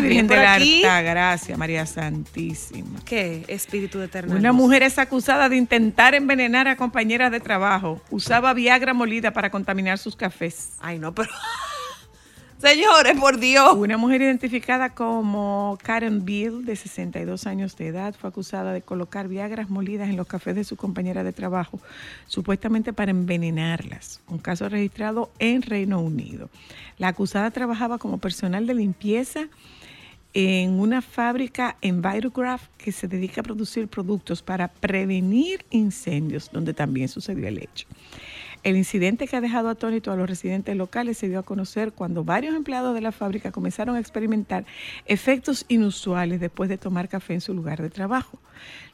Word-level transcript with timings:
Virgen 0.00 0.26
de 0.26 0.36
la. 0.36 0.54
Alta 0.54 1.02
Gracia, 1.02 1.56
María 1.56 1.86
Santísima. 1.86 3.00
¿Qué? 3.04 3.44
Espíritu 3.48 3.98
de 3.98 4.06
eterna 4.06 4.34
Una 4.34 4.52
mujer 4.52 4.82
es 4.82 4.98
acusada 4.98 5.48
de 5.48 5.56
intentar 5.56 6.14
envenenar 6.14 6.68
a 6.68 6.76
compañeras 6.76 7.30
de 7.32 7.40
trabajo. 7.40 8.00
Usaba 8.10 8.52
Viagra 8.54 8.94
molida 8.94 9.32
para 9.32 9.50
contaminar 9.50 9.98
sus 9.98 10.16
cafés. 10.16 10.72
Ay, 10.80 10.98
no, 10.98 11.14
pero. 11.14 11.30
Señores, 12.60 13.18
por 13.18 13.38
Dios. 13.38 13.72
Una 13.74 13.96
mujer 13.96 14.20
identificada 14.20 14.90
como 14.90 15.78
Karen 15.82 16.26
Bill, 16.26 16.66
de 16.66 16.76
62 16.76 17.46
años 17.46 17.74
de 17.78 17.86
edad, 17.86 18.14
fue 18.14 18.28
acusada 18.28 18.74
de 18.74 18.82
colocar 18.82 19.28
Viagras 19.28 19.70
molidas 19.70 20.10
en 20.10 20.18
los 20.18 20.26
cafés 20.26 20.54
de 20.54 20.64
su 20.64 20.76
compañera 20.76 21.24
de 21.24 21.32
trabajo, 21.32 21.80
supuestamente 22.26 22.92
para 22.92 23.12
envenenarlas. 23.12 24.20
Un 24.28 24.36
caso 24.36 24.68
registrado 24.68 25.30
en 25.38 25.62
Reino 25.62 26.00
Unido. 26.00 26.50
La 26.98 27.08
acusada 27.08 27.50
trabajaba 27.50 27.96
como 27.96 28.18
personal 28.18 28.66
de 28.66 28.74
limpieza 28.74 29.48
en 30.32 30.78
una 30.78 31.02
fábrica 31.02 31.76
en 31.80 32.02
Virograph 32.02 32.68
que 32.78 32.92
se 32.92 33.08
dedica 33.08 33.40
a 33.40 33.44
producir 33.44 33.88
productos 33.88 34.42
para 34.42 34.68
prevenir 34.68 35.64
incendios, 35.70 36.50
donde 36.52 36.74
también 36.74 37.08
sucedió 37.08 37.48
el 37.48 37.58
hecho. 37.58 37.86
El 38.62 38.76
incidente 38.76 39.26
que 39.26 39.36
ha 39.36 39.40
dejado 39.40 39.70
atónito 39.70 40.12
a 40.12 40.16
los 40.16 40.28
residentes 40.28 40.76
locales 40.76 41.16
se 41.16 41.28
dio 41.28 41.38
a 41.38 41.42
conocer 41.42 41.92
cuando 41.92 42.24
varios 42.24 42.54
empleados 42.54 42.94
de 42.94 43.00
la 43.00 43.10
fábrica 43.10 43.52
comenzaron 43.52 43.96
a 43.96 44.00
experimentar 44.00 44.66
efectos 45.06 45.64
inusuales 45.68 46.40
después 46.40 46.68
de 46.68 46.76
tomar 46.76 47.08
café 47.08 47.32
en 47.32 47.40
su 47.40 47.54
lugar 47.54 47.80
de 47.80 47.88
trabajo. 47.88 48.38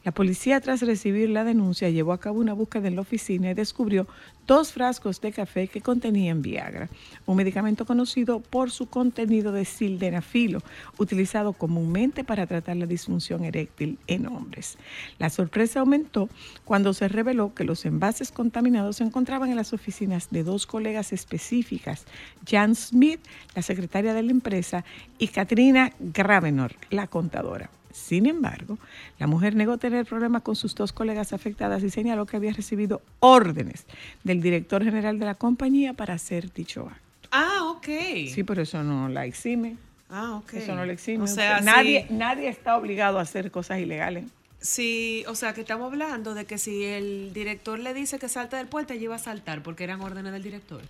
La 0.06 0.12
policía, 0.12 0.61
tras 0.61 0.83
recibir 0.83 1.31
la 1.31 1.43
denuncia, 1.43 1.91
llevó 1.91 2.12
a 2.12 2.21
cabo 2.21 2.39
una 2.39 2.53
búsqueda 2.53 2.87
en 2.87 2.94
la 2.94 3.00
oficina 3.00 3.50
y 3.50 3.55
descubrió 3.55 4.06
dos 4.47 4.71
frascos 4.72 5.21
de 5.21 5.33
café 5.33 5.67
que 5.67 5.81
contenían 5.81 6.43
Viagra, 6.43 6.89
un 7.27 7.37
medicamento 7.37 7.84
conocido 7.84 8.39
por 8.39 8.71
su 8.71 8.87
contenido 8.87 9.50
de 9.50 9.65
sildenafilo, 9.65 10.61
utilizado 10.97 11.55
comúnmente 11.55 12.22
para 12.22 12.47
tratar 12.47 12.77
la 12.77 12.87
disfunción 12.87 13.43
eréctil 13.43 13.99
en 14.06 14.28
hombres. 14.28 14.78
La 15.19 15.28
sorpresa 15.28 15.81
aumentó 15.81 16.28
cuando 16.65 16.94
se 16.94 17.09
reveló 17.09 17.53
que 17.53 17.65
los 17.65 17.84
envases 17.84 18.31
contaminados 18.31 18.99
se 18.99 19.03
encontraban 19.03 19.50
en 19.50 19.56
las 19.56 19.73
oficinas 19.73 20.31
de 20.31 20.44
dos 20.44 20.69
colegas 20.69 21.12
específicas, 21.12 22.06
Jan 22.49 22.77
Smith, 22.77 23.19
la 23.56 23.62
secretaria 23.62 24.15
de 24.15 24.23
la 24.23 24.31
empresa, 24.31 24.84
y 25.19 25.27
Katrina 25.27 25.94
Gravenor, 25.99 26.77
la 26.91 27.09
contadora. 27.09 27.71
Sin 27.97 28.27
embargo, 28.27 28.79
la 29.19 29.27
mujer 29.27 29.57
negó 29.57 29.79
tener 29.79 30.05
problemas 30.05 30.43
con 30.43 30.55
sus 30.55 30.75
dos 30.75 30.93
colegas 30.93 31.33
afectadas 31.33 31.83
y 31.83 31.91
señaló 31.91 32.27
que 32.27 32.37
había 32.37 32.53
recibido 32.53 33.01
órdenes 33.21 33.87
del 34.23 34.43
director 34.43 34.84
general 34.84 35.19
de 35.19 35.25
la 35.25 35.34
compañía 35.34 35.95
para 35.95 36.15
hacer 36.15 36.53
dicho 36.53 36.83
acto. 36.83 37.29
Ah, 37.33 37.65
ok. 37.65 37.87
Sí, 38.29 38.45
pero 38.47 38.62
eso 38.62 38.83
no 38.83 39.09
la 39.09 39.25
exime. 39.25 39.77
Ah, 40.11 40.35
ok. 40.35 40.55
Eso 40.55 40.75
no 40.75 40.85
le 40.85 40.93
exime. 40.93 41.25
O 41.25 41.27
sea, 41.27 41.61
nadie, 41.62 42.05
sí. 42.06 42.15
nadie 42.15 42.49
está 42.49 42.77
obligado 42.77 43.19
a 43.19 43.23
hacer 43.23 43.51
cosas 43.51 43.81
ilegales. 43.81 44.27
Sí, 44.61 45.25
o 45.27 45.35
sea, 45.35 45.55
que 45.55 45.62
estamos 45.62 45.91
hablando 45.91 46.35
de 46.35 46.45
que 46.45 46.59
si 46.59 46.85
el 46.85 47.33
director 47.33 47.79
le 47.79 47.95
dice 47.95 48.19
que 48.19 48.29
salte 48.29 48.56
del 48.56 48.69
puente, 48.69 48.95
ella 48.95 49.05
iba 49.05 49.17
a 49.17 49.19
saltar 49.19 49.62
porque 49.62 49.85
eran 49.85 50.03
órdenes 50.03 50.33
del 50.33 50.43
director. 50.43 50.83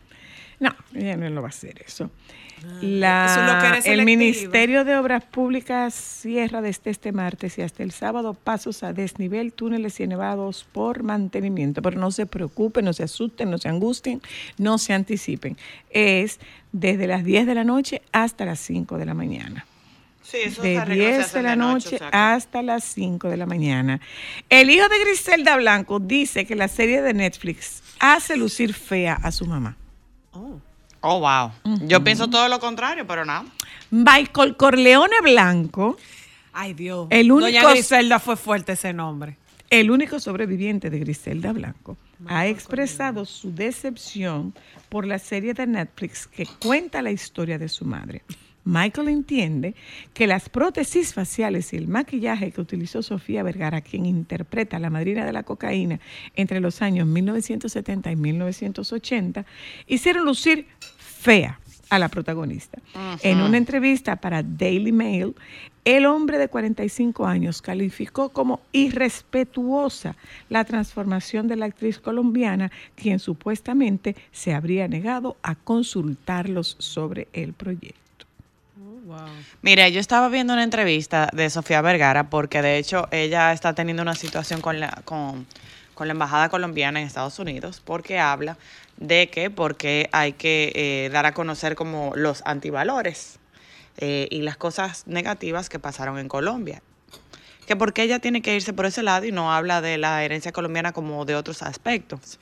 No, 0.58 0.74
ella 0.92 1.16
no 1.16 1.30
lo 1.30 1.40
va 1.40 1.48
a 1.48 1.50
hacer 1.50 1.82
eso. 1.86 2.10
La- 2.80 3.26
eso 3.26 3.40
es 3.40 3.52
lo 3.54 3.60
que 3.60 3.66
eres 3.68 3.86
el. 3.86 4.04
Ministerio 4.04 4.84
de 4.84 4.96
Obras 4.96 5.24
Públicas 5.24 5.94
cierra 5.94 6.60
desde 6.62 6.90
este 6.90 7.12
martes 7.12 7.58
y 7.58 7.62
hasta 7.62 7.82
el 7.82 7.90
sábado 7.92 8.34
pasos 8.34 8.82
a 8.82 8.92
desnivel, 8.92 9.52
túneles 9.52 10.00
y 10.00 10.06
nevados 10.06 10.66
por 10.72 11.02
mantenimiento. 11.02 11.82
Pero 11.82 11.98
no 11.98 12.10
se 12.10 12.26
preocupen, 12.26 12.84
no 12.84 12.92
se 12.92 13.02
asusten, 13.04 13.50
no 13.50 13.58
se 13.58 13.68
angustien, 13.68 14.22
no 14.58 14.78
se 14.78 14.92
anticipen. 14.94 15.56
Es 15.90 16.40
desde 16.72 17.06
las 17.06 17.24
10 17.24 17.46
de 17.46 17.54
la 17.54 17.64
noche 17.64 18.02
hasta 18.12 18.44
las 18.44 18.58
5 18.60 18.98
de 18.98 19.06
la 19.06 19.14
mañana. 19.14 19.66
Sí, 20.22 20.38
esos 20.44 20.64
de 20.64 20.76
arreglos 20.78 21.06
se 21.06 21.12
10 21.12 21.32
de 21.34 21.42
la 21.42 21.54
noche 21.56 21.86
o 21.96 21.98
sea 21.98 22.10
que- 22.10 22.16
hasta 22.16 22.62
las 22.62 22.82
5 22.84 23.28
de 23.28 23.36
la 23.36 23.46
mañana. 23.46 24.00
El 24.50 24.70
hijo 24.70 24.88
de 24.88 24.98
Griselda 25.04 25.56
Blanco 25.56 26.00
dice 26.00 26.44
que 26.46 26.56
la 26.56 26.66
serie 26.68 27.00
de 27.00 27.14
Netflix 27.14 27.82
hace 28.00 28.36
lucir 28.36 28.74
fea 28.74 29.14
a 29.14 29.30
su 29.30 29.46
mamá. 29.46 29.76
Oh. 30.32 30.60
Oh, 31.08 31.20
wow. 31.20 31.52
Yo 31.86 32.02
pienso 32.02 32.28
todo 32.28 32.48
lo 32.48 32.58
contrario, 32.58 33.06
pero 33.06 33.24
nada. 33.24 33.44
Michael 33.90 34.56
Corleone 34.56 35.14
Blanco, 35.22 35.96
Ay, 36.52 36.72
Dios. 36.74 37.06
El 37.10 37.30
único- 37.30 37.46
Doña 37.46 37.70
Griselda 37.70 38.18
fue 38.18 38.36
fuerte 38.36 38.72
ese 38.72 38.92
nombre. 38.92 39.36
el 39.70 39.90
único 39.90 40.18
sobreviviente 40.20 40.90
de 40.90 40.98
Griselda 41.00 41.52
Blanco, 41.52 41.96
ha 42.28 42.46
expresado 42.46 43.24
su 43.24 43.52
decepción 43.54 44.54
por 44.88 45.06
la 45.06 45.18
serie 45.18 45.54
de 45.54 45.66
Netflix 45.66 46.26
que 46.26 46.46
cuenta 46.60 47.02
la 47.02 47.10
historia 47.10 47.58
de 47.58 47.68
su 47.68 47.84
madre. 47.84 48.22
Michael 48.64 49.08
entiende 49.08 49.74
que 50.12 50.26
las 50.26 50.48
prótesis 50.48 51.14
faciales 51.14 51.72
y 51.72 51.76
el 51.76 51.86
maquillaje 51.88 52.50
que 52.50 52.60
utilizó 52.60 53.00
Sofía 53.02 53.44
Vergara, 53.44 53.80
quien 53.80 54.06
interpreta 54.06 54.76
a 54.76 54.80
la 54.80 54.90
madrina 54.90 55.24
de 55.24 55.32
la 55.32 55.44
cocaína 55.44 56.00
entre 56.34 56.58
los 56.60 56.82
años 56.82 57.06
1970 57.06 58.10
y 58.10 58.16
1980, 58.16 59.44
hicieron 59.86 60.24
lucir 60.24 60.66
fea 61.26 61.58
a 61.90 61.98
la 61.98 62.08
protagonista. 62.08 62.78
En 63.22 63.40
una 63.40 63.56
entrevista 63.56 64.14
para 64.14 64.44
Daily 64.44 64.92
Mail, 64.92 65.34
el 65.84 66.06
hombre 66.06 66.38
de 66.38 66.46
45 66.48 67.26
años 67.26 67.62
calificó 67.62 68.28
como 68.28 68.60
irrespetuosa 68.70 70.14
la 70.48 70.64
transformación 70.64 71.48
de 71.48 71.56
la 71.56 71.66
actriz 71.66 71.98
colombiana, 71.98 72.70
quien 72.94 73.18
supuestamente 73.18 74.14
se 74.30 74.54
habría 74.54 74.86
negado 74.86 75.36
a 75.42 75.56
consultarlos 75.56 76.76
sobre 76.78 77.26
el 77.32 77.54
proyecto. 77.54 78.26
Mira, 79.62 79.88
yo 79.88 79.98
estaba 79.98 80.28
viendo 80.28 80.52
una 80.52 80.62
entrevista 80.62 81.28
de 81.32 81.50
Sofía 81.50 81.82
Vergara 81.82 82.30
porque 82.30 82.62
de 82.62 82.78
hecho 82.78 83.08
ella 83.10 83.52
está 83.52 83.72
teniendo 83.74 84.02
una 84.02 84.14
situación 84.14 84.60
con 84.60 84.78
la, 84.78 85.02
con, 85.04 85.46
con 85.94 86.06
la 86.06 86.12
embajada 86.12 86.48
colombiana 86.48 87.00
en 87.00 87.06
Estados 87.06 87.38
Unidos 87.40 87.82
porque 87.84 88.18
habla 88.18 88.58
de 88.98 89.28
que 89.28 89.50
porque 89.50 90.08
hay 90.12 90.32
que 90.32 90.72
eh, 90.74 91.10
dar 91.10 91.26
a 91.26 91.34
conocer 91.34 91.74
como 91.74 92.12
los 92.14 92.42
antivalores 92.44 93.38
eh, 93.98 94.28
y 94.30 94.42
las 94.42 94.56
cosas 94.56 95.06
negativas 95.06 95.68
que 95.68 95.78
pasaron 95.78 96.18
en 96.18 96.28
Colombia. 96.28 96.82
Que 97.66 97.74
porque 97.74 98.02
ella 98.02 98.20
tiene 98.20 98.42
que 98.42 98.54
irse 98.54 98.72
por 98.72 98.86
ese 98.86 99.02
lado 99.02 99.26
y 99.26 99.32
no 99.32 99.52
habla 99.52 99.80
de 99.80 99.98
la 99.98 100.22
herencia 100.22 100.52
colombiana 100.52 100.92
como 100.92 101.24
de 101.24 101.34
otros 101.34 101.62
aspectos. 101.62 102.38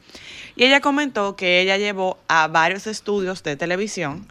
Y 0.55 0.65
ella 0.65 0.81
comentó 0.81 1.35
que 1.35 1.61
ella 1.61 1.79
llevó 1.79 2.19
a 2.29 2.47
varios 2.49 2.87
estudios 2.87 3.43
de 3.43 3.57
televisión 3.57 4.29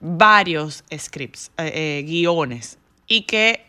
varios 0.00 0.84
scripts, 0.96 1.50
eh, 1.58 1.70
eh, 1.74 2.02
guiones, 2.06 2.78
y 3.06 3.22
que 3.22 3.66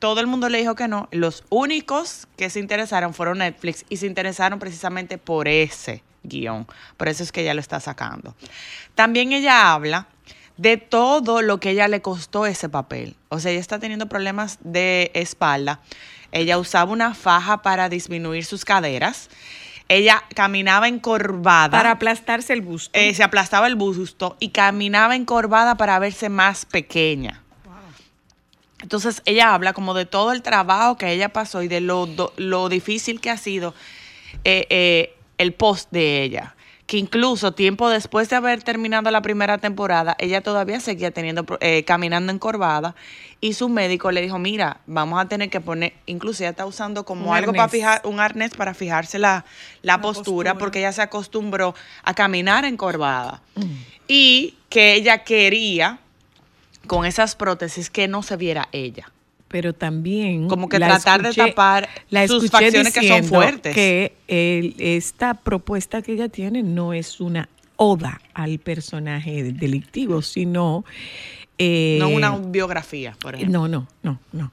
todo 0.00 0.20
el 0.20 0.26
mundo 0.26 0.48
le 0.48 0.58
dijo 0.58 0.74
que 0.74 0.88
no. 0.88 1.08
Los 1.12 1.44
únicos 1.50 2.26
que 2.36 2.50
se 2.50 2.58
interesaron 2.58 3.14
fueron 3.14 3.38
Netflix 3.38 3.84
y 3.88 3.98
se 3.98 4.06
interesaron 4.06 4.58
precisamente 4.58 5.18
por 5.18 5.46
ese 5.46 6.02
guion. 6.24 6.66
Por 6.96 7.08
eso 7.08 7.22
es 7.22 7.30
que 7.30 7.42
ella 7.42 7.54
lo 7.54 7.60
está 7.60 7.78
sacando. 7.80 8.34
También 8.94 9.32
ella 9.32 9.72
habla 9.72 10.08
de 10.56 10.78
todo 10.78 11.42
lo 11.42 11.60
que 11.60 11.70
ella 11.70 11.86
le 11.86 12.00
costó 12.00 12.46
ese 12.46 12.68
papel. 12.68 13.14
O 13.28 13.38
sea, 13.40 13.50
ella 13.50 13.60
está 13.60 13.78
teniendo 13.78 14.08
problemas 14.08 14.58
de 14.62 15.10
espalda. 15.14 15.80
Ella 16.32 16.58
usaba 16.58 16.92
una 16.92 17.14
faja 17.14 17.60
para 17.60 17.88
disminuir 17.90 18.44
sus 18.46 18.64
caderas. 18.64 19.28
Ella 19.88 20.22
caminaba 20.34 20.88
encorvada. 20.88 21.76
Para 21.76 21.90
aplastarse 21.90 22.54
el 22.54 22.62
busto. 22.62 22.90
Eh, 22.98 23.12
se 23.12 23.22
aplastaba 23.22 23.66
el 23.66 23.74
busto 23.74 24.36
y 24.40 24.50
caminaba 24.50 25.14
encorvada 25.14 25.76
para 25.76 25.98
verse 25.98 26.30
más 26.30 26.64
pequeña. 26.64 27.42
Entonces 28.82 29.22
ella 29.24 29.54
habla 29.54 29.72
como 29.72 29.94
de 29.94 30.06
todo 30.06 30.32
el 30.32 30.42
trabajo 30.42 30.96
que 30.96 31.12
ella 31.12 31.28
pasó 31.30 31.62
y 31.62 31.68
de 31.68 31.80
lo, 31.80 32.06
do- 32.06 32.32
lo 32.36 32.68
difícil 32.68 33.20
que 33.20 33.30
ha 33.30 33.36
sido 33.36 33.74
eh, 34.44 34.66
eh, 34.70 35.14
el 35.38 35.52
post 35.52 35.90
de 35.90 36.22
ella. 36.22 36.54
Que 36.86 36.96
incluso 36.96 37.52
tiempo 37.52 37.88
después 37.88 38.28
de 38.30 38.34
haber 38.36 38.64
terminado 38.64 39.12
la 39.12 39.22
primera 39.22 39.58
temporada, 39.58 40.16
ella 40.18 40.40
todavía 40.40 40.80
seguía 40.80 41.12
teniendo, 41.12 41.46
eh, 41.60 41.84
caminando 41.84 42.32
encorvada. 42.32 42.96
Y 43.40 43.52
su 43.52 43.68
médico 43.68 44.10
le 44.10 44.22
dijo, 44.22 44.40
mira, 44.40 44.80
vamos 44.86 45.20
a 45.20 45.26
tener 45.28 45.50
que 45.50 45.60
poner, 45.60 45.92
incluso 46.06 46.42
ella 46.42 46.50
está 46.50 46.66
usando 46.66 47.04
como 47.04 47.30
Un 47.30 47.36
algo 47.36 47.52
para 47.52 47.68
fijar, 47.68 48.00
un 48.04 48.18
arnés 48.18 48.54
para 48.54 48.74
fijarse 48.74 49.20
la, 49.20 49.44
la 49.82 50.00
postura, 50.00 50.24
postura. 50.52 50.54
porque 50.58 50.80
ella 50.80 50.90
se 50.92 51.00
acostumbró 51.02 51.76
a 52.02 52.12
caminar 52.14 52.64
encorvada. 52.64 53.40
Mm. 53.54 53.62
Y 54.08 54.56
que 54.68 54.94
ella 54.94 55.22
quería 55.22 56.00
con 56.90 57.06
esas 57.06 57.36
prótesis 57.36 57.88
que 57.88 58.08
no 58.08 58.20
se 58.24 58.36
viera 58.36 58.68
ella. 58.72 59.12
pero 59.46 59.72
también 59.72 60.48
Como 60.48 60.68
que 60.68 60.78
tratar 60.78 61.22
de 61.22 61.32
tapar 61.32 61.88
la 62.08 62.26
sus 62.26 62.50
facciones 62.50 62.92
que 62.92 63.06
son 63.06 63.22
fuertes. 63.24 63.74
que 63.76 64.12
el- 64.26 64.74
esta 64.78 65.34
propuesta 65.34 66.02
que 66.02 66.14
ella 66.14 66.28
tiene 66.28 66.64
no 66.64 66.92
es 66.92 67.20
una 67.20 67.48
oda 67.76 68.20
al 68.34 68.58
personaje 68.58 69.52
delictivo 69.52 70.20
sino 70.22 70.84
eh, 71.58 71.96
no 72.00 72.08
una 72.08 72.36
biografía, 72.38 73.16
por 73.20 73.34
ejemplo. 73.36 73.60
no 73.60 73.68
no 73.68 73.86
no 74.02 74.18
no 74.32 74.50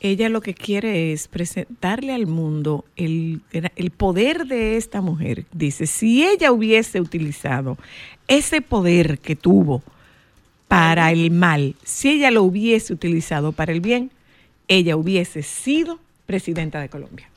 ella 0.00 0.28
lo 0.28 0.40
que 0.42 0.54
quiere 0.54 1.12
es 1.12 1.26
presentarle 1.26 2.12
al 2.12 2.26
mundo 2.28 2.84
el, 2.96 3.40
el 3.52 3.90
poder 3.90 4.46
de 4.46 4.76
esta 4.76 5.00
mujer 5.00 5.44
dice 5.52 5.86
si 5.88 6.24
ella 6.24 6.52
hubiese 6.52 7.00
utilizado 7.00 7.78
ese 8.28 8.60
poder 8.62 9.18
que 9.18 9.34
tuvo 9.34 9.82
para 10.70 11.10
el 11.10 11.32
mal, 11.32 11.74
si 11.82 12.10
ella 12.10 12.30
lo 12.30 12.44
hubiese 12.44 12.92
utilizado 12.92 13.50
para 13.50 13.72
el 13.72 13.80
bien, 13.80 14.12
ella 14.68 14.94
hubiese 14.94 15.42
sido 15.42 15.98
presidenta 16.26 16.78
de 16.80 16.88
Colombia. 16.88 17.28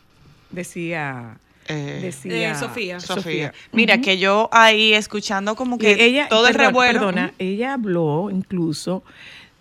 Decía, 0.52 1.38
Eh, 1.68 2.00
decía 2.04 2.52
Eh, 2.52 2.56
Sofía. 2.56 3.00
Sofía. 3.00 3.52
Mira, 3.72 3.98
que 4.02 4.20
yo 4.20 4.50
ahí 4.52 4.94
escuchando 4.94 5.56
como 5.56 5.80
Que 5.80 6.06
ella, 6.06 6.28
todo 6.30 6.48
el 6.48 6.54
revuelo. 6.54 7.00
perdona, 7.00 7.34
ella 7.40 7.74
habló 7.74 8.30
incluso 8.30 9.04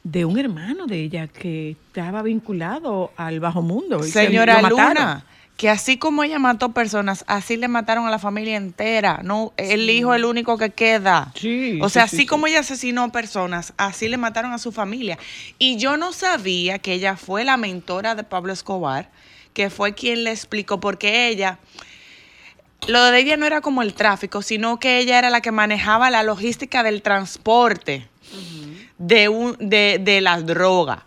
de 0.04 0.24
un 0.26 0.38
hermano 0.38 0.86
de 0.86 1.00
ella 1.04 1.28
que 1.28 1.70
estaba 1.70 2.20
vinculado 2.22 3.12
al 3.16 3.40
bajo 3.40 3.62
mundo. 3.62 4.04
y 4.04 4.10
Señora 4.10 4.56
lo 4.60 4.68
mataron. 4.68 4.94
Luna, 5.02 5.24
que 5.62 5.70
así 5.70 5.96
como 5.96 6.24
ella 6.24 6.40
mató 6.40 6.72
personas, 6.72 7.24
así 7.28 7.56
le 7.56 7.68
mataron 7.68 8.04
a 8.04 8.10
la 8.10 8.18
familia 8.18 8.56
entera. 8.56 9.20
No, 9.22 9.52
el 9.56 9.88
hijo 9.88 10.12
es 10.12 10.18
el 10.18 10.24
único 10.24 10.58
que 10.58 10.70
queda. 10.70 11.32
Sí, 11.36 11.78
o 11.80 11.88
sea, 11.88 12.08
sí, 12.08 12.08
sí, 12.08 12.16
así 12.16 12.22
sí. 12.24 12.26
como 12.26 12.48
ella 12.48 12.58
asesinó 12.58 13.12
personas, 13.12 13.72
así 13.76 14.08
le 14.08 14.16
mataron 14.16 14.52
a 14.52 14.58
su 14.58 14.72
familia. 14.72 15.20
Y 15.60 15.76
yo 15.76 15.96
no 15.96 16.12
sabía 16.12 16.80
que 16.80 16.94
ella 16.94 17.16
fue 17.16 17.44
la 17.44 17.56
mentora 17.56 18.16
de 18.16 18.24
Pablo 18.24 18.52
Escobar, 18.52 19.08
que 19.52 19.70
fue 19.70 19.94
quien 19.94 20.24
le 20.24 20.32
explicó 20.32 20.80
porque 20.80 21.28
ella 21.28 21.60
lo 22.88 23.00
de 23.00 23.20
ella 23.20 23.36
no 23.36 23.46
era 23.46 23.60
como 23.60 23.82
el 23.82 23.94
tráfico, 23.94 24.42
sino 24.42 24.80
que 24.80 24.98
ella 24.98 25.16
era 25.16 25.30
la 25.30 25.42
que 25.42 25.52
manejaba 25.52 26.10
la 26.10 26.24
logística 26.24 26.82
del 26.82 27.02
transporte 27.02 28.08
de, 28.98 29.28
un, 29.28 29.56
de, 29.60 30.00
de 30.02 30.20
las 30.22 30.44
drogas. 30.44 31.04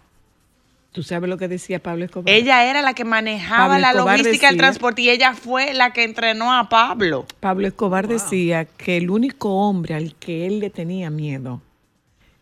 ¿Tú 0.95 1.03
sabes 1.03 1.29
lo 1.29 1.37
que 1.37 1.49
decía 1.49 1.79
Pablo 1.83 2.05
Escobar? 2.05 2.33
Ella 2.33 2.63
era 2.63 2.81
la 2.81 2.93
que 2.93 3.03
manejaba 3.03 3.67
Pablo 3.67 3.79
la 3.81 3.89
Escobar 3.91 4.17
logística 4.17 4.47
del 4.47 4.55
transporte 4.57 5.01
y 5.01 5.09
ella 5.09 5.33
fue 5.33 5.73
la 5.73 5.91
que 5.91 6.05
entrenó 6.05 6.53
a 6.53 6.69
Pablo. 6.69 7.25
Pablo 7.41 7.67
Escobar 7.67 8.07
decía 8.07 8.63
que 8.63 8.95
el 8.95 9.09
único 9.09 9.49
hombre 9.67 9.95
al 9.95 10.15
que 10.15 10.47
él 10.47 10.61
le 10.61 10.69
tenía 10.69 11.09
miedo 11.09 11.61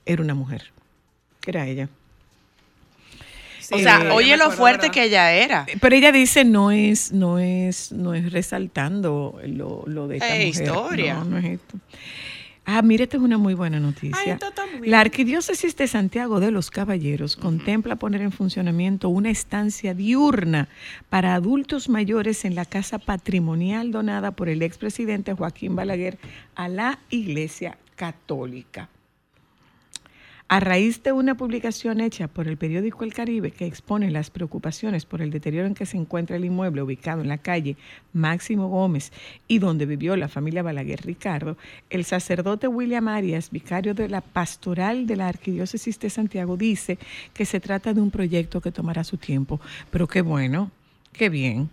era 0.05 0.21
una 0.21 0.35
mujer, 0.35 0.71
que 1.41 1.49
era 1.49 1.65
ella. 1.67 1.89
O 3.71 3.79
sea, 3.79 4.01
Eh, 4.03 4.11
oye 4.11 4.37
lo 4.37 4.51
fuerte 4.51 4.91
que 4.91 5.05
ella 5.05 5.31
era. 5.31 5.65
Pero 5.81 5.95
ella 5.95 6.11
dice 6.11 6.45
no 6.45 6.69
es, 6.69 7.11
no 7.11 7.39
es, 7.39 7.91
no 7.91 8.13
es 8.13 8.31
resaltando 8.31 9.39
lo, 9.47 9.83
lo 9.87 10.07
de 10.07 10.17
esta 10.17 10.35
Eh, 10.37 10.45
mujer. 10.45 10.63
historia. 10.63 11.13
No, 11.15 11.23
no 11.25 11.37
es 11.39 11.45
esto. 11.45 11.77
Ah, 12.65 12.81
mire, 12.81 13.03
esta 13.03 13.17
es 13.17 13.23
una 13.23 13.37
muy 13.37 13.53
buena 13.53 13.79
noticia. 13.79 14.39
La 14.83 15.01
Arquidiócesis 15.01 15.75
de 15.75 15.87
Santiago 15.87 16.39
de 16.39 16.51
los 16.51 16.71
Caballeros 16.71 17.35
contempla 17.35 17.97
poner 17.97 18.21
en 18.21 18.31
funcionamiento 18.31 19.09
una 19.09 19.29
estancia 19.29 19.93
diurna 19.93 20.69
para 21.09 21.35
adultos 21.35 21.89
mayores 21.89 22.45
en 22.45 22.55
la 22.55 22.65
casa 22.65 22.99
patrimonial 22.99 23.91
donada 23.91 24.31
por 24.31 24.47
el 24.47 24.61
expresidente 24.61 25.33
Joaquín 25.33 25.75
Balaguer 25.75 26.17
a 26.55 26.69
la 26.69 26.99
Iglesia 27.09 27.77
Católica. 27.95 28.89
A 30.49 30.59
raíz 30.59 31.01
de 31.01 31.13
una 31.13 31.35
publicación 31.35 32.01
hecha 32.01 32.27
por 32.27 32.47
el 32.47 32.57
periódico 32.57 33.03
El 33.05 33.13
Caribe 33.13 33.51
que 33.51 33.65
expone 33.65 34.11
las 34.11 34.29
preocupaciones 34.29 35.05
por 35.05 35.21
el 35.21 35.31
deterioro 35.31 35.67
en 35.67 35.73
que 35.73 35.85
se 35.85 35.97
encuentra 35.97 36.35
el 36.35 36.45
inmueble 36.45 36.81
ubicado 36.81 37.21
en 37.21 37.29
la 37.29 37.37
calle 37.37 37.77
Máximo 38.11 38.67
Gómez 38.67 39.11
y 39.47 39.59
donde 39.59 39.85
vivió 39.85 40.15
la 40.17 40.27
familia 40.27 40.61
Balaguer 40.61 41.05
Ricardo, 41.05 41.57
el 41.89 42.03
sacerdote 42.03 42.67
William 42.67 43.07
Arias, 43.07 43.51
vicario 43.51 43.93
de 43.93 44.09
la 44.09 44.21
pastoral 44.21 45.07
de 45.07 45.15
la 45.15 45.27
Arquidiócesis 45.27 45.97
de 45.99 46.09
Santiago, 46.09 46.57
dice 46.57 46.99
que 47.33 47.45
se 47.45 47.59
trata 47.59 47.93
de 47.93 48.01
un 48.01 48.11
proyecto 48.11 48.59
que 48.61 48.71
tomará 48.71 49.03
su 49.03 49.17
tiempo. 49.17 49.61
Pero 49.91 50.07
qué 50.07 50.21
bueno, 50.21 50.71
qué 51.13 51.29
bien, 51.29 51.69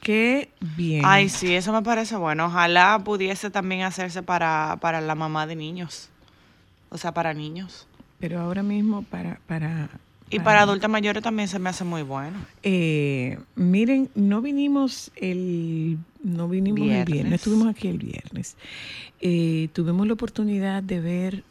qué 0.00 0.48
bien. 0.76 1.02
Ay, 1.04 1.28
sí, 1.28 1.54
eso 1.54 1.72
me 1.72 1.82
parece 1.82 2.16
bueno. 2.16 2.46
Ojalá 2.46 3.02
pudiese 3.04 3.50
también 3.50 3.82
hacerse 3.82 4.22
para, 4.22 4.78
para 4.80 5.00
la 5.00 5.14
mamá 5.14 5.46
de 5.46 5.54
niños. 5.54 6.10
O 6.94 6.98
sea, 6.98 7.12
para 7.12 7.34
niños. 7.34 7.88
Pero 8.20 8.40
ahora 8.40 8.62
mismo 8.62 9.02
para... 9.02 9.40
para 9.48 9.90
Y 10.30 10.38
para 10.38 10.62
adultos 10.62 10.88
mayores 10.88 11.24
también 11.24 11.48
se 11.48 11.58
me 11.58 11.70
hace 11.70 11.82
muy 11.82 12.02
bueno. 12.02 12.38
Eh, 12.62 13.36
miren, 13.56 14.08
no 14.14 14.40
vinimos 14.40 15.10
el 15.16 15.98
no 16.22 16.48
vinimos 16.48 16.78
el 16.80 16.86
Viernes. 16.86 17.12
viernes, 17.12 17.32
estuvimos 17.34 17.66
aquí 17.68 17.88
el 17.88 17.98
viernes. 17.98 18.56
Eh, 19.20 19.68
tuvimos 19.72 20.06
la 20.06 20.12
oportunidad 20.14 20.82
de 20.84 21.00
ver 21.00 21.44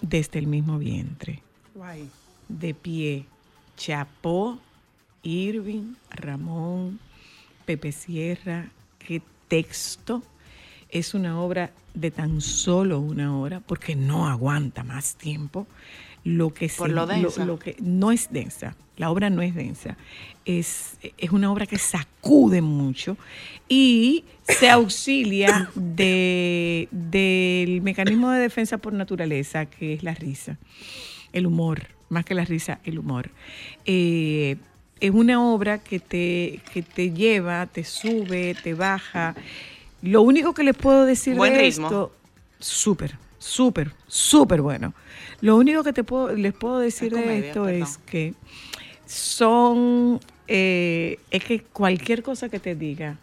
desde 0.00 0.38
el 0.38 0.46
mismo 0.46 0.78
vientre, 0.78 1.42
Guay. 1.74 2.08
de 2.48 2.74
pie, 2.74 3.26
Chapó, 3.76 4.58
Irving, 5.22 5.94
Ramón, 6.10 6.98
Pepe 7.66 7.92
Sierra, 7.92 8.70
qué 8.98 9.22
texto. 9.48 10.22
Es 10.92 11.14
una 11.14 11.40
obra 11.40 11.72
de 11.94 12.10
tan 12.12 12.40
solo 12.40 13.00
una 13.00 13.36
hora, 13.36 13.58
porque 13.60 13.96
no 13.96 14.28
aguanta 14.28 14.84
más 14.84 15.16
tiempo. 15.16 15.66
Lo 16.24 16.54
que 16.54 16.68
Por 16.68 16.88
se- 16.88 16.94
lo 16.94 17.06
densa. 17.06 17.44
lo 17.44 17.58
que 17.58 17.74
no 17.80 18.12
es 18.12 18.30
densa, 18.30 18.76
la 18.96 19.10
obra 19.10 19.28
no 19.28 19.42
es 19.42 19.56
densa, 19.56 19.96
es, 20.44 20.96
es 21.18 21.30
una 21.32 21.50
obra 21.50 21.66
que 21.66 21.78
sacude 21.78 22.62
mucho 22.62 23.16
y 23.68 24.22
se 24.44 24.70
auxilia 24.70 25.68
de, 25.74 26.86
del 26.92 27.80
mecanismo 27.82 28.30
de 28.30 28.38
defensa 28.40 28.78
por 28.78 28.92
naturaleza, 28.92 29.66
que 29.66 29.94
es 29.94 30.04
la 30.04 30.14
risa, 30.14 30.58
el 31.32 31.46
humor, 31.46 31.88
más 32.08 32.24
que 32.24 32.34
la 32.34 32.44
risa, 32.44 32.78
el 32.84 33.00
humor. 33.00 33.30
Eh, 33.84 34.58
es 35.00 35.10
una 35.10 35.42
obra 35.44 35.78
que 35.78 35.98
te, 35.98 36.60
que 36.72 36.82
te 36.82 37.10
lleva, 37.10 37.66
te 37.66 37.82
sube, 37.82 38.54
te 38.62 38.74
baja. 38.74 39.34
Lo 40.02 40.22
único 40.22 40.52
que 40.54 40.64
les 40.64 40.76
puedo 40.76 41.04
decir 41.04 41.36
Buen 41.36 41.54
de 41.54 41.60
ritmo. 41.60 41.86
esto, 41.86 42.12
súper, 42.58 43.16
súper, 43.38 43.92
súper 44.06 44.60
bueno. 44.60 44.94
Lo 45.40 45.56
único 45.56 45.82
que 45.84 45.92
te 45.92 46.04
puedo, 46.04 46.34
les 46.34 46.52
puedo 46.52 46.78
decir 46.78 47.12
Es 47.12 47.18
de 47.18 47.22
comedia, 47.22 47.46
esto 47.48 47.64
perdón. 47.64 47.82
es 47.82 47.98
que 47.98 48.34
son, 49.06 50.20
eh, 50.48 51.18
es 51.30 51.44
que 51.44 51.62
cualquier 51.62 52.22
cosa 52.22 52.48
que 52.48 52.58
te 52.58 52.74
diga, 52.74 53.18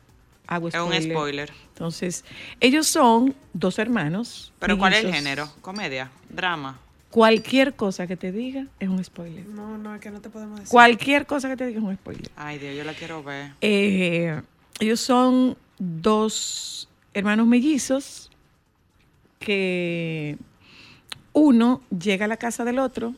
hago 0.48 0.70
Es 0.70 0.76
un 0.76 0.94
spoiler. 0.94 1.52
Entonces, 1.70 2.24
ellos 2.60 2.88
son 2.88 3.36
dos 3.54 3.80
hermanos. 3.80 4.52
Pero 4.60 4.78
¿cuál 4.78 4.94
es 4.94 5.04
el 5.04 5.14
género? 5.14 5.50
¿Comedia? 5.62 6.12
¿Drama? 6.30 6.80
Cualquier 7.10 7.74
cosa 7.74 8.06
que 8.06 8.16
te 8.16 8.32
diga 8.32 8.68
es 8.80 8.88
un 8.88 9.04
spoiler. 9.04 9.46
No, 9.48 9.78
no, 9.78 9.96
es 9.96 10.02
que 10.02 10.12
no 10.12 10.22
te 10.22 10.30
podemos 10.30 10.60
decir. 10.60 10.72
Cualquier 10.72 11.26
cosa 11.26 11.50
que 11.50 11.58
te 11.58 11.66
diga 11.66 11.80
es 11.80 11.86
un 11.86 11.96
spoiler. 11.96 12.30
Ay, 12.36 12.60
Dios, 12.60 12.76
yo 12.78 12.84
la 12.84 12.94
quiero 12.94 13.24
ver. 13.24 13.52
Eh, 13.62 14.40
ellos 14.80 15.00
son 15.00 15.58
dos 15.80 16.88
hermanos 17.14 17.48
mellizos 17.48 18.30
que 19.40 20.38
uno 21.34 21.82
llega 21.98 22.26
a 22.26 22.28
la 22.28 22.38
casa 22.38 22.66
del 22.66 22.80
otro 22.80 23.16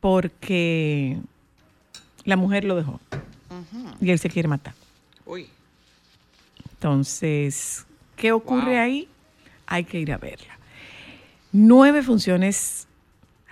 porque 0.00 1.18
La 2.24 2.36
mujer 2.36 2.64
lo 2.64 2.74
dejó. 2.74 3.00
Y 4.00 4.10
él 4.10 4.18
se 4.18 4.30
quiere 4.30 4.48
matar. 4.48 4.74
Uy. 5.26 5.46
Entonces, 6.72 7.86
¿qué 8.16 8.32
ocurre 8.32 8.72
Wow. 8.76 8.80
ahí? 8.82 9.08
Hay 9.66 9.84
que 9.84 10.00
ir 10.00 10.10
a 10.12 10.16
verla. 10.18 10.58
Nueve 11.52 12.02
funciones 12.02 12.86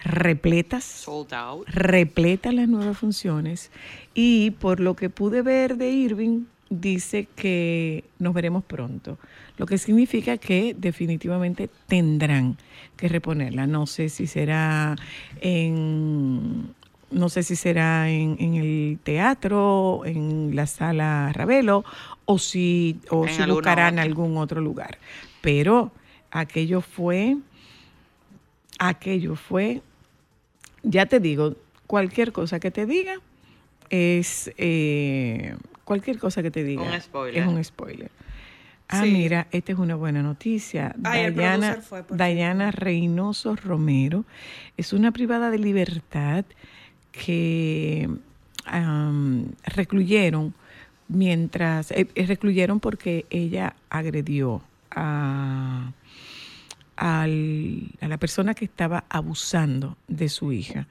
repletas, 0.05 0.85
Sold 0.85 1.33
out. 1.35 1.69
repletas 1.69 2.53
las 2.55 2.69
nueve 2.69 2.95
funciones. 2.95 3.71
Y 4.15 4.51
por 4.53 4.81
lo 4.81 4.97
que 4.97 5.09
pude 5.11 5.43
ver 5.43 5.77
de 5.77 5.91
Irving, 5.91 6.45
dice 6.81 7.29
que 7.35 8.05
nos 8.19 8.35
veremos 8.35 8.65
pronto. 8.65 9.19
Lo 9.59 9.67
que 9.67 9.79
significa 9.79 10.39
que 10.39 10.75
definitivamente 10.77 11.69
tendrán 11.87 12.57
que 12.97 13.09
reponerla. 13.09 13.67
No 13.67 13.87
sé 13.87 14.09
si 14.09 14.27
será 14.27 14.97
en 15.41 16.75
no 17.11 17.29
sé 17.29 17.43
si 17.43 17.57
será 17.57 18.09
en, 18.09 18.37
en 18.41 18.55
el 18.55 18.99
teatro, 19.03 20.03
en 20.07 20.57
la 20.57 20.67
sala 20.67 21.31
Ravelo, 21.35 21.85
o 22.25 22.39
si, 22.39 23.01
o 23.11 23.27
En 23.27 23.35
si 23.35 23.43
buscarán 23.45 23.99
algún 23.99 24.39
otro 24.39 24.63
lugar. 24.63 24.99
Pero 25.43 25.93
aquello 26.31 26.81
fue, 26.81 27.37
aquello 28.79 29.37
fue, 29.37 29.83
ya 30.83 31.05
te 31.05 31.21
digo, 31.21 31.55
cualquier 31.87 32.33
cosa 32.33 32.59
que 32.59 32.71
te 32.71 32.87
diga 32.87 33.17
es, 33.91 34.51
eh, 34.57 35.55
cualquier 35.85 36.19
cosa 36.19 36.43
que 36.43 36.51
te 36.51 36.65
diga 36.65 36.83
Un 36.83 37.01
spoiler. 37.01 37.43
es 37.43 37.49
un 37.49 37.63
spoiler. 37.65 38.11
Ah, 38.89 39.03
Sí. 39.05 39.11
mira, 39.11 39.47
esta 39.53 39.73
es 39.73 39.79
una 39.79 39.95
buena 39.95 40.23
noticia. 40.23 40.95
Ay, 41.03 41.31
Dayana, 41.31 41.77
fue, 41.81 42.71
Reynoso 42.73 43.57
Romero 43.57 44.25
es 44.77 44.93
una 44.93 45.13
privada 45.13 45.51
de 45.51 45.59
libertad 45.59 46.45
que 47.11 48.09
am, 48.67 49.47
recluyeron 49.65 50.55
mientras, 51.09 51.91
eh, 51.91 52.07
eh, 52.15 52.27
recluyeron 52.27 52.81
porque 52.81 53.25
ella 53.31 53.77
agredió 53.91 54.63
a, 54.91 55.93
a 56.97 57.27
la 57.27 58.19
persona 58.19 58.55
que 58.55 58.65
estaba 58.67 59.05
abusando 59.09 59.97
de 60.09 60.29
su 60.29 60.53
hija. 60.53 60.87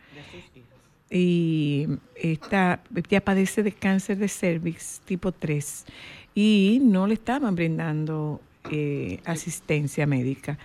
Y 1.11 1.87
esta, 2.15 2.81
ella 2.95 3.21
padece 3.21 3.63
de 3.63 3.73
cáncer 3.73 4.17
de 4.17 4.29
cervix 4.29 5.01
tipo 5.03 5.33
3 5.33 5.85
y 6.33 6.79
no 6.81 7.05
le 7.05 7.15
estaban 7.15 7.53
brindando 7.53 8.39
eh, 8.69 9.19
asistencia 9.25 10.05
médica. 10.05 10.57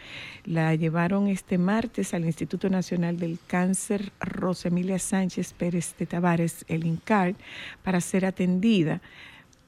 La 0.44 0.74
llevaron 0.74 1.28
este 1.28 1.58
martes 1.58 2.14
al 2.14 2.26
Instituto 2.26 2.68
Nacional 2.68 3.16
del 3.16 3.38
Cáncer 3.46 4.12
Rosemilia 4.20 4.98
Sánchez 4.98 5.54
Pérez 5.54 5.96
de 5.98 6.06
Tavares, 6.06 6.64
el 6.68 6.84
INCAR, 6.86 7.34
para 7.82 8.00
ser 8.00 8.26
atendida, 8.26 9.00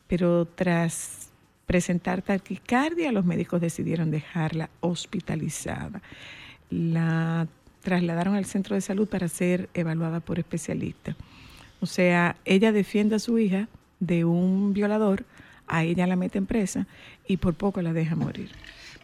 pero 0.07 0.45
tras 0.45 1.31
presentar 1.67 2.23
taquicardia, 2.23 3.13
los 3.13 3.25
médicos 3.25 3.61
decidieron 3.61 4.11
dejarla 4.11 4.71
hospitalizada. 4.81 6.03
La 6.71 7.49
trasladaron 7.89 8.35
al 8.35 8.45
centro 8.45 8.75
de 8.75 8.83
salud 8.83 9.09
para 9.09 9.29
ser 9.29 9.71
evaluada 9.73 10.21
por 10.21 10.39
especialistas. 10.39 11.17
O 11.81 11.87
sea, 11.87 12.37
ella 12.45 12.71
defiende 12.71 13.17
a 13.17 13.19
su 13.19 13.39
hija 13.39 13.67
de 13.99 14.27
un 14.27 14.75
violador, 14.75 15.25
a 15.67 15.85
ella 15.85 16.07
la 16.07 16.15
mete 16.15 16.37
en 16.37 16.45
presa 16.45 16.87
y 17.27 17.39
por 17.39 17.55
poco 17.55 17.81
la 17.81 17.95
deja 17.95 18.15
morir. 18.15 18.51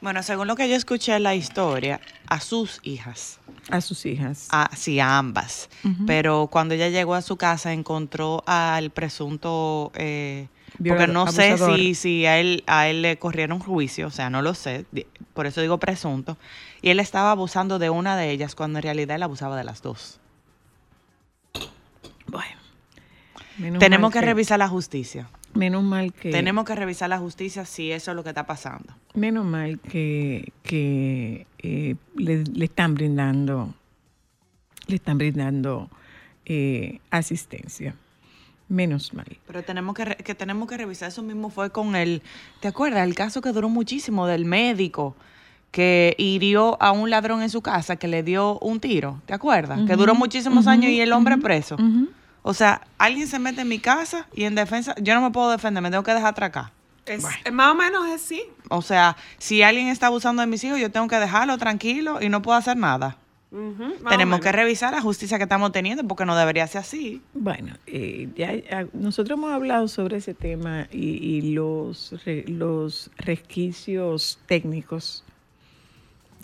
Bueno, 0.03 0.23
según 0.23 0.49
lo 0.49 0.55
que 0.55 0.69
yo 0.69 0.77
escuché 0.77 1.17
en 1.17 1.23
la 1.23 1.35
historia, 1.35 1.99
a 2.27 2.41
sus 2.41 2.81
hijas, 2.83 3.39
A 3.71 3.81
sus 3.81 4.05
hijas. 4.05 4.49
a, 4.51 4.69
sí, 4.77 5.01
a 5.01 5.17
ambas, 5.17 5.71
pero 6.07 6.49
cuando 6.53 6.75
ella 6.75 6.91
llegó 6.91 7.15
a 7.15 7.23
su 7.23 7.39
casa 7.39 7.73
encontró 7.73 8.43
al 8.47 8.91
presunto, 8.91 9.93
eh, 9.95 10.49
porque 10.77 11.07
no 11.07 11.27
sé 11.31 11.57
si, 11.59 11.95
si 11.95 12.27
a, 12.27 12.39
él, 12.39 12.65
a 12.67 12.89
él 12.89 13.03
le 13.03 13.17
corrieron 13.19 13.59
juicio, 13.59 14.09
o 14.09 14.11
sea, 14.11 14.31
no 14.31 14.43
lo 14.43 14.55
sé, 14.55 14.87
por 15.33 15.47
eso 15.47 15.61
digo 15.61 15.79
presunto, 15.79 16.37
y 16.83 16.91
él 16.91 17.01
estaba 17.01 17.31
abusando 17.31 17.79
de 17.79 17.91
una 17.91 18.17
de 18.17 18.31
ellas 18.31 18.55
cuando 18.55 18.79
en 18.79 18.83
realidad 18.83 19.17
él 19.17 19.23
abusaba 19.23 19.57
de 19.57 19.65
las 19.65 19.83
dos. 19.83 20.21
Bueno. 22.27 22.57
menos 23.59 23.79
Tenemos 23.79 24.13
que 24.13 24.21
revisar 24.21 24.59
la 24.59 24.69
justicia. 24.69 25.29
Menos 25.55 25.85
mal 25.85 26.13
que. 26.13 26.31
Tenemos 26.31 26.65
que 26.65 26.75
revisar 26.75 27.09
la 27.09 27.19
justicia 27.19 27.65
si 27.65 27.93
eso 27.93 28.11
es 28.11 28.17
lo 28.17 28.25
que 28.25 28.31
está 28.31 28.45
pasando. 28.45 28.93
Menos 29.15 29.45
mal 29.45 29.79
que, 29.79 30.53
que 30.65 31.47
eh, 31.59 31.95
le, 32.17 32.43
le 32.43 32.65
están 32.65 32.95
brindando, 32.95 33.73
le 34.89 34.97
están 34.97 35.19
brindando 35.19 35.89
eh, 36.45 36.99
asistencia. 37.11 37.95
Menos 38.69 39.13
mal. 39.13 39.27
Pero 39.47 39.63
tenemos 39.63 39.95
que, 39.95 40.05
re- 40.07 40.17
que 40.17 40.35
tenemos 40.35 40.69
que 40.69 40.77
revisar 40.77 41.09
eso 41.09 41.23
mismo 41.23 41.51
fue 41.51 41.71
con 41.71 41.97
el, 41.97 42.23
¿te 42.61 42.69
acuerdas? 42.69 43.07
El 43.07 43.15
caso 43.15 43.41
que 43.43 43.53
duró 43.53 43.69
muchísimo 43.69 44.27
del 44.27 44.45
médico 44.47 45.15
que 45.71 46.15
hirió 46.19 46.81
a 46.81 46.93
un 46.93 47.11
ladrón 47.11 47.43
en 47.43 47.51
su 47.51 47.61
casa 47.61 47.97
que 47.97 48.07
le 48.09 48.23
dio 48.23 48.59
un 48.61 48.79
tiro, 48.81 49.21
¿te 49.27 49.35
acuerdas? 49.35 49.81
que 49.87 49.97
duró 49.97 50.15
muchísimos 50.15 50.67
años 50.67 50.91
y 50.93 51.01
el 51.01 51.13
hombre 51.13 51.37
preso. 51.39 51.77
O 52.43 52.55
sea, 52.55 52.83
alguien 52.99 53.27
se 53.27 53.39
mete 53.39 53.63
en 53.63 53.69
mi 53.69 53.79
casa 53.81 54.27
y 54.35 54.45
en 54.45 54.55
defensa, 54.55 54.95
yo 55.01 55.15
no 55.15 55.21
me 55.23 55.31
puedo 55.31 55.51
defender, 55.51 55.83
me 55.83 55.91
tengo 55.91 56.03
que 56.05 56.13
dejar 56.15 56.29
atracar. 56.31 56.71
Es, 57.07 57.25
es 57.45 57.53
más 57.53 57.73
o 57.73 57.75
menos 57.75 58.07
así. 58.09 58.43
O 58.71 58.83
sea, 58.83 59.17
si 59.39 59.63
alguien 59.63 59.89
está 59.89 60.07
abusando 60.07 60.41
de 60.43 60.47
mis 60.47 60.63
hijos, 60.65 60.79
yo 60.79 60.91
tengo 60.91 61.09
que 61.09 61.17
dejarlo 61.17 61.59
tranquilo 61.59 62.23
y 62.23 62.29
no 62.29 62.41
puedo 62.41 62.57
hacer 62.57 62.77
nada. 62.77 63.17
Tenemos 64.09 64.41
que 64.41 64.53
revisar 64.53 64.93
la 64.93 65.01
justicia 65.01 65.37
que 65.39 65.45
estamos 65.45 65.73
teniendo 65.73 66.05
porque 66.07 66.25
no 66.25 66.37
debería 66.37 66.67
ser 66.67 66.81
así. 66.81 67.23
Bueno, 67.35 67.75
eh, 67.87 68.29
ya, 68.37 68.55
ya 68.55 68.87
nosotros 68.93 69.39
hemos 69.39 69.53
hablado 69.53 69.89
sobre 69.89 70.17
ese 70.19 70.35
tema 70.35 70.89
y, 70.91 71.09
y 71.23 71.53
los, 71.55 72.15
re- 72.25 72.45
los 72.49 73.11
resquicios 73.17 74.39
técnicos, 74.47 75.24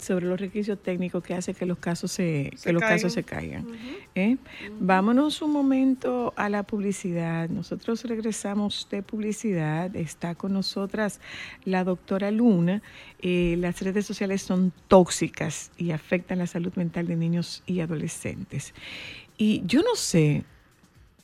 sobre 0.00 0.26
los 0.26 0.40
resquicios 0.40 0.83
técnicos 0.83 1.23
que 1.23 1.35
hace 1.35 1.54
que 1.54 1.66
los 1.66 1.78
casos 1.78 2.11
se, 2.12 2.50
Se 2.57 2.69
que 2.69 2.73
los 2.73 2.80
caigan. 2.80 2.99
casos 2.99 3.12
se 3.12 3.23
caigan. 3.23 3.66
¿eh? 4.14 4.37
Vámonos 4.78 5.42
un 5.42 5.52
momento 5.52 6.33
a 6.37 6.49
la 6.49 6.62
publicidad. 6.62 7.49
Nosotros 7.49 8.04
regresamos 8.04 8.88
de 8.90 9.02
publicidad. 9.02 9.95
Está 9.97 10.35
con 10.35 10.52
nosotras 10.52 11.21
la 11.64 11.85
doctora 11.85 12.30
Luna. 12.30 12.83
Eh, 13.21 13.57
las 13.59 13.80
redes 13.83 14.07
sociales 14.07 14.42
son 14.42 14.73
tóxicas 14.88 15.71
y 15.76 15.90
afectan 15.92 16.38
la 16.38 16.47
salud 16.47 16.73
mental 16.76 17.07
de 17.07 17.16
niños 17.16 17.62
y 17.66 17.80
adolescentes. 17.80 18.75
Y 19.38 19.62
yo 19.66 19.80
no 19.83 19.95
sé 19.97 20.45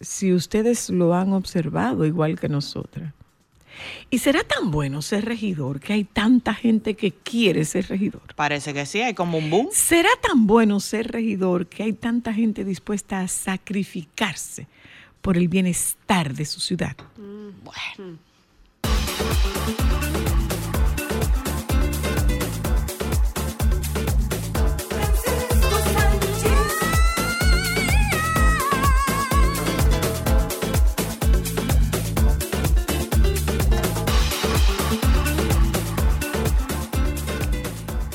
si 0.01 0.33
ustedes 0.33 0.91
lo 0.91 1.15
han 1.15 1.33
observado 1.33 2.05
igual 2.05 2.39
que 2.39 2.49
nosotras. 2.49 3.13
¿Y 4.11 4.19
será 4.19 4.43
tan 4.45 4.71
bueno 4.71 5.03
ser 5.03 5.25
regidor 5.25 5.81
que 5.81 5.93
hay 5.93 6.05
tanta 6.05 6.55
gente 6.55 6.95
que 6.95 7.13
quiere 7.13 7.65
ser 7.65 7.89
regidor? 7.89 8.35
Parece 8.35 8.73
que 8.75 8.87
sí, 8.87 9.01
hay 9.01 9.15
como 9.15 9.39
un 9.39 9.51
boom. 9.51 9.69
¿Será 9.73 10.11
tan 10.21 10.47
bueno 10.47 10.81
ser 10.81 11.11
regidor 11.13 11.67
que 11.67 11.83
hay 11.83 11.93
tanta 11.93 12.33
gente 12.33 12.65
dispuesta 12.65 13.21
a 13.21 13.29
sacrificarse 13.29 14.67
por 15.21 15.37
el 15.37 15.49
bienestar 15.49 16.35
de 16.35 16.45
su 16.45 16.61
ciudad? 16.61 16.97
Bueno. 17.65 18.19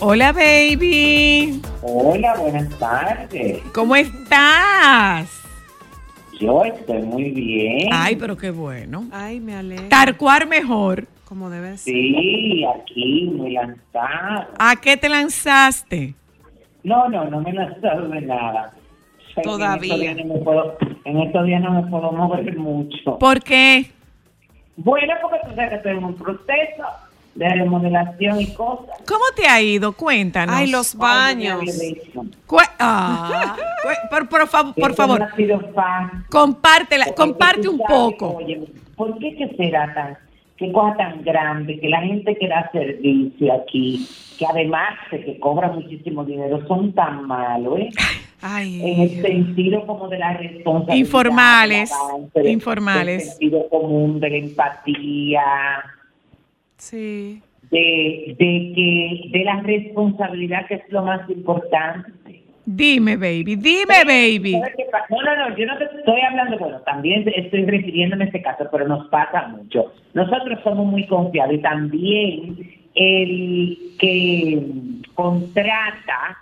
Hola, 0.04 0.32
baby. 0.32 1.62
Hola, 1.84 2.36
buenas 2.36 2.70
tardes. 2.80 3.62
¿Cómo 3.72 3.96
estás? 3.96 5.44
Yo 6.40 6.66
estoy 6.66 7.04
muy 7.04 7.30
bien. 7.30 7.88
Ay, 7.92 8.16
pero 8.16 8.36
qué 8.36 8.50
bueno. 8.50 9.06
Ay, 9.12 9.40
me 9.40 9.56
alegra. 9.56 9.90
Tarcuar 9.90 10.48
mejor. 10.48 11.06
Como 11.24 11.52
debe 11.52 11.78
ser. 11.78 11.94
Sí, 11.94 12.66
aquí 12.66 13.30
muy 13.32 13.52
lanzado. 13.52 14.48
¿A 14.58 14.76
qué 14.82 14.98
te 14.98 15.08
lanzaste? 15.08 16.16
No, 16.84 17.08
no, 17.08 17.26
no 17.26 17.40
me 17.42 17.52
he 17.52 17.54
lanzado 17.54 18.08
de 18.08 18.22
nada. 18.22 18.74
Todavía. 19.44 20.14
En 20.14 20.18
estos, 20.18 20.18
días 20.18 20.26
no 20.26 20.34
me 20.34 20.40
puedo, 20.42 20.78
en 21.06 21.20
estos 21.20 21.46
días 21.46 21.62
no 21.62 21.80
me 21.80 21.92
puedo 21.92 22.12
mover 22.12 22.58
mucho. 22.58 23.20
¿Por 23.20 23.44
qué? 23.44 23.92
Bueno, 24.78 25.14
porque 25.22 25.38
tú 25.44 25.54
sabes 25.54 25.70
que 25.70 25.76
estoy 25.76 25.92
en 25.92 26.04
un 26.04 26.16
proceso 26.16 26.86
de 27.36 27.48
remodelación 27.50 28.42
y 28.42 28.54
cosas. 28.54 28.98
¿Cómo 29.08 29.24
te 29.36 29.48
ha 29.48 29.62
ido? 29.62 29.94
Cuéntanos. 29.94 30.56
Ay, 30.56 30.68
los 30.70 30.96
baños. 30.96 31.62
Ah, 32.80 33.56
por, 34.10 34.28
por 34.30 34.48
favor, 34.48 34.74
por 34.76 34.94
favor, 34.94 35.28
he 35.34 35.36
sido 35.36 35.60
fan. 35.74 36.26
compártela, 36.30 37.06
Porque 37.06 37.22
comparte 37.22 37.68
un 37.70 37.78
sabes, 37.78 37.90
poco. 37.92 38.38
Oye, 38.38 38.62
¿por 38.96 39.18
qué 39.20 39.36
que 39.36 39.48
será 39.56 39.94
tan, 39.94 40.18
qué 40.58 40.72
cosa 40.72 40.98
tan 40.98 41.24
grande 41.24 41.80
que 41.80 41.88
la 41.90 42.02
gente 42.02 42.36
que 42.38 42.48
da 42.48 42.70
servicio 42.72 43.54
aquí, 43.54 44.08
que 44.38 44.46
además 44.46 44.94
de 45.12 45.24
que 45.24 45.40
cobra 45.40 45.70
muchísimo 45.72 46.26
dinero, 46.26 46.66
son 46.68 46.94
tan 46.94 47.26
malos, 47.28 47.80
¿eh? 47.80 47.90
Ay. 48.44 48.82
en 48.84 49.02
el 49.02 49.22
sentido 49.22 49.86
como 49.86 50.08
de 50.08 50.18
la 50.18 50.34
responsabilidad. 50.34 50.96
Informales, 50.96 51.92
avance, 51.94 52.40
del- 52.40 52.48
informales. 52.52 53.18
Del 53.24 53.30
sentido 53.30 53.70
común, 53.70 54.20
de 54.20 54.30
la 54.32 54.38
empatía, 54.38 55.44
Sí. 56.82 57.40
de, 57.70 58.36
de 58.40 58.74
que 58.76 59.30
de 59.38 59.44
la 59.44 59.62
responsabilidad 59.62 60.66
que 60.68 60.76
es 60.76 60.90
lo 60.90 61.04
más 61.04 61.30
importante. 61.30 62.42
Dime, 62.66 63.18
baby, 63.18 63.56
dime, 63.56 64.04
baby. 64.06 64.54
No, 65.10 65.22
no, 65.22 65.36
no, 65.36 65.58
yo 65.58 65.66
no 65.68 65.78
te 65.78 65.86
estoy 65.86 66.22
hablando, 66.22 66.58
bueno, 66.58 66.80
también 66.82 67.24
estoy 67.36 67.66
refiriéndome 67.66 68.24
a 68.24 68.28
este 68.28 68.42
caso, 68.42 68.68
pero 68.72 68.88
nos 68.88 69.08
pasa 69.10 69.48
mucho. 69.48 69.94
Nosotros 70.14 70.60
somos 70.64 70.86
muy 70.86 71.06
confiados 71.06 71.54
y 71.56 71.60
también 71.60 72.58
el 72.96 73.78
que 74.00 74.62
contrata, 75.14 76.38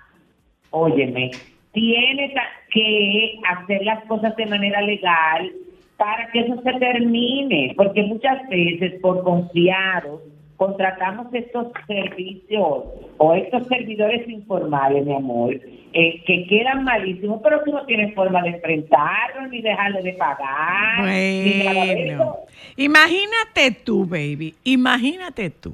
óyeme, 0.72 1.32
tiene 1.74 2.34
que 2.72 3.40
hacer 3.50 3.84
las 3.84 4.04
cosas 4.06 4.36
de 4.38 4.46
manera 4.46 4.82
legal 4.82 5.52
para 5.98 6.32
que 6.32 6.40
eso 6.40 6.62
se 6.62 6.74
termine, 6.74 7.74
porque 7.76 8.04
muchas 8.04 8.48
veces 8.50 9.00
por 9.02 9.24
confiados 9.24 10.22
contratamos 10.60 11.34
estos 11.34 11.68
servicios 11.88 12.84
o 13.18 13.34
estos 13.34 13.66
servidores 13.68 14.28
informales, 14.28 15.06
mi 15.06 15.16
amor, 15.16 15.54
eh, 15.54 16.22
que 16.28 16.48
quedan 16.48 16.84
malísimos, 16.84 17.40
pero 17.42 17.64
tú 17.64 17.72
no 17.72 17.86
tienes 17.86 18.14
forma 18.14 18.42
de 18.42 18.50
enfrentarlos 18.50 19.50
ni 19.50 19.62
dejarle 19.62 20.02
de 20.04 20.14
pagar. 20.14 21.00
Bueno, 21.00 22.40
imagínate 22.76 23.72
tú, 23.86 24.06
baby, 24.06 24.54
imagínate 24.66 25.50
tú 25.50 25.74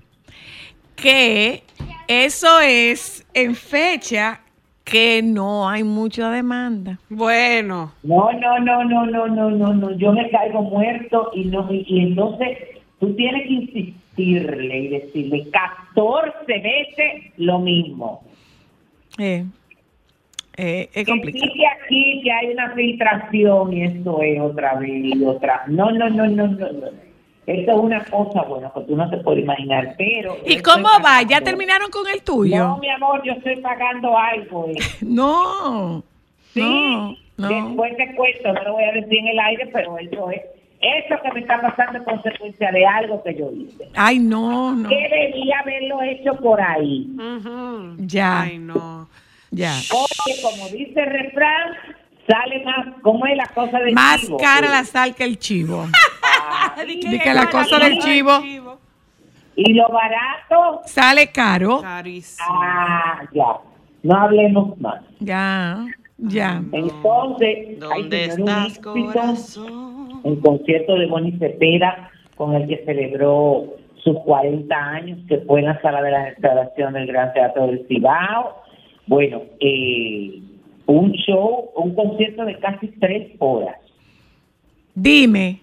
que 0.96 1.64
eso 2.08 2.60
es 2.62 3.26
en 3.34 3.56
fecha 3.56 4.42
que 4.84 5.24
no 5.24 5.68
hay 5.68 5.84
mucha 5.84 6.30
demanda. 6.30 7.00
Bueno. 7.10 7.92
No, 8.04 8.32
no, 8.34 8.60
no, 8.60 8.84
no, 8.84 9.08
no, 9.08 9.28
no, 9.28 9.50
no, 9.50 9.74
no, 9.74 9.92
yo 9.98 10.14
me 10.14 10.30
caigo 10.30 10.62
muerto 10.62 11.32
y 11.34 11.46
no 11.46 11.68
y, 11.74 11.84
y 11.88 12.00
entonces 12.02 12.60
tú 13.00 13.16
tienes 13.16 13.48
que 13.48 13.54
insistirle 14.18 14.78
y 14.78 14.88
decirle 14.90 15.48
14 15.52 16.38
veces 16.48 17.32
lo 17.38 17.60
mismo. 17.60 18.24
Eh, 19.18 19.46
eh, 20.58 20.90
es 20.94 21.06
Que 21.06 21.12
complicado. 21.12 21.52
dice 21.54 21.66
aquí 21.68 22.22
que 22.24 22.32
hay 22.32 22.48
una 22.48 22.72
filtración 22.72 23.74
y 23.74 23.84
esto 23.84 24.22
es 24.22 24.40
otra 24.40 24.76
vez 24.76 24.90
y 25.06 25.24
otra. 25.24 25.64
No, 25.68 25.92
no, 25.92 26.10
no, 26.10 26.28
no, 26.28 26.48
no, 26.48 26.72
no. 26.72 26.88
Esto 27.48 27.72
es 27.74 27.78
una 27.78 28.04
cosa, 28.06 28.42
bueno, 28.44 28.72
que 28.74 28.82
tú 28.82 28.96
no 28.96 29.08
te 29.08 29.18
puedes 29.18 29.44
imaginar, 29.44 29.94
pero... 30.00 30.36
¿Y 30.48 30.58
cómo 30.64 30.88
va? 31.04 31.22
¿Ya 31.30 31.42
terminaron 31.42 31.92
con 31.92 32.08
el 32.08 32.18
No, 32.18 32.24
tuyo? 32.24 32.78
mi 32.78 32.90
amor, 32.90 33.22
yo 33.24 33.34
estoy 33.34 33.58
pagando 33.58 34.18
algo. 34.18 34.68
eh. 34.70 34.76
No, 35.04 36.04
Sí, 36.56 36.62
no, 36.62 37.16
no. 37.38 37.48
después 37.50 37.98
te 37.98 38.16
cuento, 38.16 38.52
no 38.54 38.64
lo 38.64 38.74
voy 38.74 38.84
a 38.86 38.94
decir 38.94 39.20
en 39.20 39.28
el 39.28 39.40
aire, 39.40 39.70
pero 39.72 39.96
eso 40.00 40.32
es, 40.32 40.42
eso 40.82 41.16
que 41.22 41.32
me 41.32 41.40
está 41.40 41.62
pasando 41.62 42.00
es 42.00 42.04
consecuencia 42.06 42.72
de 42.72 42.86
algo 42.86 43.24
que 43.24 43.36
yo 43.36 43.52
hice. 43.52 43.90
Ay, 43.96 44.20
no, 44.20 44.76
no. 44.76 44.90
Que 44.90 44.96
debía 45.10 45.60
haberlo 45.60 46.02
hecho 46.04 46.34
por 46.42 46.62
ahí. 46.62 47.08
Ya. 47.98 48.42
Ay, 48.42 48.58
no. 48.60 49.08
Ya. 49.52 49.74
Porque 49.90 50.42
como 50.42 50.68
dice 50.70 51.00
el 51.02 51.10
refrán, 51.10 51.72
sale 52.28 52.64
más, 52.64 52.88
¿cómo 53.02 53.26
es 53.26 53.38
la 53.38 53.48
cosa 53.48 53.80
del 53.80 53.94
Más 53.94 54.22
chivo? 54.22 54.38
cara 54.38 54.70
la 54.70 54.84
sal 54.84 55.16
que 55.16 55.24
el 55.24 55.40
chivo. 55.40 55.88
Ah, 56.24 56.76
que 57.24 57.34
la 57.34 57.50
cosa 57.50 57.80
del 57.80 58.00
chivo 58.00 58.42
Y 59.56 59.74
lo 59.74 59.88
barato, 59.90 60.82
sale 60.86 61.32
caro. 61.32 61.82
Carísimo. 61.82 62.48
ah, 62.50 63.22
ya, 63.34 63.58
no 64.04 64.16
hablemos 64.18 64.78
más. 64.80 65.02
Ya, 65.20 65.86
ya. 66.30 66.62
Entonces, 66.72 67.58
ay, 67.58 67.76
¿Dónde 67.80 68.30
señor, 68.32 68.40
un 68.42 68.48
estás, 68.50 68.68
éxito. 68.68 68.94
corazón? 69.14 70.22
el 70.24 70.40
concierto 70.40 70.96
de 70.96 71.06
Bonnie 71.08 71.38
Cepeda, 71.38 72.10
con 72.36 72.54
el 72.56 72.68
que 72.68 72.84
celebró 72.86 73.66
sus 74.04 74.18
40 74.20 74.76
años, 74.76 75.20
que 75.28 75.38
fue 75.40 75.60
en 75.62 75.68
la 75.68 75.82
sala 75.82 76.02
de 76.02 76.12
la 76.12 76.30
instalación 76.30 76.94
del 76.94 77.08
Gran 77.08 77.32
Teatro 77.34 77.68
del 77.68 77.86
Cibao. 77.88 78.56
Bueno, 79.08 79.42
eh, 79.60 80.42
un 80.88 81.12
show, 81.14 81.70
un 81.76 81.94
concierto 81.96 82.44
de 82.46 82.58
casi 82.60 82.88
tres 83.00 83.32
horas, 83.40 83.78
Dime. 84.94 85.62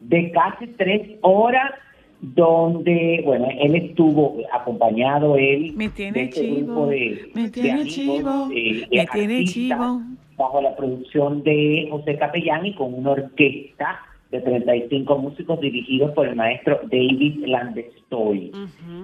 de 0.00 0.30
casi 0.32 0.66
tres 0.78 1.16
horas, 1.22 1.72
donde, 2.20 3.22
bueno, 3.24 3.48
él 3.60 3.74
estuvo 3.76 4.38
acompañado, 4.52 5.36
él, 5.36 5.72
Me 5.76 5.88
tiene 5.88 6.12
de 6.12 6.24
este 6.24 6.40
chivo, 6.40 6.56
grupo 6.56 6.86
de, 6.88 7.30
me 7.34 7.42
de 7.42 7.50
tiene 7.50 7.70
amigos, 7.70 7.94
chivo, 7.94 8.48
eh, 8.54 8.88
me 8.90 9.06
tiene 9.06 9.44
chivo. 9.44 10.02
bajo 10.36 10.60
la 10.60 10.76
producción 10.76 11.42
de 11.42 11.86
José 11.90 12.18
Capellán 12.18 12.66
y 12.66 12.74
con 12.74 12.94
una 12.94 13.10
orquesta 13.12 14.00
de 14.30 14.40
35 14.40 15.18
músicos 15.18 15.60
dirigidos 15.60 16.12
por 16.12 16.26
el 16.26 16.36
maestro 16.36 16.80
David 16.90 17.46
Landestoy. 17.46 18.52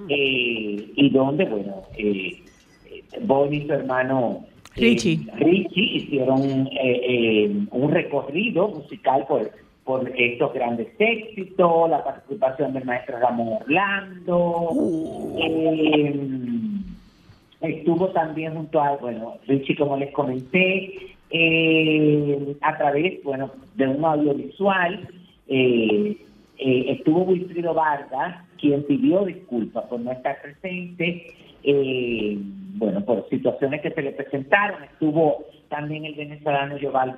Eh, 0.08 0.92
y 0.96 1.10
donde, 1.10 1.44
bueno, 1.46 1.82
eh, 1.96 2.42
Bonnie 3.22 3.60
y 3.60 3.66
su 3.66 3.72
hermano 3.72 4.44
eh, 4.76 4.80
Richie. 4.80 5.26
Richie 5.36 5.96
hicieron 5.96 6.42
eh, 6.42 6.68
eh, 6.82 7.66
un 7.70 7.90
recorrido 7.90 8.68
musical 8.68 9.24
por, 9.28 9.50
por 9.84 10.10
estos 10.16 10.52
grandes 10.54 10.88
éxitos, 10.98 11.90
la 11.90 12.02
participación 12.02 12.72
del 12.72 12.84
maestro 12.84 13.18
Ramón 13.18 13.58
Orlando. 13.60 14.70
eh, 15.38 16.20
estuvo 17.60 18.08
también 18.08 18.54
junto 18.54 18.80
a, 18.80 18.96
bueno, 18.96 19.38
Richie, 19.46 19.76
como 19.76 19.96
les 19.96 20.12
comenté, 20.12 21.14
eh, 21.30 22.56
a 22.60 22.76
través, 22.76 23.22
bueno, 23.24 23.50
de 23.74 23.88
un 23.88 24.04
audiovisual, 24.04 25.08
eh, 25.48 26.16
eh, 26.58 26.84
estuvo 26.88 27.22
Wilfrido 27.24 27.74
Vargas, 27.74 28.44
quien 28.60 28.84
pidió 28.84 29.24
disculpas 29.24 29.84
por 29.86 30.00
no 30.00 30.12
estar 30.12 30.40
presente, 30.40 31.26
eh, 31.64 32.38
bueno, 32.76 33.04
por 33.04 33.28
situaciones 33.28 33.80
que 33.80 33.90
se 33.90 34.02
le 34.02 34.12
presentaron, 34.12 34.82
estuvo 34.84 35.44
también 35.68 36.04
el 36.04 36.14
venezolano 36.14 36.76
Giovanni 36.76 37.14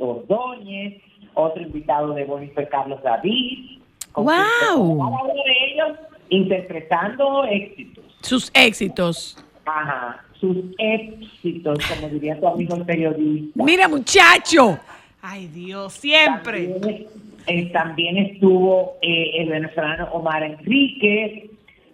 Ordóñez, 0.00 1.02
otro 1.34 1.62
invitado 1.62 2.14
de 2.14 2.24
Bonnie 2.24 2.50
fue 2.50 2.68
Carlos 2.68 3.02
David, 3.02 3.78
con 4.12 4.26
uno 4.26 5.26
de 5.34 5.72
ellos 5.72 5.98
interpretando 6.28 7.44
éxitos. 7.44 8.04
Sus 8.20 8.50
éxitos. 8.54 9.44
Ajá, 9.64 10.24
sus 10.40 10.56
éxitos, 10.78 11.78
como 11.86 12.08
diría 12.08 12.38
tu 12.40 12.48
amigo 12.48 12.76
el 12.76 12.84
periodista. 12.84 13.64
Mira, 13.64 13.88
muchacho. 13.88 14.78
Ay, 15.22 15.46
Dios, 15.48 15.92
siempre. 15.92 16.68
También, 16.68 17.06
eh, 17.46 17.70
también 17.72 18.16
estuvo 18.18 18.96
eh, 19.02 19.32
el 19.34 19.50
venezolano 19.50 20.08
Omar 20.12 20.42
Enrique, 20.42 21.49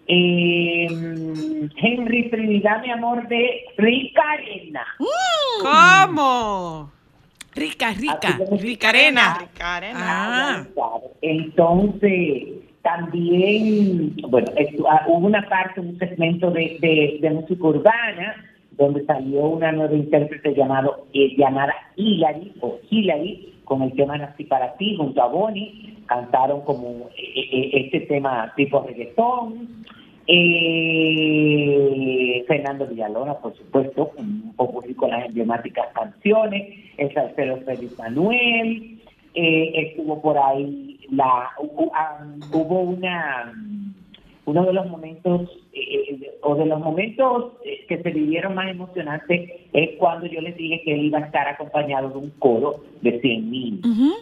eh, 0.09 0.87
Henry 1.77 2.31
Trinidad, 2.31 2.83
mi 2.83 2.91
amor, 2.91 3.27
de 3.29 3.65
Rica 3.77 4.23
Arena. 4.33 4.85
¿Cómo? 5.63 6.91
Rica, 7.55 7.95
como- 8.39 8.57
rica 8.59 8.89
arena. 8.91 9.39
Ricarena. 9.41 9.99
Ah, 9.99 10.99
Entonces, 11.23 12.45
también, 12.83 14.15
bueno, 14.29 14.49
ah, 14.89 15.05
hubo 15.09 15.27
una 15.27 15.49
parte, 15.49 15.81
un 15.81 15.99
segmento 15.99 16.51
de, 16.51 16.77
de, 16.81 17.19
de 17.21 17.31
música 17.31 17.65
urbana, 17.67 18.45
donde 18.73 19.05
salió 19.07 19.41
una 19.47 19.73
nueva 19.73 19.95
intérprete 19.95 20.55
llamado, 20.55 21.07
eh, 21.15 21.35
llamada 21.37 21.73
Hilary, 21.97 22.53
o 22.61 22.79
Hilary, 22.91 23.55
con 23.67 23.83
el 23.83 23.93
tema 23.93 24.17
Nací 24.17 24.45
para 24.45 24.73
ti, 24.79 24.97
junto 24.97 25.21
a 25.21 25.27
Bonnie, 25.27 25.99
cantaron 26.07 26.63
como 26.63 27.11
eh, 27.19 27.49
eh, 27.53 27.71
este 27.85 28.01
tema 28.01 28.55
tipo 28.57 28.81
reggaetón. 28.81 29.85
Eh, 30.29 31.65
Fernando 32.49 32.87
Villalona, 32.87 33.35
por 33.35 33.55
supuesto, 33.57 34.13
un 34.17 34.55
poco 34.57 34.83
con 34.97 35.11
las 35.11 35.27
emblemáticas 35.27 35.89
canciones, 35.93 36.81
el 36.97 37.13
salsero 37.13 37.59
Félix 37.59 37.99
Manuel, 37.99 38.99
eh, 39.35 39.73
estuvo 39.75 40.23
por 40.23 40.39
ahí 40.39 40.99
la 41.11 41.51
ah, 41.95 42.27
hubo 42.53 42.81
una 42.81 43.53
uno 44.47 44.65
de 44.65 44.73
los 44.73 44.87
momentos 44.89 45.51
eh, 45.73 45.81
eh, 46.11 46.39
o 46.43 46.55
de 46.55 46.67
los 46.67 46.81
momentos 46.81 47.53
eh, 47.65 47.85
que 47.89 48.03
se 48.03 48.11
vivieron 48.11 48.55
más 48.55 48.71
emocionantes 48.71 49.51
es 49.73 49.91
cuando 49.99 50.27
yo 50.27 50.41
les 50.41 50.57
dije 50.57 50.83
que 50.85 50.95
él 50.95 51.05
iba 51.07 51.19
a 51.19 51.27
estar 51.27 51.47
acompañado 51.49 52.09
de 52.11 52.19
un 52.19 52.31
coro 52.39 52.83
de 53.03 53.21
100 53.21 53.51
niños. 53.51 53.85
ujú. 53.85 54.13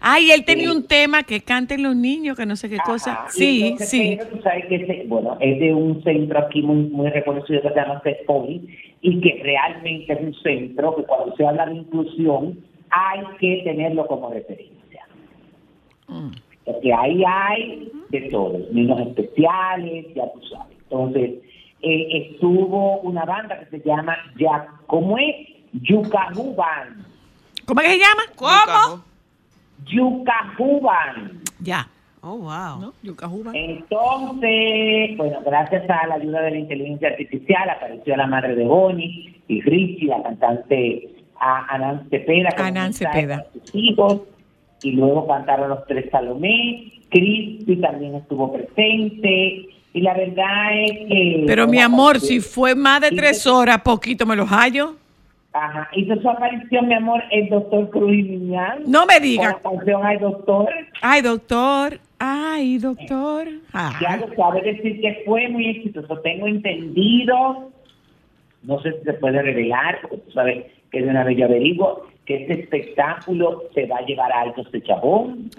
Ay, 0.00 0.30
él 0.30 0.44
tenía 0.44 0.70
un 0.72 0.86
tema 0.86 1.22
que 1.22 1.40
canten 1.40 1.82
los 1.82 1.96
niños, 1.96 2.36
que 2.36 2.44
no 2.46 2.54
sé 2.56 2.68
qué 2.68 2.78
cosa. 2.84 3.12
Ajá, 3.12 3.28
Sí, 3.30 3.62
entonces, 3.64 3.88
sí. 3.88 4.18
tú 4.30 4.40
sabes 4.42 4.66
que 4.66 4.76
ese- 4.76 5.04
bueno, 5.06 5.36
es 5.40 5.58
de 5.58 5.72
un 5.74 6.02
centro 6.02 6.38
aquí 6.38 6.62
muy, 6.62 6.76
muy 6.90 7.08
reconocido 7.10 7.62
que 7.62 7.68
se 7.70 7.74
llama 7.74 8.00
CEPOI 8.04 8.68
y 9.00 9.20
que 9.20 9.40
realmente 9.42 10.12
es 10.12 10.20
un 10.20 10.34
centro 10.42 10.96
que 10.96 11.02
cuando 11.04 11.34
se 11.36 11.46
habla 11.46 11.66
de 11.66 11.76
inclusión 11.76 12.58
hay 12.90 13.20
que 13.38 13.62
tenerlo 13.64 14.06
como 14.06 14.30
referencia. 14.30 15.06
Mm. 16.08 16.30
Porque 16.66 16.92
ahí 16.92 17.22
hay 17.26 17.92
de 18.10 18.20
todo, 18.30 18.58
niños 18.72 19.00
especiales, 19.00 20.06
ya 20.14 20.24
tú 20.32 20.40
sabes. 20.48 20.76
Entonces, 20.82 21.30
eh, 21.82 22.30
estuvo 22.32 22.98
una 23.00 23.24
banda 23.24 23.58
que 23.60 23.78
se 23.78 23.88
llama 23.88 24.16
ya 24.38 24.66
¿cómo 24.86 25.16
es? 25.16 25.34
Yucahuban. 25.72 27.06
¿Cómo 27.64 27.80
es 27.80 27.86
que 27.86 27.92
se 27.94 27.98
llama? 28.00 28.22
¿Cómo? 28.34 29.04
Yucahuban. 29.86 31.40
Ya. 31.60 31.88
Oh, 32.22 32.38
wow. 32.38 32.80
¿No? 32.80 32.92
Yucahuba. 33.02 33.52
Entonces, 33.54 35.16
bueno, 35.16 35.38
gracias 35.44 35.88
a 35.88 36.08
la 36.08 36.16
ayuda 36.16 36.40
de 36.42 36.50
la 36.50 36.58
inteligencia 36.58 37.08
artificial 37.08 37.70
apareció 37.70 38.16
la 38.16 38.26
madre 38.26 38.56
de 38.56 38.64
Bonnie 38.64 39.40
y 39.46 39.60
Richie, 39.60 40.06
la 40.06 40.22
cantante 40.24 41.08
a 41.38 41.72
Anán 41.72 42.08
Cepeda, 42.10 42.48
Anán 42.56 42.92
Cepeda. 42.92 43.46
sus 43.52 43.74
hijos, 43.74 44.22
y 44.86 44.92
luego 44.92 45.26
cantaron 45.26 45.70
los 45.70 45.84
tres 45.86 46.06
Salomé, 46.12 46.92
Cristi 47.10 47.76
también 47.76 48.14
estuvo 48.14 48.52
presente, 48.52 49.66
y 49.92 50.00
la 50.00 50.14
verdad 50.14 50.80
es 50.80 51.08
que... 51.08 51.44
Pero 51.46 51.66
mi 51.66 51.80
amor, 51.80 52.20
si 52.20 52.40
fue 52.40 52.74
más 52.74 53.00
de 53.00 53.10
tres 53.10 53.46
horas, 53.46 53.80
poquito 53.82 54.26
me 54.26 54.36
los 54.36 54.48
hallo. 54.48 54.94
Ajá, 55.52 55.88
hizo 55.94 56.14
su 56.20 56.28
aparición, 56.28 56.86
mi 56.86 56.94
amor, 56.94 57.22
el 57.30 57.48
doctor 57.48 57.88
Cruz 57.90 58.10
Miñán. 58.10 58.82
No 58.86 59.06
me 59.06 59.14
Con 59.14 59.22
diga. 59.22 59.48
la 59.64 59.70
canción 59.70 60.04
Ay 60.04 60.18
Doctor. 60.18 60.68
Ay, 61.00 61.22
doctor. 61.22 62.00
Ay, 62.18 62.78
doctor. 62.78 63.48
Ya 64.00 64.16
lo 64.18 64.34
sabe 64.36 64.62
decir 64.62 65.00
que 65.00 65.22
fue 65.26 65.48
muy 65.48 65.66
exitoso. 65.70 66.18
Tengo 66.20 66.46
entendido, 66.46 67.70
no 68.62 68.80
sé 68.82 68.92
si 68.98 69.04
se 69.04 69.14
puede 69.14 69.42
revelar, 69.42 69.98
porque 70.02 70.18
tú 70.18 70.30
sabes 70.32 70.66
que 70.92 71.02
de 71.02 71.08
una 71.08 71.24
vez 71.24 71.38
yo 71.38 71.46
averiguo, 71.46 72.06
que 72.26 72.42
este 72.42 72.60
espectáculo 72.60 73.64
se 73.74 73.86
va 73.86 73.98
a 73.98 74.04
llevar 74.06 74.32
a 74.32 74.42
Altos 74.42 74.70
de 74.72 74.82
Chabón. 74.82 75.50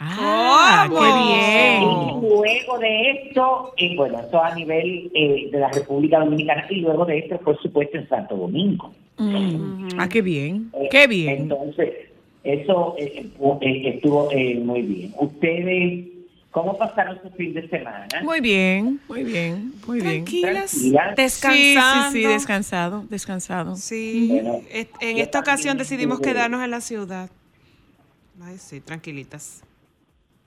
Ah, 0.00 0.86
¿Cómo? 0.88 1.00
qué 1.00 1.08
Y 1.08 1.26
bien. 1.26 2.20
luego 2.38 2.78
de 2.78 3.10
esto, 3.10 3.72
y 3.76 3.96
bueno, 3.96 4.20
eso 4.20 4.42
a 4.42 4.54
nivel 4.54 5.10
eh, 5.12 5.48
de 5.50 5.58
la 5.58 5.68
República 5.70 6.20
Dominicana, 6.20 6.66
y 6.70 6.76
luego 6.76 7.04
de 7.04 7.18
esto, 7.18 7.36
por 7.38 7.60
supuesto, 7.60 7.98
en 7.98 8.08
Santo 8.08 8.36
Domingo. 8.36 8.92
Mm. 9.18 9.88
Ah, 9.98 10.08
qué 10.08 10.22
bien. 10.22 10.70
Eh, 10.74 10.88
Qué 10.90 11.06
bien. 11.08 11.42
Entonces, 11.42 11.92
eso 12.44 12.94
eh, 12.98 13.26
eh, 13.60 13.82
estuvo 13.94 14.28
eh, 14.30 14.54
muy 14.54 14.82
bien. 14.82 15.12
Ustedes, 15.18 16.06
¿cómo 16.62 16.76
pasaron 16.78 17.20
su 17.22 17.30
fin 17.30 17.54
de 17.54 17.68
semana? 17.68 18.08
Muy 18.22 18.40
bien, 18.40 19.00
muy 19.08 19.24
bien, 19.24 19.74
muy 19.86 20.00
bien. 20.00 20.24
Tranquilas, 20.24 20.70
Tranquila. 20.70 21.14
descansando. 21.16 22.10
Sí, 22.10 22.18
sí, 22.18 22.22
sí, 22.22 22.28
descansado, 22.28 23.04
descansado. 23.08 23.76
Sí, 23.76 24.28
Bueno, 24.30 24.60
en 25.00 25.18
esta 25.18 25.38
ocasión 25.40 25.78
decidimos 25.78 26.20
quedarnos 26.20 26.62
en 26.62 26.70
la 26.70 26.80
ciudad. 26.80 27.30
Ay, 28.42 28.58
sí, 28.58 28.80
tranquilitas. 28.80 29.62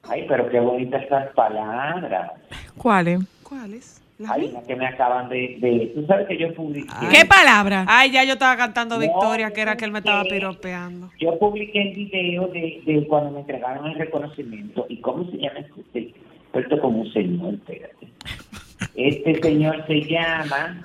Ay, 0.03 0.25
pero 0.27 0.49
qué 0.49 0.59
bonitas 0.59 1.03
esas 1.03 1.31
palabras. 1.33 2.31
¿Cuáles? 2.77 3.19
¿Cuáles? 3.43 4.00
¿Las 4.21 4.31
Ay, 4.31 4.41
mías? 4.41 4.53
las 4.53 4.63
que 4.67 4.75
me 4.75 4.85
acaban 4.87 5.29
de... 5.29 5.57
de- 5.59 5.91
Tú 5.95 6.05
sabes 6.05 6.27
que 6.27 6.37
yo 6.37 6.53
publiqué... 6.53 6.87
¿Qué 7.11 7.25
palabra? 7.25 7.85
Ay, 7.87 8.11
ya 8.11 8.23
yo 8.23 8.33
estaba 8.33 8.55
cantando 8.57 8.95
No, 8.95 9.01
Victoria, 9.01 9.51
que 9.51 9.61
era 9.61 9.75
que 9.77 9.85
él 9.85 9.91
me 9.91 9.99
estaba 9.99 10.23
piropeando. 10.23 11.09
Yo 11.19 11.37
publiqué 11.39 11.81
el 11.81 11.93
video 11.95 12.47
de, 12.47 12.81
de 12.85 13.07
cuando 13.07 13.31
me 13.31 13.39
entregaron 13.41 13.87
el 13.87 13.95
reconocimiento. 13.95 14.85
¿Y 14.89 14.97
cómo 14.97 15.29
se 15.31 15.37
llama 15.37 15.59
este? 15.59 16.13
Puesto 16.51 16.79
como 16.79 17.01
un 17.01 17.13
señor, 17.13 17.53
espérate. 17.55 18.07
Este 18.95 19.41
señor 19.41 19.85
se 19.87 20.01
llama 20.01 20.81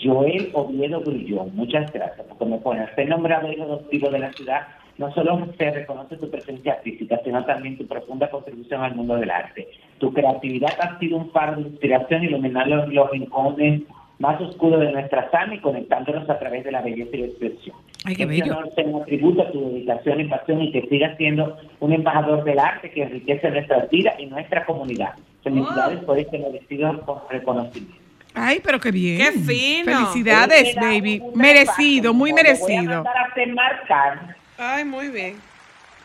Joel 0.00 0.50
Oviedo 0.52 1.00
Grullón. 1.00 1.54
Muchas 1.56 1.90
gracias 1.92 2.26
porque 2.28 2.44
me 2.44 2.58
pone 2.58 2.80
a 2.80 2.94
ser 2.94 3.08
nombrado 3.08 3.50
hijo 3.50 3.62
adoptivo 3.64 4.10
de 4.10 4.18
la 4.20 4.32
ciudad. 4.32 4.68
No 5.00 5.10
solo 5.14 5.48
se 5.56 5.70
reconoce 5.70 6.18
tu 6.18 6.30
presencia 6.30 6.74
física, 6.84 7.18
sino 7.24 7.42
también 7.46 7.78
tu 7.78 7.86
profunda 7.86 8.28
contribución 8.28 8.82
al 8.82 8.94
mundo 8.94 9.16
del 9.16 9.30
arte. 9.30 9.66
Tu 9.98 10.12
creatividad 10.12 10.74
ha 10.78 10.98
sido 10.98 11.16
un 11.16 11.30
faro 11.30 11.56
de 11.56 11.62
inspiración 11.62 12.22
iluminando 12.24 12.76
los, 12.76 12.88
los 12.92 13.10
rincones 13.10 13.80
más 14.18 14.38
oscuros 14.42 14.78
de 14.80 14.92
nuestra 14.92 15.26
alma 15.32 15.54
y 15.54 15.58
conectándonos 15.60 16.28
a 16.28 16.38
través 16.38 16.64
de 16.64 16.72
la 16.72 16.82
belleza 16.82 17.16
y 17.16 17.20
la 17.20 17.26
expresión. 17.28 17.76
Ay, 18.04 18.14
qué 18.14 18.24
Este 18.24 18.26
bello. 18.42 18.52
honor 18.58 18.74
sea 18.74 18.84
un 18.84 19.04
tributo 19.06 19.40
a 19.40 19.50
tu 19.50 19.70
dedicación 19.70 20.20
y 20.20 20.24
pasión 20.26 20.60
y 20.60 20.70
que 20.72 20.82
sigas 20.88 21.16
siendo 21.16 21.56
un 21.80 21.92
embajador 21.94 22.44
del 22.44 22.58
arte 22.58 22.90
que 22.90 23.02
enriquece 23.02 23.50
nuestras 23.50 23.88
vidas 23.88 24.14
y 24.18 24.26
nuestra 24.26 24.66
comunidad. 24.66 25.14
Felicidades 25.42 26.00
por 26.04 26.18
este 26.18 26.38
merecido 26.38 27.24
reconocimiento. 27.30 27.96
Ay, 28.34 28.60
pero 28.62 28.78
qué 28.78 28.90
bien. 28.90 29.16
¡Qué 29.16 29.32
fino! 29.32 29.92
Felicidades, 29.96 30.74
baby. 30.76 31.22
Merecido, 31.34 32.12
muy 32.12 32.32
le 32.32 32.34
Voy 32.34 32.40
a 32.40 32.42
merecido. 32.42 32.94
mandar 32.96 33.16
a 33.16 33.22
hacer 33.24 33.54
marcar. 33.54 34.36
Ay, 34.60 34.84
muy 34.84 35.08
bien. 35.08 35.40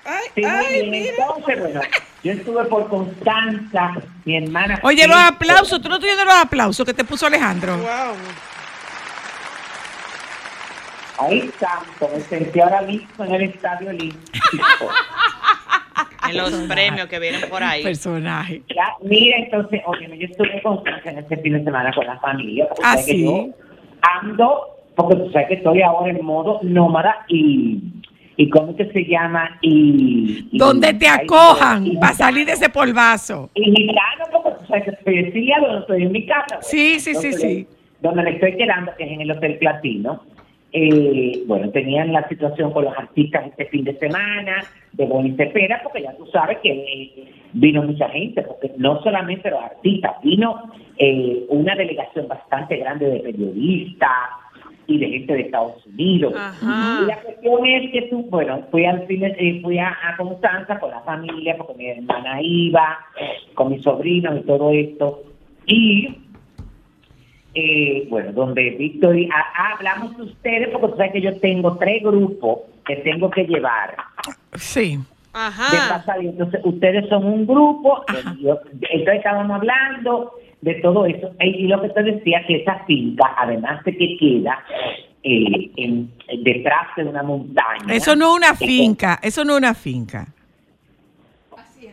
Ay, 0.05 0.23
Sí, 0.33 0.41
muy 0.41 0.49
ay, 0.49 0.73
bien. 0.79 0.91
mira. 0.91 1.13
Entonces, 1.19 1.59
bueno, 1.59 1.81
yo 2.23 2.31
estuve 2.31 2.65
por 2.65 2.87
Constanza, 2.87 3.95
mi 4.23 4.37
hermana. 4.37 4.79
Oye, 4.83 5.05
los 5.07 5.17
aplausos, 5.17 5.81
tú 5.81 5.89
no 5.89 5.99
tienes 5.99 6.23
los 6.23 6.33
aplausos 6.35 6.85
que 6.85 6.93
te 6.93 7.03
puso 7.03 7.25
Alejandro. 7.27 7.77
Wow. 7.77 8.15
Ahí 11.17 11.49
santo, 11.59 12.09
me 12.13 12.19
sentí 12.21 12.59
ahora 12.59 12.81
mismo 12.81 13.23
en 13.25 13.33
el 13.35 13.41
Estadio 13.43 13.89
Olímpico. 13.89 14.39
En 16.27 16.37
los 16.37 16.51
premios 16.67 17.07
que 17.07 17.19
vienen 17.19 17.47
por 17.49 17.61
ahí. 17.63 17.83
Personaje. 17.83 18.63
Ya, 18.75 18.95
mira, 19.03 19.37
entonces, 19.37 19.79
oye, 19.85 20.09
yo 20.17 20.25
estuve 20.25 20.59
con 20.63 20.77
Constanza 20.77 21.11
en 21.11 21.19
este 21.19 21.37
fin 21.37 21.53
de 21.53 21.63
semana 21.63 21.93
con 21.93 22.05
la 22.07 22.17
familia. 22.19 22.67
porque 22.69 22.83
Ah, 22.83 22.95
yo 23.07 23.47
ando, 24.01 24.61
porque 24.95 25.15
tú 25.17 25.31
sabes 25.31 25.49
que 25.49 25.53
estoy 25.53 25.83
ahora 25.83 26.09
en 26.09 26.25
modo 26.25 26.59
nómada 26.63 27.23
y, 27.27 27.79
y 28.37 28.49
¿cómo 28.49 28.75
que 28.75 28.85
se 28.91 29.05
llama? 29.05 29.57
Y, 29.61 30.47
y- 30.51 30.57
Donde 30.57 30.93
te 30.93 31.07
acojan 31.07 31.85
para 31.99 32.13
salir 32.13 32.45
de 32.45 32.53
ese 32.53 32.69
polvazo. 32.69 33.49
Y 33.55 33.63
gitano, 33.63 34.25
porque 34.43 34.59
tú 34.59 34.65
sabes 34.67 34.83
que 34.85 34.89
estoy 34.91 35.17
exiliado, 35.19 35.67
no 35.71 35.79
estoy 35.79 36.03
en 36.03 36.11
mi 36.11 36.25
casa. 36.25 36.45
pues. 36.55 36.67
Sí, 36.67 36.99
sí, 36.99 37.15
sí, 37.15 37.33
sí. 37.33 37.67
Donde 38.01 38.23
me 38.23 38.31
estoy 38.31 38.55
quedando, 38.57 38.91
que 38.97 39.03
es 39.05 39.11
en 39.11 39.21
el 39.21 39.31
Hotel 39.31 39.57
Platino. 39.57 40.23
Eh, 40.77 41.43
bueno, 41.47 41.69
tenían 41.71 42.11
la 42.11 42.27
situación 42.27 42.71
con 42.73 42.83
los 42.83 42.97
artistas 42.97 43.47
este 43.47 43.65
fin 43.67 43.85
de 43.85 43.97
semana, 43.97 44.57
de 44.91 45.05
Bonnie 45.05 45.33
Cepeda, 45.37 45.79
porque 45.81 46.01
ya 46.01 46.13
tú 46.17 46.25
sabes 46.33 46.57
que 46.61 46.69
eh, 46.69 47.33
vino 47.53 47.81
mucha 47.83 48.09
gente, 48.09 48.41
porque 48.41 48.71
no 48.77 49.01
solamente 49.01 49.49
los 49.49 49.63
artistas, 49.63 50.11
vino 50.21 50.69
eh, 50.97 51.45
una 51.47 51.75
delegación 51.75 52.27
bastante 52.27 52.75
grande 52.75 53.05
de 53.09 53.19
periodistas 53.21 54.09
y 54.87 54.97
de 54.99 55.09
gente 55.09 55.33
de 55.33 55.41
Estados 55.41 55.85
Unidos. 55.87 56.33
Ajá. 56.37 56.99
Y 57.01 57.05
la 57.07 57.19
cuestión 57.21 57.65
es 57.65 57.91
que 57.91 58.01
tú, 58.03 58.23
bueno, 58.29 58.61
fui 58.71 58.85
al 58.85 59.05
fin, 59.07 59.21
de- 59.21 59.35
eh, 59.39 59.59
fui 59.63 59.77
a, 59.79 59.89
a 59.89 60.15
Constanza 60.17 60.79
con 60.79 60.91
la 60.91 61.01
familia, 61.01 61.55
porque 61.57 61.73
mi 61.75 61.87
hermana 61.89 62.41
iba, 62.41 62.99
con 63.55 63.71
mis 63.71 63.81
sobrinos 63.83 64.39
y 64.39 64.43
todo 64.45 64.71
esto. 64.71 65.23
Y 65.65 66.15
eh, 67.53 68.05
bueno, 68.09 68.31
donde 68.33 68.71
Víctor, 68.71 69.17
y- 69.17 69.29
ah, 69.33 69.45
ah, 69.57 69.73
hablamos 69.77 70.17
de 70.17 70.23
ustedes, 70.23 70.69
porque 70.69 70.87
tú 70.89 70.97
sabes 70.97 71.13
que 71.13 71.21
yo 71.21 71.37
tengo 71.39 71.77
tres 71.77 72.03
grupos 72.03 72.59
que 72.85 72.97
tengo 72.97 73.29
que 73.29 73.45
llevar 73.45 73.95
Sí. 74.55 74.97
de 74.97 75.03
Ajá. 75.33 75.97
pasadía. 75.99 76.29
Entonces, 76.31 76.61
ustedes 76.63 77.07
son 77.09 77.25
un 77.25 77.47
grupo, 77.47 78.03
Ajá. 78.07 78.35
yo- 78.41 78.59
entonces 78.73 79.15
estábamos 79.15 79.55
hablando 79.55 80.31
de 80.65 80.73
todo 80.82 81.06
eso. 81.06 81.32
Y 81.39 81.67
lo 81.67 81.80
que 81.82 81.89
te 81.89 82.01
decía, 82.04 82.43
que 82.47 82.56
esa 82.58 82.80
finca, 82.86 83.36
además 83.38 83.84
de 83.86 83.95
que 83.95 84.17
queda 84.17 84.60
eh, 85.23 85.69
en- 85.78 86.12
detrás 86.43 86.88
de 86.97 87.04
una 87.04 87.21
montaña. 87.23 87.93
Eso 87.93 88.15
no 88.15 88.32
es 88.32 88.38
una 88.38 88.49
es- 88.51 88.60
finca, 88.60 89.19
eso 89.21 89.45
no 89.45 89.54
es 89.54 89.58
una 89.60 89.73
finca. 89.75 90.28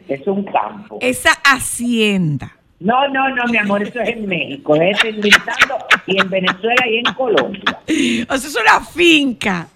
Es 0.08 0.26
un 0.26 0.42
campo. 0.44 0.98
Esa 1.00 1.30
hacienda. 1.44 2.50
No, 2.80 3.06
no, 3.08 3.28
no, 3.28 3.44
mi 3.44 3.58
amor, 3.58 3.82
eso 3.82 4.00
es 4.00 4.08
en 4.08 4.26
México, 4.26 4.74
es 4.74 4.98
inventando 5.04 5.76
y 6.06 6.20
en 6.20 6.28
Venezuela 6.28 6.84
y 6.88 6.96
en 6.98 7.14
Colombia. 7.14 7.62
O 8.28 8.36
sea, 8.36 8.48
es 8.50 8.58
una 8.60 8.80
finca. 8.84 9.68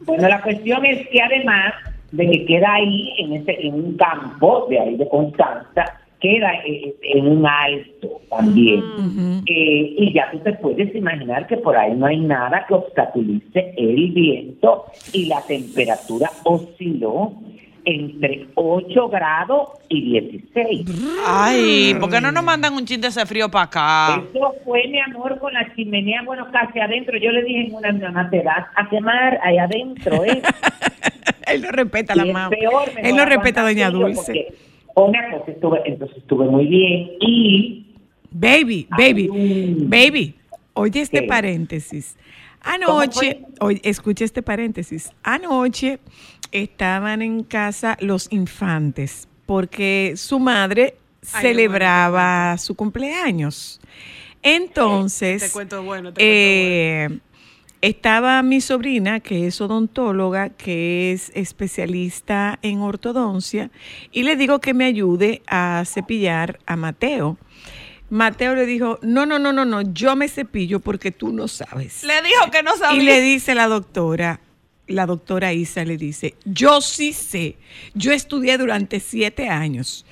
Bueno, 0.00 0.28
la 0.28 0.40
cuestión 0.42 0.84
es 0.86 1.08
que 1.08 1.20
además 1.20 1.74
de 2.12 2.30
que 2.30 2.44
queda 2.46 2.74
ahí, 2.74 3.12
en, 3.18 3.32
ese, 3.32 3.66
en 3.66 3.74
un 3.74 3.96
campo 3.96 4.66
de 4.70 4.78
ahí 4.78 4.96
de 4.96 5.08
Constanza, 5.08 5.84
queda 6.20 6.50
en 6.64 7.26
un 7.26 7.46
alto 7.46 8.20
también. 8.30 8.80
Ujú. 8.80 9.42
Eh, 9.46 9.94
y 9.98 10.12
ya 10.12 10.30
tú 10.30 10.38
te 10.40 10.52
puedes 10.54 10.94
imaginar 10.94 11.46
que 11.46 11.56
por 11.56 11.76
ahí 11.76 11.94
no 11.94 12.06
hay 12.06 12.20
nada 12.20 12.64
que 12.66 12.74
obstaculice 12.74 13.74
el 13.76 14.10
viento 14.12 14.86
y 15.12 15.26
la 15.26 15.42
temperatura 15.42 16.30
osciló 16.44 17.32
entre 17.86 18.48
8 18.56 19.08
grados 19.08 19.70
y 19.88 20.10
16. 20.10 20.86
Ay, 21.24 21.94
¿por 22.00 22.10
qué 22.10 22.20
no 22.20 22.32
nos 22.32 22.42
mandan 22.42 22.74
un 22.74 22.84
chin 22.84 23.00
de 23.00 23.08
ese 23.08 23.24
frío 23.24 23.48
para 23.48 23.64
acá? 23.64 24.22
Eso 24.34 24.54
fue, 24.64 24.88
mi 24.88 24.98
amor, 25.00 25.38
con 25.38 25.54
la 25.54 25.72
chimenea, 25.74 26.22
bueno, 26.22 26.48
casi 26.50 26.80
adentro. 26.80 27.16
Yo 27.16 27.30
le 27.30 27.44
dije 27.44 27.66
en 27.68 27.74
una 27.74 27.92
mi 27.92 28.00
mamá, 28.00 28.28
te 28.28 28.42
vas 28.42 28.66
a 28.74 28.88
quemar 28.88 29.38
ahí 29.42 29.58
adentro, 29.58 30.24
¿eh? 30.24 30.42
Él 31.46 31.62
no 31.62 31.70
respeta 31.70 32.12
a 32.12 32.16
la 32.16 32.24
mamá. 32.24 32.50
Él 33.02 33.14
no 33.14 33.24
respeta 33.24 33.60
a 33.60 33.64
Doña 33.64 33.90
Dulce. 33.90 34.16
porque 34.16 34.65
Una 34.96 35.30
cosa, 35.30 35.50
estuve, 35.50 35.82
entonces 35.84 36.16
estuve 36.16 36.46
muy 36.46 36.66
bien 36.66 37.10
y 37.20 37.86
Baby, 38.30 38.86
baby, 38.90 39.28
baby. 39.86 40.34
Oye 40.74 41.00
este 41.00 41.20
¿Qué? 41.20 41.26
paréntesis. 41.26 42.16
¿Cómo 42.84 43.00
Anoche, 43.00 43.42
oye, 43.60 43.80
escucha 43.84 44.24
este 44.24 44.42
paréntesis. 44.42 45.10
Anoche 45.22 46.00
estaban 46.52 47.22
en 47.22 47.44
casa 47.44 47.96
los 48.00 48.30
infantes 48.32 49.28
porque 49.46 50.14
su 50.16 50.38
madre 50.38 50.96
Ay, 51.32 51.42
celebraba 51.42 52.58
su 52.58 52.74
cumpleaños. 52.74 53.80
Entonces, 54.42 55.42
Te 55.42 55.50
cuento 55.50 55.82
bueno, 55.82 56.12
te 56.12 56.20
cuento 56.20 56.24
eh, 56.24 57.18
estaba 57.86 58.42
mi 58.42 58.60
sobrina, 58.60 59.20
que 59.20 59.46
es 59.46 59.60
odontóloga, 59.60 60.50
que 60.50 61.12
es 61.12 61.30
especialista 61.34 62.58
en 62.62 62.80
ortodoncia, 62.80 63.70
y 64.12 64.24
le 64.24 64.36
digo 64.36 64.60
que 64.60 64.74
me 64.74 64.86
ayude 64.86 65.42
a 65.46 65.84
cepillar 65.86 66.58
a 66.66 66.76
Mateo. 66.76 67.38
Mateo 68.10 68.54
le 68.54 68.66
dijo, 68.66 68.98
no, 69.02 69.26
no, 69.26 69.38
no, 69.38 69.52
no, 69.52 69.64
no, 69.64 69.82
yo 69.82 70.16
me 70.16 70.28
cepillo 70.28 70.80
porque 70.80 71.10
tú 71.10 71.32
no 71.32 71.48
sabes. 71.48 72.04
Le 72.04 72.22
dijo 72.22 72.50
que 72.50 72.62
no 72.62 72.76
sabía. 72.76 73.02
Y 73.02 73.04
le 73.04 73.20
dice 73.20 73.54
la 73.54 73.66
doctora, 73.68 74.40
la 74.86 75.06
doctora 75.06 75.52
Isa 75.52 75.84
le 75.84 75.96
dice, 75.96 76.34
yo 76.44 76.80
sí 76.80 77.12
sé, 77.12 77.56
yo 77.94 78.12
estudié 78.12 78.56
durante 78.58 79.00
siete 79.00 79.48
años. 79.48 80.06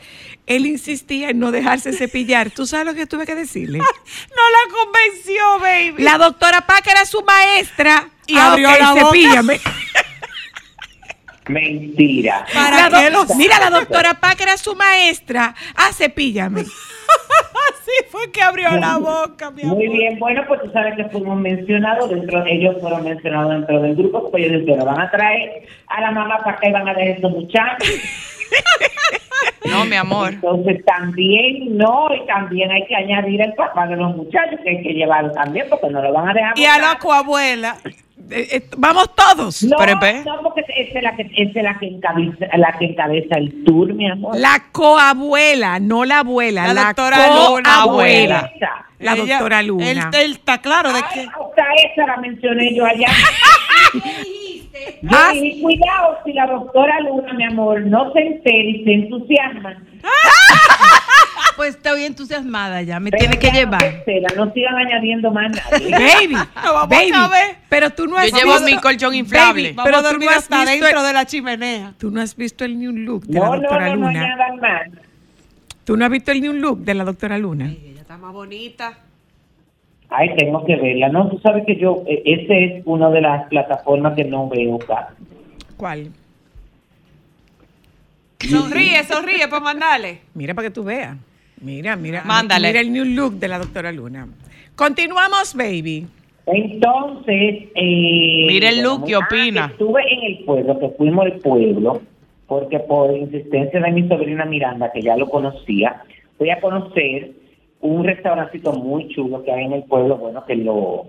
Él 0.47 0.67
insistía 0.67 1.31
en 1.31 1.39
no 1.39 1.53
dejarse 1.53 1.93
cepillar. 1.93 2.51
¿Tú 2.51 2.67
sabes 2.67 2.87
lo 2.87 2.95
que 2.95 3.07
tuve 3.07 3.27
que 3.27 3.35
decirle? 3.35 3.79
No 4.37 4.51
la 4.51 4.75
convenció, 4.75 5.59
baby. 5.61 6.03
La 6.03 6.19
doctora 6.19 6.67
Paca 6.67 6.91
era 6.91 7.05
su 7.07 7.23
maestra. 7.23 8.11
Y 8.27 8.37
abrió 8.37 8.71
ok, 8.71 8.79
la 8.79 8.93
boca. 8.93 9.07
cepíllame. 9.07 9.61
Mentira. 11.49 12.47
La 12.55 13.27
Mira, 13.37 13.59
la 13.59 13.71
doctora 13.71 14.15
Paca 14.21 14.43
era 14.45 14.57
su 14.57 14.75
maestra. 14.75 15.55
Ah, 15.75 15.93
cepíllame. 15.93 16.65
Así 17.85 17.93
fue 18.09 18.33
que 18.33 18.41
abrió 18.41 18.71
la 18.71 18.97
boca, 18.97 19.51
mi 19.51 19.61
amor. 19.61 19.77
Muy 19.77 19.89
bien, 19.89 20.19
bueno, 20.19 20.43
pues 20.49 20.63
tú 20.63 20.71
sabes 20.71 20.97
que 20.97 21.05
fuimos 21.05 21.39
mencionados 21.39 22.09
dentro, 22.09 22.43
ellos 22.47 22.77
fueron 22.81 23.05
mencionados 23.05 23.51
dentro 23.51 23.83
del 23.83 23.95
grupo, 23.95 24.31
pues 24.31 24.47
ellos 24.47 24.63
dijeron, 24.63 24.87
van 24.87 25.01
a 25.03 25.11
traer 25.11 25.67
a 25.89 26.01
la 26.01 26.11
mamá 26.11 26.39
para 26.39 26.53
acá 26.53 26.67
y 26.67 26.73
van 26.73 26.89
a 26.89 26.95
dejar 26.95 27.17
estos 27.17 27.31
muchachos. 27.31 27.89
No, 29.71 29.85
mi 29.87 29.97
amor. 29.97 30.35
Entonces 30.35 30.85
también, 30.85 31.77
no, 31.77 32.09
y 32.15 32.27
también 32.27 32.71
hay 32.71 32.85
que 32.87 32.95
añadir 32.97 33.41
el 33.41 33.55
papá 33.55 33.87
de 33.87 33.97
los 33.97 34.15
muchachos, 34.17 34.59
que 34.63 34.71
hay 34.71 34.83
que 34.83 34.93
llevarlo 34.95 35.33
también, 35.33 35.67
porque 35.71 35.89
no 35.91 36.03
lo 36.03 36.13
van 36.13 36.29
a 36.29 36.35
dejar. 36.35 36.59
Y 36.59 36.65
a 36.67 36.79
la 36.79 36.99
coabuela. 36.99 37.77
Eh, 38.31 38.49
eh, 38.53 38.63
vamos 38.79 39.11
todos. 39.15 39.63
No, 39.65 39.77
no, 39.77 40.43
porque 40.43 40.65
esa 40.77 40.99
es 40.99 41.03
la 41.03 41.15
que, 41.15 41.31
es 41.37 41.55
la 41.55 41.79
que 41.79 41.87
encabeza, 41.89 42.47
la 42.57 42.73
que 42.79 42.87
encabeza 42.87 43.37
el 43.37 43.65
tour, 43.65 43.93
mi 43.93 44.09
amor. 44.11 44.35
La 44.39 44.63
coabuela, 44.73 45.79
no 45.79 46.05
la 46.07 46.21
abuela, 46.21 46.69
La 46.69 46.75
la, 46.75 46.85
doctora 46.87 47.17
Luna. 47.29 47.71
coabuela. 47.85 48.51
La 48.99 49.13
Ella- 49.15 49.37
doctora 49.39 49.63
Luna. 49.63 49.91
Él, 49.91 49.99
él 50.19 50.33
está 50.33 50.59
claro 50.59 50.91
de 50.93 51.01
Ay, 51.01 51.03
que. 51.13 51.21
hasta 51.21 51.65
esa 51.93 52.07
la 52.07 52.17
mencioné 52.19 52.75
yo 52.75 52.87
allá. 52.87 53.09
Yo 55.03 55.11
Ah. 55.13 55.31
dije, 55.33 55.63
cuidado 55.63 56.19
si 56.25 56.33
la 56.33 56.47
doctora 56.47 56.99
Luna, 57.01 57.33
mi 57.35 57.45
amor, 57.45 57.81
no 57.83 58.13
se 58.13 58.21
entera 58.21 58.59
y 58.69 58.85
se 58.85 58.93
entusiasma. 58.93 59.54
Pues 61.57 61.77
estoy 61.77 62.03
entusiasmada 62.03 62.83
ya, 62.83 62.99
me 62.99 63.11
Pero 63.13 63.21
tiene 63.21 63.39
que 63.39 63.51
llevar. 63.53 64.03
No, 64.37 64.45
no 64.47 64.53
sigan 64.53 64.75
añadiendo 64.77 65.31
más 65.31 65.53
nadie. 65.71 65.89
Baby, 65.93 66.35
vamos 66.57 66.89
baby, 66.89 67.13
a 67.15 67.29
ver. 67.29 67.57
pero 67.69 67.91
tú 67.91 68.07
no 68.09 68.17
has 68.17 68.29
Yo 68.33 68.39
llevo 68.39 68.53
visto- 68.55 68.67
mi 68.67 68.77
colchón 68.79 69.15
inflable. 69.15 69.63
Baby, 69.63 69.75
Vamos 69.77 69.87
pero 69.89 69.99
a 69.99 70.01
tú 70.03 70.09
dormir 70.09 70.29
no 70.31 70.37
has 70.37 70.49
visto 70.49 70.65
dentro 70.71 71.01
el- 71.01 71.07
de 71.07 71.13
la 71.13 71.27
chimenea. 71.27 71.95
Tú 71.97 72.11
no 72.11 72.21
has 72.21 72.35
visto 72.35 72.65
el 72.65 72.77
new 72.77 72.91
look 72.91 73.25
de 73.27 73.39
No, 73.39 73.45
la 73.45 73.51
no, 73.51 73.57
doctora 73.63 73.89
no, 73.91 73.97
no 73.97 74.07
Luna. 74.09 74.21
añadan 74.25 74.57
más. 74.57 74.83
Tú 75.85 75.97
no 75.97 76.05
has 76.05 76.11
visto 76.11 76.33
el 76.33 76.41
new 76.41 76.53
look 76.55 76.79
de 76.81 76.95
la 76.95 77.05
doctora 77.05 77.39
Luna. 77.39 77.67
Ella 77.71 78.01
está 78.01 78.17
más 78.19 78.33
bonita. 78.33 78.99
Ay, 80.11 80.35
tengo 80.37 80.65
que 80.65 80.75
verla. 80.75 81.09
No, 81.09 81.29
tú 81.31 81.39
sabes 81.39 81.65
que 81.67 81.77
yo, 81.77 82.03
eh, 82.09 82.21
ese 82.27 82.65
es 82.79 82.83
una 82.85 83.11
de 83.11 83.21
las 83.21 83.47
plataformas 83.49 84.15
que 84.17 84.25
no 84.25 84.49
veo 84.49 84.77
casi. 84.81 85.15
¿Cuál? 85.77 86.11
Sonríe, 88.49 89.05
sonríe 89.05 89.49
para 89.49 89.61
mandarle. 89.61 90.21
Mira 90.35 90.55
para 90.55 90.69
que 90.69 90.75
tú 90.75 90.85
veas. 90.85 91.17
Mira, 91.61 91.97
mira. 91.97 92.23
Mándale. 92.25 92.69
Mira 92.69 92.81
el 92.81 92.93
new 92.93 93.05
look 93.05 93.35
de 93.35 93.49
la 93.49 93.59
doctora 93.59 93.91
Luna. 93.93 94.29
Continuamos, 94.77 95.55
baby. 95.55 96.07
Entonces, 96.47 97.65
eh, 97.75 98.45
Mire 98.47 98.69
el 98.69 98.83
look, 98.83 99.07
¿qué 99.07 99.17
opina? 99.17 99.69
que 99.69 99.73
Estuve 99.73 100.03
en 100.13 100.25
el 100.25 100.45
pueblo, 100.45 100.79
que 100.79 100.89
fuimos 100.91 101.25
al 101.25 101.33
pueblo, 101.39 102.03
porque 102.47 102.81
por 102.81 103.17
insistencia 103.17 103.81
de 103.81 103.91
mi 103.91 104.07
sobrina 104.09 104.45
Miranda, 104.45 104.93
que 104.93 105.01
ya 105.01 105.17
lo 105.17 105.29
conocía, 105.29 106.03
fui 106.37 106.51
a 106.51 106.61
conocer 106.61 107.31
un 107.81 108.05
restaurancito 108.05 108.73
muy 108.73 109.09
chulo 109.09 109.43
que 109.43 109.53
hay 109.53 109.65
en 109.65 109.73
el 109.73 109.85
pueblo, 109.85 110.19
bueno, 110.19 110.45
que 110.45 110.57
lo, 110.57 111.07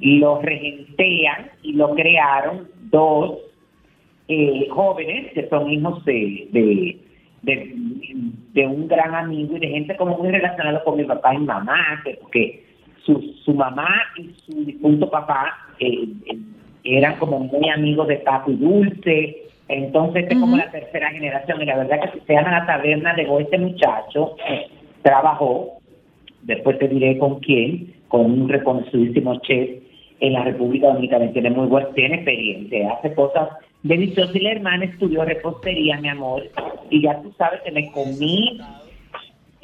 lo 0.00 0.40
regentean 0.40 1.50
y 1.62 1.72
lo 1.72 1.94
crearon 1.94 2.68
dos 2.90 3.38
eh, 4.28 4.68
jóvenes 4.70 5.32
que 5.32 5.48
son 5.48 5.70
hijos 5.70 6.04
de, 6.04 6.48
de, 6.52 6.98
de, 7.42 7.74
de 8.52 8.66
un 8.66 8.88
gran 8.88 9.14
amigo 9.14 9.56
y 9.56 9.60
de 9.60 9.68
gente 9.68 9.96
como 9.96 10.18
muy 10.18 10.30
relacionada 10.30 10.82
con 10.84 10.96
mi 10.96 11.04
papá 11.04 11.34
y 11.34 11.38
mamá, 11.38 12.02
que, 12.04 12.18
porque 12.20 12.64
su, 13.04 13.20
su 13.44 13.52
mamá 13.54 13.88
y 14.16 14.30
su 14.44 14.64
difunto 14.64 15.10
papá 15.10 15.54
eh, 15.78 16.06
eh, 16.26 16.38
eran 16.84 17.16
como 17.16 17.40
muy 17.40 17.68
amigos 17.68 18.08
de 18.08 18.16
Paco 18.16 18.50
y 18.50 18.56
Dulce. 18.56 19.42
Entonces, 19.68 20.24
esta 20.24 20.34
es 20.34 20.40
como 20.40 20.56
la 20.56 20.70
tercera 20.70 21.10
generación. 21.10 21.62
Y 21.62 21.64
la 21.64 21.78
verdad 21.78 22.00
que 22.02 22.18
si 22.18 22.26
se 22.26 22.34
llama 22.34 22.50
la 22.50 22.66
taberna 22.66 23.14
de 23.14 23.26
este 23.40 23.58
muchacho, 23.58 24.36
eh, 24.48 24.66
trabajó, 25.02 25.78
después 26.42 26.78
te 26.78 26.88
diré 26.88 27.16
con 27.18 27.40
quién, 27.40 27.94
con 28.08 28.26
un 28.26 28.48
reconocidísimo 28.48 29.36
chef 29.40 29.82
en 30.20 30.32
la 30.34 30.44
República 30.44 30.88
Dominicana. 30.88 31.32
Tiene 31.32 31.50
muy 31.50 31.66
buena, 31.66 31.88
tiene 31.94 32.16
experiencia, 32.16 32.92
hace 32.92 33.14
cosas 33.14 33.48
deliciosas. 33.84 34.34
Y 34.34 34.40
la 34.40 34.50
hermana 34.50 34.84
estudió 34.86 35.24
repostería, 35.24 35.98
mi 36.00 36.08
amor. 36.08 36.42
Y 36.90 37.02
ya 37.02 37.22
tú 37.22 37.32
sabes 37.38 37.60
que 37.62 37.70
me 37.70 37.92
comí 37.92 38.60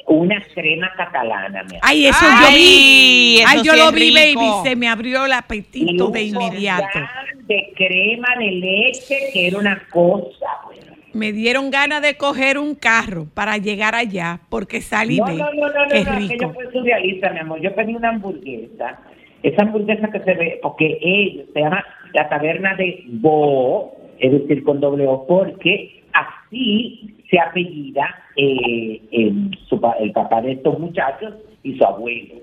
una 0.07 0.41
crema 0.53 0.91
catalana, 0.97 1.63
mi 1.63 1.75
amor. 1.75 1.79
Ay, 1.83 2.05
eso 2.07 2.17
Ay, 2.21 2.37
yo 2.41 2.55
vi. 2.55 3.37
eso 3.39 3.47
Ay, 3.49 3.61
yo 3.63 3.73
sí 3.73 3.79
lo 3.79 3.85
es 3.89 3.93
vi, 3.93 4.15
rico. 4.15 4.39
baby. 4.41 4.69
Se 4.69 4.75
me 4.75 4.87
abrió 4.87 5.25
el 5.25 5.33
apetito 5.33 6.07
de 6.09 6.23
inmediato. 6.23 6.99
de 7.47 7.73
crema 7.75 8.29
de 8.39 8.51
leche, 8.51 9.17
que 9.33 9.47
era 9.47 9.57
una 9.59 9.81
cosa, 9.89 10.47
bueno. 10.65 10.91
Me 11.13 11.33
dieron 11.33 11.69
ganas 11.71 12.01
de 12.01 12.15
coger 12.15 12.57
un 12.57 12.73
carro 12.73 13.27
para 13.33 13.57
llegar 13.57 13.95
allá 13.95 14.39
porque 14.49 14.79
salí 14.79 15.17
No, 15.17 15.25
ve 15.25 15.33
no, 15.33 15.51
no, 15.53 15.67
no, 15.67 15.83
no, 15.83 15.87
que 15.89 16.03
no, 16.05 16.11
es 16.17 16.29
que 16.29 16.37
yo 16.37 16.47
rico. 16.47 16.53
fui 16.53 16.63
surrealista, 16.71 17.31
mi 17.33 17.39
amor. 17.39 17.59
Yo 17.61 17.75
pedí 17.75 17.93
una 17.95 18.09
hamburguesa. 18.09 18.97
Esa 19.43 19.63
hamburguesa 19.63 20.09
que 20.09 20.19
se 20.21 20.33
ve, 20.35 20.59
porque 20.61 20.97
ellos 21.01 21.47
se 21.53 21.59
llama 21.59 21.83
la 22.13 22.29
taberna 22.29 22.75
de 22.75 23.03
Bo, 23.07 23.93
es 24.21 24.31
decir, 24.31 24.63
con 24.63 24.79
doble 24.79 25.07
O, 25.07 25.25
porque 25.25 26.03
así 26.13 27.15
se 27.29 27.39
apellida 27.39 28.07
eh, 28.35 29.01
el, 29.11 29.57
su 29.67 29.81
el 29.99 30.11
papá 30.11 30.41
de 30.41 30.53
estos 30.53 30.79
muchachos 30.79 31.33
y 31.63 31.75
su 31.75 31.83
abuelo. 31.83 32.35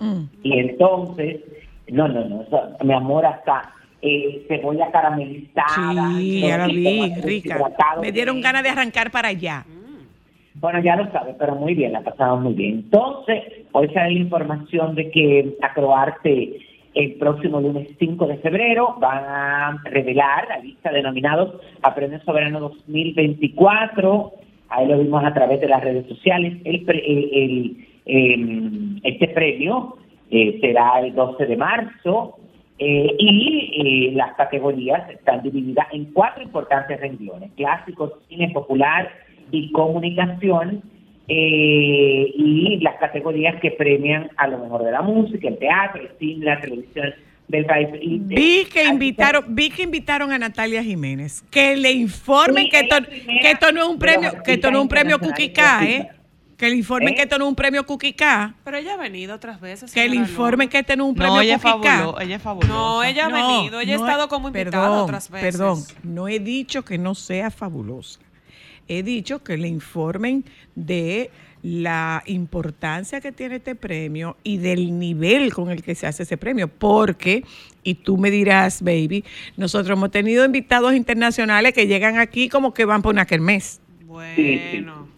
Mm. 0.00 0.22
Y 0.42 0.58
entonces, 0.58 1.40
no, 1.88 2.08
no, 2.08 2.24
no, 2.24 2.42
eso, 2.42 2.60
mi 2.84 2.92
amor, 2.92 3.24
hasta 3.24 3.72
eh, 4.02 4.44
cebolla 4.48 4.90
caramelizada. 4.90 6.10
Sí, 6.16 6.40
ya 6.40 6.58
la 6.58 6.66
vi, 6.66 7.14
rica. 7.22 7.58
Me 8.02 8.10
dieron 8.10 8.40
ganas 8.40 8.64
de 8.64 8.70
arrancar 8.70 9.10
para 9.12 9.28
allá. 9.28 9.64
Bueno, 10.54 10.80
ya 10.80 10.96
lo 10.96 11.10
sabes, 11.12 11.36
pero 11.38 11.54
muy 11.54 11.74
bien, 11.74 11.92
la 11.92 12.00
pasamos 12.00 12.42
muy 12.42 12.54
bien. 12.54 12.72
Entonces, 12.86 13.42
hoy 13.72 13.88
sale 13.92 14.14
la 14.14 14.20
información 14.20 14.94
de 14.94 15.10
que 15.10 15.56
Acroarte 15.62 16.65
el 16.96 17.14
próximo 17.14 17.60
lunes 17.60 17.88
5 17.98 18.26
de 18.26 18.38
febrero 18.38 18.96
van 18.98 19.22
a 19.24 19.82
revelar 19.84 20.48
la 20.48 20.58
lista 20.58 20.90
de 20.90 21.02
nominados 21.02 21.54
a 21.82 21.94
Premio 21.94 22.18
Soberano 22.24 22.58
2024. 22.60 24.32
Ahí 24.70 24.86
lo 24.88 24.98
vimos 24.98 25.22
a 25.24 25.32
través 25.34 25.60
de 25.60 25.68
las 25.68 25.82
redes 25.84 26.06
sociales. 26.08 26.54
El, 26.64 26.82
pre- 26.84 27.04
el- 27.06 27.86
em, 28.06 29.00
este 29.04 29.28
premio 29.28 29.96
eh, 30.30 30.58
será 30.60 31.00
el 31.00 31.14
12 31.14 31.46
de 31.46 31.56
marzo 31.56 32.36
eh, 32.78 33.14
y 33.18 34.08
eh, 34.10 34.12
las 34.14 34.34
categorías 34.34 35.08
están 35.10 35.42
divididas 35.42 35.86
en 35.92 36.06
cuatro 36.12 36.42
importantes 36.42 37.00
renglones, 37.00 37.50
clásicos, 37.56 38.12
cine 38.28 38.50
popular 38.50 39.08
y 39.50 39.70
comunicación, 39.72 40.82
eh, 41.28 42.32
y 42.36 42.78
las 42.80 42.96
categorías 42.98 43.60
que 43.60 43.72
premian 43.72 44.30
a 44.36 44.46
lo 44.46 44.58
mejor 44.58 44.84
de 44.84 44.92
la 44.92 45.02
música, 45.02 45.48
el 45.48 45.58
teatro, 45.58 46.00
el 46.02 46.10
cine, 46.18 46.44
la 46.44 46.60
televisión 46.60 47.14
del 47.48 47.64
país. 47.66 47.88
Y, 48.00 48.18
Vi 48.18 48.64
que 48.72 48.84
invitaron, 48.84 49.44
vi 49.48 49.70
que 49.70 49.82
invitaron 49.82 50.32
a 50.32 50.38
Natalia 50.38 50.82
Jiménez, 50.82 51.44
que 51.50 51.76
le 51.76 51.92
informen 51.92 52.64
Sí, 52.64 52.70
que 52.70 52.80
esto, 52.80 52.96
ella 52.96 53.06
primera 53.08 53.40
que 53.40 53.50
esto 53.50 53.72
no 53.72 53.82
es 53.82 53.88
un 53.88 53.98
premio, 53.98 54.30
que 54.44 54.52
esto 54.54 54.70
no 54.70 54.78
es 54.78 54.82
un 54.82 54.88
premio 54.88 55.18
Kukika, 55.18 55.84
¿eh? 55.84 56.10
Que 56.56 56.70
le 56.70 56.76
informen 56.76 57.12
¿Eh? 57.12 57.16
que 57.16 57.22
esto 57.22 57.38
no 57.38 57.44
es 57.44 57.48
un 57.50 57.54
premio 57.54 57.84
Kukika, 57.84 58.54
Pero 58.64 58.78
ella 58.78 58.94
ha 58.94 58.96
venido 58.96 59.34
otras 59.34 59.60
veces. 59.60 59.92
que 59.92 60.08
le 60.08 60.16
informen 60.16 60.68
que 60.70 60.78
este 60.78 60.96
no 60.96 61.04
es 61.04 61.10
un 61.10 61.14
premio 61.14 61.34
No, 61.34 61.40
ella. 61.42 61.54
Ella 62.20 62.36
es 62.36 62.42
fabulosa. 62.42 62.72
No, 62.72 63.04
ella 63.04 63.26
ha 63.26 63.28
No, 63.28 63.58
venido. 63.58 63.80
Ella 63.80 63.96
no 63.98 64.04
ha 64.04 64.08
estado 64.08 64.28
como 64.28 64.48
invitada 64.48 64.84
perdón, 64.86 65.00
otras 65.02 65.30
veces. 65.30 65.52
Perdón, 65.56 65.78
no 66.02 66.28
he 66.28 66.38
dicho 66.38 66.82
que 66.82 66.96
no 66.96 67.14
sea 67.14 67.50
fabulosa. 67.50 68.20
He 68.88 69.02
dicho 69.02 69.42
que 69.42 69.56
le 69.56 69.68
informen 69.68 70.44
de 70.74 71.30
la 71.62 72.22
importancia 72.26 73.20
que 73.20 73.32
tiene 73.32 73.56
este 73.56 73.74
premio 73.74 74.36
y 74.44 74.58
del 74.58 74.98
nivel 74.98 75.52
con 75.52 75.70
el 75.70 75.82
que 75.82 75.94
se 75.96 76.06
hace 76.06 76.22
ese 76.22 76.36
premio. 76.36 76.68
Porque, 76.68 77.42
y 77.82 77.94
tú 77.94 78.16
me 78.16 78.30
dirás, 78.30 78.82
baby, 78.82 79.24
nosotros 79.56 79.96
hemos 79.96 80.10
tenido 80.12 80.44
invitados 80.44 80.94
internacionales 80.94 81.72
que 81.72 81.86
llegan 81.88 82.18
aquí 82.18 82.48
como 82.48 82.72
que 82.72 82.84
van 82.84 83.02
por 83.02 83.12
una 83.14 83.26
kermés. 83.26 83.80
Bueno. 84.04 85.08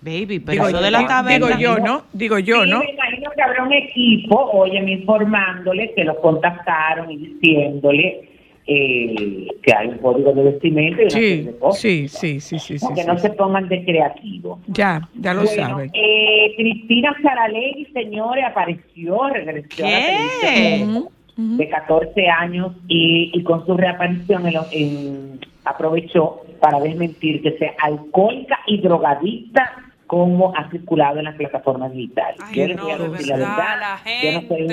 Baby, 0.00 0.40
pero 0.40 0.52
Digo, 0.52 0.68
eso 0.68 0.78
yo, 0.78 0.82
de 0.84 0.90
la 0.90 1.06
taberna. 1.06 1.46
digo 1.48 1.58
yo, 1.60 1.78
¿no? 1.78 2.04
Digo 2.12 2.38
yo, 2.40 2.64
Sí, 2.64 2.70
¿no? 2.70 2.80
me 2.80 2.86
que 2.86 3.42
habrá 3.42 3.62
un 3.62 3.72
equipo, 3.72 4.34
óyeme, 4.52 4.92
informándole 4.92 5.92
que 5.94 6.02
los 6.04 6.16
contactaron 6.18 7.10
y 7.10 7.18
diciéndole 7.18 8.31
eh, 8.66 9.48
que 9.62 9.72
hay 9.74 9.88
un 9.88 9.98
código 9.98 10.32
de 10.32 10.42
vestimenta 10.44 11.02
y 11.02 11.10
Sí, 11.10 11.42
de 11.42 11.58
cosas. 11.58 11.80
sí, 11.80 12.08
sí, 12.08 12.40
sí, 12.40 12.58
sí, 12.58 12.78
sí, 12.78 12.84
Para 12.84 12.94
que 12.94 13.00
sí, 13.02 13.06
no 13.08 13.16
sí. 13.16 13.22
se 13.22 13.30
pongan 13.30 13.68
de 13.68 13.84
creativo. 13.84 14.60
Ya, 14.68 15.08
ya 15.14 15.34
lo 15.34 15.42
Bueno, 15.44 15.68
saben. 15.68 15.90
eh, 15.94 16.54
Cristina 16.56 17.14
Saralegui, 17.22 17.86
señores, 17.86 18.44
apareció, 18.46 19.28
regresó 19.28 19.86
a 19.86 19.90
la 19.90 20.06
televisión 20.06 21.08
de 21.36 21.68
14 21.68 22.28
años 22.28 22.72
y, 22.88 23.30
y 23.34 23.42
con 23.42 23.64
su 23.66 23.76
reaparición 23.76 24.46
en 24.46 24.54
lo- 24.54 24.66
en- 24.70 25.40
aprovechó 25.64 26.42
para 26.60 26.78
desmentir 26.80 27.42
que 27.42 27.52
sea 27.58 27.72
alcohólica 27.82 28.58
y 28.66 28.78
drogadicta 28.80 29.72
como 30.06 30.54
ha 30.54 30.68
circulado 30.70 31.18
en 31.18 31.24
las 31.24 31.36
plataformas 31.36 31.92
digitales. 31.92 32.36
Ay, 32.40 32.54
yo 32.54 32.66
les 32.68 32.76
no, 32.76 32.82
voy 32.82 32.92
a 32.92 32.98
de 32.98 33.08
decir 33.08 33.26
la 33.28 33.36
verdad, 33.36 33.56
la 33.80 33.98
yo, 34.22 34.32
no 34.32 34.48
soy, 34.48 34.68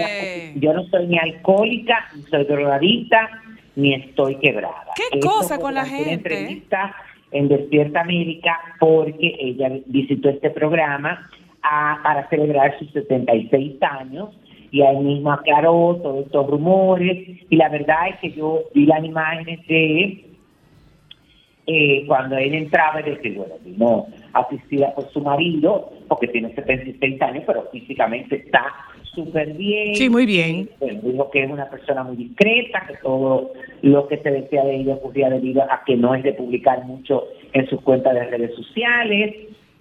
yo 0.55 0.73
no 0.73 0.83
soy 0.87 1.07
ni 1.07 1.17
alcohólica, 1.17 2.07
ni 2.15 2.23
soy 2.23 2.43
drogadicta, 2.43 3.29
ni 3.79 3.93
estoy 3.93 4.35
quebrada. 4.35 4.85
¿Qué 4.95 5.03
Esto 5.17 5.27
cosa 5.29 5.57
con 5.59 5.73
la 5.73 5.83
durante 5.83 6.01
una 6.01 6.07
gente? 6.09 6.13
entrevista 6.35 6.95
en 7.31 7.47
Despierta 7.47 8.01
América 8.01 8.59
porque 8.79 9.35
ella 9.39 9.69
visitó 9.85 10.29
este 10.29 10.49
programa 10.49 11.29
a- 11.61 11.99
para 12.03 12.27
celebrar 12.29 12.77
sus 12.79 12.91
76 12.91 13.81
años 13.83 14.29
y 14.71 14.81
ahí 14.81 14.97
mismo 14.97 15.31
aclaró 15.31 15.99
todos 16.01 16.25
estos 16.25 16.47
rumores 16.47 17.27
y 17.49 17.55
la 17.55 17.69
verdad 17.69 18.09
es 18.09 18.15
que 18.19 18.31
yo 18.31 18.61
vi 18.73 18.85
las 18.85 19.03
imágenes 19.03 19.65
de 19.67 20.25
eh, 21.71 22.03
cuando 22.07 22.35
él 22.35 22.55
entraba 22.55 22.99
y 23.01 23.11
decía, 23.11 23.31
bueno, 23.37 23.53
vino 23.63 24.07
asistida 24.33 24.93
por 24.95 25.07
su 25.11 25.21
marido, 25.21 25.91
porque 26.07 26.27
tiene 26.27 26.53
76 26.55 27.21
años, 27.21 27.43
pero 27.45 27.67
físicamente 27.71 28.37
está 28.37 28.63
súper 29.13 29.53
bien. 29.53 29.95
Sí, 29.95 30.09
muy 30.09 30.25
bien. 30.25 30.69
Bueno, 30.79 30.99
dijo 31.03 31.29
que 31.31 31.43
es 31.43 31.51
una 31.51 31.69
persona 31.69 32.03
muy 32.03 32.15
discreta, 32.15 32.83
que 32.87 32.95
todo 32.97 33.51
lo 33.81 34.07
que 34.07 34.17
se 34.17 34.31
decía 34.31 34.63
de 34.63 34.75
ella 34.77 34.93
ocurría 34.95 35.29
debido 35.29 35.63
a 35.63 35.83
que 35.85 35.95
no 35.95 36.15
es 36.15 36.23
de 36.23 36.33
publicar 36.33 36.83
mucho 36.85 37.25
en 37.53 37.67
sus 37.67 37.81
cuentas 37.81 38.13
de 38.13 38.25
redes 38.25 38.55
sociales. 38.55 39.35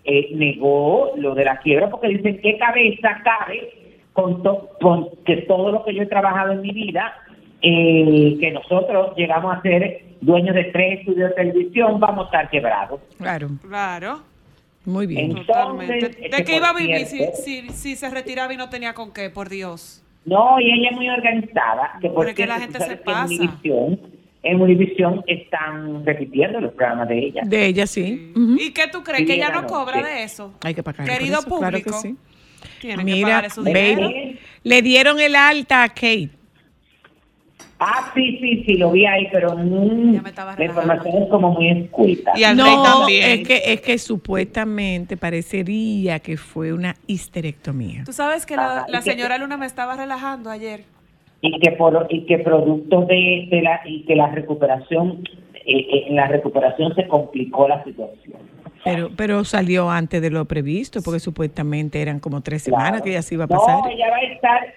Eh, 0.04 0.30
negó 0.34 1.12
lo 1.16 1.34
de 1.34 1.44
la 1.44 1.58
quiebra 1.58 1.90
porque 1.90 2.08
dicen 2.08 2.40
qué 2.42 2.56
cabeza 2.56 3.20
cabe 3.24 3.68
con, 4.14 4.42
to- 4.42 4.70
con 4.80 5.08
que 5.26 5.38
todo 5.42 5.70
lo 5.70 5.84
que 5.84 5.94
yo 5.94 6.02
he 6.02 6.06
trabajado 6.06 6.52
en 6.52 6.62
mi 6.62 6.70
vida, 6.72 7.12
eh, 7.60 8.36
que 8.40 8.50
nosotros 8.52 9.14
llegamos 9.16 9.56
a 9.56 9.60
ser 9.62 10.02
dueños 10.20 10.54
de 10.54 10.64
tres 10.64 11.00
estudios 11.00 11.28
de 11.30 11.34
televisión, 11.34 12.00
vamos 12.00 12.22
a 12.24 12.26
estar 12.26 12.50
quebrados. 12.50 13.00
Claro, 13.18 13.48
Claro, 13.60 14.20
muy 14.88 15.06
bien. 15.06 15.36
Entonces, 15.36 15.46
totalmente. 15.46 15.98
este, 15.98 16.28
¿De 16.36 16.44
qué 16.44 16.56
iba 16.56 16.70
a 16.70 16.72
vivir 16.74 17.06
si, 17.06 17.20
si, 17.44 17.68
si 17.70 17.96
se 17.96 18.10
retiraba 18.10 18.52
y 18.52 18.56
no 18.56 18.68
tenía 18.68 18.94
con 18.94 19.12
qué, 19.12 19.30
por 19.30 19.48
Dios? 19.48 20.02
No, 20.24 20.60
y 20.60 20.70
ella 20.70 20.90
es 20.90 20.96
muy 20.96 21.08
organizada. 21.08 21.98
Que 22.00 22.08
por 22.08 22.20
Pero 22.20 22.30
es 22.30 22.34
que 22.36 22.46
la 22.46 22.60
gente 22.60 22.80
se 22.80 22.96
pasa. 22.96 23.34
En 24.42 24.60
Univisión 24.60 25.24
están 25.26 26.06
repitiendo 26.06 26.60
los 26.60 26.72
programas 26.72 27.08
de 27.08 27.18
ella. 27.18 27.42
De 27.44 27.66
ella 27.66 27.86
sí. 27.86 28.32
¿Y 28.58 28.72
qué 28.72 28.86
tú 28.90 29.02
crees? 29.02 29.20
Sí, 29.20 29.26
¿Que 29.26 29.34
ella 29.34 29.50
no 29.50 29.66
cobra 29.66 29.96
noche. 30.00 30.08
de 30.14 30.22
eso? 30.22 30.54
Hay 30.62 30.74
que 30.74 30.82
pagar. 30.82 31.06
Querido 31.08 31.42
por 31.42 31.46
eso, 31.48 31.58
claro 31.58 31.78
que 31.78 31.84
público, 31.84 32.00
sí. 32.00 32.16
que 32.80 32.96
Mira, 32.98 33.26
pagarle 33.28 33.50
su 33.50 33.62
baby, 33.64 33.74
dinero. 33.96 34.10
le 34.62 34.82
dieron 34.82 35.18
el 35.20 35.34
alta 35.34 35.82
a 35.82 35.88
Kate. 35.88 36.30
Ah, 37.80 38.10
sí, 38.12 38.38
sí, 38.40 38.64
sí, 38.66 38.74
lo 38.76 38.90
vi 38.90 39.06
ahí, 39.06 39.28
pero 39.30 39.56
mm, 39.56 40.12
Ya 40.14 40.22
me 40.22 40.30
estaba 40.30 40.56
la 40.58 40.64
información 40.64 41.22
es 41.22 41.28
como 41.30 41.52
muy 41.52 41.68
escueta. 41.70 42.32
Y 42.34 42.42
al 42.42 42.56
rey 42.58 42.74
No, 42.76 42.82
también. 42.82 43.40
es 43.40 43.46
que, 43.48 43.72
es 43.72 43.80
que 43.80 43.98
supuestamente 43.98 45.16
parecería 45.16 46.18
que 46.18 46.36
fue 46.36 46.72
una 46.72 46.96
histerectomía. 47.06 48.02
Tú 48.04 48.12
sabes 48.12 48.46
que 48.46 48.56
la, 48.56 48.84
que- 48.90 49.02
señora 49.02 49.38
Luna 49.38 49.56
me 49.56 49.66
estaba 49.66 49.94
relajando 49.96 50.50
ayer. 50.50 50.84
y 51.40 51.58
que 51.60 51.70
por 51.72 52.08
y 52.10 52.26
que 52.26 52.38
producto 52.38 53.02
de, 53.02 53.46
de 53.48 53.62
la 53.62 53.80
y 53.86 54.02
que 54.06 54.16
la 54.16 54.26
recuperación 54.28 55.22
eh, 55.54 55.60
eh, 55.78 56.04
en 56.08 56.16
la 56.16 56.26
recuperación 56.26 56.94
se 56.96 57.06
complicó 57.06 57.68
la 57.68 57.84
situación. 57.84 58.38
Pero, 58.84 59.10
pero 59.16 59.44
salió 59.44 59.88
antes 59.90 60.20
de 60.22 60.30
lo 60.30 60.44
previsto, 60.46 61.00
porque 61.02 61.20
supuestamente 61.20 62.00
eran 62.02 62.18
como 62.20 62.40
tres 62.40 62.62
semanas 62.62 62.88
Claro. 62.90 63.04
que 63.04 63.12
ya 63.12 63.22
se 63.22 63.34
iba 63.34 63.44
a 63.44 63.48
pasar. 63.48 63.78
No, 63.78 63.88
ella 63.88 64.08
va 64.10 64.16
a 64.16 64.22
estar. 64.22 64.74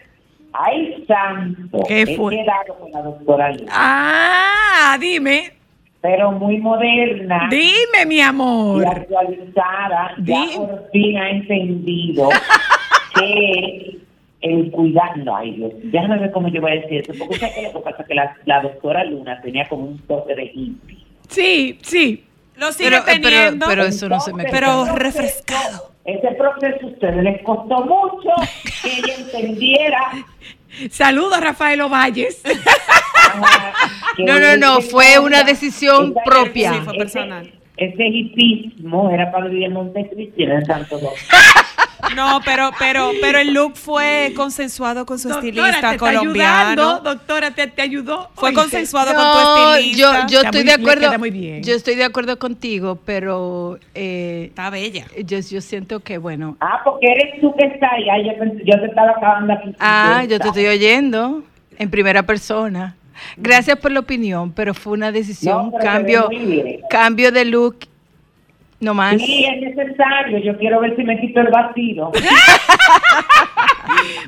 ¡Ay, 0.54 1.04
santo! 1.08 1.80
¿Qué 1.88 2.02
He 2.02 2.16
fue? 2.18 2.36
quedado 2.38 2.76
con 2.80 2.92
la 2.92 3.02
doctora 3.02 3.52
Luna, 3.54 3.72
Ah, 3.74 4.98
dime, 5.00 5.54
pero 6.02 6.32
muy 6.34 6.58
moderna. 6.58 7.48
dime, 7.50 8.06
mi 8.06 8.16
y 8.18 8.22
amor. 8.22 8.86
actualizada, 8.86 10.14
ya 10.24 10.42
Di- 10.46 10.56
por 10.58 10.90
fin 10.92 11.18
ha 11.18 11.30
entendido 11.30 12.30
que 13.16 13.98
el 14.42 14.72
cuidado, 14.72 15.16
no, 15.18 15.36
ay 15.36 15.52
Dios, 15.52 15.72
déjame 15.84 16.18
ver 16.20 16.32
cómo 16.32 16.48
yo 16.48 16.62
voy 16.62 16.72
a 16.72 16.76
decir 16.82 17.02
eso, 17.02 17.14
porque 17.20 17.38
¿sabes 17.38 17.56
qué 17.56 17.62
lo 17.64 17.74
que 17.74 17.80
pasa? 17.80 18.04
Que 18.04 18.16
la, 18.16 18.36
la 18.46 18.62
doctora 18.62 19.04
Luna 19.06 19.40
tenía 19.42 19.68
como 19.70 19.84
un 19.86 20.00
toque 20.00 20.36
de 20.36 20.46
hippie. 20.54 20.98
Sí, 21.30 21.78
sí. 21.82 22.24
Lo 22.58 22.72
sigue 22.72 22.90
Pero, 22.90 23.04
pero, 23.06 23.22
teniendo. 23.22 23.66
pero 23.68 23.84
eso 23.84 24.10
no 24.10 24.20
se 24.20 24.34
me 24.34 24.44
Pero 24.46 24.86
refrescado. 24.96 25.90
Ese 26.06 26.32
proceso 26.36 26.86
a 26.86 26.90
ustedes 26.90 27.24
les 27.24 27.44
costó 27.44 27.84
mucho 27.86 28.30
que 28.82 28.90
ella 28.98 29.16
entendiera. 29.20 30.00
Saludos, 30.90 31.40
Rafael 31.42 31.82
Ovalles. 31.82 32.42
ajá, 32.46 33.74
No, 34.18 34.40
no, 34.40 34.58
no, 34.58 34.82
fue 34.82 35.20
una 35.20 35.44
decisión 35.44 36.16
propia. 36.26 36.74
Sí, 36.74 36.80
fue 36.86 36.94
personal. 36.96 37.46
Ese, 37.48 37.61
ese 37.78 38.08
hipismo 38.08 39.10
era 39.12 39.32
para 39.32 39.48
vivir 39.48 39.66
en 39.66 39.74
Montecristiano 39.74 40.56
en 40.56 40.66
Santo 40.66 40.96
Domingo. 40.96 41.16
No, 42.16 42.42
pero, 42.44 42.72
pero, 42.80 43.12
pero 43.22 43.38
el 43.38 43.54
look 43.54 43.76
fue 43.76 44.34
consensuado 44.36 45.06
con 45.06 45.20
su 45.20 45.30
Doctora, 45.30 45.48
estilista 45.50 45.90
te 45.90 45.96
está 45.96 45.98
colombiano. 45.98 46.72
ayudando. 46.72 47.00
Doctora, 47.10 47.52
te, 47.52 47.68
te 47.68 47.82
ayudó. 47.84 48.30
Fue 48.34 48.54
consensuado 48.54 49.14
No, 49.14 49.20
con 49.20 49.32
tu 49.32 49.70
estilista. 49.76 49.98
yo, 50.24 50.28
yo 50.28 50.42
estoy 50.42 50.62
muy- 50.62 50.68
de 50.68 50.74
acuerdo. 50.74 51.02
queda 51.08 51.18
muy 51.20 51.30
bien. 51.30 51.64
Yo 51.64 51.74
estoy 51.76 51.96
de 51.96 52.04
acuerdo 52.04 52.38
contigo, 52.40 53.00
pero 53.06 53.78
eh, 53.94 54.46
Está 54.50 54.72
bella. 54.72 55.06
yo, 55.24 55.38
yo 55.40 55.62
siento 55.62 56.00
que 56.00 56.18
bueno. 56.18 56.58
Ah, 56.60 56.82
porque 56.84 57.06
eres 57.08 57.40
tú 57.40 57.54
que 57.56 57.66
estás 57.68 57.92
ahí. 57.94 58.26
Yo, 58.26 58.34
yo 58.66 58.80
te 58.82 58.88
estaba 58.88 59.12
acabando 59.12 59.54
aquí. 59.54 59.74
Ah, 59.80 60.26
yo 60.28 60.40
te 60.40 60.48
estoy 60.48 60.66
oyendo 60.66 61.44
en 61.78 61.90
primera 61.92 62.24
persona. 62.24 62.96
Gracias 63.38 63.78
por 63.80 63.91
la 63.91 64.00
opinión, 64.02 64.52
pero 64.54 64.74
fue 64.74 64.94
una 64.94 65.12
decisión, 65.12 65.72
No, 65.72 65.78
cambio, 65.78 66.30
cambio 66.89 67.32
de 67.32 67.46
look, 67.46 67.78
no 68.80 68.94
más. 68.94 69.22
Sí, 69.22 69.46
es 69.46 69.62
necesario. 69.76 70.39
Yo 70.39 70.58
quiero 70.58 70.80
ver 70.82 70.96
si 70.96 71.04
me 71.04 71.20
quito 71.22 71.39
el 71.41 71.48
vacío. 71.50 72.12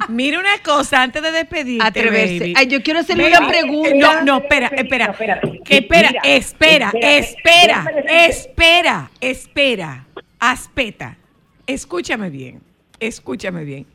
Mira 0.09 0.39
una 0.39 0.57
cosa, 0.63 1.01
antes 1.01 1.21
de 1.21 1.31
despedirte, 1.31 1.85
Atreverse. 1.85 2.39
baby. 2.39 2.53
Ay, 2.55 2.67
yo 2.67 2.81
quiero 2.83 2.99
hacerle 2.99 3.23
Baby, 3.23 3.35
una 3.37 3.47
pregunta. 3.47 3.95
No, 3.95 4.23
no, 4.23 4.37
espera, 4.39 4.67
espera. 4.67 5.05
Espera, 5.05 5.39
Mira, 5.41 6.21
espera, 6.23 6.91
espera, 7.01 7.83
decirte. 7.83 8.25
espera, 8.25 9.11
espera. 9.21 10.05
Aspeta. 10.39 11.17
Escúchame 11.65 12.29
bien, 12.29 12.61
escúchame 12.99 13.63
bien. 13.63 13.85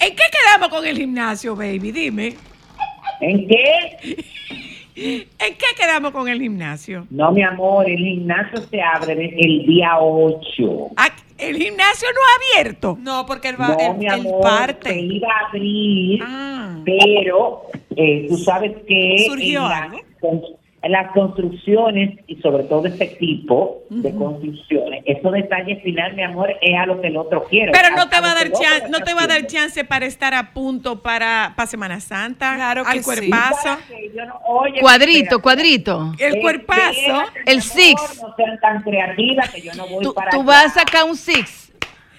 ¿En 0.00 0.16
qué 0.16 0.22
quedamos 0.32 0.68
con 0.70 0.84
el 0.86 0.96
gimnasio, 0.96 1.54
baby? 1.54 1.92
Dime. 1.92 2.34
¿En 3.22 3.46
qué? 3.48 4.24
¿En 4.94 5.54
qué 5.54 5.66
quedamos 5.80 6.10
con 6.12 6.28
el 6.28 6.40
gimnasio? 6.40 7.06
No, 7.10 7.32
mi 7.32 7.42
amor, 7.42 7.88
el 7.88 7.96
gimnasio 7.98 8.60
se 8.70 8.80
abre 8.82 9.34
el 9.38 9.64
día 9.66 9.98
8. 9.98 10.88
Ah, 10.96 11.08
El 11.38 11.56
gimnasio 11.56 12.08
no 12.12 12.20
ha 12.20 12.60
abierto. 12.60 12.98
No, 13.00 13.24
porque 13.26 13.52
va, 13.52 13.68
No, 13.68 13.94
mi 13.94 14.06
amor, 14.08 14.42
se 14.42 14.48
parte. 14.48 15.00
iba 15.00 15.28
a 15.28 15.48
abrir, 15.48 16.20
Ah. 16.22 16.78
pero 16.84 17.62
eh, 17.96 18.26
tú 18.28 18.36
sabes 18.36 18.72
que 18.86 19.24
¿Surgió 19.28 19.62
en, 19.62 19.68
la- 19.68 19.82
algo? 19.84 19.98
Las 20.88 21.12
construcciones, 21.12 22.18
y 22.26 22.36
sobre 22.42 22.64
todo 22.64 22.86
este 22.86 23.06
tipo 23.06 23.82
de 23.90 24.14
construcciones, 24.16 25.02
esos 25.06 25.32
detalles 25.32 25.82
final, 25.82 26.14
mi 26.14 26.22
amor, 26.22 26.50
es 26.60 26.76
a 26.78 26.86
lo 26.86 27.00
que 27.00 27.06
el 27.08 27.16
otro 27.16 27.44
quiere. 27.44 27.70
Pero 27.72 27.94
no 27.94 28.08
te 28.08 28.20
va 28.20 28.32
a 28.32 28.34
dar 28.34 28.50
chance, 28.50 28.88
no 28.88 29.00
te 29.00 29.14
va 29.14 29.22
a 29.22 29.26
dar 29.28 29.46
chance 29.46 29.84
para 29.84 30.06
estar 30.06 30.34
a 30.34 30.52
punto 30.52 31.00
para, 31.02 31.52
para 31.56 31.66
Semana 31.66 32.00
Santa, 32.00 32.56
Claro 32.56 32.82
que 32.84 32.90
al 32.98 33.02
cuerpazo. 33.04 33.62
Para 33.62 33.76
que 33.86 34.10
yo 34.14 34.24
no- 34.26 34.40
oye, 34.46 34.80
Cuadrito, 34.80 35.40
cuadrito. 35.40 36.12
El 36.18 36.36
Eh, 36.36 36.40
cuerpazo. 36.40 37.22
El 37.46 37.62
six. 37.62 38.20
No 38.22 38.34
sean 38.36 38.58
tan 38.60 38.82
creativas 38.82 39.50
que 39.50 39.60
yo 39.60 39.72
no 39.74 39.86
voy 39.86 40.02
Tú, 40.04 40.12
para 40.14 40.30
tú 40.30 40.38
allá. 40.40 40.46
vas 40.46 40.64
a 40.76 40.80
sacar 40.80 41.04
un 41.04 41.16
six. 41.16 41.72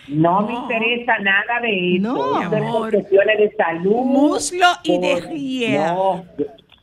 No, 0.07 0.41
me 0.41 0.53
interesa 0.53 1.17
nada 1.19 1.61
de 1.61 1.95
eso. 1.95 2.01
No, 2.13 2.35
amor. 2.35 2.91
cuestiones 2.91 3.37
de 3.37 3.51
salud. 3.55 4.03
Muslo 4.05 4.67
y 4.83 4.97
de 4.99 5.21
riel. 5.21 5.81
No, 5.81 6.25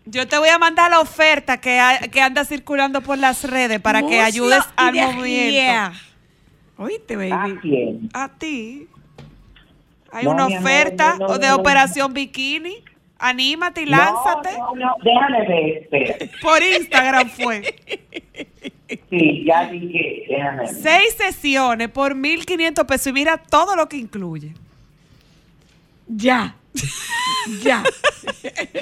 Yo 0.07 0.27
te 0.27 0.39
voy 0.39 0.49
a 0.49 0.59
mandar 0.59 0.91
la 0.91 1.01
oferta 1.01 1.61
que, 1.61 1.79
que 2.11 2.21
anda 2.21 2.45
circulando 2.45 3.01
por 3.01 3.19
las 3.19 3.45
redes 3.45 3.81
para 3.81 4.03
que 4.03 4.21
ayudes 4.21 4.63
al 4.77 4.95
movimiento. 4.95 5.97
Oíste, 6.79 7.15
¿a 7.15 7.37
baby. 7.37 7.59
quién? 7.61 8.09
A 8.15 8.29
ti. 8.29 8.89
Hay 10.13 10.25
No, 10.25 10.31
una 10.33 10.47
oferta 10.47 11.17
no, 11.19 11.29
no, 11.29 11.39
de 11.39 11.49
no. 11.49 11.57
operación 11.57 12.13
bikini. 12.15 12.83
Anímate 13.19 13.83
y 13.83 13.87
lánzate. 13.87 14.57
No, 14.57 14.75
no, 14.75 14.87
no, 14.87 14.95
déjame 15.05 15.47
ver, 15.47 15.83
espera. 15.83 16.31
Por 16.43 16.63
Instagram 16.63 17.29
fue. 17.29 17.75
Sí, 19.11 19.45
ya 19.47 19.69
dije, 19.71 20.25
déjame 20.29 20.63
ver. 20.65 20.75
Seis 20.75 21.15
sesiones 21.19 21.91
por 21.91 22.15
1.500 22.15 22.87
pesos 22.87 23.07
y 23.09 23.13
mira 23.13 23.37
todo 23.37 23.77
lo 23.77 23.89
que 23.91 23.99
incluye. 23.99 24.55
Ya. 26.09 26.57
Ya. 27.63 27.83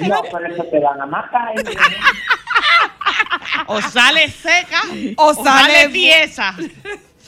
No, 0.07 0.21
por 0.23 0.45
eso 0.51 0.63
te 0.65 0.79
van 0.79 1.01
a 1.01 1.05
matar. 1.05 1.53
O 3.67 3.81
sale 3.81 4.29
seca 4.29 4.81
O 5.17 5.27
o 5.29 5.33
sale 5.33 5.73
sale- 5.83 5.89
tiesa. 5.89 6.55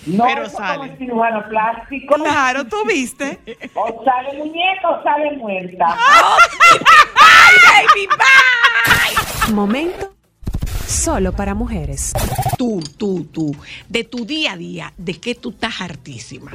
No, 0.05 0.23
Pero 0.25 0.49
sale. 0.49 0.97
como 0.97 1.43
plástico. 1.49 2.15
Claro, 2.15 2.65
tú 2.65 2.77
viste. 2.87 3.39
O 3.75 4.03
sale 4.03 4.37
muñeca 4.37 4.89
o 4.89 5.03
sale 5.03 5.31
muerta. 5.37 5.95
Momento 9.53 10.13
solo 10.87 11.31
para 11.33 11.53
mujeres. 11.53 12.13
Tú, 12.57 12.81
tú, 12.97 13.25
tú, 13.25 13.55
de 13.89 14.03
tu 14.03 14.25
día 14.25 14.53
a 14.53 14.57
día, 14.57 14.93
¿de 14.97 15.19
qué 15.19 15.35
tú 15.35 15.49
estás 15.51 15.81
hartísima? 15.81 16.51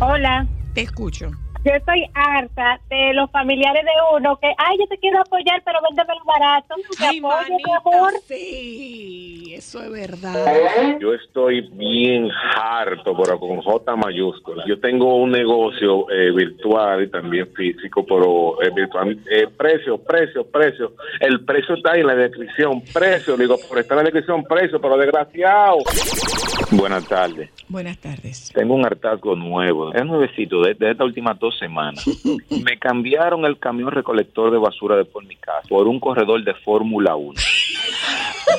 Hola, 0.00 0.46
Te 0.74 0.82
escucho. 0.82 1.30
Yo 1.66 1.72
estoy 1.72 2.06
harta 2.14 2.78
de 2.88 3.12
los 3.14 3.28
familiares 3.32 3.84
de 3.84 4.16
uno 4.16 4.36
que, 4.36 4.46
ay, 4.56 4.76
yo 4.78 4.86
te 4.86 4.98
quiero 4.98 5.20
apoyar, 5.20 5.60
pero 5.64 5.80
véndemelo 5.82 6.20
barato. 6.24 6.74
Te 6.96 7.04
Ay, 7.04 7.18
apoyo, 7.18 7.36
manita, 7.36 7.76
amor. 7.84 8.12
sí, 8.26 9.52
eso 9.52 9.82
es 9.82 9.90
verdad. 9.90 10.96
Yo 11.00 11.12
estoy 11.12 11.62
bien 11.72 12.30
harto, 12.56 13.16
pero 13.16 13.40
con 13.40 13.60
J 13.60 13.96
mayúscula. 13.96 14.62
Yo 14.68 14.78
tengo 14.78 15.16
un 15.16 15.32
negocio 15.32 16.08
eh, 16.10 16.30
virtual 16.30 17.02
y 17.02 17.10
también 17.10 17.48
físico, 17.52 18.06
pero 18.06 18.62
eh, 18.62 18.70
virtual. 18.72 19.18
Eh, 19.28 19.48
precio, 19.56 19.98
precio, 19.98 20.46
precio. 20.46 20.92
El 21.18 21.44
precio 21.44 21.74
está 21.74 21.92
ahí 21.92 22.00
en 22.02 22.06
la 22.06 22.14
descripción. 22.14 22.80
Precio, 22.92 23.36
digo, 23.36 23.56
por 23.68 23.80
estar 23.80 23.98
en 23.98 24.04
la 24.04 24.10
descripción, 24.10 24.44
precio, 24.44 24.80
pero 24.80 24.96
desgraciado. 24.96 25.78
Buenas 26.70 27.06
tardes. 27.06 27.50
Buenas 27.68 27.98
tardes. 27.98 28.50
Tengo 28.52 28.74
un 28.74 28.84
hartazgo 28.84 29.36
nuevo. 29.36 29.92
Es 29.94 30.04
nuevecito, 30.04 30.62
de, 30.62 30.74
de 30.74 30.90
estas 30.90 31.06
últimas 31.06 31.38
dos 31.38 31.56
semanas. 31.58 32.04
Me 32.64 32.78
cambiaron 32.78 33.44
el 33.44 33.58
camión 33.58 33.90
recolector 33.90 34.50
de 34.50 34.58
basura 34.58 34.96
de 34.96 35.04
por 35.04 35.24
mi 35.24 35.36
casa 35.36 35.68
por 35.68 35.86
un 35.86 36.00
corredor 36.00 36.42
de 36.42 36.54
Fórmula 36.54 37.14
1. 37.14 37.40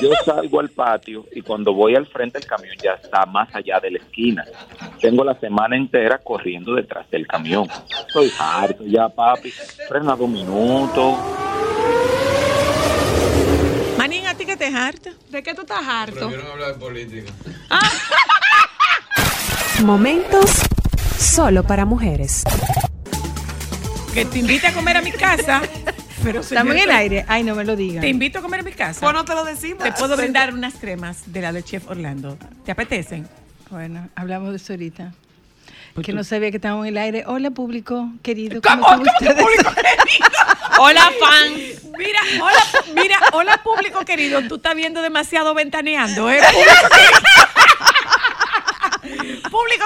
Yo 0.00 0.10
salgo 0.24 0.60
al 0.60 0.68
patio 0.68 1.26
y 1.32 1.40
cuando 1.40 1.72
voy 1.72 1.96
al 1.96 2.06
frente 2.06 2.38
el 2.38 2.46
camión 2.46 2.74
ya 2.82 2.92
está 2.92 3.26
más 3.26 3.54
allá 3.54 3.80
de 3.80 3.90
la 3.90 3.98
esquina. 3.98 4.44
Tengo 5.00 5.24
la 5.24 5.34
semana 5.40 5.76
entera 5.76 6.18
corriendo 6.18 6.74
detrás 6.74 7.10
del 7.10 7.26
camión. 7.26 7.66
Estoy 8.06 8.30
harto 8.38 8.84
ya, 8.84 9.08
papi. 9.08 9.50
Frena 9.88 10.14
dos 10.14 10.28
minutos. 10.28 11.16
¿De 15.30 15.42
qué 15.42 15.54
tú 15.54 15.62
estás 15.62 15.86
harto? 15.86 16.30
Momentos 19.84 20.50
solo 21.18 21.62
para 21.62 21.84
mujeres. 21.84 22.42
Que 24.12 24.24
te 24.24 24.40
invite 24.40 24.66
a 24.66 24.72
comer 24.72 24.96
a 24.96 25.02
mi 25.02 25.12
casa. 25.12 25.62
Pero 26.24 26.40
Estamos 26.40 26.74
en 26.74 26.80
el 26.80 26.90
aire. 26.90 27.24
Ay, 27.28 27.44
no 27.44 27.54
me 27.54 27.64
lo 27.64 27.76
digan. 27.76 28.00
Te 28.00 28.08
invito 28.08 28.40
a 28.40 28.42
comer 28.42 28.60
a 28.60 28.62
mi 28.64 28.72
casa. 28.72 29.00
Pues 29.00 29.14
no 29.14 29.24
te 29.24 29.34
lo 29.34 29.44
decimos. 29.44 29.84
Te 29.84 29.92
puedo 29.92 30.16
brindar 30.16 30.52
unas 30.52 30.74
cremas 30.74 31.32
de 31.32 31.40
la 31.40 31.52
de 31.52 31.62
Chef 31.62 31.88
Orlando. 31.88 32.36
¿Te 32.64 32.72
apetecen? 32.72 33.28
Bueno, 33.70 34.08
hablamos 34.16 34.50
de 34.50 34.56
eso 34.56 34.72
ahorita. 34.72 35.12
Pues 35.94 36.06
que 36.06 36.12
tú- 36.12 36.16
no 36.18 36.24
sabía 36.24 36.50
que 36.50 36.56
estábamos 36.56 36.86
en 36.86 36.90
el 36.96 36.98
aire. 36.98 37.24
Hola, 37.26 37.50
público 37.50 38.10
querido. 38.22 38.60
¿Cómo? 38.62 38.84
¿Cómo, 38.84 38.96
¿Cómo 38.98 39.12
que 39.18 39.34
público 39.34 39.70
querido? 39.74 40.28
Hola, 40.80 41.10
fans. 41.20 41.58
Mira, 41.98 42.20
hola, 42.40 42.62
mira, 42.94 43.18
hola 43.32 43.60
público 43.64 44.04
querido, 44.04 44.40
tú 44.46 44.54
estás 44.56 44.76
viendo 44.76 45.02
demasiado 45.02 45.52
ventaneando, 45.52 46.30
¿eh? 46.30 46.38
Público 46.52 47.27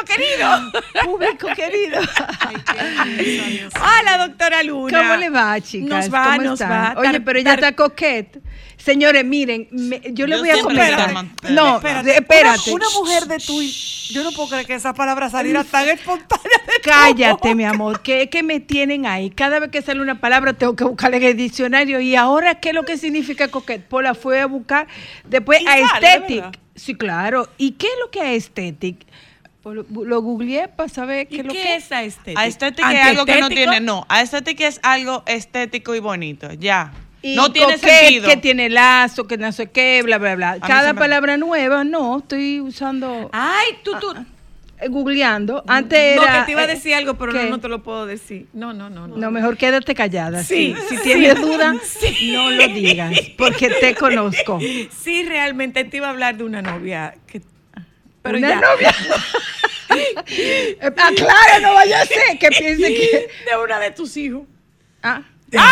querido. 0.07 0.73
Público 1.05 1.47
querido. 1.55 2.01
Hola, 3.77 4.27
doctora 4.27 4.63
Luna. 4.63 4.99
¿Cómo 4.99 5.17
le 5.17 5.31
va, 5.31 5.61
chicas? 5.61 5.89
Nos 5.89 6.15
va, 6.15 6.25
¿Cómo 6.25 6.43
nos 6.43 6.61
están? 6.61 6.97
va. 6.97 7.01
Oye, 7.01 7.21
pero 7.21 7.39
ella 7.39 7.55
está 7.55 7.73
coquete. 7.75 8.41
Señores, 8.77 9.25
miren, 9.25 9.69
me- 9.71 10.01
yo 10.13 10.27
le 10.27 10.37
Yo 10.37 10.41
voy 10.41 10.51
a 10.51 10.61
comentar. 10.61 11.15
No, 11.51 11.77
Espérate, 11.77 12.15
espérate. 12.17 12.73
Una, 12.73 12.87
una 12.89 12.99
mujer 12.99 13.27
de 13.27 13.39
tu. 13.39 13.63
Yo 13.63 14.25
no 14.25 14.33
puedo 14.33 14.49
creer 14.49 14.67
que 14.67 14.75
esa 14.75 14.93
palabra 14.93 15.31
saliera 15.31 15.63
tan 15.63 15.89
espontánea 15.89 16.59
de 16.67 16.83
tu 16.83 16.91
Cállate, 16.91 17.55
mi 17.55 17.65
amor, 17.65 18.03
que 18.03 18.23
es 18.23 18.29
que 18.29 18.43
me 18.43 18.59
tienen 18.59 19.07
ahí. 19.07 19.31
Cada 19.31 19.61
vez 19.61 19.71
que 19.71 19.83
sale 19.83 20.01
una 20.01 20.21
palabra 20.21 20.53
tengo 20.53 20.75
que 20.75 20.83
buscarla 20.85 21.19
en 21.19 21.23
el 21.23 21.37
diccionario. 21.37 22.01
¿Y 22.01 22.17
ahora 22.17 22.57
qué 22.57 22.71
es 22.71 22.75
lo 22.75 22.83
que 22.83 22.97
significa 22.99 23.49
coquette? 23.49 23.87
Pues 23.89 24.03
la 24.03 24.15
fui 24.15 24.37
a 24.39 24.47
buscar. 24.47 24.89
Después 25.25 25.61
Y 25.63 25.67
a 25.69 25.87
sale, 25.89 26.07
aesthetic. 26.09 26.59
Sí, 26.75 26.95
claro. 26.97 27.49
¿Y 27.59 27.73
qué 27.73 27.87
es 27.87 27.93
lo 28.05 28.11
que 28.11 28.19
es 28.35 28.45
aesthetic? 28.47 29.07
Lo, 29.65 29.85
lo 30.05 30.21
googleé 30.23 30.67
para 30.69 30.89
saber 30.89 31.29
qué 31.29 31.37
¿Y 31.37 31.41
es 31.41 31.47
lo 31.47 31.53
qué 31.53 31.63
que 31.63 31.75
es 31.77 31.93
estética? 31.93 32.41
Aesthetic 32.41 32.85
es 32.91 33.01
algo 33.07 33.25
que 33.25 33.41
no 33.41 33.49
tiene, 33.49 33.81
no. 33.81 34.05
Aesthetic 34.09 34.61
es 34.61 34.81
algo 34.83 35.23
estético 35.27 35.95
y 35.95 36.01
bonito, 36.01 36.53
ya. 36.55 36.93
Y 37.23 37.37
no 37.37 37.53
tiene 37.53 37.79
sentido. 37.79 38.29
que 38.29 38.37
tiene 38.37 38.69
lazo, 38.69 39.29
que 39.29 39.37
no 39.39 39.53
sé 39.53 39.71
qué, 39.71 40.03
bla, 40.05 40.19
bla, 40.19 40.35
bla. 40.35 40.59
Cada 40.61 40.93
me- 40.93 40.99
palabra 40.99 41.37
nueva, 41.37 41.85
no, 41.85 42.19
estoy 42.19 42.61
usando, 42.61 43.31
Ay, 43.33 43.79
tú, 43.85 43.93
tú. 44.01 44.13
eh, 44.81 44.89
googleando. 44.89 45.63
Antes 45.69 46.17
no, 46.17 46.25
era... 46.25 46.41
que 46.41 46.47
te 46.47 46.51
iba 46.51 46.63
a 46.63 46.65
eh, 46.65 46.75
decir 46.75 46.95
algo, 46.95 47.15
pero 47.15 47.33
no, 47.33 47.45
no 47.45 47.61
te 47.61 47.69
lo 47.69 47.85
puedo 47.85 48.07
decir. 48.07 48.49
No, 48.53 48.73
no, 48.73 48.91
no. 48.91 49.07
No, 49.07 49.17
No, 49.17 49.31
mejor 49.31 49.57
quédate 49.57 49.95
callada. 49.95 50.43
Sí, 50.43 50.75
Sí, 50.77 50.85
si 50.89 50.97
sí. 50.97 51.03
tienes 51.05 51.41
duda, 51.41 51.77
Sí. 51.85 52.33
no 52.33 52.51
lo 52.51 52.67
digas, 52.67 53.17
porque 53.39 53.69
te 53.71 53.95
conozco. 53.95 54.59
Sí, 54.91 55.23
realmente 55.23 55.85
te 55.85 55.99
iba 55.99 56.09
a 56.09 56.11
hablar 56.11 56.37
de 56.37 56.43
una 56.43 56.61
novia 56.63 57.15
que... 57.29 57.41
Pero 58.23 58.39
Una 58.39 58.49
ya. 58.49 58.61
novia. 58.61 58.95
Aclara, 60.81 61.59
no 61.61 61.75
vaya 61.75 62.01
a 62.03 62.07
ser 62.07 62.39
que 62.39 62.49
piense 62.49 62.95
que. 62.95 63.29
De 63.51 63.57
una 63.63 63.79
de 63.79 63.91
tus 63.91 64.17
hijos. 64.17 64.43
Ah, 65.03 65.23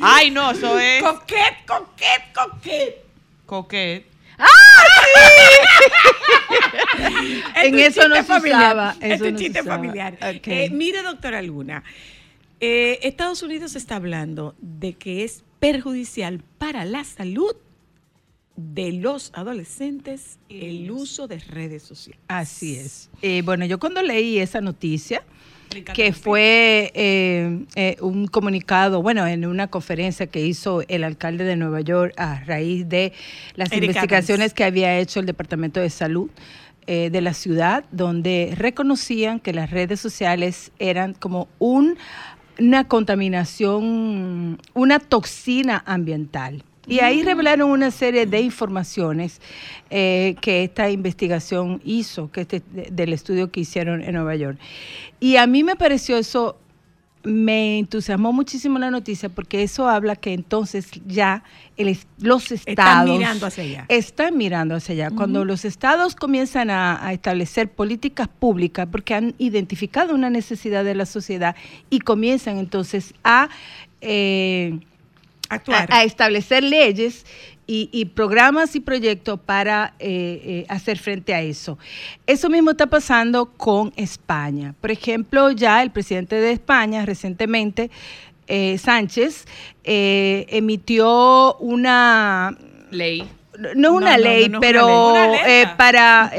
Ay, 0.00 0.30
no, 0.30 0.50
eso 0.50 0.78
es 0.78 1.02
Coquet, 1.02 1.64
coquet, 1.66 2.32
coquet. 2.34 3.04
coquet. 3.46 4.06
en 7.56 7.74
Este 7.78 7.86
eso 7.86 8.08
no 8.08 8.14
se 8.16 8.22
usaba. 8.22 8.92
Este 9.00 9.14
Eso 9.14 9.24
no 9.24 9.30
se 9.38 9.44
chiste 9.44 9.60
usaba. 9.60 9.76
familiar. 9.76 10.16
Eh, 10.20 10.68
mire, 10.70 11.02
doctora 11.02 11.42
Luna, 11.42 11.84
eh, 12.60 12.98
Estados 13.02 13.42
Unidos 13.42 13.76
está 13.76 13.96
hablando 13.96 14.54
de 14.60 14.94
que 14.94 15.24
es 15.24 15.44
perjudicial 15.60 16.42
para 16.58 16.84
la 16.86 17.04
salud 17.04 17.54
de 18.74 18.92
los 18.92 19.30
adolescentes 19.34 20.38
el 20.48 20.90
uso 20.90 21.28
de 21.28 21.38
redes 21.38 21.82
sociales. 21.82 22.20
Así 22.28 22.76
es. 22.76 23.10
Eh, 23.22 23.42
bueno, 23.42 23.64
yo 23.64 23.78
cuando 23.78 24.02
leí 24.02 24.38
esa 24.38 24.60
noticia, 24.60 25.22
que 25.94 26.12
fue 26.12 26.90
eh, 26.94 27.64
eh, 27.76 27.96
un 28.00 28.26
comunicado, 28.26 29.02
bueno, 29.02 29.26
en 29.26 29.46
una 29.46 29.68
conferencia 29.68 30.26
que 30.26 30.44
hizo 30.44 30.82
el 30.88 31.04
alcalde 31.04 31.44
de 31.44 31.56
Nueva 31.56 31.80
York 31.80 32.12
a 32.16 32.40
raíz 32.40 32.88
de 32.88 33.12
las 33.54 33.70
Eric 33.70 33.84
investigaciones 33.84 34.46
Adams. 34.46 34.54
que 34.54 34.64
había 34.64 34.98
hecho 34.98 35.20
el 35.20 35.26
Departamento 35.26 35.80
de 35.80 35.90
Salud 35.90 36.30
eh, 36.86 37.10
de 37.10 37.20
la 37.20 37.34
ciudad, 37.34 37.84
donde 37.92 38.52
reconocían 38.56 39.38
que 39.38 39.52
las 39.52 39.70
redes 39.70 40.00
sociales 40.00 40.72
eran 40.80 41.14
como 41.14 41.46
un, 41.60 41.96
una 42.58 42.88
contaminación, 42.88 44.58
una 44.74 44.98
toxina 44.98 45.84
ambiental. 45.86 46.64
Y 46.90 47.00
ahí 47.00 47.22
revelaron 47.22 47.70
una 47.70 47.90
serie 47.90 48.26
de 48.26 48.40
informaciones 48.40 49.40
eh, 49.90 50.34
que 50.40 50.64
esta 50.64 50.90
investigación 50.90 51.80
hizo, 51.84 52.30
que 52.30 52.42
este, 52.42 52.62
de- 52.72 52.88
del 52.90 53.12
estudio 53.12 53.50
que 53.50 53.60
hicieron 53.60 54.02
en 54.02 54.14
Nueva 54.14 54.34
York. 54.36 54.58
Y 55.20 55.36
a 55.36 55.46
mí 55.46 55.62
me 55.64 55.76
pareció 55.76 56.16
eso, 56.16 56.56
me 57.22 57.78
entusiasmó 57.78 58.32
muchísimo 58.32 58.78
la 58.78 58.90
noticia 58.90 59.28
porque 59.28 59.62
eso 59.62 59.86
habla 59.88 60.16
que 60.16 60.32
entonces 60.32 60.88
ya 61.06 61.44
el 61.76 61.98
los 62.18 62.50
Están 62.50 62.70
estados 62.72 63.10
mirando 63.18 63.46
hacia 63.46 63.64
allá. 63.64 63.84
están 63.88 64.36
mirando 64.38 64.74
hacia 64.74 64.94
allá. 64.94 65.10
Cuando 65.14 65.44
los 65.44 65.64
estados 65.66 66.16
comienzan 66.16 66.70
a, 66.70 67.04
a 67.06 67.12
establecer 67.12 67.70
políticas 67.70 68.26
públicas 68.28 68.88
porque 68.90 69.12
han 69.14 69.34
identificado 69.38 70.14
una 70.14 70.30
necesidad 70.30 70.82
de 70.82 70.94
la 70.94 71.04
sociedad 71.06 71.54
y 71.90 72.00
comienzan 72.00 72.56
entonces 72.56 73.12
a 73.22 73.50
eh, 74.00 74.78
Actuar. 75.50 75.86
a, 75.92 75.98
a 75.98 76.04
establecer 76.04 76.62
leyes 76.62 77.24
y, 77.66 77.88
y 77.92 78.06
programas 78.06 78.74
y 78.74 78.80
proyectos 78.80 79.38
para 79.38 79.94
eh, 80.00 80.42
eh, 80.44 80.66
hacer 80.68 80.98
frente 80.98 81.34
a 81.34 81.40
eso. 81.40 81.78
Eso 82.26 82.48
mismo 82.50 82.72
está 82.72 82.86
pasando 82.88 83.46
con 83.46 83.92
España. 83.96 84.74
Por 84.80 84.90
ejemplo, 84.90 85.50
ya 85.52 85.82
el 85.82 85.90
presidente 85.90 86.36
de 86.36 86.50
España 86.52 87.06
recientemente, 87.06 87.90
eh, 88.48 88.76
Sánchez, 88.78 89.44
eh, 89.84 90.46
emitió 90.48 91.54
una 91.60 92.56
Ley. 92.90 93.28
no 93.76 93.88
es 93.90 93.94
una 93.94 94.16
No, 94.16 94.22
ley, 94.24 94.48
no, 94.48 94.58
no 94.58 94.58
es 94.58 94.60
pero 94.60 95.10
una 95.10 95.28
ley. 95.28 95.38
Una 95.38 95.44
alerta. 95.44 95.76
para, 95.76 96.32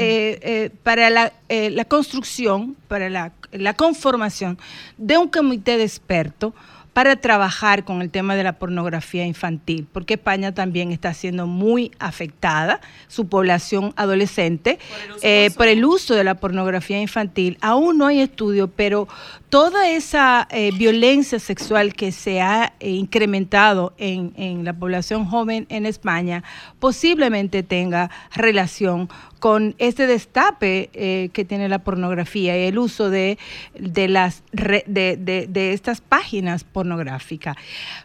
para 0.82 1.08
la, 1.10 1.32
la 1.48 1.84
construcción, 1.86 2.76
para 2.88 3.08
la, 3.08 3.32
la 3.52 3.74
conformación 3.74 4.58
de 4.98 5.16
un 5.16 5.28
comité 5.28 5.78
de 5.78 5.84
expertos 5.84 6.52
para 6.92 7.16
trabajar 7.16 7.84
con 7.84 8.02
el 8.02 8.10
tema 8.10 8.36
de 8.36 8.44
la 8.44 8.54
pornografía 8.54 9.24
infantil, 9.24 9.86
porque 9.92 10.14
España 10.14 10.52
también 10.52 10.92
está 10.92 11.14
siendo 11.14 11.46
muy 11.46 11.90
afectada, 11.98 12.80
su 13.08 13.28
población 13.28 13.94
adolescente, 13.96 14.78
eh, 15.22 15.50
por 15.56 15.68
el 15.68 15.84
uso 15.84 16.14
de 16.14 16.24
la 16.24 16.34
pornografía 16.34 17.00
infantil. 17.00 17.56
Aún 17.60 17.98
no 17.98 18.06
hay 18.06 18.20
estudio, 18.20 18.68
pero 18.68 19.08
toda 19.52 19.86
esa 19.90 20.48
eh, 20.50 20.70
violencia 20.72 21.38
sexual 21.38 21.92
que 21.92 22.10
se 22.10 22.40
ha 22.40 22.72
eh, 22.80 22.88
incrementado 22.88 23.92
en, 23.98 24.32
en 24.38 24.64
la 24.64 24.72
población 24.72 25.26
joven 25.26 25.66
en 25.68 25.84
España 25.84 26.42
posiblemente 26.80 27.62
tenga 27.62 28.10
relación 28.34 29.10
con 29.40 29.74
este 29.78 30.06
destape 30.06 30.88
eh, 30.94 31.28
que 31.34 31.44
tiene 31.44 31.68
la 31.68 31.80
pornografía 31.80 32.56
y 32.56 32.66
el 32.68 32.78
uso 32.78 33.10
de, 33.10 33.38
de 33.78 34.08
las 34.08 34.42
re- 34.52 34.84
de, 34.86 35.16
de- 35.18 35.46
de 35.48 35.72
estas 35.74 36.00
páginas 36.00 36.62
pornográficas. 36.64 37.56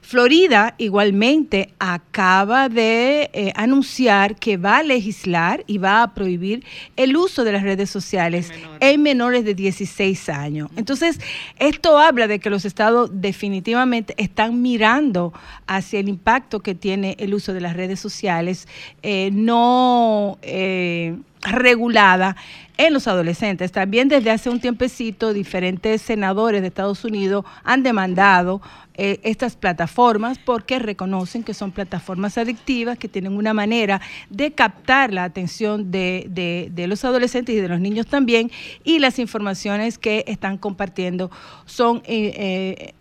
Florida 0.02 0.74
igualmente 0.80 1.70
acaba 1.80 2.70
de 2.70 3.30
eh, 3.34 3.54
anunciar 3.56 4.36
que 4.36 4.58
va 4.58 4.80
a 4.80 4.84
legislar 4.84 5.64
y 5.68 5.78
va 5.78 6.02
a 6.02 6.14
prohibir 6.16 6.66
el 6.98 7.16
uso 7.16 7.44
de 7.44 7.52
las 7.52 7.62
redes 7.64 7.90
sociales 7.92 8.52
en 8.80 9.02
menores 9.04 9.46
de 9.46 9.54
16 9.54 10.30
años. 10.30 10.72
Entonces, 10.76 11.20
esto 11.60 11.98
habla 11.98 12.28
de 12.28 12.40
que 12.40 12.50
los 12.50 12.66
estados 12.66 13.10
definitivamente 13.14 14.14
están 14.18 14.62
mirando 14.62 15.34
hacia 15.68 16.00
el 16.00 16.10
impacto 16.10 16.62
que 16.62 16.76
tiene 16.76 17.16
el 17.20 17.34
uso 17.34 17.54
de 17.54 17.62
las 17.62 17.76
redes 17.76 18.00
sociales. 18.00 18.68
Eh, 19.04 19.30
no 19.34 20.38
eh, 20.42 21.18
regulada 21.42 22.36
en 22.78 22.94
los 22.94 23.08
adolescentes. 23.08 23.72
También 23.72 24.08
desde 24.08 24.30
hace 24.32 24.50
un 24.50 24.60
tiempecito 24.60 25.34
diferentes 25.34 26.02
senadores 26.02 26.62
de 26.62 26.68
Estados 26.68 27.04
Unidos 27.06 27.46
han 27.64 27.82
demandado 27.84 28.62
eh, 28.96 29.20
estas 29.24 29.56
plataformas 29.56 30.40
porque 30.40 30.80
reconocen 30.80 31.44
que 31.44 31.54
son 31.54 31.72
plataformas 31.72 32.38
adictivas, 32.38 32.98
que 32.98 33.08
tienen 33.08 33.36
una 33.38 33.54
manera 33.54 34.02
de 34.30 34.52
captar 34.52 35.14
la 35.14 35.24
atención 35.24 35.92
de, 35.92 36.26
de- 36.30 36.70
de 36.72 36.88
los 36.88 37.04
adolescentes 37.06 37.56
y 37.56 37.60
de 37.60 37.68
los 37.68 37.80
niños 37.80 38.08
también, 38.08 38.52
y 38.84 39.00
las 39.00 39.20
informaciones 39.20 39.98
que 39.98 40.24
están 40.28 40.58
compartiendo 40.58 41.30
son... 41.66 42.02
eh, 42.06 42.34
eh, 42.36 42.94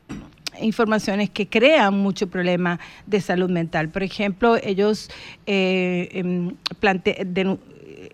informaciones 0.58 1.28
que 1.28 1.48
crean 1.48 1.98
mucho 1.98 2.28
problema 2.28 2.80
de 3.06 3.20
salud 3.20 3.50
mental. 3.50 3.90
Por 3.90 4.02
ejemplo, 4.02 4.56
ellos 4.56 5.10
em, 5.44 6.54
plante- 6.80 7.26
denu- 7.26 7.58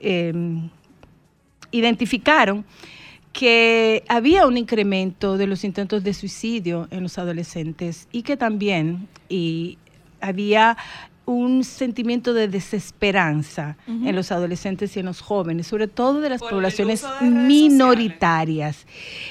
em, 0.02 0.68
identificaron 1.70 2.64
que 3.32 4.04
había 4.08 4.46
un 4.46 4.58
incremento 4.58 5.38
de 5.38 5.46
los 5.46 5.64
intentos 5.64 6.04
de 6.04 6.12
suicidio 6.12 6.86
en 6.90 7.02
los 7.02 7.16
adolescentes 7.16 8.06
y 8.12 8.22
que 8.22 8.36
también 8.36 9.08
y 9.28 9.78
había 10.20 10.76
un 11.24 11.62
sentimiento 11.62 12.34
de 12.34 12.48
desesperanza 12.48 13.76
en 13.86 14.14
los 14.14 14.32
adolescentes 14.32 14.96
y 14.96 15.00
en 15.00 15.06
los 15.06 15.20
jóvenes, 15.20 15.68
sobre 15.68 15.86
todo 15.86 16.20
de 16.20 16.28
las 16.28 16.40
Por 16.40 16.50
poblaciones 16.50 17.04
de 17.20 17.30
minoritarias. 17.30 18.86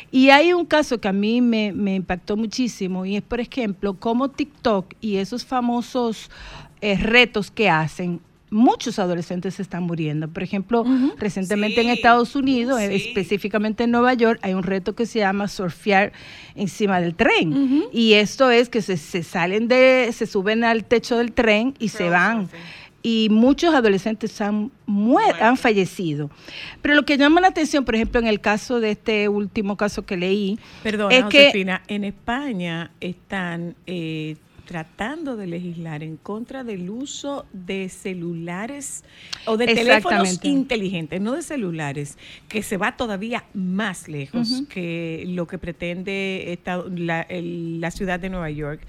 Y 0.10 0.30
hay 0.30 0.54
un 0.54 0.66
caso 0.66 1.00
que 1.00 1.10
a 1.10 1.14
mí 1.14 1.42
me, 1.42 1.74
me 1.74 1.96
impactó 1.96 2.38
muchísimo 2.38 3.06
y 3.06 3.18
es, 3.18 3.22
por 3.22 3.42
ejemplo, 3.42 3.94
cómo 3.94 4.30
TikTok 4.30 4.94
y 5.02 5.18
esos 5.18 5.46
famosos 5.46 6.32
eh, 6.80 6.98
retos 6.98 7.52
que 7.52 7.70
hacen, 7.70 8.22
muchos 8.52 9.00
adolescentes 9.00 9.56
se 9.56 9.62
están 9.64 9.84
muriendo. 9.84 10.28
Por 10.28 10.44
ejemplo, 10.44 10.86
recientemente 11.18 11.82
en 11.82 11.90
Estados 11.90 12.36
Unidos, 12.36 12.80
específicamente 12.82 13.86
en 13.86 13.92
Nueva 13.92 14.14
York, 14.14 14.40
hay 14.44 14.54
un 14.54 14.64
reto 14.64 14.94
que 14.94 15.06
se 15.06 15.20
llama 15.20 15.48
surfear 15.48 16.12
encima 16.54 17.00
del 17.02 17.16
tren. 17.16 17.86
Y 17.92 18.14
esto 18.14 18.52
es 18.52 18.70
que 18.70 18.82
se, 18.82 18.98
se 18.98 19.24
salen 19.24 19.68
de, 19.68 20.10
se 20.14 20.28
suben 20.28 20.64
al 20.64 20.84
techo 20.84 21.18
del 21.18 21.32
tren 21.32 21.74
y 21.80 21.88
se 21.88 22.10
van. 22.10 22.50
Y 23.04 23.30
muchos 23.32 23.74
adolescentes 23.74 24.40
han, 24.42 24.70
muer- 24.86 25.42
han 25.42 25.58
fallecido. 25.58 26.30
Pero 26.84 26.94
lo 26.94 27.04
que 27.04 27.18
llama 27.18 27.42
la 27.42 27.48
atención, 27.48 27.84
por 27.84 27.96
ejemplo, 27.96 28.20
en 28.20 28.28
el 28.28 28.40
caso 28.42 28.80
de 28.80 28.92
este 28.92 29.28
último 29.28 29.76
caso 29.76 30.06
que 30.06 30.18
leí, 30.18 30.60
Perdona, 30.84 31.16
es 31.16 31.26
que 31.26 31.46
Josefina, 31.46 31.82
en 31.88 32.04
España 32.04 32.92
están 33.02 33.76
eh, 33.88 34.36
tratando 34.72 35.36
de 35.36 35.48
legislar 35.48 36.02
en 36.02 36.16
contra 36.16 36.64
del 36.64 36.90
uso 36.90 37.46
de 37.52 37.90
celulares 37.90 39.04
o 39.46 39.58
de 39.58 39.66
teléfonos 39.76 40.30
inteligentes, 40.48 41.20
no 41.20 41.34
de 41.34 41.42
celulares, 41.42 42.18
que 42.48 42.64
se 42.64 42.78
va 42.78 42.96
todavía 42.96 43.44
más 43.54 44.08
lejos 44.08 44.64
que 44.70 45.26
lo 45.28 45.46
que 45.46 45.58
pretende 45.58 46.54
esta- 46.54 46.86
la, 46.90 47.22
el- 47.24 47.82
la 47.82 47.92
ciudad 47.92 48.18
de 48.22 48.30
Nueva 48.30 48.50
York. 48.50 48.80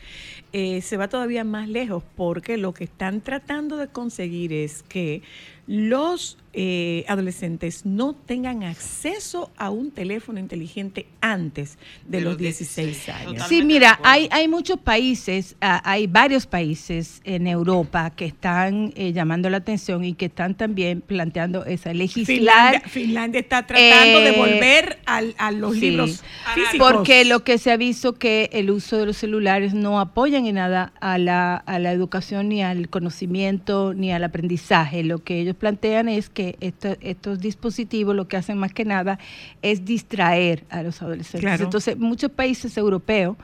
Eh, 0.53 0.83
se 0.83 0.97
va 0.97 1.09
todavía 1.09 1.43
más 1.43 1.69
lejos 1.69 2.05
porque 2.15 2.59
lo 2.59 2.73
que 2.75 2.85
están 2.85 3.21
tratando 3.21 3.77
de 3.77 3.89
conseguir 3.89 4.53
es 4.53 4.85
que 4.85 5.23
los 5.67 6.39
eh, 6.55 7.07
adolescentes 7.09 7.87
no 7.87 8.13
tengan 8.13 8.63
acceso 8.63 9.51
a 9.57 9.71
un 9.71 9.91
teléfono 9.91 10.39
inteligente 10.39 11.07
antes 11.23 11.79
de, 12.07 12.21
los 12.21 12.37
16 12.37 13.09
años. 13.09 13.47
Sí, 13.49 13.63
mira, 13.63 13.99
hay, 14.03 14.29
hay 14.31 14.49
muchos 14.49 14.79
países, 14.79 15.57
ah, 15.63 15.81
hay 15.85 16.07
varios 16.07 16.47
países 16.47 17.23
en 17.25 17.47
Europa 17.47 18.11
que 18.11 18.27
están 18.27 18.93
eh, 18.97 19.13
llamando 19.15 19.49
la 19.49 19.59
atención 19.59 20.05
y 20.05 20.13
que 20.13 20.27
están 20.27 20.55
también 20.55 21.01
planteando 21.01 21.65
esa 21.65 21.95
legislar. 21.95 22.27
Finlandia, 22.27 22.83
Finlandia 22.87 23.41
está 23.41 23.67
tratando 23.67 24.21
de 24.21 24.29
eh, 24.29 24.37
volver 24.37 24.99
al- 25.07 25.35
a 25.39 25.53
los 25.53 25.75
sí, 25.75 25.81
libros 25.81 26.23
físicos. 26.55 26.93
Porque 26.93 27.25
lo 27.25 27.45
que 27.45 27.57
se 27.57 27.71
ha 27.71 27.79
visto 27.79 28.15
que 28.19 28.51
el 28.53 28.71
uso 28.71 28.99
de 28.99 29.07
los 29.07 29.17
celulares 29.17 29.73
no 29.73 30.01
apoyan 30.01 30.45
en 30.45 30.57
nada 30.57 30.93
a 31.01 31.17
la, 31.17 31.57
a 31.57 31.79
la 31.79 31.93
educación 31.93 32.51
ni 32.51 32.63
al 32.63 32.91
conocimiento 32.91 33.95
ni 33.95 34.13
al 34.13 34.23
aprendizaje. 34.25 35.03
Lo 35.03 35.19
que 35.19 35.41
ellos 35.41 35.52
plantean 35.55 36.09
es 36.09 36.29
que 36.29 36.57
esto- 36.61 36.97
estos 37.01 37.41
dispositivos 37.41 38.15
lo 38.17 38.29
que 38.29 38.37
hacen 38.37 38.59
más 38.59 38.73
que 38.73 38.85
nada 38.85 39.19
es 39.63 39.85
distraer 39.85 40.65
a 40.71 40.83
los 40.83 41.01
adolescentes. 41.03 41.41
Claro. 41.41 41.65
Entonces, 41.65 41.97
muchos 41.99 42.31
países 42.31 42.77
europeos 42.77 43.37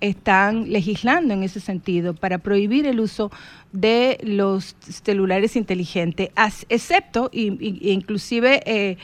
están 0.00 0.70
legislando 0.70 1.32
en 1.34 1.42
ese 1.42 1.58
sentido 1.60 2.14
para 2.14 2.38
prohibir 2.38 2.86
el 2.86 3.00
uso 3.00 3.30
de 3.72 4.18
los 4.22 4.76
celulares 4.80 5.56
inteligentes, 5.56 6.28
excepto, 6.68 7.30
y, 7.32 7.52
y- 7.64 7.88
e 7.90 7.92
inclusive 7.92 8.62
eh, 8.66 8.96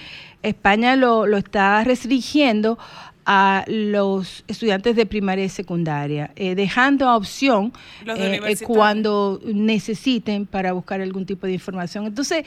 España 0.42 0.96
lo, 0.96 1.26
lo 1.26 1.36
está 1.38 1.82
restringiendo 1.84 2.78
a 3.24 3.64
los 3.68 4.44
estudiantes 4.48 4.96
de 4.96 5.06
primaria 5.06 5.44
y 5.44 5.48
secundaria, 5.48 6.32
eh, 6.36 6.54
dejando 6.54 7.08
a 7.08 7.16
opción 7.16 7.72
eh, 8.06 8.40
eh, 8.44 8.56
cuando 8.64 9.40
necesiten 9.44 10.46
para 10.46 10.72
buscar 10.72 11.00
algún 11.00 11.24
tipo 11.26 11.46
de 11.46 11.52
información. 11.52 12.06
Entonces, 12.06 12.44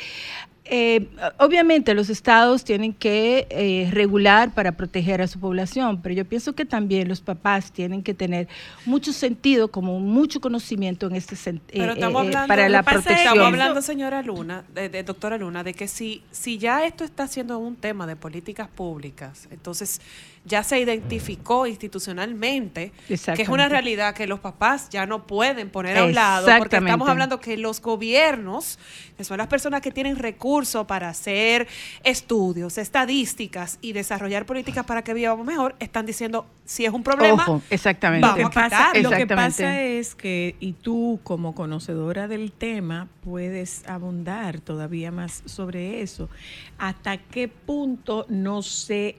eh, 0.68 1.08
obviamente 1.38 1.94
los 1.94 2.10
estados 2.10 2.64
tienen 2.64 2.92
que 2.92 3.46
eh, 3.52 3.88
regular 3.92 4.52
para 4.56 4.72
proteger 4.72 5.22
a 5.22 5.28
su 5.28 5.40
población, 5.40 6.02
pero 6.02 6.16
yo 6.16 6.26
pienso 6.26 6.54
que 6.54 6.66
también 6.66 7.08
los 7.08 7.22
papás 7.22 7.72
tienen 7.72 8.02
que 8.02 8.16
tener 8.16 8.48
mucho 8.84 9.14
sentido, 9.14 9.68
como 9.68 10.00
mucho 10.00 10.42
conocimiento 10.42 11.06
en 11.06 11.16
este 11.16 11.36
sentido 11.36 11.84
Pero 11.84 11.94
estamos 11.94 12.22
hablando, 12.26 12.48
para 12.48 12.68
la 12.68 12.82
protección. 12.82 13.20
Estamos 13.20 13.46
hablando, 13.46 13.82
señora 13.84 14.24
Luna, 14.24 14.64
de, 14.74 14.90
de 14.90 15.04
doctora 15.04 15.38
Luna, 15.38 15.64
de 15.64 15.76
que 15.76 15.88
si, 15.88 16.24
si 16.32 16.58
ya 16.58 16.84
esto 16.84 17.04
está 17.04 17.28
siendo 17.28 17.60
un 17.60 17.76
tema 17.76 18.08
de 18.08 18.16
políticas 18.16 18.68
públicas, 18.68 19.48
entonces 19.52 20.02
ya 20.46 20.64
se 20.64 20.80
identificó 20.80 21.68
institucionalmente 21.68 22.92
que 23.08 23.42
es 23.42 23.50
una 23.50 23.68
realidad 23.68 24.14
que 24.14 24.28
los 24.28 24.40
papás 24.40 24.90
ya 24.90 25.06
no 25.06 25.26
pueden 25.26 25.70
poner 25.70 25.98
a 25.98 26.06
un 26.06 26.14
lado, 26.14 26.48
porque 26.58 26.78
estamos 26.78 27.10
hablando 27.10 27.40
que 27.40 27.58
los 27.58 27.82
gobiernos, 27.82 28.80
que 29.18 29.24
son 29.24 29.38
las 29.38 29.48
personas 29.48 29.82
que 29.82 29.92
tienen 29.92 30.18
recursos 30.18 30.86
para 30.86 31.10
hacer 31.10 31.68
estudios, 32.04 32.78
estadísticas 32.78 33.80
y 33.82 33.94
desarrollar 33.94 34.46
políticas 34.46 34.86
para 34.86 35.04
que 35.04 35.14
vivamos 35.14 35.46
mejor, 35.46 35.76
están 35.80 36.06
diciendo 36.06 36.46
si 36.66 36.86
es 36.86 36.94
un 36.94 37.04
problema, 37.04 37.44
Ojo, 37.44 37.62
exactamente. 37.70 38.28
Lo 38.28 38.34
que, 38.34 38.44
Vamos 38.44 38.58
a 38.58 38.70
pasa, 38.70 39.00
lo 39.00 39.12
que 39.12 39.28
pasa 39.28 39.82
es 39.82 40.16
que, 40.16 40.56
y 40.60 40.74
tú 40.74 41.20
como 41.24 41.54
conocedora 41.54 42.28
del 42.28 42.52
tema, 42.52 43.08
puedes 43.24 43.88
abundar 43.88 44.62
todavía 44.62 45.12
más 45.12 45.44
sobre 45.46 46.02
eso. 46.02 46.30
¿Hasta 46.78 47.18
qué 47.18 47.48
punto 47.48 48.26
no 48.30 48.62
se 48.62 49.18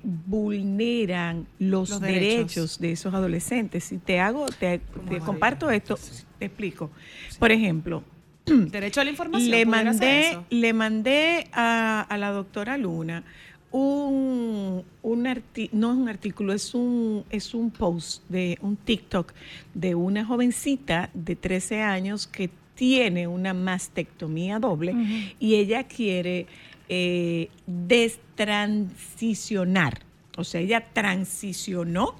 vulneran 1.16 1.46
los, 1.58 1.90
Los 1.90 2.00
derechos. 2.00 2.54
derechos. 2.54 2.78
de 2.80 2.92
esos 2.92 3.12
adolescentes? 3.14 3.84
Si 3.84 3.98
te 3.98 4.20
hago, 4.20 4.46
te, 4.46 4.78
te 5.08 5.18
comparto 5.20 5.70
esto, 5.70 5.98
te 6.38 6.46
explico. 6.46 6.90
Por 7.38 7.52
ejemplo, 7.52 8.02
derecho 8.46 9.00
a 9.00 9.04
la 9.04 9.10
información. 9.10 9.50
le 9.50 9.66
mandé, 9.66 10.38
le 10.50 10.72
mandé 10.72 11.48
a, 11.52 12.00
a 12.02 12.18
la 12.18 12.30
doctora 12.30 12.76
Luna 12.78 13.24
un, 13.72 14.84
un 15.02 15.24
arti- 15.26 15.68
no 15.72 15.90
es 15.92 15.98
un 15.98 16.08
artículo, 16.08 16.52
es 16.52 16.72
un, 16.74 17.24
es 17.30 17.52
un 17.52 17.70
post 17.70 18.22
de 18.28 18.58
un 18.62 18.76
TikTok 18.76 19.32
de 19.74 19.94
una 19.94 20.24
jovencita 20.24 21.10
de 21.12 21.36
13 21.36 21.82
años 21.82 22.26
que 22.26 22.48
tiene 22.74 23.26
una 23.26 23.52
mastectomía 23.54 24.58
doble 24.60 24.94
y 25.40 25.56
ella 25.56 25.84
quiere 25.84 26.46
eh, 26.88 27.48
destransicionar. 27.66 30.05
O 30.37 30.45
sea, 30.45 30.61
ella 30.61 30.87
transicionó 30.93 32.14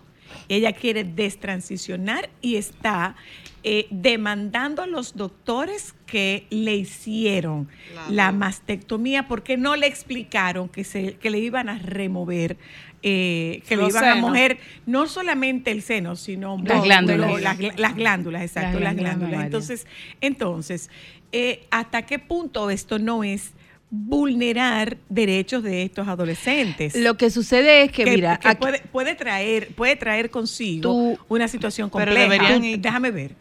Ella 0.49 0.73
quiere 0.73 1.05
destransicionar 1.05 2.29
y 2.43 2.57
está 2.57 3.15
eh, 3.63 3.87
demandando 3.91 4.83
a 4.83 4.87
los 4.87 5.15
doctores 5.17 5.95
que 6.05 6.47
le 6.51 6.75
hicieron 6.77 7.69
la 8.11 8.33
mastectomía 8.33 9.29
porque 9.29 9.57
no 9.57 9.77
le 9.77 9.87
explicaron 9.87 10.69
que, 10.69 10.83
se, 10.85 11.15
que 11.15 11.31
le 11.31 11.39
iban 11.39 11.69
a 11.69 11.79
remover, 11.79 12.57
eh, 13.03 13.63
que 13.69 13.77
le 13.77 13.83
iban 13.89 14.05
a 14.05 14.15
mover 14.21 14.59
no 14.85 15.07
solamente 15.07 15.71
el 15.71 15.83
seno, 15.83 16.17
sino 16.17 16.59
Las 16.65 16.83
glándulas. 16.83 17.41
las, 17.43 17.59
gl- 17.59 17.77
las 17.77 17.95
glándulas, 17.95 18.43
exacto, 18.43 18.81
Las 18.81 18.95
las 18.95 18.97
glándulas. 18.97 19.33
Entonces, 19.47 19.87
entonces 20.21 20.91
eh, 21.33 21.67
¿hasta 21.71 22.03
qué 22.07 22.19
punto 22.19 22.71
esto 22.71 22.99
no 22.99 23.23
es 23.25 23.53
vulnerar 23.91 24.97
derechos 25.09 25.63
de 25.63 25.83
estos 25.85 26.09
adolescentes? 26.09 26.95
Lo 26.97 27.17
que 27.17 27.31
sucede 27.31 27.83
es 27.83 27.93
que, 27.93 28.05
mira, 28.05 28.39
que 28.39 28.49
aquí- 28.49 28.59
puede, 28.61 28.81
puede 28.81 29.15
traer, 29.15 29.69
puede 29.75 29.97
traer 29.97 30.31
consigo 30.31 30.83
Tú- 30.91 31.19
una 31.29 31.49
situación 31.49 31.91
Pero 31.91 32.13
compleja. 32.13 32.57
ir- 32.59 32.81
Déjame 32.81 33.11
ver. 33.11 33.33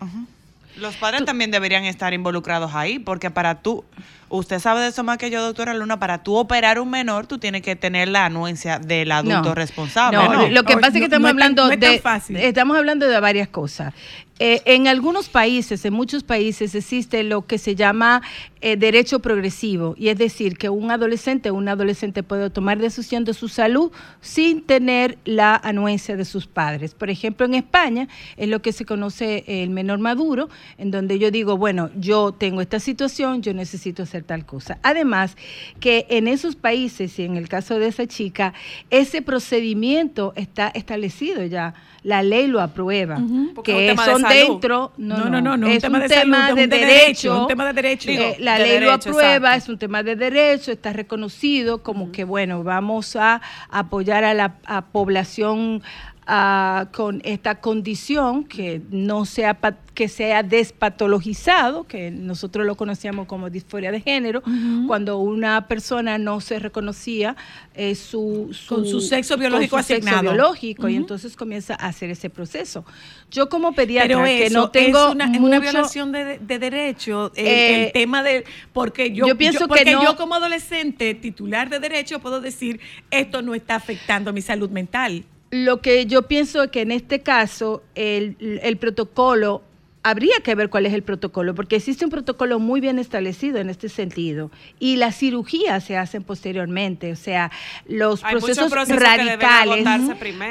Los 0.78 0.96
padres 0.98 1.24
también 1.24 1.52
deberían 1.52 1.86
estar 1.86 2.14
involucrados 2.14 2.74
ahí, 2.76 3.00
porque 3.00 3.32
para 3.32 3.62
tú, 3.62 3.86
usted 4.30 4.60
sabe 4.60 4.82
de 4.82 4.88
eso 4.88 5.04
más 5.04 5.18
que 5.18 5.30
yo, 5.30 5.42
doctora 5.44 5.74
Luna, 5.74 6.00
para 6.00 6.24
tú 6.24 6.36
operar 6.36 6.80
un 6.80 6.90
menor, 6.90 7.28
tú 7.28 7.38
tienes 7.38 7.62
que 7.62 7.76
tener 7.76 8.08
la 8.08 8.26
anuencia 8.26 8.80
del 8.80 9.12
adulto 9.12 9.42
No. 9.50 9.56
responsable. 9.56 10.18
No, 10.18 10.34
¿no? 10.34 10.48
lo 10.50 10.64
que 10.64 10.76
pasa 10.76 10.88
es 10.88 10.94
que 10.94 11.00
no- 11.00 11.06
estamos 11.06 11.22
no 11.22 11.28
es 11.28 11.34
tan- 11.34 11.44
hablando 11.44 11.66
no 11.68 11.72
es 11.74 11.80
tan 11.80 11.92
de 11.94 12.00
fácil. 12.00 12.36
estamos 12.38 12.78
hablando 12.78 13.08
de 13.08 13.20
varias 13.20 13.48
cosas. 13.50 13.94
Eh, 14.38 14.62
en 14.66 14.90
algunos 14.90 15.30
países, 15.30 15.86
en 15.86 15.94
muchos 15.94 16.24
países 16.24 16.76
existe 16.76 17.24
lo 17.24 17.46
que 17.48 17.58
se 17.58 17.74
llama 17.76 18.22
eh, 18.60 18.76
derecho 18.76 19.20
progresivo 19.20 19.96
y 19.98 20.10
es 20.10 20.18
decir 20.18 20.58
que 20.58 20.68
un 20.70 20.92
adolescente 20.92 21.52
o 21.52 21.54
un 21.54 21.70
adolescente 21.70 22.22
puede 22.22 22.50
tomar 22.50 22.80
decisión 22.80 23.24
de 23.24 23.34
su 23.34 23.48
salud 23.48 23.92
sin 24.20 24.62
tener 24.64 25.18
la 25.24 25.56
anuencia 25.56 26.18
de 26.18 26.26
sus 26.26 26.48
padres. 26.48 26.94
Por 26.96 27.10
ejemplo, 27.10 27.46
en 27.46 27.54
España 27.54 28.10
es 28.36 28.50
lo 28.50 28.62
que 28.62 28.74
se 28.74 28.84
conoce 28.84 29.46
el 29.48 29.70
menor 29.70 30.00
maduro, 30.00 30.50
en 30.78 30.92
donde 30.92 31.18
yo 31.18 31.32
digo, 31.32 31.56
bueno, 31.58 31.90
yo 31.96 32.34
tengo 32.34 32.60
esta 32.60 32.82
situación, 32.82 33.42
yo 33.42 33.54
necesito 33.54 34.04
hacer 34.04 34.24
tal 34.26 34.46
cosa. 34.46 34.78
Además, 34.84 35.38
que 35.80 36.06
en 36.10 36.28
esos 36.28 36.56
países 36.56 37.18
y 37.20 37.24
en 37.24 37.38
el 37.38 37.48
caso 37.48 37.80
de 37.80 37.88
esa 37.88 38.08
chica, 38.08 38.54
ese 38.90 39.22
procedimiento 39.22 40.34
está 40.36 40.68
establecido 40.70 41.44
ya. 41.46 41.74
La 42.04 42.22
ley 42.22 42.46
lo 42.46 42.62
aprueba. 42.62 43.16
Un 43.18 43.56
Que 43.64 43.74
de 43.74 43.98
son 43.98 44.22
dentro, 44.24 44.94
no, 44.98 45.18
no, 45.18 45.24
No, 45.24 45.30
no, 45.30 45.42
no, 45.42 45.58
no, 45.58 45.68
un 45.68 45.72
es 45.74 45.82
tema 45.82 45.98
un 45.98 46.04
de 46.04 46.10
tema 46.10 46.42
salud, 46.44 46.58
de, 46.58 46.64
un 46.66 46.70
de 46.70 46.78
derecho, 46.78 47.00
derecho, 47.02 47.42
un 47.42 47.48
tema 47.48 47.66
de 47.66 47.74
derecho. 47.74 48.12
Eh, 48.12 48.36
la 48.40 48.60
de 48.60 48.66
ley 48.66 48.80
lo 48.82 48.92
aprueba, 48.92 49.36
exacto. 49.36 49.58
es 49.58 49.70
un 49.70 49.78
tema 49.80 50.04
de 50.04 50.16
derecho, 50.16 50.72
está 50.72 50.94
reconocido 50.94 51.82
como 51.82 52.12
que, 52.12 52.24
bueno, 52.24 52.64
vamos 52.64 53.16
a 53.16 53.42
apoyar 53.70 54.24
a 54.24 54.34
la 54.36 54.56
a 54.66 54.86
población 54.86 55.82
ah, 56.28 56.88
con 56.94 57.22
esta 57.24 57.60
condición 57.62 58.44
que 58.46 58.82
no 58.90 59.26
sea 59.26 59.58
que 59.94 60.10
sea 60.10 60.44
despatologizado, 60.44 61.86
que 61.86 62.12
nosotros 62.12 62.66
lo 62.66 62.76
conocíamos 62.76 63.28
como 63.28 63.50
disforia 63.50 63.92
de 63.92 64.02
género, 64.02 64.44
cuando 64.88 65.20
una 65.20 65.68
persona 65.68 66.18
no 66.18 66.42
se 66.42 66.60
reconocía 66.60 67.36
eh, 67.74 67.96
su, 67.96 68.54
Con 68.68 68.86
su 68.86 69.00
sexo 69.02 69.38
biológico 69.38 69.78
con 69.78 69.84
su 69.84 69.88
sexo 69.88 70.08
asignado. 70.10 70.34
biológico, 70.34 70.90
y 70.90 70.96
entonces 70.96 71.36
comienza 71.36 71.76
a 71.76 71.88
hacer 71.88 72.10
ese 72.10 72.30
proceso. 72.30 72.84
Yo 73.32 73.48
como 73.50 73.74
pediatra 73.74 74.22
Pero 74.22 74.24
que 74.26 74.50
no 74.50 74.70
tengo 74.70 75.08
es 75.08 75.16
una, 75.16 75.60
violación 75.60 76.12
de, 76.12 76.40
de 76.40 76.60
derecho, 76.60 77.32
el, 77.36 77.46
Eh, 77.48 77.86
el 77.86 77.92
tema 77.94 78.22
de, 78.24 78.44
porque 78.74 79.12
yo, 79.14 79.28
yo 79.28 79.38
pienso 79.38 79.60
que 79.60 79.68
porque 79.68 79.92
no- 79.92 80.04
yo 80.04 80.18
como 80.18 80.36
adolescente 80.36 81.14
titular 81.16 81.70
de 81.70 81.80
derecho 81.80 82.20
puedo 82.20 82.42
decir, 82.42 82.80
esto 83.12 83.42
no 83.42 83.56
está 83.56 83.76
afectando 83.76 84.34
mi 84.34 84.42
salud 84.42 84.70
mental. 84.70 85.24
Lo 85.64 85.82
que 85.82 86.06
yo 86.06 86.24
pienso 86.24 86.64
es 86.64 86.72
que 86.72 86.82
en 86.82 86.92
este 86.92 87.22
caso 87.22 87.82
el, 87.96 88.36
el 88.62 88.78
protocolo, 88.78 89.62
habría 90.04 90.36
que 90.44 90.54
ver 90.54 90.70
cuál 90.70 90.86
es 90.86 90.94
el 90.94 91.02
protocolo, 91.02 91.56
porque 91.56 91.78
existe 91.78 92.06
un 92.06 92.12
protocolo 92.12 92.60
muy 92.60 92.80
bien 92.80 93.00
establecido 93.00 93.58
en 93.58 93.72
este 93.72 93.90
sentido. 93.90 94.52
Y 94.80 94.98
las 94.98 95.16
cirugías 95.18 95.84
se 95.84 95.98
hacen 95.98 96.24
posteriormente, 96.24 97.12
o 97.12 97.16
sea, 97.16 97.50
los 97.88 98.24
Hay 98.24 98.34
procesos 98.36 98.70
radicales, 98.72 99.88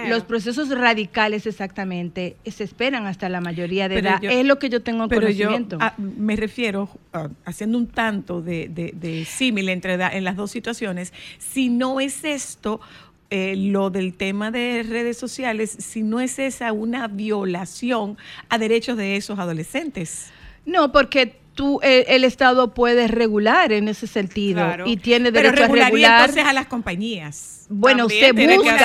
los 0.08 0.24
procesos 0.24 0.70
radicales 0.70 1.46
exactamente, 1.46 2.36
se 2.46 2.64
esperan 2.64 3.06
hasta 3.06 3.28
la 3.28 3.40
mayoría 3.40 3.88
de 3.88 3.94
Pero 3.96 4.08
edad, 4.08 4.20
yo- 4.22 4.30
es 4.30 4.44
lo 4.44 4.58
que 4.58 4.70
yo 4.70 4.82
tengo 4.82 5.04
en 5.04 5.08
Pero 5.08 5.28
yo 5.28 5.46
conocimiento. 5.50 5.78
me 5.98 6.34
refiero, 6.34 6.88
ah, 7.12 7.28
haciendo 7.44 7.78
un 7.78 7.86
tanto 7.86 8.42
de, 8.42 8.68
de, 8.68 8.92
de 8.92 9.24
símil 9.24 9.68
entre 9.68 9.94
en 9.94 10.24
las 10.24 10.34
dos 10.34 10.50
situaciones, 10.50 11.12
si 11.38 11.68
no 11.68 12.00
es 12.00 12.24
esto 12.24 12.80
eh, 13.36 13.56
lo 13.56 13.90
del 13.90 14.14
tema 14.14 14.52
de 14.52 14.84
redes 14.84 15.16
sociales, 15.16 15.76
si 15.80 16.04
no 16.04 16.20
es 16.20 16.38
esa 16.38 16.72
una 16.72 17.08
violación 17.08 18.16
a 18.48 18.58
derechos 18.58 18.96
de 18.96 19.16
esos 19.16 19.40
adolescentes. 19.40 20.26
No, 20.64 20.92
porque 20.92 21.40
tú, 21.54 21.80
el, 21.82 22.04
el 22.08 22.24
Estado 22.24 22.74
puede 22.74 23.08
regular 23.08 23.72
en 23.72 23.88
ese 23.88 24.06
sentido 24.06 24.56
Claro. 24.64 24.86
y 24.86 24.96
tiene 24.96 25.30
Pero 25.32 25.44
derecho 25.50 25.62
a 25.64 25.66
regularía 25.66 25.88
regular. 25.90 26.20
entonces 26.20 26.44
a 26.44 26.52
las 26.52 26.66
compañías. 26.66 27.50
Bueno, 27.70 28.06
También 28.08 28.50
se 28.50 28.56
busca, 28.58 28.76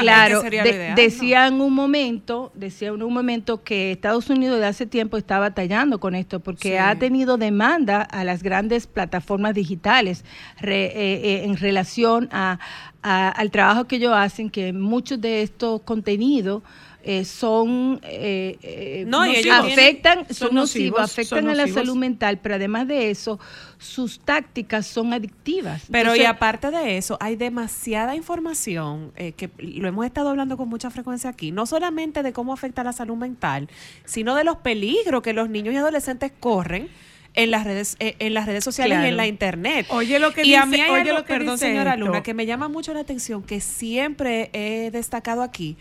claro, 0.00 0.42
de- 0.42 0.48
ideal, 0.56 0.94
decía 0.96 1.46
en 1.46 1.60
un 1.60 1.72
momento, 1.72 2.50
decía 2.54 2.88
en 2.88 3.02
un 3.04 3.14
momento 3.14 3.62
que 3.62 3.92
Estados 3.92 4.28
Unidos 4.30 4.58
de 4.58 4.66
hace 4.66 4.84
tiempo 4.86 5.16
está 5.16 5.38
batallando 5.38 6.00
con 6.00 6.16
esto 6.16 6.40
porque 6.40 6.70
Sí. 6.70 6.76
ha 6.76 6.98
tenido 6.98 7.36
demanda 7.36 8.02
a 8.02 8.24
las 8.24 8.42
grandes 8.42 8.88
plataformas 8.88 9.54
digitales 9.54 10.24
re- 10.60 10.86
eh, 10.86 11.20
eh, 11.22 11.42
en 11.44 11.56
relación 11.56 12.28
a, 12.32 12.58
a- 13.02 13.28
al 13.28 13.50
trabajo 13.52 13.84
que 13.86 13.96
ellos 13.96 14.12
hacen, 14.14 14.50
que 14.50 14.72
muchos 14.72 15.20
de 15.20 15.42
estos 15.42 15.80
contenidos 15.82 16.62
eh, 17.02 17.24
son 17.24 18.00
eh, 18.02 18.58
eh, 18.62 19.04
No, 19.06 19.22
afectan, 19.22 20.18
tienen- 20.18 20.34
son 20.34 20.48
son 20.48 20.54
nocivos, 20.54 20.54
nocivos, 20.54 21.00
afectan 21.00 21.38
son 21.40 21.48
a 21.50 21.54
la 21.54 21.62
nocivos. 21.62 21.80
salud 21.82 21.96
mental, 21.96 22.38
pero 22.42 22.56
además 22.56 22.86
de 22.88 23.10
eso, 23.10 23.38
sus 23.78 24.20
tácticas 24.20 24.86
son 24.86 25.12
adictivas. 25.12 25.84
Pero 25.90 26.14
y 26.14 26.24
aparte 26.24 26.70
de 26.70 26.96
eso, 26.98 27.16
hay 27.20 27.36
demasiada 27.36 28.14
información 28.16 29.12
eh, 29.16 29.32
que 29.32 29.50
lo 29.58 29.88
hemos 29.88 30.04
estado 30.06 30.28
hablando 30.30 30.56
con 30.56 30.68
mucha 30.68 30.90
frecuencia 30.90 31.30
aquí, 31.30 31.52
no 31.52 31.66
solamente 31.66 32.22
de 32.22 32.32
cómo 32.32 32.52
afecta 32.52 32.84
la 32.84 32.92
salud 32.92 33.16
mental, 33.16 33.68
sino 34.04 34.34
de 34.34 34.44
los 34.44 34.56
peligros 34.58 35.22
que 35.22 35.32
los 35.32 35.48
niños 35.48 35.72
y 35.74 35.78
adolescentes 35.78 36.32
corren 36.38 36.88
en 37.34 37.52
las 37.52 37.62
redes 37.62 37.94
eh, 38.00 38.16
en 38.18 38.34
las 38.34 38.44
redes 38.46 38.64
sociales 38.64 38.98
y 39.04 39.06
en 39.06 39.16
la 39.16 39.28
internet. 39.28 39.86
Oye 39.90 40.18
lo 40.18 40.32
que 40.32 40.44
y 40.44 40.54
a 40.56 40.64
dice- 40.64 40.76
mí 40.76 40.80
hay 40.82 40.90
oye 40.90 41.00
algo, 41.02 41.18
lo 41.20 41.24
que 41.24 41.32
perdón 41.32 41.54
dice 41.54 41.66
señora 41.68 41.92
esto. 41.94 42.06
Luna, 42.06 42.24
que 42.24 42.34
me 42.34 42.44
llama 42.44 42.68
mucho 42.68 42.92
la 42.92 42.98
atención, 43.00 43.44
que 43.44 43.60
siempre 43.60 44.50
he 44.52 44.90
destacado 44.90 45.42
aquí, 45.42 45.76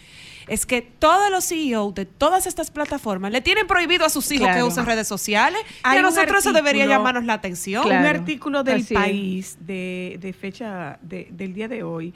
es 0.50 0.66
que 0.66 0.82
todos 0.82 1.30
los 1.32 1.45
CEO 1.47 1.91
de 1.91 2.06
todas 2.06 2.47
estas 2.47 2.72
plataformas 2.72 3.32
le 3.32 3.41
tienen 3.41 3.68
prohibido 3.68 4.06
a 4.06 4.10
sus 4.10 4.32
hijos 4.32 4.47
Claro. 4.47 4.58
que 4.60 4.64
usen 4.64 4.86
redes 4.86 5.08
sociales 5.08 5.62
y 5.84 5.97
a 5.97 6.02
nosotros 6.02 6.39
eso 6.39 6.54
debería 6.54 6.86
llamarnos 6.86 7.26
la 7.26 7.34
atención. 7.34 7.84
Claro. 7.84 8.02
un 8.02 8.06
artículo 8.16 8.64
del 8.64 8.82
así 8.82 8.93
país 8.93 9.58
de, 9.62 10.18
de 10.20 10.34
fecha 10.34 10.97
de- 11.02 11.28
del 11.32 11.54
día 11.54 11.68
de 11.68 11.84
hoy 11.84 12.14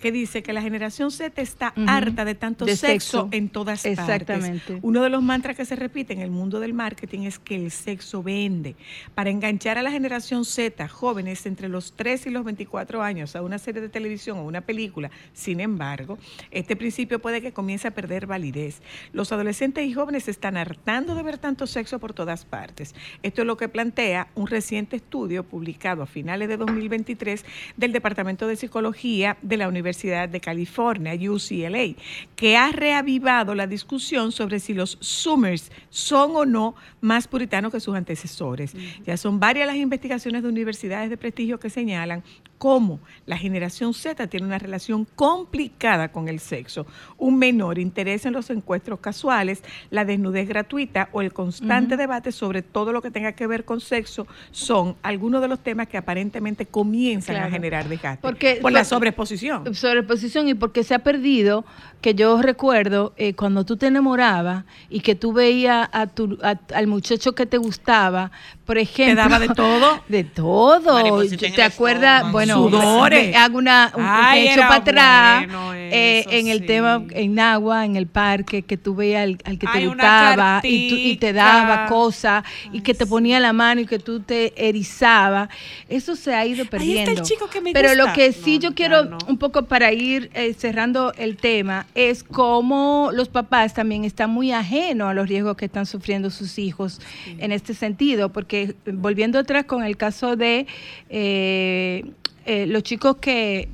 que 0.00 0.12
dice 0.12 0.42
que 0.42 0.52
la 0.52 0.60
generación 0.60 1.10
Z 1.10 1.40
está 1.40 1.72
harta 1.86 2.24
de 2.24 2.34
tanto 2.34 2.64
De 2.64 2.76
sexo, 2.76 3.22
sexo. 3.22 3.28
en 3.32 3.48
todas 3.48 3.86
Exactamente. 3.86 4.58
partes. 4.58 4.78
Uno 4.82 5.02
de 5.02 5.08
los 5.08 5.22
mantras 5.22 5.56
que 5.56 5.64
se 5.64 5.76
repite 5.76 6.12
en 6.12 6.20
el 6.20 6.30
mundo 6.30 6.60
del 6.60 6.74
marketing 6.74 7.20
es 7.20 7.38
que 7.38 7.54
el 7.54 7.70
sexo 7.70 8.22
vende. 8.22 8.76
Para 9.14 9.30
enganchar 9.30 9.78
a 9.78 9.82
la 9.82 9.90
generación 9.90 10.44
Z, 10.44 10.88
jóvenes 10.88 11.46
entre 11.46 11.68
los 11.68 11.94
3 11.94 12.26
y 12.26 12.30
los 12.30 12.44
24 12.44 13.02
años, 13.02 13.36
a 13.36 13.42
una 13.42 13.58
serie 13.58 13.80
de 13.80 13.88
televisión 13.88 14.38
o 14.38 14.44
una 14.44 14.60
película, 14.60 15.10
sin 15.32 15.60
embargo, 15.60 16.18
este 16.50 16.76
principio 16.76 17.20
puede 17.20 17.40
que 17.40 17.52
comience 17.52 17.88
a 17.88 17.92
perder 17.92 18.26
validez. 18.26 18.82
Los 19.12 19.32
adolescentes 19.32 19.86
y 19.86 19.92
jóvenes 19.94 20.24
se 20.24 20.32
están 20.32 20.56
hartando 20.56 21.14
de 21.14 21.22
ver 21.22 21.38
tanto 21.38 21.66
sexo 21.66 21.98
por 21.98 22.12
todas 22.12 22.44
partes. 22.44 22.94
Esto 23.22 23.42
es 23.42 23.46
lo 23.46 23.56
que 23.56 23.68
plantea 23.68 24.28
un 24.34 24.48
reciente 24.48 24.96
estudio 24.96 25.44
publicado 25.44 26.02
a 26.02 26.06
finales 26.06 26.48
de 26.48 26.56
2023 26.56 27.44
del 27.76 27.92
Departamento 27.92 28.46
de 28.46 28.56
Psicología 28.56 29.38
de 29.40 29.56
la 29.56 29.68
Universidad 29.68 29.83
de 29.84 30.40
California, 30.40 31.14
UCLA, 31.14 31.94
que 32.34 32.56
ha 32.56 32.72
reavivado 32.72 33.54
la 33.54 33.66
discusión 33.66 34.32
sobre 34.32 34.58
si 34.58 34.74
los 34.74 34.98
Summers 35.00 35.70
son 35.90 36.36
o 36.36 36.44
no 36.44 36.74
más 37.00 37.28
puritanos 37.28 37.70
que 37.70 37.80
sus 37.80 37.94
antecesores. 37.94 38.74
Ya 39.06 39.16
son 39.16 39.38
varias 39.38 39.66
las 39.66 39.76
investigaciones 39.76 40.42
de 40.42 40.48
universidades 40.48 41.10
de 41.10 41.16
prestigio 41.16 41.60
que 41.60 41.70
señalan 41.70 42.24
cómo 42.64 42.98
la 43.26 43.36
generación 43.36 43.92
Z 43.92 44.26
tiene 44.28 44.46
una 44.46 44.58
relación 44.58 45.06
complicada 45.16 46.08
con 46.10 46.28
el 46.28 46.40
sexo, 46.40 46.86
un 47.18 47.38
menor 47.38 47.78
interés 47.78 48.24
en 48.24 48.32
los 48.32 48.48
encuentros 48.48 49.00
casuales, 49.00 49.62
la 49.90 50.06
desnudez 50.06 50.48
gratuita 50.48 51.10
o 51.12 51.20
el 51.20 51.34
constante 51.34 51.98
debate 51.98 52.32
sobre 52.32 52.62
todo 52.62 52.90
lo 52.90 53.02
que 53.02 53.10
tenga 53.10 53.32
que 53.32 53.46
ver 53.46 53.66
con 53.66 53.82
sexo 53.82 54.26
son 54.50 54.96
algunos 55.02 55.42
de 55.42 55.48
los 55.48 55.58
temas 55.62 55.88
que 55.88 55.98
aparentemente 55.98 56.64
comienzan 56.64 57.36
a 57.36 57.50
generar 57.50 57.86
desgaste 57.86 58.22
Porque- 58.22 58.60
por 58.62 58.72
la 58.72 58.84
sobreexposición. 58.84 59.74
sobreposición 59.74 60.48
y 60.48 60.54
porque 60.54 60.84
se 60.84 60.94
ha 60.94 61.00
perdido, 61.00 61.66
que 62.00 62.14
yo 62.14 62.40
recuerdo 62.40 63.12
eh, 63.18 63.34
cuando 63.34 63.64
tú 63.64 63.76
te 63.76 63.88
enamorabas 63.88 64.64
y 64.88 65.00
que 65.00 65.14
tú 65.14 65.34
veías 65.34 65.88
a 65.92 66.06
tu, 66.06 66.38
a- 66.42 66.58
al 66.74 66.86
muchacho 66.86 67.34
que 67.34 67.44
te 67.46 67.58
gustaba, 67.58 68.30
por 68.64 68.78
ejemplo. 68.78 69.16
daba 69.22 69.38
de 69.38 69.48
todo? 69.48 70.02
De 70.08 70.24
todo. 70.24 71.22
¿Te 71.54 71.62
acuerdas? 71.62 72.16
estómago. 72.18 72.38
Bueno, 72.62 72.80
Sudores. 72.80 73.36
hago 73.36 73.58
una, 73.58 73.92
un, 73.96 74.02
Ay, 74.04 74.44
hecho 74.48 74.54
era 74.60 74.68
para 74.68 74.80
atrás 74.80 75.46
bueno 75.46 75.74
eh, 75.74 76.24
en 76.30 76.48
el 76.48 76.60
sí. 76.60 76.66
tema, 76.66 77.02
en 77.10 77.38
agua, 77.38 77.84
en 77.84 77.94
el 77.96 78.06
parque, 78.06 78.62
que 78.62 78.76
tú 78.76 78.94
veías 78.94 79.22
al, 79.24 79.38
al 79.44 79.58
que 79.58 79.66
te 79.66 79.78
Ay, 79.78 79.86
gustaba 79.86 80.60
y, 80.64 80.88
tú- 80.88 80.96
y 80.96 81.16
te 81.16 81.32
daba 81.32 81.86
cosas 81.86 82.44
y 82.72 82.80
que 82.80 82.94
te 82.94 83.06
ponía 83.06 83.38
la 83.38 83.52
mano 83.52 83.80
y 83.82 83.86
que 83.86 83.98
tú 83.98 84.20
te 84.20 84.52
erizaba. 84.68 85.48
Eso 85.88 86.16
se 86.16 86.34
ha 86.34 86.44
ido 86.46 86.56
Ahí 86.56 86.62
está 86.64 86.70
perdiendo. 86.78 87.10
el 87.12 87.22
chico 87.22 87.48
que 87.48 87.60
me 87.60 87.72
Pero 87.72 87.90
gusta. 87.90 88.04
lo 88.06 88.12
que 88.12 88.32
sí 88.32 88.56
No, 88.56 88.62
yo 88.62 88.74
quiero 88.74 89.04
no. 89.04 89.18
un 89.28 89.38
poco 89.38 89.66
para 89.66 89.92
ir 89.92 90.30
eh, 90.34 90.52
cerrando 90.54 91.12
el 91.16 91.36
tema 91.36 91.86
es 91.94 92.24
cómo 92.24 93.10
los 93.12 93.28
papás 93.28 93.74
también 93.74 94.04
están 94.04 94.30
muy 94.30 94.50
ajenos 94.52 95.08
a 95.10 95.14
los 95.14 95.28
riesgos 95.28 95.56
que 95.56 95.66
están 95.66 95.86
sufriendo 95.86 96.30
sus 96.30 96.58
hijos 96.58 97.00
en 97.38 97.52
este 97.52 97.74
sentido, 97.74 98.30
porque 98.30 98.62
eh, 98.62 98.74
volviendo 98.92 99.38
atrás 99.38 99.64
con 99.66 99.84
el 99.84 99.96
caso 99.96 100.34
de 100.36 100.66
eh, 101.10 102.04
eh, 102.46 102.66
los 102.66 102.82
chicos 102.82 103.16
que 103.16 103.68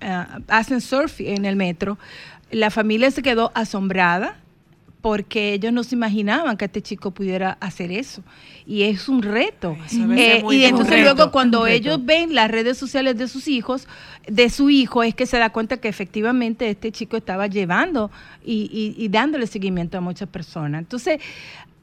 ah, 0.00 0.38
hacen 0.48 0.80
surf 0.80 1.20
en 1.20 1.44
el 1.44 1.56
metro, 1.56 1.98
la 2.50 2.70
familia 2.70 3.10
se 3.10 3.22
quedó 3.22 3.50
asombrada 3.54 4.36
porque 5.02 5.52
ellos 5.52 5.72
no 5.72 5.84
se 5.84 5.94
imaginaban 5.94 6.56
que 6.56 6.64
este 6.64 6.82
chico 6.82 7.12
pudiera 7.12 7.56
hacer 7.60 7.92
eso. 7.92 8.24
Y 8.66 8.82
es 8.82 9.08
un 9.08 9.22
reto. 9.22 9.76
Eh, 10.18 10.42
y 10.50 10.64
entonces 10.64 10.94
reto, 10.96 11.14
luego 11.14 11.30
cuando 11.30 11.68
ellos 11.68 12.04
ven 12.04 12.34
las 12.34 12.50
redes 12.50 12.76
sociales 12.76 13.16
de 13.16 13.28
sus 13.28 13.46
hijos, 13.46 13.86
de 14.26 14.50
su 14.50 14.68
hijo, 14.68 15.04
es 15.04 15.14
que 15.14 15.26
se 15.26 15.38
da 15.38 15.50
cuenta 15.50 15.76
que 15.76 15.86
efectivamente 15.86 16.68
este 16.68 16.90
chico 16.90 17.16
estaba 17.16 17.46
llevando 17.46 18.10
y, 18.44 18.68
y- 18.98 19.04
y 19.04 19.08
dándole 19.08 19.46
seguimiento 19.46 19.96
a 19.96 20.00
muchas 20.00 20.28
personas. 20.28 20.80
Entonces, 20.80 21.20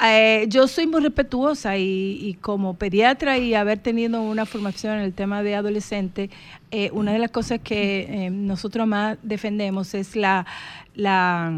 eh, 0.05 0.45
yo 0.49 0.67
soy 0.67 0.85
muy 0.85 1.01
respetuosa 1.01 1.77
y, 1.77 2.17
y 2.21 2.33
como 2.35 2.75
pediatra 2.75 3.37
y 3.37 3.53
haber 3.53 3.79
tenido 3.79 4.21
una 4.21 4.45
formación 4.45 4.95
en 4.97 5.01
el 5.01 5.13
tema 5.13 5.43
de 5.43 5.55
adolescente, 5.55 6.29
eh, 6.71 6.89
una 6.91 7.13
de 7.13 7.19
las 7.19 7.31
cosas 7.31 7.59
que 7.63 8.01
eh, 8.09 8.29
nosotros 8.29 8.85
más 8.85 9.17
defendemos 9.23 9.93
es 9.93 10.15
la, 10.15 10.45
la 10.95 11.53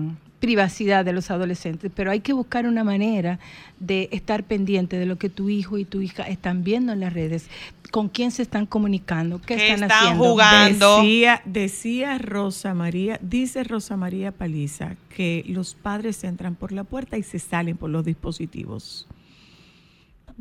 privacidad 0.46 1.04
de 1.04 1.12
los 1.12 1.32
adolescentes, 1.32 1.92
pero 1.96 2.12
hay 2.12 2.20
que 2.20 2.32
buscar 2.32 2.68
una 2.68 2.84
manera 2.84 3.40
de 3.80 4.10
estar 4.12 4.44
pendiente 4.44 5.00
de 5.00 5.08
lo 5.08 5.18
que 5.18 5.28
tu 5.28 5.50
hijo 5.50 5.80
y 5.80 5.86
tu 5.86 6.02
hija 6.02 6.22
están 6.22 6.64
viendo 6.64 6.94
en 6.94 7.00
las 7.00 7.14
redes, 7.14 7.48
con 7.90 8.10
quién 8.10 8.30
se 8.30 8.44
están 8.44 8.68
comunicando, 8.68 9.42
qué, 9.42 9.56
¿Qué 9.56 9.72
están, 9.72 9.84
están 9.86 10.04
haciendo. 10.04 10.24
jugando? 10.24 10.98
Decía, 10.98 11.42
decía 11.46 12.20
Rosa 12.20 12.76
María, 12.76 13.18
dice 13.24 13.64
Rosa 13.64 13.98
María 13.98 14.32
Paliza 14.32 14.98
que 15.10 15.44
los 15.48 15.74
padres 15.74 16.24
entran 16.24 16.54
por 16.54 16.72
la 16.72 16.84
puerta 16.84 17.18
y 17.18 17.24
se 17.24 17.40
salen 17.40 17.76
por 17.76 17.90
los 17.90 18.06
dispositivos. 18.06 19.08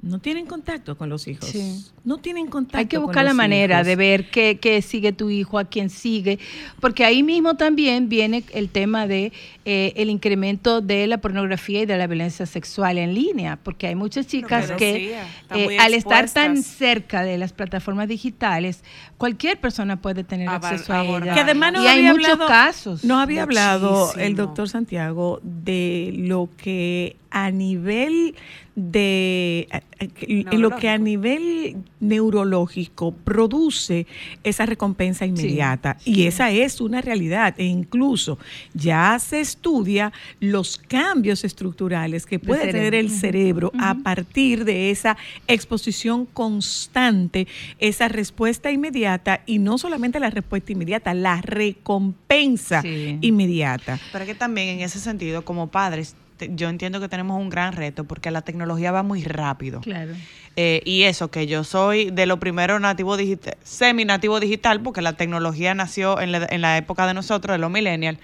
No 0.05 0.19
tienen 0.19 0.45
contacto 0.45 0.97
con 0.99 1.09
los 1.09 1.27
hijos. 1.29 1.49
Sí. 1.49 1.83
No 2.05 2.19
tienen 2.19 2.47
contacto. 2.49 2.77
Hay 2.79 2.87
que 2.87 2.97
con 2.97 3.07
buscar 3.07 3.25
la 3.25 3.33
manera 3.33 3.77
hijos. 3.77 3.87
de 3.87 3.97
ver 3.97 4.29
qué, 4.31 4.59
qué 4.61 4.83
sigue 4.83 5.13
tu 5.13 5.31
hijo, 5.31 5.59
a 5.59 5.65
quién 5.65 5.89
sigue, 5.89 6.39
porque 6.79 7.05
ahí 7.07 7.23
mismo 7.23 7.55
también 7.55 8.11
viene 8.11 8.45
el 8.53 8.69
tema 8.69 9.07
de 9.07 9.33
eh, 9.65 9.95
el 9.97 10.11
incremento 10.11 10.83
de 10.83 11.07
la 11.07 11.19
pornografía 11.19 11.81
y 11.83 11.87
de 11.87 11.97
la 11.97 12.07
violencia 12.07 12.45
sexual 12.45 12.99
en 12.99 13.15
línea, 13.15 13.59
porque 13.63 13.87
hay 13.87 13.95
muchas 13.95 14.27
chicas 14.27 14.73
que 14.73 15.17
eh, 15.55 15.79
al 15.79 15.95
estar 15.95 16.29
tan 16.29 16.63
cerca 16.63 17.23
de 17.23 17.39
las 17.39 17.55
plataformas 17.55 18.07
digitales, 18.07 18.85
cualquier 19.17 19.59
persona 19.59 20.03
puede 20.03 20.23
tener 20.23 20.51
acceso 20.51 20.93
a 20.93 20.99
abordar. 21.01 21.23
ellas. 21.29 21.35
Que 21.37 21.41
además 21.41 21.73
no 21.73 21.83
y 21.83 21.87
hay 21.87 21.99
había 22.01 22.13
muchos 22.13 22.29
hablado- 22.29 22.49
casos. 22.49 23.05
No 23.05 23.19
había 23.19 23.43
hablado 23.45 24.13
el 24.17 24.37
doctor 24.37 24.69
Santiago 24.69 25.41
de 25.43 26.13
lo 26.15 26.51
que 26.59 27.17
a 27.35 27.51
nivel 27.51 28.37
de 28.77 29.69
en 29.97 30.61
lo 30.61 30.75
que 30.77 30.89
a 30.89 30.99
nivel 30.99 31.77
neurológico 32.01 33.13
produce 33.13 34.07
esa 34.43 34.67
recompensa 34.67 35.27
inmediata. 35.27 35.97
Y 36.05 36.27
esa 36.27 36.51
es 36.51 36.81
una 36.81 37.01
realidad. 37.01 37.55
E 37.59 37.65
incluso 37.65 38.39
ya 38.73 39.17
se 39.21 39.41
estudia 39.41 40.13
los 40.41 40.79
cambios 40.79 41.45
estructurales 41.45 42.27
que 42.27 42.39
puede 42.39 42.67
tener 42.73 42.95
el 42.95 43.11
cerebro 43.11 43.71
a 43.79 43.95
partir 43.97 44.65
de 44.65 44.91
esa 44.91 45.17
exposición 45.47 46.27
constante, 46.27 47.47
esa 47.79 48.09
respuesta 48.09 48.71
inmediata 48.73 49.43
y 49.47 49.59
no 49.59 49.79
solamente 49.79 50.19
la 50.21 50.31
respuesta 50.31 50.73
inmediata, 50.73 51.15
la 51.15 51.41
recompensa 51.43 52.83
Sí. 52.83 53.19
inmediata. 53.21 53.99
Pero 54.13 54.27
que 54.27 54.35
también 54.35 54.69
en 54.69 54.81
ese 54.81 54.99
sentido, 55.01 55.45
como 55.45 55.69
padres, 55.69 56.17
yo 56.39 56.69
entiendo 56.69 57.01
que 57.01 57.09
tenemos 57.09 57.41
un 57.41 57.49
gran 57.49 57.73
reto 57.73 58.05
porque 58.05 58.31
la 58.31 58.43
tecnología 58.43 58.93
va 58.93 59.03
muy 59.03 59.23
rápido. 59.25 59.81
Claro. 59.81 60.13
Eh, 60.57 60.83
y 60.85 61.03
eso, 61.03 61.31
que 61.31 61.47
yo 61.47 61.65
soy 61.65 62.11
de 62.11 62.27
lo 62.27 62.39
primero 62.39 62.79
nativo 62.81 63.17
digital, 63.17 63.57
semi 63.63 64.05
nativo 64.05 64.41
digital, 64.41 64.81
porque 64.81 65.03
la 65.03 65.15
tecnología 65.15 65.75
nació 65.75 66.21
en 66.21 66.33
la, 66.33 66.47
en 66.51 66.61
la 66.61 66.77
época 66.77 67.07
de 67.07 67.15
nosotros, 67.15 67.55
de 67.55 67.59
los 67.59 67.71
millennials. 67.71 68.19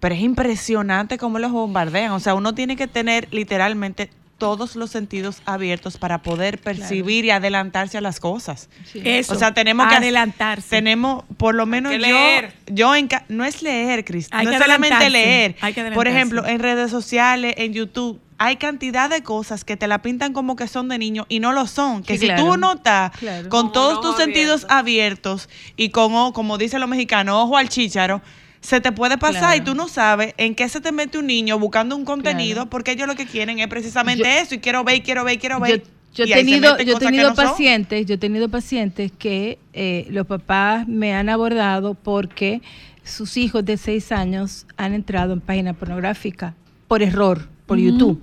Pero 0.00 0.14
es 0.14 0.20
impresionante 0.20 1.18
cómo 1.18 1.38
los 1.38 1.52
bombardean. 1.52 2.12
O 2.12 2.20
sea, 2.20 2.34
uno 2.34 2.54
tiene 2.54 2.76
que 2.76 2.86
tener 2.86 3.28
literalmente 3.30 4.10
todos 4.44 4.76
los 4.76 4.90
sentidos 4.90 5.40
abiertos 5.46 5.96
para 5.96 6.18
poder 6.22 6.58
percibir 6.60 7.24
y 7.24 7.30
adelantarse 7.30 7.96
a 7.96 8.02
las 8.02 8.20
cosas. 8.20 8.68
Eso, 8.92 9.32
o 9.32 9.38
sea, 9.38 9.54
tenemos 9.54 9.86
que 9.88 9.94
adelantarse. 9.94 10.68
Tenemos, 10.68 11.24
por 11.38 11.54
lo 11.54 11.64
menos 11.64 11.90
que 11.92 11.98
yo, 11.98 12.04
leer. 12.04 12.52
yo 12.66 12.94
en 12.94 13.08
ca- 13.08 13.24
no 13.30 13.46
es 13.46 13.62
leer, 13.62 14.04
Cristina, 14.04 14.42
no 14.42 14.50
que 14.50 14.56
es 14.56 14.62
solamente 14.62 15.08
leer. 15.08 15.56
hay 15.62 15.72
que 15.72 15.82
Por 15.92 16.08
ejemplo, 16.08 16.46
en 16.46 16.58
redes 16.58 16.90
sociales, 16.90 17.54
en 17.56 17.72
YouTube, 17.72 18.20
hay 18.36 18.56
cantidad 18.56 19.08
de 19.08 19.22
cosas 19.22 19.64
que 19.64 19.78
te 19.78 19.86
la 19.88 20.02
pintan 20.02 20.34
como 20.34 20.56
que 20.56 20.68
son 20.68 20.88
de 20.90 20.98
niños 20.98 21.24
y 21.30 21.40
no 21.40 21.52
lo 21.52 21.66
son. 21.66 22.02
Que 22.02 22.14
Sí, 22.14 22.18
si 22.20 22.26
claro. 22.26 22.44
tú 22.44 22.56
no 22.58 22.74
estás 22.74 23.12
Claro. 23.12 23.48
con 23.48 23.72
todos 23.72 24.02
tus 24.02 24.16
sentidos 24.18 24.66
abiertos 24.68 25.48
y 25.76 25.88
con, 25.88 26.14
o- 26.14 26.34
como 26.34 26.58
dicen 26.58 26.80
los 26.80 26.88
mexicanos, 26.90 27.34
ojo 27.36 27.56
al 27.56 27.70
chícharo, 27.70 28.20
se 28.64 28.80
te 28.80 28.92
puede 28.92 29.18
pasar 29.18 29.40
Claro. 29.40 29.56
y 29.56 29.60
tú 29.60 29.74
no 29.74 29.88
sabes 29.88 30.32
en 30.38 30.54
qué 30.54 30.68
se 30.70 30.80
te 30.80 30.90
mete 30.90 31.18
un 31.18 31.26
niño 31.26 31.58
buscando 31.58 31.94
un 31.96 32.04
contenido 32.06 32.54
Claro. 32.54 32.70
porque 32.70 32.92
ellos 32.92 33.06
lo 33.06 33.14
que 33.14 33.26
quieren 33.26 33.58
es 33.58 33.68
precisamente 33.68 34.22
Yo- 34.24 34.42
eso 34.42 34.54
y 34.54 34.58
quiero 34.58 34.82
ver, 34.84 34.96
y 34.96 35.00
quiero 35.02 35.22
ver, 35.22 35.34
y 35.34 35.38
quiero 35.38 35.56
Yo, 35.56 35.60
ver. 35.62 35.82
yo 36.14 36.24
Y 36.24 36.30
he 36.32 36.34
ahí 36.34 36.44
se 36.44 36.50
tenido, 36.50 36.78
yo 36.78 36.96
he 36.96 36.98
tenido 36.98 37.28
no 37.28 37.36
son. 37.36 37.44
pacientes, 37.44 38.06
yo 38.06 38.14
he 38.14 38.18
tenido 38.18 38.48
pacientes 38.48 39.12
que 39.12 39.58
eh, 39.74 40.06
los 40.10 40.26
papás 40.26 40.88
me 40.88 41.12
han 41.12 41.28
abordado 41.28 41.92
porque 41.92 42.62
sus 43.02 43.36
hijos 43.36 43.66
de 43.66 43.76
seis 43.76 44.10
años 44.12 44.66
han 44.78 44.94
entrado 44.94 45.34
en 45.34 45.40
página 45.42 45.74
pornográfica 45.74 46.54
por 46.88 47.02
error, 47.02 47.46
por 47.66 47.76
YouTube. 47.78 48.22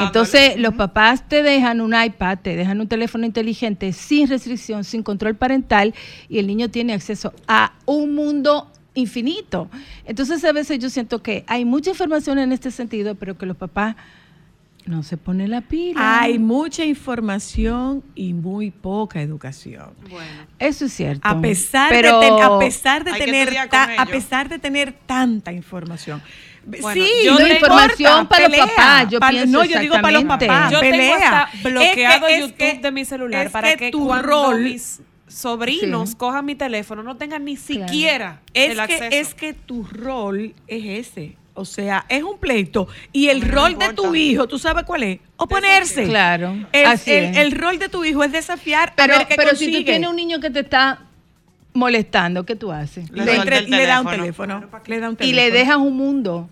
Entonces 0.00 0.58
los 0.58 0.74
papás 0.74 1.28
te 1.28 1.42
dejan 1.44 1.80
un 1.80 1.94
iPad, 1.94 2.38
te 2.42 2.56
dejan 2.56 2.80
un 2.80 2.88
teléfono 2.88 3.24
inteligente 3.24 3.92
sin 3.92 4.28
restricción, 4.28 4.82
sin 4.84 5.02
control 5.04 5.36
parental 5.36 5.94
y 6.28 6.38
el 6.38 6.46
niño 6.48 6.70
tiene 6.70 6.92
acceso 6.92 7.32
a 7.46 7.72
un 7.84 8.14
mundo 8.16 8.68
infinito. 8.96 9.70
Entonces 10.04 10.44
a 10.44 10.50
veces 10.52 10.78
yo 10.80 10.90
siento 10.90 11.22
que 11.22 11.44
hay 11.46 11.64
mucha 11.64 11.90
información 11.90 12.38
en 12.40 12.50
este 12.50 12.70
sentido, 12.72 13.14
pero 13.14 13.38
que 13.38 13.46
los 13.46 13.56
papás 13.56 13.94
no 14.86 15.02
se 15.02 15.16
ponen 15.16 15.50
la 15.50 15.60
pila. 15.62 16.20
Hay 16.20 16.38
mucha 16.38 16.84
información 16.84 18.04
y 18.14 18.32
muy 18.34 18.70
poca 18.70 19.20
educación. 19.20 19.90
Eso 20.58 20.84
es 20.86 20.92
cierto. 20.92 21.26
A 21.28 21.40
pesar 21.40 21.90
Pero- 21.90 22.20
de 22.20 22.26
ten- 22.28 22.42
a 22.42 22.58
pesar 22.58 23.04
de 23.04 23.12
tener 23.14 23.52
ta- 23.68 23.90
a 23.98 24.06
pesar 24.06 24.48
de 24.48 24.58
tener 24.58 24.92
tanta 24.92 25.52
información. 25.52 26.22
Bueno, 26.64 26.88
sí, 26.94 27.08
yo 27.24 27.32
no 27.38 27.46
importa, 27.46 27.54
información 27.54 28.26
para 28.26 28.48
los 28.48 28.58
papás, 28.58 29.08
yo 29.08 29.20
Pa- 29.20 29.30
pienso 29.30 29.46
no, 29.58 29.64
yo 29.64 29.78
digo 29.78 29.94
para 30.00 30.10
los 30.12 30.24
papás. 30.24 30.72
Yo 30.72 30.80
pelea. 30.80 30.98
tengo 30.98 31.14
hasta 31.14 31.48
Es 31.56 31.62
bloqueado 31.62 32.26
que- 32.26 32.34
es 32.34 32.40
YouTube 32.42 32.56
que- 32.56 32.78
de 32.82 32.90
mi 32.92 33.04
celular 33.04 33.46
es 33.46 33.52
para 33.52 33.70
que 33.70 33.76
que, 33.76 33.90
tu 33.92 34.06
cuando 34.06 34.28
rol- 34.28 34.62
mis 34.64 35.00
sobrinos 35.28 36.10
Sí. 36.10 36.16
cojan 36.16 36.44
mi 36.44 36.54
teléfono 36.54 37.02
no 37.02 37.16
tengan 37.16 37.44
ni 37.44 37.56
Claro. 37.56 37.88
siquiera 37.88 38.40
es 38.54 38.70
el 38.70 38.76
que 38.76 38.82
acceso. 38.94 39.04
es 39.10 39.34
que 39.34 39.52
tu 39.54 39.84
rol 39.84 40.54
es 40.66 41.08
ese. 41.08 41.36
O 41.58 41.64
sea, 41.64 42.04
es 42.10 42.22
un 42.22 42.38
pleito. 42.38 42.86
Y 43.14 43.28
el 43.28 43.40
no 43.48 43.54
rol 43.54 43.78
de 43.78 43.94
tu 43.94 44.14
hijo, 44.14 44.46
¿tú 44.46 44.58
sabes 44.58 44.84
cuál 44.84 45.02
es? 45.04 45.20
Oponerse. 45.38 46.04
Claro, 46.04 46.54
Es- 46.70 46.86
así 46.86 47.10
el, 47.12 47.24
es. 47.24 47.36
el 47.38 47.52
rol 47.52 47.78
de 47.78 47.88
tu 47.88 48.04
hijo 48.04 48.22
es 48.22 48.30
desafiar 48.32 48.92
Pero, 48.94 49.14
a 49.14 49.18
ver 49.18 49.26
qué 49.26 49.36
pero 49.36 49.50
si 49.50 49.64
consigue. 49.64 49.78
tú 49.78 49.84
tienes 49.86 50.10
un 50.10 50.16
niño 50.16 50.38
que 50.38 50.50
te 50.50 50.60
está 50.60 51.00
molestando, 51.72 52.44
¿qué 52.44 52.56
tú 52.56 52.72
haces? 52.72 53.10
Le 53.10 53.24
le, 53.24 53.34
suelta 53.36 53.42
entre- 53.42 53.58
el 53.58 53.70
le 53.70 53.86
da 53.86 54.00
un 54.02 54.06
teléfono. 54.08 54.60
Le 54.86 55.00
da 55.00 55.08
un 55.08 55.14
Y 55.14 55.16
teléfono. 55.16 55.42
le 55.42 55.50
dejas 55.50 55.76
un 55.78 55.96
mundo 55.96 56.48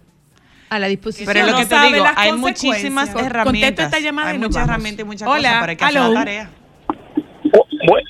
a 0.71 0.79
la 0.79 0.87
disposición. 0.89 1.27
Pero 1.27 1.41
es 1.41 1.47
lo 1.47 1.53
no 1.53 1.59
que 1.59 1.65
te 1.65 1.71
sabe 1.75 1.93
digo, 1.93 2.05
las 2.05 2.17
hay 2.17 2.31
consecuencias. 2.31 2.65
muchísimas 2.73 3.09
herramientas. 3.11 3.45
contesto 3.45 3.83
esta 3.83 4.01
llamada 4.01 4.31
hay 4.31 4.37
y 4.37 4.39
muchas 4.39 4.65
herramientas 4.65 5.05
y 5.05 5.07
muchas 5.07 5.29
Hola, 5.29 5.49
cosas, 5.51 5.69
hay 5.69 5.77
que 5.77 5.85
hacer 5.85 6.01
la 6.01 6.15
tarea. 6.15 6.51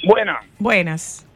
Buena. 0.07 0.41
Buenas. 0.59 1.27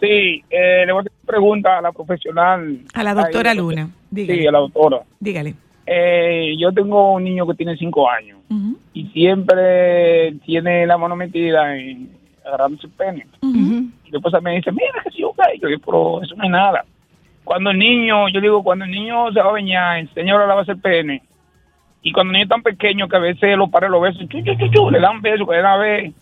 Sí, 0.00 0.44
eh, 0.50 0.84
le 0.86 0.92
voy 0.92 0.98
a 0.98 1.00
hacer 1.00 1.12
una 1.22 1.26
pregunta 1.26 1.78
a 1.78 1.82
la 1.82 1.92
profesional. 1.92 2.80
A 2.92 3.02
la 3.02 3.14
doctora 3.14 3.52
Ahí, 3.52 3.56
Luna. 3.56 3.90
Dígale. 4.10 4.40
Sí, 4.40 4.46
a 4.46 4.52
la 4.52 4.58
doctora. 4.58 5.00
Dígale. 5.20 5.54
Eh, 5.86 6.54
yo 6.58 6.72
tengo 6.72 7.12
un 7.12 7.24
niño 7.24 7.46
que 7.46 7.54
tiene 7.54 7.76
cinco 7.76 8.08
años 8.08 8.38
y 8.94 9.06
siempre 9.08 10.32
tiene 10.44 10.86
la 10.86 10.96
mano 10.96 11.14
metida 11.14 11.76
en 11.76 12.08
agarrando 12.44 12.80
su 12.80 12.90
pene. 12.90 13.26
Y 13.42 14.10
después 14.10 14.34
me 14.42 14.56
dice, 14.56 14.70
mira 14.70 15.02
que 15.02 15.10
si 15.10 15.22
yo 15.22 15.32
caigo, 15.32 15.68
yo, 15.68 15.78
pero 15.84 16.22
eso 16.22 16.34
no 16.36 16.44
es 16.44 16.50
nada. 16.50 16.84
Cuando 17.42 17.70
el 17.70 17.78
niño, 17.78 18.28
yo 18.28 18.40
digo, 18.40 18.62
cuando 18.62 18.84
el 18.84 18.90
niño 18.90 19.32
se 19.32 19.40
va 19.40 19.48
a 19.48 19.52
bañar, 19.52 19.98
enseña 19.98 20.34
a 20.34 20.46
lavarse 20.46 20.72
el 20.72 20.80
pene. 20.80 21.22
Y 22.02 22.12
cuando 22.12 22.30
el 22.30 22.34
niño 22.34 22.44
es 22.44 22.50
tan 22.50 22.62
pequeño 22.62 23.08
que 23.08 23.16
a 23.16 23.20
veces 23.20 23.56
los 23.56 23.70
padres 23.70 23.90
lo 23.90 24.00
besan, 24.00 24.28
chu, 24.28 24.42
chu, 24.42 24.54
chu, 24.56 24.68
chu, 24.70 24.90
le 24.90 25.00
dan 25.00 25.20
besos, 25.20 25.46
que 25.46 25.54
de 25.54 25.60
una 25.60 25.76
vez 25.76 26.14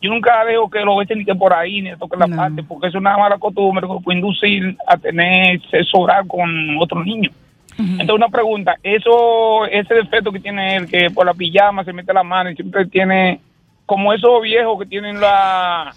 yo 0.00 0.10
nunca 0.10 0.44
dejo 0.44 0.68
que 0.68 0.80
lo 0.80 1.00
echen 1.00 1.18
ni 1.18 1.24
que 1.24 1.34
por 1.34 1.52
ahí, 1.52 1.80
ni 1.82 1.90
le 1.90 1.96
toquen 1.96 2.20
la 2.20 2.28
parte, 2.28 2.62
porque 2.62 2.88
es 2.88 2.94
una 2.94 3.16
mala 3.16 3.38
costumbre 3.38 3.86
que 3.86 4.04
puede 4.04 4.18
inducir 4.18 4.76
a 4.86 4.96
tener 4.96 5.60
sexo 5.70 5.98
oral 5.98 6.26
con 6.26 6.50
otro 6.78 7.02
niño. 7.02 7.30
Entonces, 7.78 8.14
una 8.14 8.28
pregunta, 8.28 8.76
eso, 8.82 9.66
ese 9.66 9.94
defecto 9.94 10.32
que 10.32 10.40
tiene 10.40 10.76
él, 10.76 10.88
que 10.88 11.10
por 11.10 11.26
la 11.26 11.34
pijama 11.34 11.84
se 11.84 11.92
mete 11.92 12.12
la 12.12 12.22
mano 12.22 12.50
y 12.50 12.54
siempre 12.54 12.86
tiene, 12.86 13.40
como 13.84 14.12
esos 14.12 14.42
viejos 14.42 14.78
que 14.78 14.86
tienen 14.86 15.20
la, 15.20 15.94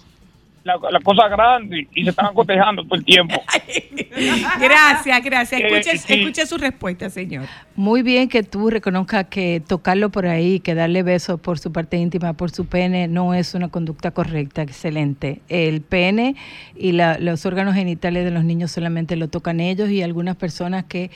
la, 0.64 0.74
la 0.90 1.00
cosa 1.00 1.28
grande 1.28 1.88
y 1.94 2.04
se 2.04 2.10
están 2.10 2.26
acotejando 2.26 2.84
todo 2.84 2.96
el 2.96 3.04
tiempo. 3.04 3.34
Gracias, 4.60 5.22
gracias. 5.24 5.60
Que- 5.60 5.66
Escuche, 5.78 5.98
sí. 5.98 6.14
escuche 6.14 6.46
su 6.46 6.58
respuesta, 6.58 7.08
señor. 7.10 7.46
Muy 7.76 8.02
bien 8.02 8.28
que 8.28 8.42
tú 8.42 8.68
reconozcas 8.70 9.26
que 9.26 9.62
tocarlo 9.66 10.10
por 10.10 10.26
ahí, 10.26 10.60
que 10.60 10.74
darle 10.74 11.02
besos 11.02 11.40
por 11.40 11.58
su 11.58 11.72
parte 11.72 11.96
íntima, 11.96 12.32
por 12.34 12.50
su 12.50 12.66
pene, 12.66 13.08
no 13.08 13.34
es 13.34 13.54
una 13.54 13.68
conducta 13.68 14.10
correcta. 14.10 14.62
Excelente. 14.62 15.40
El 15.48 15.80
pene 15.80 16.36
y 16.76 16.92
la- 16.92 17.18
los 17.18 17.46
órganos 17.46 17.74
genitales 17.74 18.24
de 18.24 18.30
los 18.30 18.44
niños 18.44 18.70
solamente 18.72 19.16
lo 19.16 19.28
tocan 19.28 19.60
ellos 19.60 19.88
y 19.90 20.02
algunas 20.02 20.36
personas 20.36 20.84
que 20.84 21.10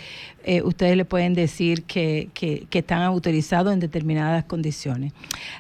eh, 0.44 0.62
ustedes 0.62 0.96
le 0.96 1.04
pueden 1.04 1.34
decir 1.34 1.82
que, 1.84 2.28
que- 2.34 2.66
que 2.70 2.78
están 2.80 3.02
autorizados 3.02 3.72
en 3.72 3.80
determinadas 3.80 4.44
condiciones. 4.44 5.12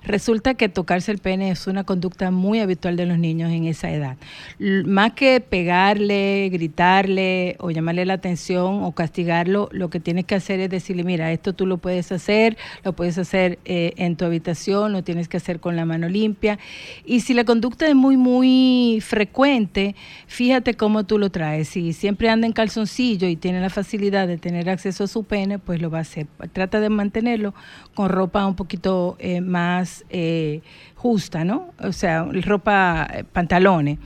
Resulta 0.04 0.54
que 0.54 0.68
tocarse 0.68 1.10
el 1.12 1.18
pene 1.18 1.50
es 1.50 1.66
una 1.66 1.84
conducta 1.84 2.30
muy 2.30 2.60
habitual 2.60 2.96
de 2.96 3.06
los 3.06 3.18
niños 3.18 3.50
en 3.50 3.64
esa 3.74 3.90
edad. 3.90 4.16
Más 4.58 5.12
que 5.12 5.40
pegarle, 5.40 6.48
gritarle 6.50 7.56
o 7.58 7.70
llamarle 7.70 8.06
la 8.06 8.14
atención 8.14 8.82
o 8.82 8.92
castigarlo, 8.92 9.68
lo 9.72 9.90
que 9.90 10.00
tienes 10.00 10.24
que 10.24 10.34
hacer 10.34 10.60
es 10.60 10.70
decirle, 10.70 11.04
mira, 11.04 11.30
esto 11.32 11.52
tú 11.52 11.66
lo 11.66 11.78
puedes 11.78 12.10
hacer, 12.12 12.56
lo 12.82 12.94
puedes 12.94 13.18
hacer 13.18 13.58
eh, 13.64 13.92
en 13.96 14.16
tu 14.16 14.24
habitación, 14.24 14.92
lo 14.92 15.04
tienes 15.04 15.28
que 15.28 15.36
hacer 15.36 15.60
con 15.60 15.76
la 15.76 15.84
mano 15.84 16.08
limpia. 16.08 16.58
Y 17.04 17.20
si 17.20 17.34
la 17.34 17.44
conducta 17.44 17.86
es 17.86 17.94
muy, 17.94 18.16
muy 18.16 19.00
frecuente, 19.02 19.94
fíjate 20.26 20.74
cómo 20.74 21.04
tú 21.04 21.18
lo 21.18 21.30
traes. 21.30 21.68
Si 21.68 21.92
siempre 21.92 22.28
anda 22.28 22.46
en 22.46 22.52
calzoncillo 22.52 23.28
y 23.28 23.36
tiene 23.36 23.60
la 23.60 23.70
facilidad 23.70 24.26
de 24.26 24.38
tener 24.38 24.70
acceso 24.70 25.04
a 25.04 25.06
su 25.06 25.24
pene, 25.24 25.58
pues 25.58 25.80
lo 25.80 25.90
va 25.90 25.98
a 25.98 26.02
hacer. 26.02 26.26
Trata 26.52 26.80
de 26.80 26.88
mantenerlo 26.88 27.54
con 27.94 28.08
ropa 28.08 28.46
un 28.46 28.56
poquito 28.56 29.16
eh, 29.18 29.40
más 29.40 30.04
eh, 30.10 30.62
justa, 31.04 31.44
¿no? 31.44 31.74
O 31.80 31.92
sea, 31.92 32.26
ropa, 32.46 33.06
eh, 33.12 33.24
pantalones. 33.30 33.98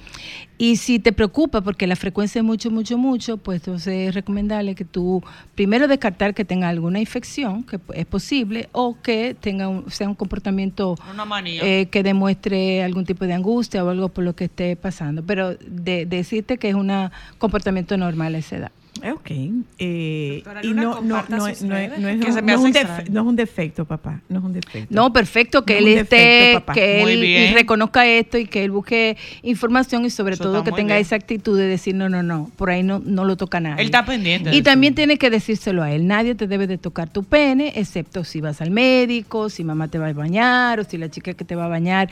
Y 0.58 0.78
si 0.78 0.98
te 0.98 1.12
preocupa 1.12 1.60
porque 1.60 1.86
la 1.86 1.94
frecuencia 1.94 2.40
es 2.40 2.44
mucho, 2.44 2.72
mucho, 2.72 2.98
mucho, 2.98 3.36
pues 3.36 3.60
entonces 3.60 4.08
es 4.08 4.14
recomendable 4.16 4.74
que 4.74 4.84
tú 4.84 5.22
primero 5.54 5.86
descartar 5.86 6.34
que 6.34 6.44
tenga 6.44 6.68
alguna 6.68 6.98
infección, 6.98 7.62
que 7.62 7.78
es 7.94 8.04
posible, 8.04 8.68
o 8.72 8.96
que 9.00 9.36
tenga 9.38 9.68
un, 9.68 9.88
sea 9.92 10.08
un 10.08 10.16
comportamiento 10.16 10.96
Una 11.08 11.24
manía. 11.24 11.62
eh, 11.64 11.86
que 11.86 12.02
demuestre 12.02 12.82
algún 12.82 13.04
tipo 13.04 13.26
de 13.26 13.34
angustia 13.34 13.84
o 13.84 13.90
algo 13.90 14.08
por 14.08 14.24
lo 14.24 14.34
que 14.34 14.46
esté 14.46 14.74
pasando. 14.74 15.22
Pero 15.24 15.54
de, 15.54 16.04
decirte 16.04 16.58
que 16.58 16.70
es 16.70 16.74
un 16.74 16.90
comportamiento 17.38 17.96
normal 17.96 18.34
a 18.34 18.38
esa 18.38 18.56
edad. 18.56 18.72
Ok. 19.12 19.30
Eh, 19.78 20.42
y 20.62 20.68
no, 20.72 20.82
no, 20.82 20.96
comparta 20.96 21.36
no, 21.36 21.46
sus 21.48 21.62
no, 21.62 21.74
redes. 21.74 21.98
no 21.98 22.08
es, 22.08 22.14
un- 22.16 22.20
me 22.20 22.24
no 22.26 22.26
es 22.26 22.36
hace 22.36 22.56
un 22.58 22.66
extraño. 22.68 23.04
defe- 23.04 23.08
no 23.10 23.20
es 23.20 23.26
un 23.26 23.36
defecto, 23.36 23.84
papá. 23.84 24.20
No 24.28 24.38
es 24.38 24.44
un 24.44 24.52
defecto. 24.52 24.94
No, 24.94 25.12
perfecto, 25.12 25.64
que 25.64 25.74
No 25.74 25.78
él 25.80 25.86
es 25.88 25.94
un 25.94 26.00
esté, 26.02 26.16
defecto, 26.16 26.60
papá. 26.60 26.72
que 26.74 26.98
Muy 27.02 27.12
él 27.12 27.20
bien. 27.20 27.54
reconozca 27.54 28.06
esto 28.06 28.38
y 28.38 28.46
que 28.46 28.64
él 28.64 28.70
busque 28.70 29.16
información 29.42 30.04
y 30.04 30.10
sobre 30.10 30.34
Eso 30.34 30.44
todo 30.44 30.64
que 30.64 30.72
tenga 30.72 30.94
bien. 30.94 31.02
esa 31.06 31.16
actitud 31.16 31.58
de 31.58 31.66
decir 31.66 31.94
no, 31.94 32.08
no, 32.08 32.22
no, 32.22 32.50
por 32.56 32.70
ahí 32.70 32.82
no, 32.82 33.00
no 33.04 33.24
lo 33.24 33.36
toca 33.36 33.60
nadie. 33.60 33.80
Él 33.80 33.86
está 33.86 34.04
pendiente. 34.04 34.54
Y 34.54 34.62
también 34.62 34.94
tiene 34.94 35.18
que 35.18 35.30
decírselo 35.30 35.82
a 35.82 35.92
él. 35.92 36.06
Nadie 36.06 36.34
te 36.34 36.46
debe 36.46 36.66
de 36.66 36.78
tocar 36.78 37.08
tu 37.08 37.24
pene, 37.24 37.72
excepto 37.76 38.24
si 38.24 38.40
vas 38.40 38.60
al 38.60 38.70
médico, 38.70 39.48
si 39.50 39.64
mamá 39.64 39.88
te 39.88 39.98
va 39.98 40.08
a 40.08 40.12
bañar 40.12 40.80
o 40.80 40.84
si 40.84 40.98
la 40.98 41.08
chica 41.10 41.34
que 41.34 41.44
te 41.44 41.54
va 41.54 41.66
a 41.66 41.68
bañar, 41.68 42.08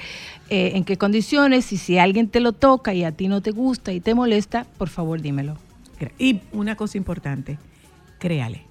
eh, 0.50 0.72
en 0.74 0.84
qué 0.84 0.96
condiciones. 0.96 1.72
Y 1.72 1.76
si 1.78 1.98
alguien 1.98 2.28
te 2.28 2.40
lo 2.40 2.52
toca 2.52 2.94
y 2.94 3.04
a 3.04 3.12
ti 3.12 3.28
no 3.28 3.40
te 3.40 3.50
gusta 3.50 3.92
y 3.92 4.00
te 4.00 4.14
molesta, 4.14 4.66
por 4.78 4.88
favor 4.88 5.20
dímelo. 5.20 5.56
Y 6.18 6.40
una 6.52 6.76
cosa 6.76 6.98
importante, 6.98 7.58
créale. 8.18 8.64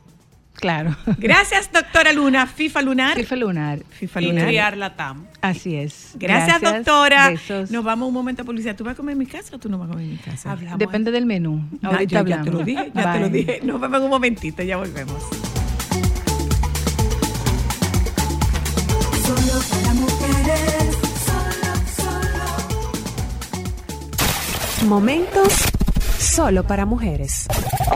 Claro. 0.55 0.95
Gracias, 1.17 1.69
doctora 1.71 2.13
Luna. 2.13 2.47
FIFA 2.47 2.81
Lunar. 2.81 3.15
FIFA 3.17 3.35
lunar. 3.35 3.79
FIFA 3.89 4.21
Y 4.21 4.25
Lunar. 4.27 4.45
criar 4.47 4.77
la 4.77 4.95
TAM. 4.95 5.25
Así 5.41 5.75
es. 5.75 6.11
Gracias, 6.15 6.61
doctora. 6.61 7.29
Besos. 7.29 7.71
Nos 7.71 7.83
vamos 7.83 8.07
un 8.07 8.13
momento 8.13 8.43
a 8.43 8.45
publicidad. 8.45 8.73
¿Tú 8.75 8.85
vas 8.85 8.93
a 8.93 8.95
comer 8.95 9.13
en 9.13 9.19
mi 9.19 9.25
casa 9.25 9.53
o 9.55 9.59
tú 9.59 9.67
no 9.69 9.77
vas 9.77 9.89
a 9.89 9.91
comer 9.91 10.05
en 10.05 10.11
mi 10.13 10.17
casa? 10.17 10.51
Hablamos. 10.51 10.79
Depende 10.79 11.11
del 11.11 11.25
menú. 11.25 11.61
No, 11.81 11.91
Ahorita 11.91 12.21
yo 12.21 12.27
ya 12.27 12.41
te 12.41 12.51
lo 12.51 12.59
dije, 12.63 12.89
ya 12.95 13.13
te 13.13 13.19
lo 13.19 13.29
dije. 13.29 13.59
Nos 13.63 13.81
vemos 13.81 13.97
en 13.97 14.03
un 14.05 14.09
momentito, 14.09 14.63
ya 14.63 14.77
volvemos. 14.77 15.21
Solo 19.25 19.61
para 19.71 19.93
mujeres, 19.93 20.95
solo, 21.25 21.73
solo. 24.81 24.87
Momentos 24.87 25.49
solo 26.19 26.63
para 26.63 26.85
mujeres. 26.85 27.47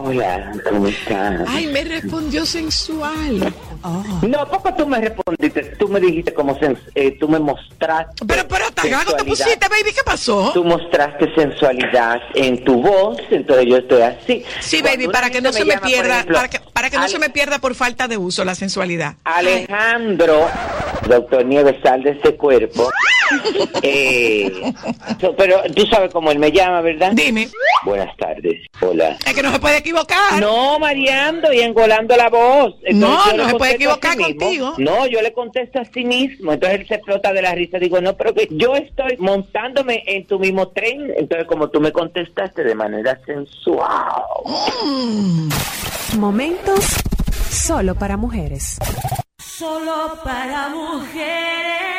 Hola, 0.02 0.52
¿cómo 0.68 0.88
estás? 0.88 1.42
Ay, 1.48 1.68
me 1.68 1.84
respondió 1.84 2.46
sensual. 2.46 3.54
No, 3.84 4.48
porque 4.48 4.74
tú 4.74 4.88
me 4.88 5.00
respondiste, 5.00 5.64
tú 5.78 5.88
me 5.88 6.00
dijiste 6.00 6.34
como 6.34 6.58
eh, 6.96 7.12
tú 7.20 7.30
me 7.30 7.40
mostraste. 7.40 8.26
Pero, 8.26 8.48
pero, 8.48 8.72
tan 8.72 8.90
gago 8.90 9.14
te 9.14 9.24
pusiste, 9.24 9.68
baby, 9.70 9.94
¿qué 9.96 10.04
pasó? 10.04 10.52
Tú 10.54 10.64
mostraste 10.64 11.34
sensualidad 11.36 12.22
en 12.36 12.64
tu 12.64 12.82
voz, 12.82 13.18
entonces 13.32 13.66
yo 13.68 13.78
estoy 13.78 14.02
así. 14.02 14.44
Sí, 14.60 14.82
Cuando 14.82 14.98
baby, 14.98 15.14
para 15.14 15.30
que 15.30 15.42
no 15.42 15.54
se 15.54 15.64
me 15.64 15.76
llama, 15.76 15.88
pierda, 15.88 16.16
ejemplo, 16.16 16.36
para 16.36 16.50
que, 16.50 16.60
para 16.74 16.90
que 16.90 16.98
no 16.98 17.08
se 17.08 17.20
me 17.20 17.30
pierda 17.30 17.60
por 17.60 17.76
falta 17.76 18.08
de 18.08 18.18
uso 18.18 18.44
la 18.44 18.56
sensualidad. 18.56 19.16
Alejandro, 19.24 20.48
doctor 21.08 21.46
Nieves, 21.46 21.78
sal 21.84 22.04
de 22.04 22.12
este 22.12 22.36
cuerpo. 22.36 22.90
Eh, 23.82 24.74
pero 25.38 25.62
tú 25.76 25.86
sabes 25.86 26.12
cómo 26.12 26.32
él 26.32 26.40
me 26.40 26.52
llama, 26.52 26.82
¿verdad? 26.82 27.12
Dime, 27.14 27.48
Buenas 27.86 28.16
tardes. 28.18 28.60
Hola. 28.82 29.18
es 29.26 29.34
que 29.34 29.44
no 29.44 29.52
se 29.52 29.60
puede 29.60 29.78
equivocar. 29.78 30.40
No, 30.40 30.80
mareando 30.80 31.54
y 31.54 31.60
engolando 31.62 32.16
la 32.18 32.30
voz. 32.30 32.76
No, 32.92 33.32
no 33.34 33.50
se 33.50 33.56
puede 33.56 33.69
equivocar 33.76 34.14
sí 34.14 34.24
contigo. 34.24 34.74
No, 34.78 35.06
yo 35.08 35.22
le 35.22 35.34
contesto 35.34 35.80
a 35.80 35.86
sí 35.86 36.04
mismo. 36.04 36.54
Entonces 36.54 36.82
él 36.82 36.88
se 36.88 36.96
explota 36.96 37.34
de 37.34 37.42
la 37.42 37.54
risa. 37.54 37.80
Digo, 37.80 38.02
no, 38.02 38.16
pero 38.16 38.34
que 38.34 38.48
yo 38.52 38.76
estoy 38.76 39.18
montándome 39.18 40.04
en 40.06 40.26
tu 40.26 40.40
mismo 40.40 40.70
tren. 40.70 41.14
Entonces, 41.18 41.48
como 41.48 41.70
tú 41.70 41.80
me 41.80 41.92
contestaste 41.92 42.64
de 42.64 42.76
manera 42.76 43.20
sensual. 43.26 44.24
Momentos 46.18 46.96
solo 47.50 47.96
para 47.96 48.18
mujeres. 48.18 48.78
Solo 49.38 50.18
para 50.24 50.70
mujeres. 50.70 51.99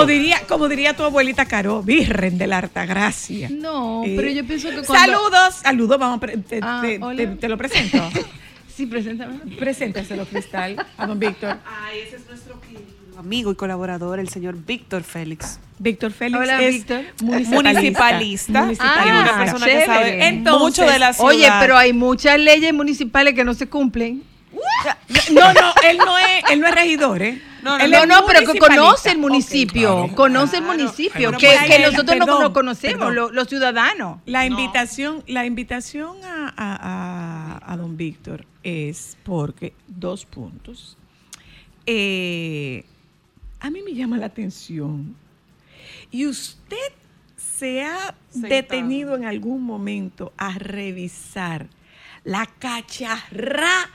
Como 0.00 0.06
diría, 0.10 0.40
como 0.48 0.68
diría 0.68 0.94
tu 0.96 1.02
abuelita 1.04 1.44
Caro, 1.46 1.82
Virgen 1.82 2.38
de 2.38 2.46
la 2.46 2.58
Altagracia. 2.58 3.48
No, 3.50 4.02
Eh, 4.04 4.14
pero 4.16 4.28
yo 4.30 4.44
pienso 4.46 4.68
que 4.70 4.82
cuando... 4.82 4.94
Saludos, 5.14 5.54
saludos, 5.62 5.98
vamos, 5.98 6.20
te, 6.20 6.60
Ah, 6.62 6.80
te- 6.82 6.98
hola. 7.02 7.16
te- 7.16 7.26
te 7.26 7.48
lo 7.48 7.56
presento. 7.58 7.98
Sí, 8.76 8.86
preséntame. 8.86 9.34
Preséntaselo, 9.58 10.24
Cristal, 10.24 10.86
a 10.96 11.06
don 11.06 11.18
Víctor. 11.18 11.58
Ay, 11.66 11.98
ese 12.06 12.16
es 12.16 12.26
nuestro 12.26 12.58
amigo 13.18 13.52
y 13.52 13.54
colaborador, 13.54 14.18
el 14.20 14.30
señor 14.30 14.56
Víctor 14.64 15.02
Félix. 15.02 15.58
Víctor 15.78 16.12
Félix 16.12 16.40
Hola, 16.40 16.62
es 16.62 16.74
Víctor. 16.76 17.02
Municipalista. 17.22 18.62
Municipalista. 18.62 19.04
y 19.04 19.08
una 19.10 19.24
Ah, 19.34 19.38
persona 19.38 19.66
que 19.66 19.72
chévere. 19.72 19.86
sabe 19.86 20.28
Entonces, 20.28 20.62
mucho 20.62 20.90
de 20.90 20.98
la 20.98 21.12
ciudad. 21.12 21.28
Oye, 21.28 21.48
pero 21.60 21.76
hay 21.76 21.92
muchas 21.92 22.38
leyes 22.38 22.72
municipales 22.72 23.34
que 23.34 23.44
no 23.44 23.52
se 23.52 23.66
cumplen. 23.68 24.22
No, 25.32 25.52
no, 25.52 25.74
él 25.86 25.98
no 25.98 26.16
es, 26.18 26.44
él 26.50 26.60
no 26.60 26.66
es 26.68 26.74
regidor, 26.74 27.20
¿eh? 27.22 27.42
No, 27.62 27.78
no, 27.88 28.06
no, 28.06 28.26
pero 28.26 28.50
que 28.52 28.58
conoce 28.58 29.10
el 29.10 29.18
municipio, 29.18 30.08
conoce 30.14 30.58
el 30.58 30.62
municipio, 30.64 31.32
que, 31.32 31.78
nosotros 31.80 32.16
no 32.18 32.24
perdón, 32.26 32.52
conocemos, 32.52 33.14
los 33.14 33.48
ciudadanos. 33.48 34.20
La 34.26 34.46
invitación, 34.46 35.22
la 35.26 35.44
invitación 35.46 36.16
a, 36.24 36.48
a- 36.56 37.58
a- 37.66 37.72
a 37.72 37.76
don 37.76 37.96
Víctor 37.96 38.46
es 38.62 39.16
porque 39.24 39.74
dos 39.86 40.24
puntos. 40.26 40.96
Eh, 41.86 42.84
a 43.60 43.70
mí 43.70 43.82
me 43.82 43.94
llama 43.94 44.16
la 44.16 44.26
atención. 44.26 45.16
Y 46.10 46.26
usted 46.26 46.76
se 47.36 47.82
ha 47.84 48.14
Sentado. 48.30 48.54
detenido 48.54 49.16
en 49.16 49.24
algún 49.24 49.62
momento 49.64 50.32
a 50.36 50.58
revisar 50.58 51.66
la 52.24 52.46
cacharra 52.46 53.90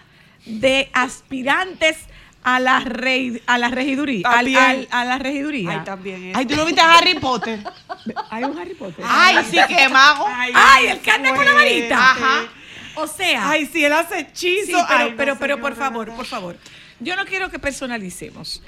de 0.45 0.89
aspirantes 0.93 1.97
a 2.46 2.60
la, 2.60 2.80
rei- 2.80 3.41
a 3.48 3.58
la 3.58 3.70
regiduría. 3.70 4.28
al- 4.28 4.36
También. 4.46 4.58
al- 4.64 4.88
a 4.91 5.04
la 5.06 5.18
regiduría. 5.18 5.72
Ay, 5.72 5.82
también 5.84 6.24
eso. 6.30 6.38
Ay, 6.39 6.46
tú 6.46 6.56
no 6.56 6.66
viste 6.66 6.80
a 6.82 6.93
Harry 6.93 7.16
Potter. 7.20 7.60
Hay 8.30 8.43
un 8.43 8.58
Harry 8.58 8.76
Potter. 8.76 9.04
Ay, 9.08 9.38
sí, 9.50 9.58
qué 9.68 9.89
mago. 9.89 10.26
Ay, 10.30 10.88
el 10.88 11.00
que 11.00 11.12
anda 11.12 11.36
con 11.36 11.43
la 11.43 11.54
varita. 11.54 11.98
Ajá. 12.12 12.43
O 12.96 13.08
sea. 13.08 13.50
Ay, 13.50 13.66
sí, 13.66 13.84
él 13.84 13.91
hace 13.93 14.20
hechizo. 14.20 14.78
Sí, 14.78 14.84
pero, 14.88 15.04
Ay, 15.04 15.12
no, 15.12 15.18
pero, 15.18 15.38
pero 15.39 15.60
por 15.60 15.76
favor, 15.76 16.08
no. 16.08 16.16
por 16.16 16.26
favor. 16.26 16.56
Yo 17.00 17.16
no 17.16 17.26
quiero 17.26 17.50
que 17.50 17.60
personalicemos. 17.60 18.62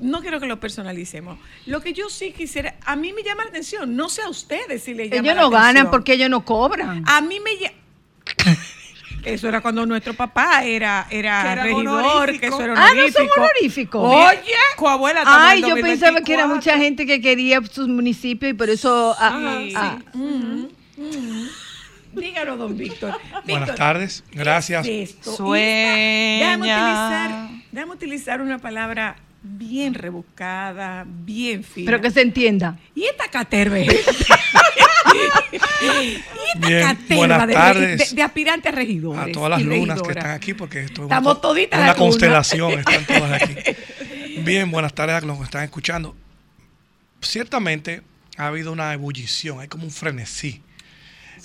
No 0.00 0.20
quiero 0.22 0.40
que 0.40 0.46
lo 0.46 0.58
personalicemos. 0.58 1.38
Lo 1.66 1.80
que 1.82 1.92
yo 1.92 2.08
sí 2.08 2.32
quisiera, 2.32 2.76
a 2.84 2.96
mí 2.96 3.12
me 3.12 3.22
llama 3.22 3.44
la 3.44 3.50
atención, 3.50 3.94
no 3.94 4.08
sé 4.08 4.22
a 4.22 4.28
ustedes 4.28 4.82
si 4.84 4.94
le 4.94 5.08
llama 5.08 5.22
Ellos 5.22 5.36
la 5.36 5.42
no 5.42 5.50
ganan 5.50 5.68
atención. 5.68 5.90
porque 5.90 6.12
ellos 6.14 6.30
no 6.30 6.44
cobran. 6.44 7.04
A 7.06 7.20
mí 7.20 7.38
me 7.40 7.56
llama... 7.56 7.74
Eso 9.24 9.48
era 9.48 9.60
cuando 9.60 9.86
nuestro 9.86 10.14
papá 10.14 10.64
era, 10.64 11.06
era 11.10 11.42
Que 11.42 11.48
era 11.52 11.62
regidor, 11.62 11.86
honorífico. 12.04 12.40
que 12.40 12.46
eso 12.48 12.60
era 12.62 12.74
Ah, 12.76 12.90
no 12.94 13.08
son 13.10 13.28
honorífico. 13.36 14.00
honoríficos. 14.00 14.14
Oye, 14.42 14.52
Coabuela, 14.76 15.22
Ay, 15.26 15.62
yo 15.62 15.74
pensaba 15.76 16.20
que 16.20 16.34
era 16.34 16.42
2024. 16.46 16.54
mucha 16.54 16.78
gente 16.78 17.06
que 17.06 17.20
quería 17.20 17.60
sus 17.70 17.88
municipios 17.88 18.50
y 18.50 18.54
por 18.54 18.68
eso... 18.68 19.14
ah, 19.18 19.58
Sí. 19.62 19.74
ah, 19.76 19.98
dígalo, 22.12 22.56
don 22.56 22.76
Víctor. 22.76 23.14
Buenas 23.46 23.74
tardes, 23.74 24.22
gracias. 24.32 24.84
¿qué 24.86 25.02
es 25.02 25.10
esto? 25.10 25.36
Sueña. 25.36 26.56
Déjame 26.56 26.62
utilizar, 26.74 27.48
déjame 27.72 27.92
utilizar 27.92 28.40
una 28.40 28.58
palabra 28.58 29.16
bien 29.42 29.94
rebuscada, 29.94 31.04
bien 31.06 31.64
fina. 31.64 31.86
pero 31.86 32.00
que 32.00 32.10
se 32.10 32.20
entienda. 32.22 32.78
Y 32.94 33.04
esta 33.04 33.28
caterva. 33.28 33.76
Bien, 36.56 36.98
buenas 37.08 37.46
de, 37.46 37.52
tardes. 37.54 38.10
de- 38.10 38.16
de 38.16 38.22
aspirantes 38.22 38.72
a 38.72 38.74
regidores. 38.76 39.20
A 39.28 39.32
todas 39.32 39.50
las 39.50 39.62
lunas 39.62 40.00
que 40.02 40.10
están 40.12 40.30
aquí, 40.30 40.54
porque 40.54 40.80
esto 40.80 41.02
es 41.02 41.04
Estamos 41.06 41.32
una, 41.32 41.40
toditas 41.40 41.78
una 41.78 41.86
lunas. 41.88 41.96
constelación, 41.98 42.72
están 42.78 43.04
todas 43.06 43.42
aquí. 43.42 43.54
Bien, 44.44 44.70
buenas 44.70 44.94
tardes 44.94 45.16
a 45.16 45.20
los 45.26 45.38
que 45.38 45.44
están 45.44 45.64
escuchando. 45.64 46.16
Ciertamente 47.20 48.02
ha 48.36 48.46
habido 48.48 48.72
una 48.72 48.92
ebullición, 48.92 49.60
hay 49.60 49.68
como 49.68 49.84
un 49.84 49.90
frenesí 49.90 50.62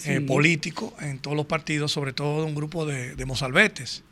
eh, 0.06 0.22
político 0.22 0.96
en 1.02 1.20
todos 1.20 1.36
los 1.38 1.46
partidos, 1.46 1.92
sobre 1.92 2.14
todo 2.14 2.42
de 2.42 2.46
un 2.48 2.56
grupo 2.56 2.86
de, 2.86 3.16
de 3.16 3.26
mozalbetes, 3.26 4.04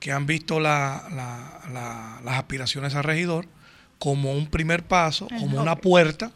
que 0.00 0.12
han 0.12 0.26
visto 0.26 0.60
la- 0.60 1.04
la- 1.10 1.60
la- 1.72 2.20
las 2.24 2.38
aspiraciones 2.38 2.94
a 2.94 3.02
regidor 3.02 3.46
como 3.98 4.32
un 4.32 4.46
primer 4.48 4.82
paso, 4.82 5.28
como 5.38 5.60
una 5.60 5.76
puerta 5.76 6.32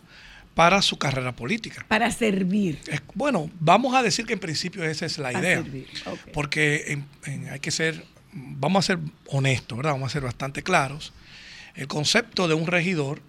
para 0.56 0.80
su 0.80 0.96
carrera 0.96 1.36
política. 1.36 1.84
Para 1.86 2.10
servir. 2.10 2.78
Bueno, 3.12 3.50
vamos 3.60 3.94
a 3.94 4.02
decir 4.02 4.24
que 4.24 4.32
en 4.32 4.38
principio 4.38 4.82
esa 4.84 5.04
es 5.04 5.18
la 5.18 5.30
Para 5.30 5.40
idea. 5.46 5.56
servir. 5.62 5.86
Porque 6.32 6.84
en- 6.88 7.06
en- 7.26 7.48
hay 7.50 7.60
que 7.60 7.70
ser, 7.70 8.02
vamos 8.32 8.82
a 8.82 8.86
ser 8.94 8.98
honestos, 9.26 9.76
¿verdad? 9.76 9.92
Vamos 9.92 10.10
a 10.10 10.12
ser 10.14 10.22
bastante 10.22 10.62
claros. 10.62 11.12
El 11.74 11.88
concepto 11.88 12.48
de 12.48 12.54
un 12.54 12.66
regidor, 12.66 13.20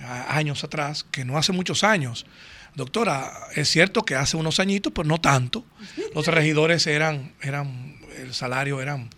a- 0.00 0.36
años 0.36 0.64
atrás, 0.64 1.06
que 1.10 1.24
no 1.24 1.38
hace 1.38 1.52
muchos 1.52 1.82
años, 1.82 2.26
doctora, 2.74 3.32
es 3.54 3.70
cierto 3.70 4.02
que 4.04 4.14
hace 4.14 4.36
unos 4.36 4.60
añitos, 4.60 4.92
pero 4.94 5.08
no 5.08 5.18
tanto, 5.18 5.64
los 6.14 6.26
regidores 6.26 6.86
eran, 6.86 7.32
eran, 7.40 7.96
el 8.18 8.34
salario 8.34 8.82
eran, 8.82 9.08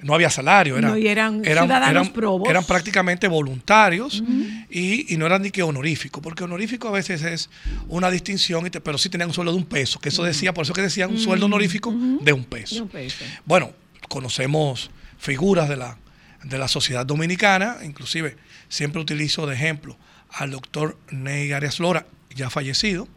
no 0.00 0.14
había 0.14 0.30
salario, 0.30 0.76
eran, 0.78 0.92
No, 0.92 0.96
y 0.96 1.08
eran 1.08 1.42
ciudadanos 1.44 2.10
probos. 2.10 2.48
eran 2.48 2.64
prácticamente 2.64 3.26
voluntarios 3.26 4.22
y, 4.70 5.12
y 5.12 5.16
no 5.16 5.26
eran 5.26 5.42
ni 5.42 5.50
que 5.50 5.62
honorífico, 5.62 6.22
porque 6.22 6.44
honorífico 6.44 6.86
a 6.88 6.92
veces 6.92 7.22
es 7.22 7.50
una 7.88 8.10
distinción, 8.10 8.66
y 8.66 8.70
te- 8.70 8.80
pero 8.80 8.96
sí 8.98 9.08
tenían 9.08 9.28
un 9.30 9.34
sueldo 9.34 9.52
de 9.52 9.58
un 9.58 9.64
peso, 9.66 9.98
que 9.98 10.10
eso 10.10 10.22
decía, 10.22 10.54
por 10.54 10.62
eso 10.64 10.72
que 10.72 10.82
decían 10.82 11.10
un 11.10 11.18
sueldo 11.18 11.46
honorífico 11.46 11.92
de 12.20 12.32
un 12.32 12.44
peso. 12.44 12.76
De 12.76 12.80
un 12.82 12.88
peso. 12.88 13.24
Bueno, 13.44 13.72
conocemos 14.08 14.90
figuras 15.18 15.68
de 15.68 15.76
la, 15.76 15.98
de 16.44 16.58
la 16.58 16.68
sociedad 16.68 17.04
dominicana, 17.04 17.78
inclusive 17.84 18.36
siempre 18.68 19.00
utilizo 19.00 19.46
de 19.46 19.54
ejemplo 19.54 19.96
al 20.30 20.50
doctor 20.50 20.96
Ney 21.10 21.52
Arias 21.52 21.80
Lora, 21.80 22.06
ya 22.34 22.50
fallecido. 22.50 23.08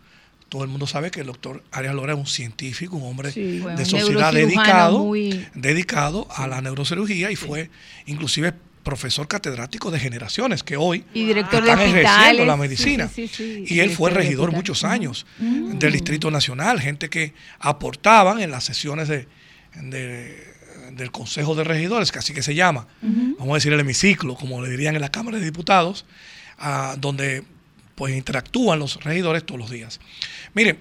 Todo 0.51 0.65
el 0.65 0.69
mundo 0.69 0.85
sabe 0.85 1.11
que 1.11 1.21
el 1.21 1.27
doctor 1.27 1.63
Arias 1.71 1.95
Lora 1.95 2.11
es 2.11 2.19
un 2.19 2.27
científico, 2.27 2.97
un 2.97 3.03
hombre 3.09 3.31
Sí. 3.31 3.59
De 3.77 3.85
sociedad 3.85 4.33
dedicado, 4.33 4.99
muy- 5.05 5.47
dedicado 5.55 6.27
a 6.29 6.45
la 6.45 6.61
neurocirugía 6.61 7.31
y 7.31 7.37
fue 7.37 7.69
inclusive 8.05 8.51
profesor 8.83 9.29
catedrático 9.29 9.91
de 9.91 9.99
generaciones 10.01 10.61
que 10.63 10.75
hoy 10.75 11.05
Y 11.13 11.23
director 11.23 11.63
de 11.63 11.69
están 11.69 11.79
ejerciendo 11.87 12.09
hospitales. 12.09 12.47
la 12.47 12.57
medicina. 12.57 13.07
sí, 13.07 13.29
sí, 13.29 13.63
sí. 13.65 13.73
Y 13.75 13.79
él 13.79 13.91
fue 13.91 14.09
de 14.11 14.17
regidor 14.17 14.51
muchos 14.51 14.83
años 14.83 15.25
del 15.39 15.93
Distrito 15.93 16.29
Nacional, 16.29 16.81
gente 16.81 17.09
que 17.09 17.33
aportaban 17.59 18.41
en 18.41 18.51
las 18.51 18.65
sesiones 18.65 19.07
de, 19.07 19.29
de- 19.81 20.51
del 20.97 21.11
Consejo 21.11 21.55
de 21.55 21.63
Regidores, 21.63 22.11
que 22.11 22.19
así 22.19 22.33
que 22.33 22.43
se 22.43 22.55
llama, 22.55 22.87
vamos 23.01 23.51
a 23.51 23.53
decir 23.55 23.71
el 23.71 23.79
hemiciclo, 23.79 24.35
como 24.35 24.61
le 24.61 24.69
dirían 24.69 24.95
en 24.95 25.01
la 25.01 25.11
Cámara 25.11 25.37
de 25.39 25.45
Diputados, 25.45 26.03
ah, 26.57 26.97
donde 26.99 27.43
pues 27.95 28.15
interactúan 28.15 28.79
los 28.79 29.03
regidores 29.03 29.45
todos 29.45 29.59
los 29.59 29.69
días. 29.69 29.99
Miren, 30.53 30.79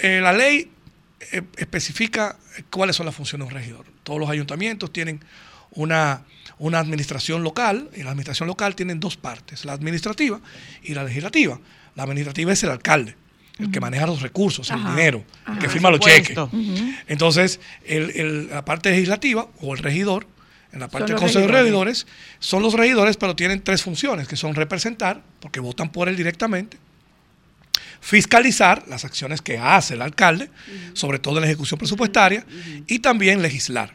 eh, 0.00 0.20
la 0.22 0.32
ley 0.32 0.70
eh, 1.32 1.42
especifica 1.56 2.36
cuáles 2.70 2.96
son 2.96 3.06
las 3.06 3.14
funciones 3.14 3.48
de 3.48 3.54
un 3.54 3.60
regidor. 3.60 3.86
Todos 4.02 4.18
los 4.20 4.28
ayuntamientos 4.30 4.92
tienen 4.92 5.20
una, 5.72 6.22
una 6.58 6.78
administración 6.80 7.42
local, 7.42 7.88
y 7.96 8.02
la 8.02 8.10
administración 8.10 8.46
local 8.48 8.74
tiene 8.74 8.94
dos 8.96 9.16
partes, 9.16 9.64
la 9.64 9.72
administrativa 9.72 10.40
y 10.82 10.94
la 10.94 11.04
legislativa. 11.04 11.58
La 11.94 12.02
administrativa 12.04 12.52
es 12.52 12.62
el 12.64 12.70
alcalde, 12.70 13.16
el 13.58 13.70
que 13.70 13.80
maneja 13.80 14.06
los 14.06 14.22
recursos, 14.22 14.68
el 14.70 14.76
Ajá, 14.76 14.90
dinero, 14.90 15.24
el 15.50 15.58
que 15.58 15.68
firma 15.68 15.90
los 15.90 16.00
cheques. 16.00 16.36
Entonces, 17.08 17.60
el- 17.84 18.10
el- 18.10 18.48
la 18.50 18.64
parte 18.64 18.90
legislativa 18.90 19.46
o 19.60 19.74
el 19.74 19.78
regidor, 19.82 20.26
en 20.72 20.80
la 20.80 20.88
parte 20.88 21.12
del 21.12 21.16
Consejo 21.20 21.46
de 21.46 21.52
regidores. 21.52 22.04
Regidores, 22.04 22.06
son 22.38 22.62
los 22.62 22.74
regidores, 22.74 23.16
pero 23.16 23.36
tienen 23.36 23.62
tres 23.62 23.82
funciones, 23.82 24.26
que 24.28 24.36
son 24.36 24.54
representar, 24.54 25.22
porque 25.40 25.60
votan 25.60 25.90
por 25.92 26.08
él 26.08 26.16
directamente, 26.16 26.78
fiscalizar 28.00 28.84
las 28.88 29.04
acciones 29.04 29.40
que 29.42 29.58
hace 29.58 29.94
el 29.94 30.02
alcalde, 30.02 30.50
sobre 30.94 31.18
todo 31.18 31.36
en 31.36 31.42
la 31.42 31.46
ejecución 31.46 31.78
presupuestaria, 31.78 32.44
y 32.86 32.98
también 32.98 33.42
legislar. 33.42 33.94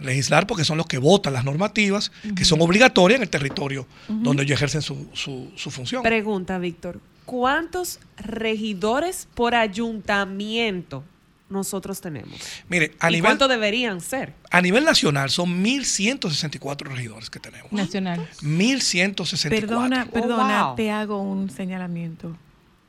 Legislar 0.00 0.46
porque 0.46 0.64
son 0.64 0.76
los 0.76 0.86
que 0.86 0.98
votan 0.98 1.32
las 1.32 1.44
normativas 1.44 2.12
que 2.36 2.44
son 2.44 2.60
obligatorias 2.60 3.16
en 3.18 3.22
el 3.24 3.28
territorio 3.30 3.84
donde 4.08 4.44
ellos 4.44 4.54
ejercen 4.56 4.80
su, 4.80 5.08
su- 5.12 5.50
su 5.56 5.70
función. 5.72 6.04
Pregunta, 6.04 6.56
Víctor. 6.58 7.00
¿Cuántos 7.24 7.98
regidores 8.16 9.26
por 9.34 9.54
ayuntamiento 9.56 11.02
nosotros 11.50 12.00
tenemos? 12.00 12.40
Mire, 12.68 12.94
a 13.00 13.08
¿Y 13.08 13.14
nivel, 13.14 13.28
cuánto 13.28 13.48
deberían 13.48 14.00
ser? 14.00 14.34
a 14.50 14.60
nivel 14.60 14.84
nacional 14.84 15.30
son 15.30 15.64
1.164 15.64 16.82
regidores 16.88 17.30
que 17.30 17.40
tenemos. 17.40 17.72
Nacional. 17.72 18.28
1.164. 18.42 19.48
Perdona, 19.50 20.06
Oh, 20.08 20.12
perdona, 20.12 20.64
wow. 20.68 20.76
te 20.76 20.90
hago 20.90 21.22
un 21.22 21.50
señalamiento. 21.50 22.36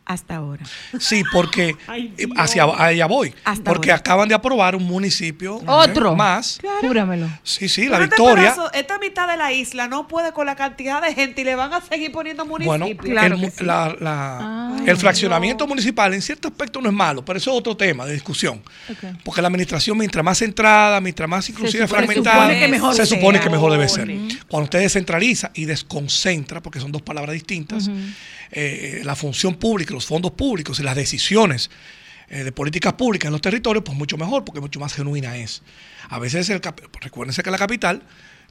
Hasta 0.10 0.38
ahora. 0.38 0.66
Sí, 1.00 1.22
porque 1.32 1.76
Ay, 1.86 2.12
eh, 2.18 2.26
hacia 2.36 2.64
allá 2.64 3.06
voy. 3.06 3.32
Hasta 3.46 3.64
porque 3.72 3.92
ahora. 3.92 4.00
acaban 4.00 4.28
de 4.28 4.34
aprobar 4.34 4.76
un 4.76 4.84
municipio 4.84 5.62
Otro. 5.68 6.14
eh, 6.14 6.16
más. 6.16 6.60
Júramelo. 6.82 7.28
Sí, 7.44 7.70
sí, 7.70 7.84
la 7.88 8.00
Pero 8.00 8.04
este 8.06 8.16
victoria. 8.16 8.56
esta 8.74 8.98
mitad 8.98 9.28
de 9.28 9.38
la 9.38 9.54
isla 9.54 9.88
no 9.88 10.08
puede 10.08 10.32
con 10.34 10.48
la 10.48 10.56
cantidad 10.56 11.00
de 11.00 11.14
gente 11.14 11.42
y 11.42 11.44
le 11.44 11.54
van 11.54 11.72
a 11.76 11.82
seguir 11.82 12.12
poniendo 12.12 12.44
Bueno, 12.44 12.86
municipios. 12.86 13.12
Claro 13.14 13.36
el, 13.36 13.40
que 13.42 13.46
mu- 13.46 13.54
sí. 13.56 13.64
la- 13.64 13.96
la- 14.00 14.70
Ay, 14.80 14.84
el 14.88 14.98
fraccionamiento 14.98 15.68
municipal 15.68 16.12
en 16.16 16.24
cierto 16.24 16.48
aspecto 16.48 16.82
no 16.82 16.90
es 16.90 16.96
malo, 16.96 17.24
pero 17.24 17.38
eso 17.38 17.52
es 17.52 17.58
otro 17.60 17.78
tema 17.78 18.08
de 18.08 18.14
discusión. 18.14 18.64
Porque 19.24 19.44
la 19.44 19.48
administración, 19.50 19.96
mientras 19.96 20.26
más 20.26 20.40
centrada, 20.40 21.00
mientras 21.02 21.30
más 21.30 21.48
inclusive 21.52 21.86
supone- 21.86 21.88
fragmentada, 22.08 22.48
se 22.48 22.54
supone 22.56 22.60
que 22.60 22.68
mejor 22.68 22.96
se 22.96 23.06
sea. 23.06 23.16
supone 23.18 23.40
que 23.40 23.50
mejor 23.52 23.72
debe 23.74 23.88
ser. 23.88 24.08
Cuando 24.48 24.64
usted 24.64 24.80
descentraliza 24.80 25.52
y 25.54 25.66
desconcentra, 25.66 26.62
porque 26.64 26.80
son 26.80 26.92
dos 26.92 27.04
palabras 27.04 27.34
distintas, 27.34 27.92
eh, 28.52 29.02
la 29.04 29.16
función 29.16 29.56
pública, 29.56 29.94
los 29.94 30.06
fondos 30.06 30.32
públicos 30.32 30.80
y 30.80 30.84
las 30.84 30.96
decisiones 30.96 31.70
eh, 32.30 32.44
de 32.44 32.52
políticas 32.52 32.94
públicas 32.94 33.28
en 33.28 33.32
los 33.34 33.42
territorios, 33.42 33.84
pues 33.84 33.98
mucho 33.98 34.18
mejor, 34.18 34.44
porque 34.46 34.60
mucho 34.62 34.80
más 34.80 34.94
genuina 34.94 35.38
es. 35.38 35.62
A 36.10 36.20
veces, 36.20 36.50
el 36.50 36.62
cap- 36.62 36.80
recuérdense 37.02 37.42
que 37.44 37.52
la 37.52 37.58
capital 37.58 38.02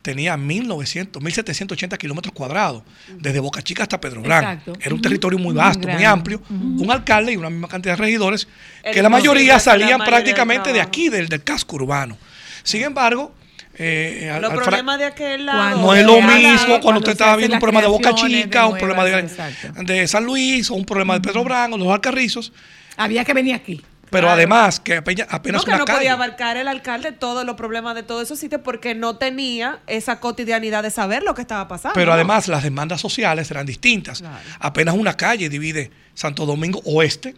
tenía 0.02 0.36
1900, 0.36 1.20
1780 1.22 1.98
kilómetros 1.98 2.32
cuadrados, 2.32 2.82
desde 3.18 3.40
Boca 3.40 3.62
Chica 3.62 3.82
hasta 3.82 4.00
Pedro. 4.00 4.22
Exacto. 4.52 4.72
Era 4.80 4.94
un 4.94 5.02
territorio 5.02 5.38
muy 5.38 5.54
vasto, 5.54 5.88
muy 5.88 6.04
amplio, 6.04 6.40
un 6.50 6.90
alcalde 6.90 7.32
y 7.32 7.36
una 7.36 7.50
misma 7.50 7.66
cantidad 7.68 7.94
de 7.96 8.02
regidores, 8.02 8.46
que 8.92 9.02
la 9.02 9.08
mayoría 9.08 9.58
salían 9.58 9.98
prácticamente 10.10 10.72
de 10.72 10.80
aquí, 10.80 11.08
del, 11.08 11.28
del 11.28 11.42
casco 11.42 11.76
urbano. 11.76 12.16
Sin 12.62 12.82
embargo, 12.82 13.34
eh, 13.78 14.30
al- 14.32 14.42
Los 14.42 14.50
al 14.50 14.56
fra- 14.56 14.64
problemas 14.66 14.98
de 14.98 15.04
aquel 15.04 15.46
lado. 15.46 15.80
no 15.80 15.94
es 15.94 16.04
lo 16.04 16.20
mismo 16.20 16.66
cuando 16.66 16.80
cuando 16.80 16.98
usted 17.10 17.20
hacen 17.20 17.36
viendo 17.38 17.54
un 17.56 17.60
problema 17.60 17.80
de 17.82 17.88
Boca 17.88 18.08
de 18.10 18.14
Chica, 18.16 18.66
un 18.66 18.78
problema 18.78 19.04
de, 19.04 20.08
San 20.08 20.24
Luis 20.24 20.70
o 20.70 20.74
un 20.74 20.84
problema 20.84 21.14
de 21.14 21.20
Pedro 21.20 21.44
Branco, 21.44 21.78
los 21.78 21.88
Alcarrizos. 21.92 22.52
Había 22.96 23.24
que 23.24 23.32
venir 23.34 23.54
aquí. 23.54 23.80
Pero 24.10 24.22
Claro. 24.22 24.36
además, 24.36 24.80
que 24.80 24.96
apenas, 24.96 25.26
apenas 25.30 25.60
No, 25.60 25.64
que 25.66 25.70
una 25.70 25.78
no 25.80 25.84
calle. 25.84 25.98
podía 25.98 26.12
abarcar 26.14 26.56
el 26.56 26.66
alcalde 26.66 27.12
todos 27.12 27.44
los 27.44 27.56
problemas 27.56 27.94
de 27.94 28.02
todos 28.02 28.22
esos 28.22 28.38
sitios 28.38 28.62
porque 28.64 28.94
no 28.94 29.16
tenía 29.16 29.80
esa 29.86 30.18
cotidianidad 30.18 30.82
de 30.82 30.90
saber 30.90 31.22
lo 31.22 31.34
que 31.34 31.42
estaba 31.42 31.68
pasando. 31.68 31.92
Pero 31.94 32.06
¿no? 32.06 32.12
además 32.14 32.48
las 32.48 32.62
demandas 32.62 33.02
sociales 33.02 33.50
eran 33.50 33.66
distintas. 33.66 34.24
Apenas 34.60 34.94
una 34.94 35.14
calle 35.14 35.50
divide 35.50 35.90
Santo 36.14 36.46
Domingo 36.46 36.80
Oeste 36.86 37.34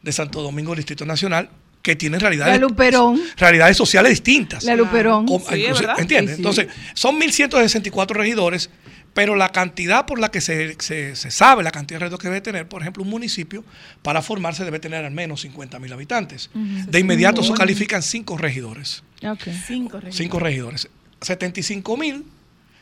de 0.00 0.12
Santo 0.12 0.40
Domingo 0.40 0.74
Distrito 0.74 1.04
Nacional, 1.04 1.50
que 1.84 1.94
tiene 1.94 2.18
realidades, 2.18 2.54
La 2.54 2.58
Luperón. 2.66 3.20
realidades 3.36 3.76
sociales 3.76 4.10
distintas. 4.10 4.64
La 4.64 4.74
Luperón. 4.74 5.28
Sí, 5.28 5.34
incluso- 5.34 5.82
¿verdad? 5.82 6.00
¿Entiendes? 6.00 6.36
Sí, 6.36 6.42
sí. 6.42 6.48
Entonces, 6.48 6.66
son 6.94 7.16
1.164 7.20 8.14
regidores, 8.16 8.70
pero 9.12 9.36
la 9.36 9.50
cantidad 9.50 10.06
por 10.06 10.18
la 10.18 10.30
que 10.30 10.40
se, 10.40 10.76
se- 10.80 11.14
se 11.14 11.30
sabe, 11.30 11.62
la 11.62 11.70
cantidad 11.70 12.00
de 12.00 12.06
regidores 12.06 12.22
que 12.22 12.28
debe 12.28 12.40
tener, 12.40 12.66
por 12.68 12.80
ejemplo, 12.80 13.02
un 13.02 13.10
municipio, 13.10 13.62
para 14.02 14.22
formarse 14.22 14.64
debe 14.64 14.80
tener 14.80 15.04
al 15.04 15.12
menos 15.12 15.44
50.000 15.44 15.92
habitantes. 15.92 16.48
De 16.54 16.98
inmediato 16.98 17.42
se 17.42 17.52
califican 17.52 18.02
cinco 18.02 18.38
regidores. 18.38 19.04
Ok. 19.22 19.42
Cinco 19.66 19.98
regidores. 20.00 20.16
Cinco 20.16 20.38
regidores. 20.40 20.88
75 21.20 21.96
mil, 21.98 22.24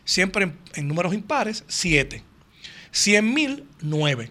siempre 0.04 0.44
en, 0.44 0.56
en 0.74 0.86
números 0.88 1.12
impares, 1.12 1.64
7. 1.66 2.22
100 2.92 3.34
mil, 3.34 3.64
9. 3.80 4.30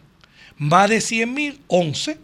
Más 0.64 0.92
de 0.92 1.02
100 1.02 1.34
mil, 1.34 1.60
11. 1.66 2.20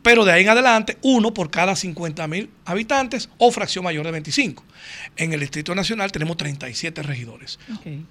Pero 0.00 0.24
de 0.24 0.30
ahí 0.30 0.44
en 0.44 0.50
adelante, 0.50 0.96
uno 1.02 1.34
por 1.34 1.50
cada 1.50 1.74
50 1.74 2.24
mil 2.28 2.48
habitantes 2.64 3.28
o 3.38 3.50
fracción 3.50 3.82
mayor 3.82 4.06
de 4.06 4.12
25. 4.12 4.64
En 5.16 5.32
el 5.32 5.40
Distrito 5.40 5.74
Nacional 5.74 6.12
tenemos 6.12 6.36
37 6.36 7.02
regidores. 7.02 7.58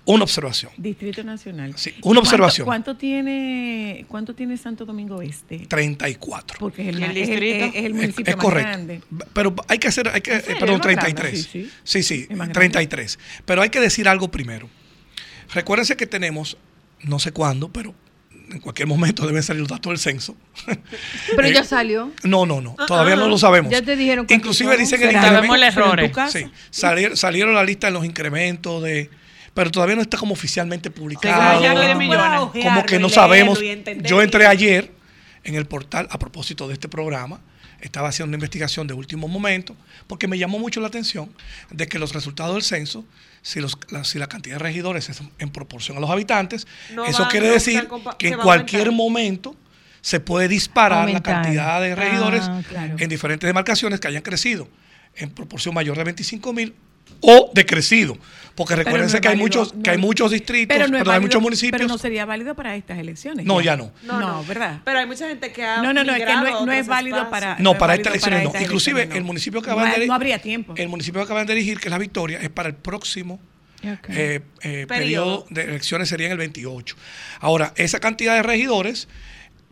Una 0.03 0.23
observación. 0.25 0.73
Distrito 0.75 1.23
Nacional. 1.23 1.75
Sí, 1.77 1.93
una 2.01 2.19
observación. 2.19 2.65
¿Cuánto, 2.65 2.97
tiene, 2.97 4.03
¿Cuánto 4.09 4.35
tiene 4.35 4.57
Santo 4.57 4.83
Domingo 4.83 5.21
Este? 5.21 5.59
34. 5.59 6.57
Porque 6.59 6.81
es 6.81 6.89
el, 6.89 6.99
¿Y 6.99 7.03
el 7.03 7.07
ma- 7.07 7.13
es 7.13 7.29
el- 7.29 7.39
distrito? 7.39 7.65
es- 7.65 7.75
es 7.75 7.85
el 7.85 7.93
municipio 7.93 8.25
es 8.31 8.35
más 8.35 8.43
correcto. 8.45 8.67
grande. 8.69 9.01
Pero 9.33 9.55
hay 9.69 9.77
que 9.79 9.87
hacer, 9.87 10.09
hay 10.09 10.19
que, 10.19 10.35
eh, 10.35 10.41
perdón, 10.59 10.63
¿Es 10.63 10.71
más 10.71 10.81
grande? 10.81 11.13
33. 11.13 11.41
Sí, 11.41 11.49
sí. 11.63 11.71
Sí, 11.85 12.03
sí, 12.03 12.15
Es 12.23 12.29
más 12.31 12.49
grande. 12.49 12.53
33. 12.53 13.17
Pero 13.45 13.61
hay 13.61 13.69
que 13.69 13.79
decir 13.79 14.09
algo 14.09 14.29
primero. 14.29 14.67
Recuérdense 15.53 15.95
que 15.95 16.05
tenemos, 16.05 16.57
no 17.03 17.17
sé 17.19 17.31
cuándo, 17.31 17.71
pero 17.71 17.95
en 18.51 18.59
cualquier 18.59 18.87
momento 18.87 19.25
deben 19.25 19.43
salir 19.43 19.61
los 19.61 19.69
datos 19.69 19.91
del 19.91 19.99
censo. 19.99 20.35
Pero 21.35 21.47
Eh, 21.47 21.53
ya 21.53 21.63
salió. 21.63 22.11
No, 22.23 22.45
no, 22.45 22.61
no, 22.61 22.75
todavía 22.87 23.13
ah, 23.13 23.17
no 23.17 23.27
lo 23.27 23.37
sabemos. 23.37 23.71
ya 23.71 23.81
te 23.81 23.95
dijeron 23.95 24.25
Inclusive 24.29 24.77
dicen 24.77 25.01
el 25.03 25.15
error, 25.15 25.95
pero 25.95 25.99
en 25.99 26.11
¿eh? 26.11 26.31
Sí, 26.31 26.45
salieron, 26.69 27.17
salieron 27.17 27.53
la 27.53 27.63
lista 27.63 27.87
de 27.87 27.93
los 27.93 28.05
incrementos 28.05 28.83
de 28.83 29.09
pero 29.53 29.71
todavía 29.71 29.95
no 29.95 30.01
está 30.01 30.17
como 30.17 30.33
oficialmente 30.33 30.89
publicado. 30.89 31.61
ya 31.61 31.73
no 31.73 31.81
hay 31.81 31.95
millones. 31.95 32.63
Como 32.63 32.85
que 32.85 32.99
no 32.99 33.09
sabemos. 33.09 33.59
Yo 34.03 34.21
entré 34.21 34.45
ayer 34.45 34.91
en 35.43 35.55
el 35.55 35.65
portal 35.65 36.07
a 36.11 36.19
propósito 36.19 36.67
de 36.67 36.73
este 36.73 36.87
programa. 36.87 37.41
Estaba 37.81 38.09
haciendo 38.09 38.29
una 38.29 38.35
investigación 38.35 38.87
de 38.87 38.93
último 38.93 39.27
momento 39.27 39.75
porque 40.07 40.27
me 40.27 40.37
llamó 40.37 40.59
mucho 40.59 40.81
la 40.81 40.87
atención 40.87 41.29
de 41.71 41.87
que 41.87 41.97
los 41.97 42.13
resultados 42.13 42.53
del 42.53 42.63
censo, 42.63 43.05
si, 43.41 43.59
los, 43.59 43.77
la, 43.89 44.03
si 44.03 44.19
la 44.19 44.27
cantidad 44.27 44.55
de 44.55 44.59
regidores 44.63 45.09
es 45.09 45.21
en 45.39 45.49
proporción 45.49 45.97
a 45.97 45.99
los 45.99 46.09
habitantes, 46.09 46.67
No 46.93 47.05
eso 47.05 47.27
quiere 47.29 47.49
decir 47.49 47.87
que 48.17 48.29
en 48.29 48.37
cualquier 48.39 48.91
momento 48.91 49.55
se 50.01 50.19
puede 50.19 50.47
disparar 50.47 51.07
Aumentar. 51.07 51.35
la 51.35 51.41
cantidad 51.41 51.81
de 51.81 51.95
regidores 51.95 52.43
Ah, 52.47 52.61
claro. 52.67 52.95
en 52.97 53.09
diferentes 53.09 53.47
demarcaciones 53.47 53.99
que 53.99 54.07
hayan 54.07 54.21
crecido 54.21 54.67
en 55.15 55.29
proporción 55.29 55.73
mayor 55.75 55.97
de 55.97 56.03
25 56.05 56.53
mil 56.53 56.73
o 57.21 57.51
decrecido. 57.53 58.17
Porque 58.55 58.75
recuérdense 58.75 59.17
no 59.17 59.21
que, 59.21 59.27
hay 59.27 59.35
válido, 59.35 59.59
muchos, 59.59 59.75
no 59.75 59.83
que 59.83 59.89
hay 59.89 59.97
muchos 59.97 60.31
distritos, 60.31 60.77
Pero 60.77 60.87
no, 60.87 61.11
hay 61.11 61.19
muchos 61.19 61.41
municipios. 61.41 61.79
Pero 61.79 61.87
no 61.87 61.97
sería 61.97 62.25
válido 62.25 62.55
para 62.55 62.75
estas 62.75 62.97
elecciones. 62.97 63.45
No, 63.45 63.61
ya 63.61 63.77
no. 63.77 63.91
No, 64.03 64.43
¿verdad? 64.45 64.81
Pero 64.83 64.99
hay 64.99 65.05
mucha 65.05 65.27
gente 65.27 65.51
que 65.51 65.63
ha 65.63 65.81
No, 65.81 65.93
no, 65.93 66.03
no, 66.03 66.13
es 66.13 66.25
que 66.25 66.33
no 66.33 66.45
es, 66.45 66.51
no 66.51 66.59
otros 66.59 66.75
es 66.75 66.87
válido 66.87 67.29
para. 67.29 67.57
No, 67.59 67.77
para 67.77 67.95
estas 67.95 68.13
elecciones 68.13 68.43
no. 68.43 68.59
Inclusive 68.59 69.09
el 69.13 69.23
municipio 69.23 69.61
que 69.61 69.69
acaban 69.71 69.99
de 69.99 70.07
no 70.07 70.13
habría 70.13 70.39
tiempo. 70.39 70.73
El 70.75 70.89
municipio 70.89 71.21
que 71.21 71.25
acaban 71.25 71.45
de 71.47 71.53
elegir, 71.53 71.79
que 71.79 71.87
es 71.87 71.91
la 71.91 71.97
Victoria, 71.97 72.39
es 72.41 72.49
para 72.49 72.69
el 72.69 72.75
próximo 72.75 73.39
eh, 73.83 74.41
eh, 74.61 74.85
Periodo. 74.87 74.87
periodo 74.87 75.45
de 75.49 75.63
elecciones 75.63 76.09
sería 76.09 76.27
en 76.27 76.33
el 76.33 76.37
28. 76.37 76.95
Ahora, 77.39 77.73
esa 77.75 77.99
cantidad 77.99 78.35
de 78.35 78.43
regidores 78.43 79.07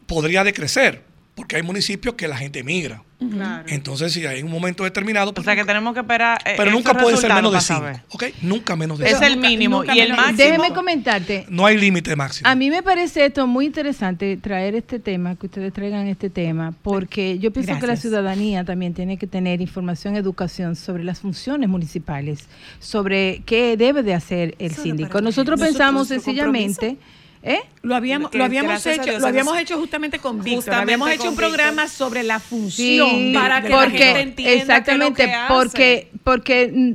podría 0.06 0.44
decrecer, 0.44 1.04
porque 1.36 1.58
hay 1.58 1.64
municipios 1.64 2.16
que 2.16 2.28
la 2.28 2.38
gente 2.38 2.64
migra. 2.64 3.04
Claro. 3.32 3.64
Entonces, 3.68 4.14
si 4.14 4.24
hay 4.28 4.44
un 4.44 4.52
momento 4.52 4.84
determinado, 4.84 5.32
O 5.32 5.34
pues 5.34 5.44
sea 5.46 5.56
que 5.56 5.66
tenemos 5.66 5.94
que 5.96 6.02
esperar. 6.02 6.40
eh, 6.46 6.54
pero 6.56 6.70
nunca 6.70 6.94
puede 6.94 7.18
ser 7.18 7.34
menos 7.34 7.52
de 7.52 7.58
para 7.58 7.62
5. 7.62 7.80
saber. 7.80 8.02
¿Ok? 8.10 8.24
Nunca 8.44 8.76
menos 8.76 9.00
de 9.00 9.06
Es 9.08 9.14
5. 9.18 9.26
el 9.26 9.38
mínimo. 9.38 9.80
nunca 9.80 9.96
y 9.96 10.00
el 10.02 10.12
máximo. 10.14 10.38
Déjeme 10.38 10.70
comentarte. 10.72 11.46
No 11.50 11.66
hay 11.66 11.78
límite 11.78 12.16
máximo. 12.16 12.48
A 12.48 12.54
mí 12.54 12.70
me 12.70 12.84
parece 12.84 13.26
esto 13.26 13.48
muy 13.48 13.66
interesante 13.66 14.38
traer 14.38 14.76
este 14.76 15.00
tema, 15.00 15.36
que 15.36 15.48
ustedes 15.48 15.74
traigan 15.74 16.06
este 16.08 16.30
tema, 16.30 16.76
porque 16.84 17.40
yo 17.40 17.52
pienso 17.52 17.80
que 17.80 17.88
la 17.88 17.96
ciudadanía 17.96 18.64
también 18.64 18.94
tiene 18.94 19.18
que 19.18 19.26
tener 19.26 19.62
información, 19.62 20.16
educación 20.16 20.76
sobre 20.76 21.04
las 21.04 21.20
funciones 21.20 21.68
municipales, 21.70 22.48
sobre 22.80 23.42
qué 23.48 23.78
debe 23.78 24.04
de 24.04 24.14
hacer 24.14 24.56
el 24.60 24.72
Solo 24.72 24.84
síndico. 24.84 25.22
Nosotros 25.22 25.58
nosotros, 25.60 25.60
pensamos 25.62 26.08
sencillamente, 26.10 26.98
¿eh? 27.48 27.62
Lo 27.82 27.96
habíamos, 27.96 28.34
lo 28.34 28.44
habíamos 28.44 28.86
hecho, 28.86 29.04
Dios 29.04 29.22
lo 29.22 29.28
habíamos 29.28 29.58
hecho 29.58 29.78
justamente 29.78 30.20
con 30.20 30.38
Víctor. 30.44 30.56
Justamente 30.56 30.84
Habíamos 30.94 31.10
hecho 31.12 31.30
un 31.30 31.36
programa 31.36 31.84
Víctor. 31.84 31.98
sobre 31.98 32.24
la 32.24 32.40
función 32.40 33.10
Sí, 33.10 33.32
para 33.34 33.62
que 33.62 33.68
de 33.70 33.74
la 33.74 33.82
gente 33.82 33.98
porque 33.98 34.20
entienda 34.22 34.54
exactamente 34.54 35.28
lo 35.28 35.32
que 35.32 35.54
porque 35.54 36.12
porque 36.24 36.72
mm, 36.74 36.94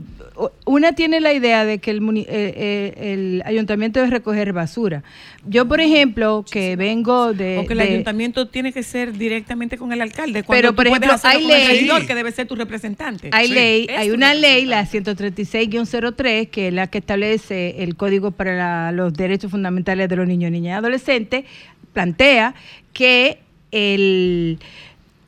una 0.65 0.93
tiene 0.95 1.21
la 1.21 1.33
idea 1.33 1.65
de 1.65 1.79
que 1.79 1.91
el, 1.91 1.99
eh, 2.19 2.25
eh, 2.29 3.13
el 3.13 3.43
ayuntamiento 3.45 4.01
debe 4.01 4.11
recoger 4.11 4.53
basura. 4.53 5.03
Yo, 5.47 5.67
por 5.69 5.81
ejemplo, 5.81 6.45
que 6.51 6.77
vengo 6.77 7.33
de... 7.33 7.57
Porque 7.57 7.73
el 7.75 7.79
de- 7.81 7.85
ayuntamiento 7.85 8.49
tiene 8.49 8.73
que 8.73 8.83
ser 8.83 9.13
directamente 9.17 9.77
con 9.79 9.93
el 9.93 10.01
alcalde. 10.01 10.43
Cuando 10.43 10.59
Pero, 10.63 10.75
por 10.75 10.87
ejemplo, 10.87 11.15
hay 11.25 11.43
el 11.43 11.47
ley- 11.49 11.67
regidor, 11.67 12.07
que 12.07 12.15
debe 12.15 12.33
ser 12.33 12.47
tu 12.47 12.55
representante. 12.57 13.31
Hay 13.33 13.49
Sí. 13.49 13.55
ley, 13.55 13.87
hay 13.97 14.11
una 14.11 14.35
ley, 14.35 14.65
la 14.67 14.83
representante. 14.83 15.23
136-03, 15.23 16.49
que 16.51 16.69
es 16.69 16.75
la 16.75 16.87
que 16.89 16.99
establece 16.99 17.83
el 17.83 17.97
Código 17.97 18.31
para 18.31 18.57
la- 18.57 18.93
los 18.93 19.13
Derechos 19.15 19.51
Fundamentales 19.51 20.09
de 20.09 20.17
los 20.17 20.27
Niños, 20.27 20.51
Niñas 20.51 20.73
y 20.73 20.79
Adolescentes, 20.79 21.45
plantea 21.93 22.55
que 22.93 23.39
el, 23.71 24.59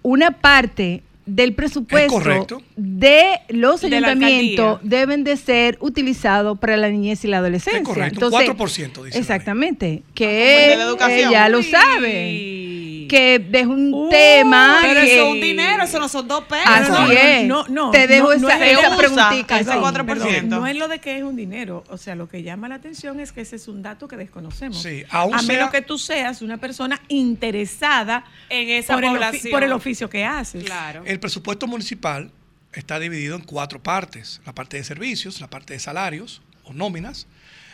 una 0.03 0.33
parte 0.33 1.03
del 1.27 1.55
presupuesto 1.55 2.63
de 2.77 3.41
los 3.49 3.81
De 3.81 3.87
ayuntamientos 3.87 4.81
deben 4.83 5.25
de 5.25 5.37
ser 5.37 5.79
utilizados 5.81 6.59
para 6.59 6.77
la 6.77 6.91
niñez 6.91 7.25
y 7.25 7.29
la 7.29 7.39
adolescencia. 7.39 7.81
Es 7.81 7.87
correcto, 7.87 8.27
un 8.29 8.33
4% 8.33 9.05
dice. 9.05 9.19
Exactamente, 9.19 10.03
que 10.15 10.69
de 10.71 10.77
la 10.77 10.85
educación. 10.85 11.29
ella 11.31 11.49
lo 11.49 11.63
sabe, 11.63 12.74
que 13.15 13.51
es 13.61 13.67
un 13.67 14.09
tema 14.11 14.79
Pero 14.83 15.01
que... 15.01 15.15
eso 15.15 15.25
es 15.27 15.33
un 15.33 15.41
dinero, 15.41 15.83
eso 15.85 15.99
no 15.99 16.09
son 16.09 16.27
dos 16.29 16.45
pesos. 16.45 16.67
Así 16.67 16.91
no, 16.91 17.11
es. 17.11 17.47
no, 17.47 17.65
no, 17.69 17.91
Te 17.91 18.07
dejo 18.07 18.35
no, 18.35 18.41
no 18.41 18.49
esa, 18.49 18.67
es- 18.67 18.79
esa 18.79 18.97
preguntita. 18.97 19.61
ese 19.61 19.71
sí. 19.73 19.79
4%. 19.79 20.05
Perdón, 20.07 20.49
no 20.49 20.67
es 20.67 20.77
lo 20.77 20.89
de 20.89 20.99
que 21.01 21.17
es 21.17 21.23
un 21.23 21.37
dinero. 21.37 21.85
O 21.89 21.97
sea, 21.97 22.15
lo 22.15 22.29
que 22.29 22.43
llama 22.43 22.69
la 22.69 22.75
atención 22.77 23.21
es 23.21 23.33
que 23.33 23.43
ese 23.43 23.57
es 23.57 23.69
un 23.69 23.83
dato 23.83 24.09
que 24.09 24.17
desconocemos. 24.17 24.83
Sí, 24.83 25.05
aún 25.11 25.35
a 25.35 25.39
sea- 25.39 25.49
menos 25.55 25.71
que 25.71 25.83
tú 25.83 25.99
seas 25.99 26.43
una 26.43 26.59
persona 26.59 27.01
interesada 27.09 28.25
En 28.49 28.69
esa 28.69 28.95
por, 28.95 29.05
el, 29.05 29.11
población. 29.11 29.51
por 29.51 29.63
el 29.65 29.73
oficio 29.73 30.09
que 30.11 30.25
haces. 30.25 30.65
Claro. 30.65 31.03
El 31.07 31.21
presupuesto 31.21 31.67
municipal 31.67 32.31
está 32.73 32.99
dividido 32.99 33.37
en 33.37 33.43
cuatro 33.43 33.83
partes. 33.83 34.41
La 34.47 34.55
parte 34.55 34.77
de 34.77 34.85
servicios, 34.85 35.41
la 35.41 35.49
parte 35.49 35.75
de 35.75 35.79
salarios 35.79 36.43
o 36.65 36.73
nóminas, 36.73 37.27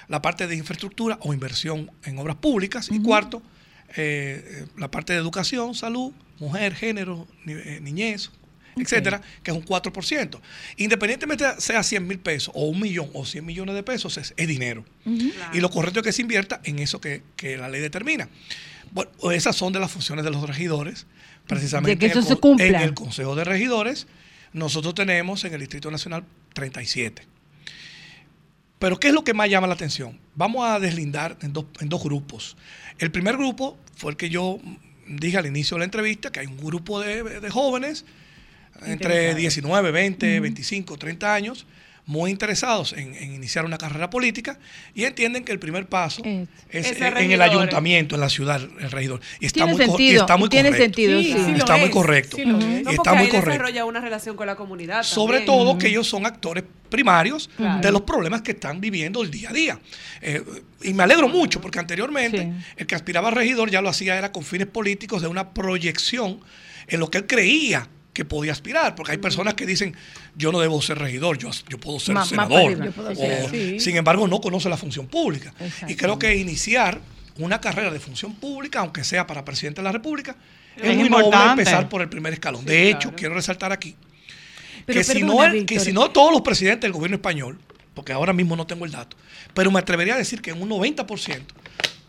la 0.09 0.21
parte 0.21 0.47
de 0.47 0.57
infraestructura 0.57 1.19
o 1.23 1.33
inversión 1.33 1.91
en 2.05 2.19
obras 2.19 2.37
públicas 2.37 2.89
y 2.91 3.01
cuarto, 3.01 3.43
eh, 3.97 4.67
la 4.77 4.91
parte 4.91 5.13
de 5.13 5.19
educación, 5.19 5.75
salud, 5.75 6.13
mujer, 6.39 6.75
género, 6.75 7.27
ni- 7.45 7.53
eh, 7.55 7.81
niñez, 7.83 8.31
etcétera, 8.77 9.21
que 9.43 9.51
es 9.51 9.57
un 9.57 9.65
4%. 9.65 10.41
Independientemente 10.77 11.45
sea 11.59 11.83
100 11.83 12.07
mil 12.07 12.19
pesos 12.19 12.53
o 12.55 12.67
un 12.69 12.81
millón 12.81 13.11
o 13.15 13.25
100 13.27 13.45
millones 13.45 13.75
de 13.75 13.83
pesos, 13.83 14.17
es, 14.17 14.33
es 14.37 14.49
dinero. 14.49 14.85
Y 15.53 15.61
lo 15.61 15.71
correcto 15.71 16.01
es 16.01 16.05
que 16.07 16.13
se 16.13 16.23
invierta 16.23 16.61
en 16.65 16.79
eso 16.79 17.01
que, 17.01 17.23
que 17.37 17.57
la 17.57 17.69
ley 17.69 17.81
determina. 17.81 18.29
Bueno, 18.93 19.11
esas 19.33 19.55
son 19.57 19.73
de 19.73 19.81
las 19.81 19.91
funciones 19.91 20.25
de 20.25 20.31
los 20.31 20.43
regidores, 20.49 21.07
precisamente 21.47 21.91
De 21.91 21.99
que 21.99 22.07
en 22.07 22.13
el 22.13 22.19
eso 22.19 22.29
se 22.29 22.35
co- 22.35 22.41
cumpla. 22.41 22.67
en 22.67 22.75
el 22.77 22.95
Consejo 22.95 23.35
de 23.35 23.45
Regidores. 23.45 24.07
Nosotros 24.53 24.95
tenemos 24.95 25.45
en 25.45 25.55
el 25.55 25.61
Distrito 25.61 25.91
Nacional 25.91 26.25
37. 26.55 27.23
Pero 28.81 28.99
¿qué 28.99 29.09
es 29.09 29.15
lo 29.15 29.23
que 29.23 29.35
más 29.35 29.49
llama 29.49 29.67
la 29.67 29.75
atención? 29.75 30.19
Vamos 30.35 30.67
a 30.67 30.81
deslindar 30.81 31.37
en 31.43 31.53
dos, 31.53 31.67
en 31.81 31.91
dos 31.91 32.03
grupos. 32.03 32.57
El 32.99 33.11
primer 33.13 33.37
grupo 33.37 33.79
fue 33.95 34.11
el 34.11 34.17
que 34.17 34.31
yo 34.31 34.59
dije 35.07 35.37
al 35.37 35.45
inicio 35.47 35.75
de 35.77 35.81
la 35.81 35.85
entrevista, 35.85 36.33
que 36.33 36.41
hay 36.41 36.47
un 36.47 36.57
grupo 36.57 36.99
de, 36.99 37.41
de 37.41 37.51
jóvenes 37.51 38.07
entre 38.87 39.33
Interesados. 39.33 39.37
19, 39.37 39.91
20, 39.91 40.41
25, 40.41 40.97
30 40.97 41.35
años, 41.35 41.67
muy 42.07 42.31
interesados 42.31 42.93
en, 42.93 43.15
en 43.15 43.35
iniciar 43.35 43.65
una 43.65 43.79
carrera 43.79 44.11
política 44.11 44.59
y 44.95 45.05
entienden 45.05 45.45
que 45.45 45.53
el 45.53 45.59
primer 45.59 45.87
paso 45.87 46.23
es, 46.25 46.49
Es 46.71 47.01
en, 47.01 47.31
el 47.33 47.41
ayuntamiento, 47.43 48.15
en 48.17 48.21
la 48.21 48.29
ciudad, 48.29 48.61
el 48.61 48.91
regidor. 48.91 49.21
Y 49.39 49.47
está 49.47 49.65
Tiene 49.65 49.73
muy, 49.73 49.79
co- 49.79 49.85
y 49.85 49.89
sentido, 49.89 50.21
está 50.23 50.37
muy 50.37 50.49
tiene 50.49 50.71
correcto. 50.71 50.85
sentido, 50.85 51.21
Sí, 51.21 51.33
sí. 51.45 51.53
está 51.59 51.77
muy 51.77 51.87
es, 51.87 51.91
correcto. 51.91 52.37
sí. 52.37 52.43
Y 52.43 52.95
está 52.95 53.15
muy 53.15 53.23
ahí 53.25 53.29
correcto. 53.29 53.51
desarrolla 53.51 53.85
una 53.85 54.01
relación 54.01 54.37
con 54.37 54.47
la 54.47 54.57
comunidad. 54.57 55.03
Sobre 55.05 55.39
también. 55.39 55.59
todo 55.59 55.79
que 55.79 55.89
ellos 55.89 56.09
son 56.09 56.27
actores 56.27 56.65
primarios 56.89 57.49
Claro. 57.57 57.81
de 57.81 57.93
los 57.93 58.03
problemas 58.03 58.43
que 58.43 58.51
están 58.53 58.81
viviendo 58.81 59.23
el 59.23 59.31
día 59.31 59.51
a 59.51 59.53
día. 59.53 59.79
Eh, 60.21 60.43
y 60.83 60.93
me 60.93 61.05
alegro 61.05 61.29
mucho 61.29 61.61
porque 61.61 61.79
anteriormente 61.79 62.53
el 62.77 62.87
que 62.87 62.95
aspiraba 62.97 63.29
a 63.29 63.31
regidor 63.31 63.71
ya 63.71 63.81
lo 63.81 63.89
hacía 63.89 64.19
era 64.19 64.33
con 64.33 64.43
fines 64.43 64.67
políticos 64.67 65.23
de 65.23 65.29
una 65.29 65.51
proyección 65.51 66.41
en 66.89 66.99
lo 66.99 67.09
que 67.11 67.19
él 67.19 67.27
creía 67.29 67.87
que 68.21 68.25
podía 68.27 68.53
aspirar, 68.53 68.95
porque 68.95 69.13
hay 69.13 69.19
personas 69.19 69.55
que 69.55 69.65
dicen, 69.65 69.97
yo 70.37 70.53
no 70.53 70.61
debo 70.61 70.83
ser 70.83 70.99
regidor, 70.99 71.39
yo, 71.39 71.49
yo 71.71 71.79
puedo 71.81 71.99
ser 71.99 72.15
Más- 72.15 72.29
senador, 72.29 72.61
arriba. 72.67 72.85
Yo 72.85 72.93
puedo 72.93 73.11
o- 73.13 73.15
ser, 73.17 73.51
sí. 73.51 73.81
sin 73.81 73.97
embargo 73.97 74.29
no 74.29 74.43
conoce 74.43 74.69
la 74.69 74.77
función 74.77 75.07
pública. 75.07 75.55
Y 75.89 75.95
creo 75.95 76.19
que 76.19 76.37
iniciar 76.37 77.01
una 77.39 77.63
carrera 77.63 77.91
de 77.91 77.99
función 77.99 78.35
pública, 78.35 78.81
aunque 78.81 79.05
sea 79.05 79.27
para 79.27 79.43
presidente 79.43 79.81
de 79.81 79.85
la 79.85 79.93
República, 79.93 80.37
es, 80.77 80.83
Es 80.91 80.97
muy 80.99 81.09
noble 81.09 81.25
importante. 81.25 81.63
empezar 81.63 81.89
por 81.89 82.03
el 82.03 82.11
primer 82.11 82.35
escalón. 82.35 82.63
de 82.67 82.91
hecho, 82.91 83.15
quiero 83.17 83.33
resaltar 83.35 83.73
aquí 83.73 83.97
Pero 84.85 84.99
que, 85.01 85.05
si 85.05 85.23
no 85.23 85.43
el- 85.43 85.65
que 85.65 85.81
si 85.81 85.91
no 85.95 86.11
todos 86.11 86.31
los 86.31 86.43
presidentes 86.43 86.83
del 86.83 86.93
gobierno 86.93 87.15
español, 87.17 87.59
porque 87.95 88.13
ahora 88.13 88.35
mismo 88.35 88.55
no 88.55 88.67
tengo 88.67 88.85
el 88.85 88.91
dato, 88.93 89.17
pero 89.55 89.71
me 89.71 89.79
atrevería 89.79 90.13
a 90.15 90.19
decir 90.19 90.43
que 90.43 90.51
en 90.51 90.61
un 90.61 90.69
90%, 90.69 91.55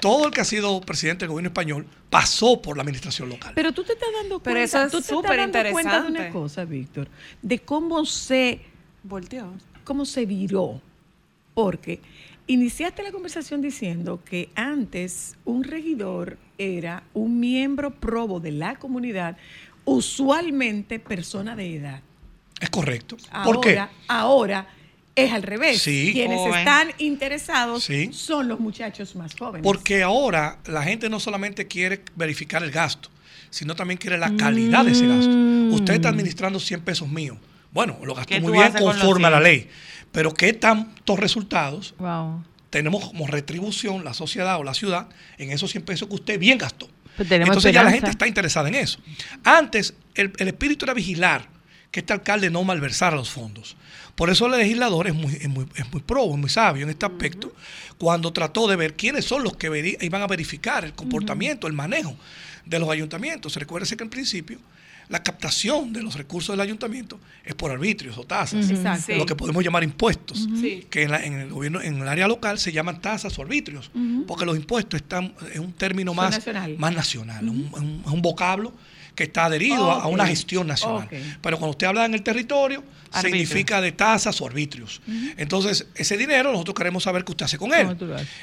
todo 0.02 0.28
el 0.28 0.34
que 0.34 0.42
ha 0.42 0.46
sido 0.46 0.82
presidente 0.82 1.24
del 1.24 1.30
gobierno 1.30 1.48
español 1.50 1.88
pasó 2.10 2.62
por 2.62 2.76
la 2.76 2.84
administración 2.84 3.30
local. 3.30 3.54
Pero 3.56 3.72
tú 3.72 3.84
te 3.84 3.94
estás 3.94 4.10
dando 4.14 4.40
cuenta, 4.40 4.50
Pero 4.50 4.60
eso 4.60 4.82
es 4.84 4.92
tú 4.92 4.98
te 4.98 5.02
estás 5.04 5.16
súper 5.18 5.38
dando 5.38 5.72
cuenta 5.72 6.02
de 6.02 6.08
una 6.10 6.30
cosa, 6.30 6.66
Víctor, 6.66 7.08
de 7.42 7.60
cómo 7.60 8.06
se 8.06 8.62
Volteó. 9.04 9.54
cómo 9.84 10.06
se 10.06 10.26
viró. 10.26 10.82
Porque 11.54 12.02
iniciaste 12.48 13.04
la 13.04 13.12
conversación 13.12 13.62
diciendo 13.62 14.22
que 14.26 14.50
antes 14.56 15.36
un 15.46 15.64
regidor 15.64 16.38
era 16.58 17.04
un 17.14 17.40
miembro 17.40 17.92
probo 17.92 18.40
de 18.40 18.52
la 18.52 18.76
comunidad, 18.76 19.38
usualmente 19.86 21.00
persona 21.00 21.56
de 21.56 21.76
edad. 21.76 22.02
Es 22.60 22.70
correcto. 22.70 23.18
¿Por 23.44 23.60
qué? 23.62 23.82
Ahora 24.08 24.68
es 25.16 25.32
al 25.34 25.44
revés. 25.44 25.82
Sí. 25.82 26.12
Quienes 26.14 26.38
Joven. 26.40 26.60
están 26.60 26.92
interesados 26.98 27.84
Sí. 27.84 28.10
son 28.14 28.48
los 28.48 28.60
muchachos 28.60 29.16
más 29.16 29.36
jóvenes. 29.36 29.64
Porque 29.64 30.04
ahora 30.04 30.60
la 30.66 30.84
gente 30.84 31.10
no 31.10 31.20
solamente 31.20 31.68
quiere 31.68 32.02
verificar 32.16 32.64
el 32.64 32.72
gasto, 32.72 33.10
sino 33.50 33.76
también 33.76 33.98
quiere 33.98 34.18
la 34.18 34.36
calidad 34.38 34.86
de 34.86 34.92
ese 34.92 35.08
gasto. 35.08 35.32
Usted 35.76 35.96
está 35.96 36.10
administrando 36.10 36.60
100 36.60 36.82
pesos 36.82 37.08
míos. 37.10 37.38
Bueno, 37.72 37.98
lo 38.04 38.14
gastó 38.16 38.36
¿Qué 38.36 38.42
muy 38.42 38.52
bien 38.54 38.72
con 38.74 38.82
conforme 38.84 39.28
a 39.28 39.30
la 39.32 39.38
100? 39.42 39.44
ley. 39.44 39.70
Pero 40.12 40.34
¿qué 40.34 40.54
tantos 40.54 41.20
resultados 41.20 41.94
Wow. 41.98 42.44
tenemos 42.70 43.06
como 43.08 43.28
retribución 43.28 44.04
la 44.04 44.14
sociedad 44.14 44.60
o 44.60 44.64
la 44.64 44.74
ciudad 44.74 45.08
en 45.38 45.52
esos 45.52 45.72
100 45.72 45.84
pesos 45.86 46.08
que 46.10 46.16
usted 46.16 46.40
bien 46.40 46.58
gastó? 46.58 46.90
Pues 47.18 47.30
Entonces 47.32 47.74
ya 47.74 47.84
la 47.84 47.92
gente 47.92 48.10
está 48.10 48.28
interesada 48.28 48.68
en 48.70 48.76
eso. 48.76 49.00
Antes, 49.44 49.94
el, 50.16 50.32
el 50.38 50.48
espíritu 50.48 50.86
era 50.86 50.94
vigilar 50.94 51.48
que 51.92 52.00
este 52.00 52.14
alcalde 52.14 52.50
no 52.50 52.64
malversara 52.64 53.16
los 53.16 53.30
fondos. 53.30 53.76
Por 54.16 54.30
eso 54.30 54.46
el 54.46 54.58
legislador 54.60 55.08
es 55.08 55.14
muy, 55.14 55.34
es 55.34 55.50
muy, 55.50 55.66
es 55.76 55.92
muy 55.92 56.02
probo, 56.02 56.34
es 56.34 56.40
muy 56.40 56.50
sabio 56.50 56.84
en 56.84 56.90
este 56.90 57.06
aspecto, 57.06 57.54
cuando 57.98 58.32
trató 58.34 58.68
de 58.68 58.76
ver 58.76 58.96
quiénes 58.96 59.26
son 59.26 59.44
los 59.44 59.56
que 59.58 59.98
iban 60.02 60.22
a 60.22 60.28
verificar 60.28 60.86
el 60.86 60.94
comportamiento, 60.94 61.68
el 61.68 61.74
manejo 61.74 62.16
de 62.66 62.80
los 62.80 62.90
ayuntamientos. 62.90 63.56
Recuérdese 63.56 63.98
que 63.98 64.04
al 64.04 64.10
principio 64.10 64.60
la 65.10 65.22
captación 65.24 65.92
de 65.92 66.02
los 66.04 66.16
recursos 66.16 66.54
del 66.54 66.62
ayuntamiento 66.62 67.20
es 67.44 67.54
por 67.56 67.70
arbitrios 67.72 68.18
o 68.18 68.24
tasas. 68.24 68.70
Exacto. 68.70 69.14
lo 69.16 69.26
que 69.26 69.36
podemos 69.36 69.62
llamar 69.62 69.84
impuestos, 69.84 70.48
que 70.90 71.04
en, 71.04 71.12
la- 71.12 71.26
en 71.26 71.34
el 71.34 71.50
gobierno, 71.50 71.82
en 71.82 71.98
el 72.02 72.08
área 72.08 72.28
local 72.30 72.60
se 72.60 72.72
llaman 72.72 73.02
tasas 73.02 73.38
o 73.38 73.42
arbitrios, 73.42 73.92
porque 74.28 74.46
los 74.46 74.56
impuestos 74.56 75.02
están 75.02 75.34
es 75.54 75.60
un 75.60 75.74
término 75.74 76.12
Son 76.12 76.18
más 76.18 76.32
nacional. 76.32 76.76
más 76.78 76.94
nacional, 76.94 77.50
un, 77.50 77.70
un- 77.74 78.04
un 78.06 78.22
vocablo 78.22 78.72
que 79.22 79.28
está 79.28 79.46
adherido 79.46 79.92
a- 79.92 80.02
a 80.02 80.08
una 80.08 80.26
gestión 80.26 80.66
nacional. 80.66 81.08
Pero 81.42 81.58
cuando 81.58 81.72
usted 81.72 81.86
habla 81.88 82.06
en 82.06 82.16
el 82.16 82.24
territorio, 82.24 82.84
Arbitrio. 83.12 83.22
significa 83.46 83.80
de 83.80 83.92
tasas 83.92 84.42
o 84.42 84.48
arbitrios. 84.48 85.00
Entonces, 85.38 85.88
ese 85.96 86.18
dinero 86.18 86.52
nosotros 86.52 86.74
queremos 86.76 87.04
saber 87.04 87.24
qué 87.24 87.32
usted 87.34 87.46
hace 87.46 87.58
con 87.60 87.72
él. 87.74 87.96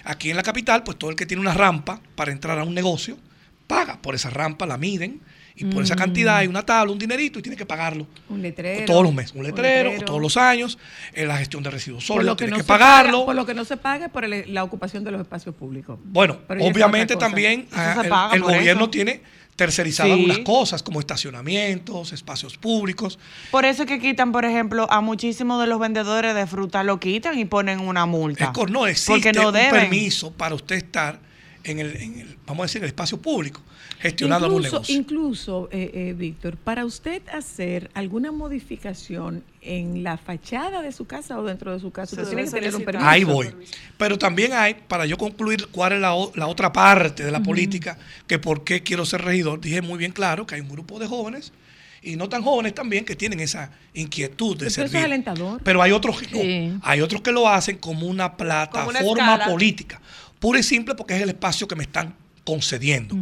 Aquí 0.04 0.30
en 0.30 0.36
la 0.36 0.42
capital, 0.44 0.84
pues 0.84 0.96
todo 0.96 1.10
el 1.10 1.16
que 1.16 1.26
tiene 1.26 1.40
una 1.40 1.54
rampa 1.54 2.00
para 2.14 2.30
entrar 2.30 2.58
a 2.60 2.64
un 2.64 2.74
negocio, 2.74 3.18
paga 3.66 4.00
por 4.00 4.14
esa 4.14 4.30
rampa, 4.30 4.66
la 4.66 4.78
miden, 4.78 5.20
y 5.60 5.64
por 5.64 5.82
esa 5.82 5.96
cantidad 5.96 6.36
hay 6.36 6.46
una 6.46 6.64
tabla, 6.64 6.92
un 6.92 6.98
dinerito, 7.00 7.40
y 7.40 7.42
tiene 7.42 7.56
que 7.56 7.66
pagarlo 7.66 8.06
un 8.28 8.40
letrero. 8.40 8.84
todos 8.86 9.02
los 9.02 9.12
meses. 9.12 9.32
Un 9.32 9.40
un 9.40 9.46
letrero, 9.46 9.90
todos 10.04 10.20
los 10.22 10.36
años, 10.36 10.78
en 11.12 11.26
la 11.26 11.36
gestión 11.36 11.64
de 11.64 11.70
residuos 11.70 12.06
Por 12.06 12.18
sólidos, 12.18 12.36
tiene 12.36 12.52
no 12.52 12.56
que 12.58 12.62
pagarlo. 12.64 13.12
paga- 13.18 13.26
por 13.26 13.34
lo 13.34 13.44
que 13.46 13.54
no 13.54 13.64
se 13.64 13.76
paga 13.76 14.08
por 14.08 14.24
el- 14.24 14.54
la 14.54 14.62
ocupación 14.62 15.02
de 15.02 15.10
los 15.10 15.20
espacios 15.20 15.56
públicos. 15.56 15.98
Bueno, 16.04 16.38
Pero 16.46 16.60
es 16.60 16.70
obviamente 16.72 17.16
también 17.16 17.66
ah, 17.72 18.30
el, 18.34 18.40
por 18.42 18.52
gobierno 18.54 18.82
eso. 18.84 18.90
tiene 18.90 19.20
tercerizado 19.58 20.06
Sí. 20.08 20.12
algunas 20.14 20.38
cosas 20.38 20.84
como 20.84 21.00
estacionamientos, 21.00 22.12
espacios 22.12 22.56
públicos. 22.56 23.18
Por 23.50 23.64
eso 23.64 23.82
es 23.82 23.88
que 23.88 23.98
quitan, 23.98 24.30
por 24.30 24.44
ejemplo, 24.44 24.86
a 24.88 25.00
muchísimos 25.00 25.60
de 25.60 25.66
los 25.66 25.80
vendedores 25.80 26.32
de 26.36 26.46
fruta, 26.46 26.84
lo 26.84 27.00
quitan 27.00 27.36
y 27.38 27.44
ponen 27.44 27.80
una 27.80 28.06
multa. 28.06 28.52
Es 28.54 28.70
no 28.70 28.86
existe 28.86 29.12
Porque 29.12 29.32
no 29.32 29.48
un 29.48 29.54
deben. 29.54 29.70
permiso 29.72 30.30
para 30.32 30.54
usted 30.54 30.76
estar 30.76 31.18
en 31.64 31.80
el, 31.80 31.96
en 31.96 32.20
el, 32.20 32.36
vamos 32.46 32.62
a 32.62 32.66
decir, 32.66 32.78
en 32.78 32.84
el 32.84 32.88
espacio 32.90 33.20
público, 33.20 33.60
gestionando 34.00 34.46
algún 34.46 34.62
incluso, 34.62 34.76
negocio. 34.76 34.94
incluso 34.96 35.68
eh, 35.72 35.90
eh, 35.92 36.14
Víctor, 36.16 36.56
para 36.56 36.84
usted 36.84 37.22
hacer 37.32 37.90
alguna 37.94 38.30
modificación 38.32 39.42
en 39.60 40.02
la 40.04 40.16
fachada 40.16 40.82
de 40.82 40.92
su 40.92 41.06
casa 41.06 41.38
o 41.38 41.44
dentro 41.44 41.72
de 41.72 41.80
su 41.80 41.90
casa, 41.90 42.16
usted 42.16 42.28
tiene 42.28 42.44
que 42.44 42.50
tener 42.50 42.74
un 42.76 42.84
permiso. 42.84 43.08
Ahí 43.08 43.24
voy. 43.24 43.50
Pero 43.96 44.16
también 44.18 44.52
hay, 44.52 44.74
para 44.86 45.04
yo 45.06 45.16
concluir 45.18 45.66
cuál 45.68 45.92
es 45.94 46.00
la, 46.00 46.14
o- 46.14 46.32
la 46.36 46.46
otra 46.46 46.72
parte 46.72 47.24
de 47.24 47.30
la 47.32 47.42
política, 47.42 47.98
que 48.26 48.38
por 48.38 48.64
qué 48.64 48.82
quiero 48.82 49.04
ser 49.04 49.22
regidor, 49.22 49.60
dije 49.60 49.82
muy 49.82 49.98
bien 49.98 50.12
claro 50.12 50.46
que 50.46 50.54
hay 50.54 50.60
un 50.60 50.68
grupo 50.68 50.98
de 50.98 51.06
jóvenes 51.06 51.52
y 52.00 52.14
no 52.14 52.28
tan 52.28 52.42
jóvenes 52.42 52.74
también 52.74 53.04
que 53.04 53.16
tienen 53.16 53.40
esa 53.40 53.72
inquietud 53.94 54.56
de 54.56 54.70
Pero 54.70 54.86
eso 54.86 54.96
es 54.98 55.04
alentador. 55.04 55.60
Pero 55.64 55.82
hay 55.82 55.90
otros 55.90 56.20
que 56.22 56.26
no. 56.30 56.40
Sí. 56.40 56.78
Hay 56.82 57.00
otros 57.00 57.20
que 57.22 57.32
lo 57.32 57.48
hacen 57.48 57.78
como 57.78 58.06
una 58.06 58.36
plataforma 58.36 59.44
política, 59.46 60.00
pura 60.38 60.60
y 60.60 60.62
simple 60.62 60.94
porque 60.94 61.16
es 61.16 61.22
el 61.22 61.30
espacio 61.30 61.66
que 61.66 61.74
me 61.74 61.82
están 61.82 62.14
concediendo 62.48 63.14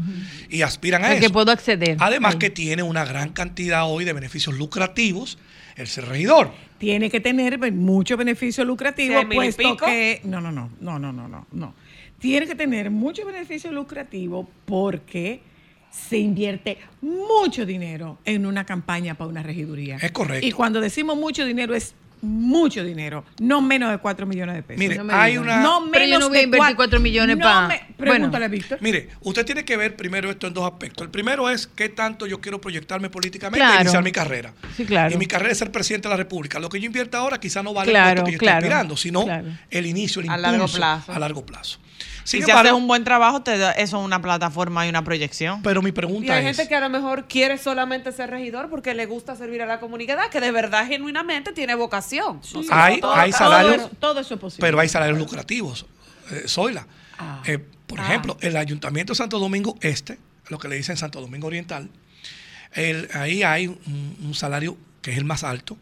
y 0.49 0.63
aspiran 0.63 1.03
a 1.05 1.09
Al 1.09 1.19
que 1.19 1.25
eso. 1.27 1.33
puedo 1.33 1.51
acceder. 1.51 1.97
Además 1.99 2.37
que 2.37 2.49
tiene 2.49 2.85
una 2.85 3.05
gran 3.05 3.31
cantidad 3.31 3.91
hoy 3.91 4.05
de 4.05 4.13
beneficios 4.13 4.55
lucrativos 4.57 5.37
el 5.75 5.89
ser 5.89 6.05
regidor. 6.07 6.53
Tiene 6.79 7.11
que 7.11 7.19
tener 7.19 7.59
mucho 7.73 8.17
beneficio 8.17 8.65
lucrativo, 8.65 9.15
¿Seis 9.15 9.27
mil 9.27 9.33
y 9.33 9.37
puesto 9.37 9.63
pico? 9.63 9.87
que. 9.87 10.21
No, 10.23 10.41
no, 10.41 10.53
no, 10.53 10.71
no, 10.81 11.01
no, 11.01 11.13
no, 11.13 11.27
no, 11.27 11.47
no. 11.51 11.75
Tiene 12.21 12.47
que 12.47 12.55
tener 12.55 12.89
mucho 12.93 13.27
beneficio 13.27 13.73
lucrativo 13.73 14.49
porque 14.65 15.41
se 15.91 16.19
invierte 16.19 16.79
mucho 17.01 17.67
dinero 17.67 18.19
en 18.25 18.47
una 18.47 18.65
campaña 18.65 19.17
para 19.17 19.29
una 19.29 19.43
regiduría. 19.43 19.97
Es 19.97 20.13
correcto. 20.13 20.47
Y 20.47 20.53
cuando 20.53 20.81
decimos 20.81 21.17
mucho 21.17 21.45
dinero 21.45 21.75
es 21.75 21.95
mucho 22.23 22.83
dinero, 22.85 23.25
no 23.41 23.61
menos 23.61 23.91
de 23.91 23.99
4 23.99 24.27
millones 24.27 24.57
de 24.57 24.63
pesos. 24.63 24.79
Mire, 24.79 24.97
No 25.03 25.15
hay 25.15 25.39
una- 25.39 25.61
No 25.61 25.89
Pero 25.93 26.05
yo 26.05 26.11
menos 26.11 26.21
no 26.21 26.29
voy 26.29 26.37
a 26.37 26.41
de 26.41 26.45
invertir 26.45 26.59
cuatro- 26.61 26.77
4 26.77 27.01
millones 27.01 27.37
no 27.37 27.43
pa- 27.45 27.69
me- 27.69 27.75
bueno. 27.99 28.13
Pregúntale, 28.15 28.49
Víctor. 28.49 28.79
Mire, 28.81 29.09
usted 29.21 29.45
tiene 29.45 29.65
que 29.65 29.77
ver 29.77 29.97
primero 29.97 30.31
esto 30.31 30.47
en 30.47 30.55
dos 30.55 30.65
aspectos. 30.71 31.05
El 31.05 31.11
primero 31.11 31.49
es 31.51 31.67
qué 31.67 31.89
tanto 31.89 32.27
yo 32.27 32.41
quiero 32.41 32.61
proyectarme 32.61 33.11
políticamente 33.11 33.61
Claro. 33.65 33.79
e 33.79 33.83
iniciar 33.83 34.03
mi 34.03 34.13
carrera. 34.13 34.53
Sí, 34.77 34.85
claro. 34.85 35.15
Y 35.15 35.19
mi 35.19 35.27
carrera 35.27 35.53
es 35.53 35.59
ser 35.59 35.71
presidente 35.71 36.09
de 36.09 36.15
la 36.15 36.17
República. 36.17 36.59
Lo 36.59 36.69
que 36.69 36.81
yo 36.81 36.87
invierta 36.87 37.19
ahora 37.19 37.39
quizá 37.39 37.63
no 37.63 37.73
vale 37.75 37.91
Claro, 37.91 38.09
el 38.09 38.15
puesto 38.17 38.27
que 38.27 38.33
yo 38.33 38.39
claro, 38.39 38.59
estoy 38.59 38.67
aspirando, 38.73 38.97
sino 38.97 39.25
claro. 39.25 39.49
el 39.71 39.87
inicio, 39.87 40.23
el 40.23 40.29
A 40.31 40.37
impulso 40.37 40.51
largo 40.53 40.67
plazo. 40.75 41.13
a 41.13 41.19
largo 41.19 41.47
plazo. 41.47 41.79
Y 42.27 42.29
si 42.29 42.37
haces 42.43 42.49
embargo, 42.49 42.77
un 42.77 42.89
buen 42.89 43.05
trabajo, 43.05 43.43
te 43.43 43.57
da 43.57 43.73
eso 43.73 43.99
es 43.99 44.05
una 44.05 44.21
plataforma 44.21 44.85
y 44.87 44.89
una 44.89 45.03
proyección. 45.05 45.63
pero 45.63 45.81
mi 45.83 45.91
Y 45.91 45.93
pregunta 45.93 46.35
hay 46.35 46.45
es, 46.47 46.57
gente 46.57 46.69
que 46.69 46.75
a 46.75 46.81
lo 46.81 46.91
mejor 46.91 47.27
quiere 47.29 47.57
solamente 47.59 48.11
ser 48.13 48.31
regidor 48.31 48.69
porque 48.69 48.95
le 48.95 49.07
gusta 49.07 49.37
servir 49.37 49.63
a 49.63 49.67
la 49.67 49.79
comunidad, 49.81 50.29
que 50.31 50.41
de 50.41 50.51
verdad 50.51 50.87
genuinamente 50.87 51.53
tiene 51.53 51.75
vocación. 51.75 52.43
Sé, 52.43 52.59
hay, 52.71 53.01
todo- 53.01 53.15
hay 53.15 53.31
todo 53.31 53.39
salarios, 53.39 53.77
eso- 53.77 53.91
todo 54.01 54.21
eso 54.21 54.35
es 54.35 54.41
posible. 54.41 54.67
pero 54.67 54.81
hay 54.81 54.89
salarios 54.89 55.19
lucrativos. 55.19 55.87
Eh, 56.31 56.45
Zoila, 56.49 56.87
Ah. 57.19 57.43
eh, 57.47 57.59
por 57.87 58.01
Ah. 58.01 58.05
ejemplo, 58.09 58.37
el 58.41 58.57
Ayuntamiento 58.57 59.13
de 59.13 59.17
Santo 59.17 59.39
Domingo 59.39 59.77
Este, 59.81 60.19
lo 60.49 60.59
que 60.59 60.69
le 60.69 60.77
dicen 60.77 60.97
Santo 60.97 61.21
Domingo 61.21 61.47
Oriental, 61.47 61.89
el- 62.73 63.09
ahí 63.15 63.43
hay 63.43 63.69
un, 63.69 64.17
un 64.23 64.35
salario 64.35 64.77
que 65.03 65.13
es 65.13 65.19
el 65.19 65.25
más 65.25 65.45
alto 65.45 65.79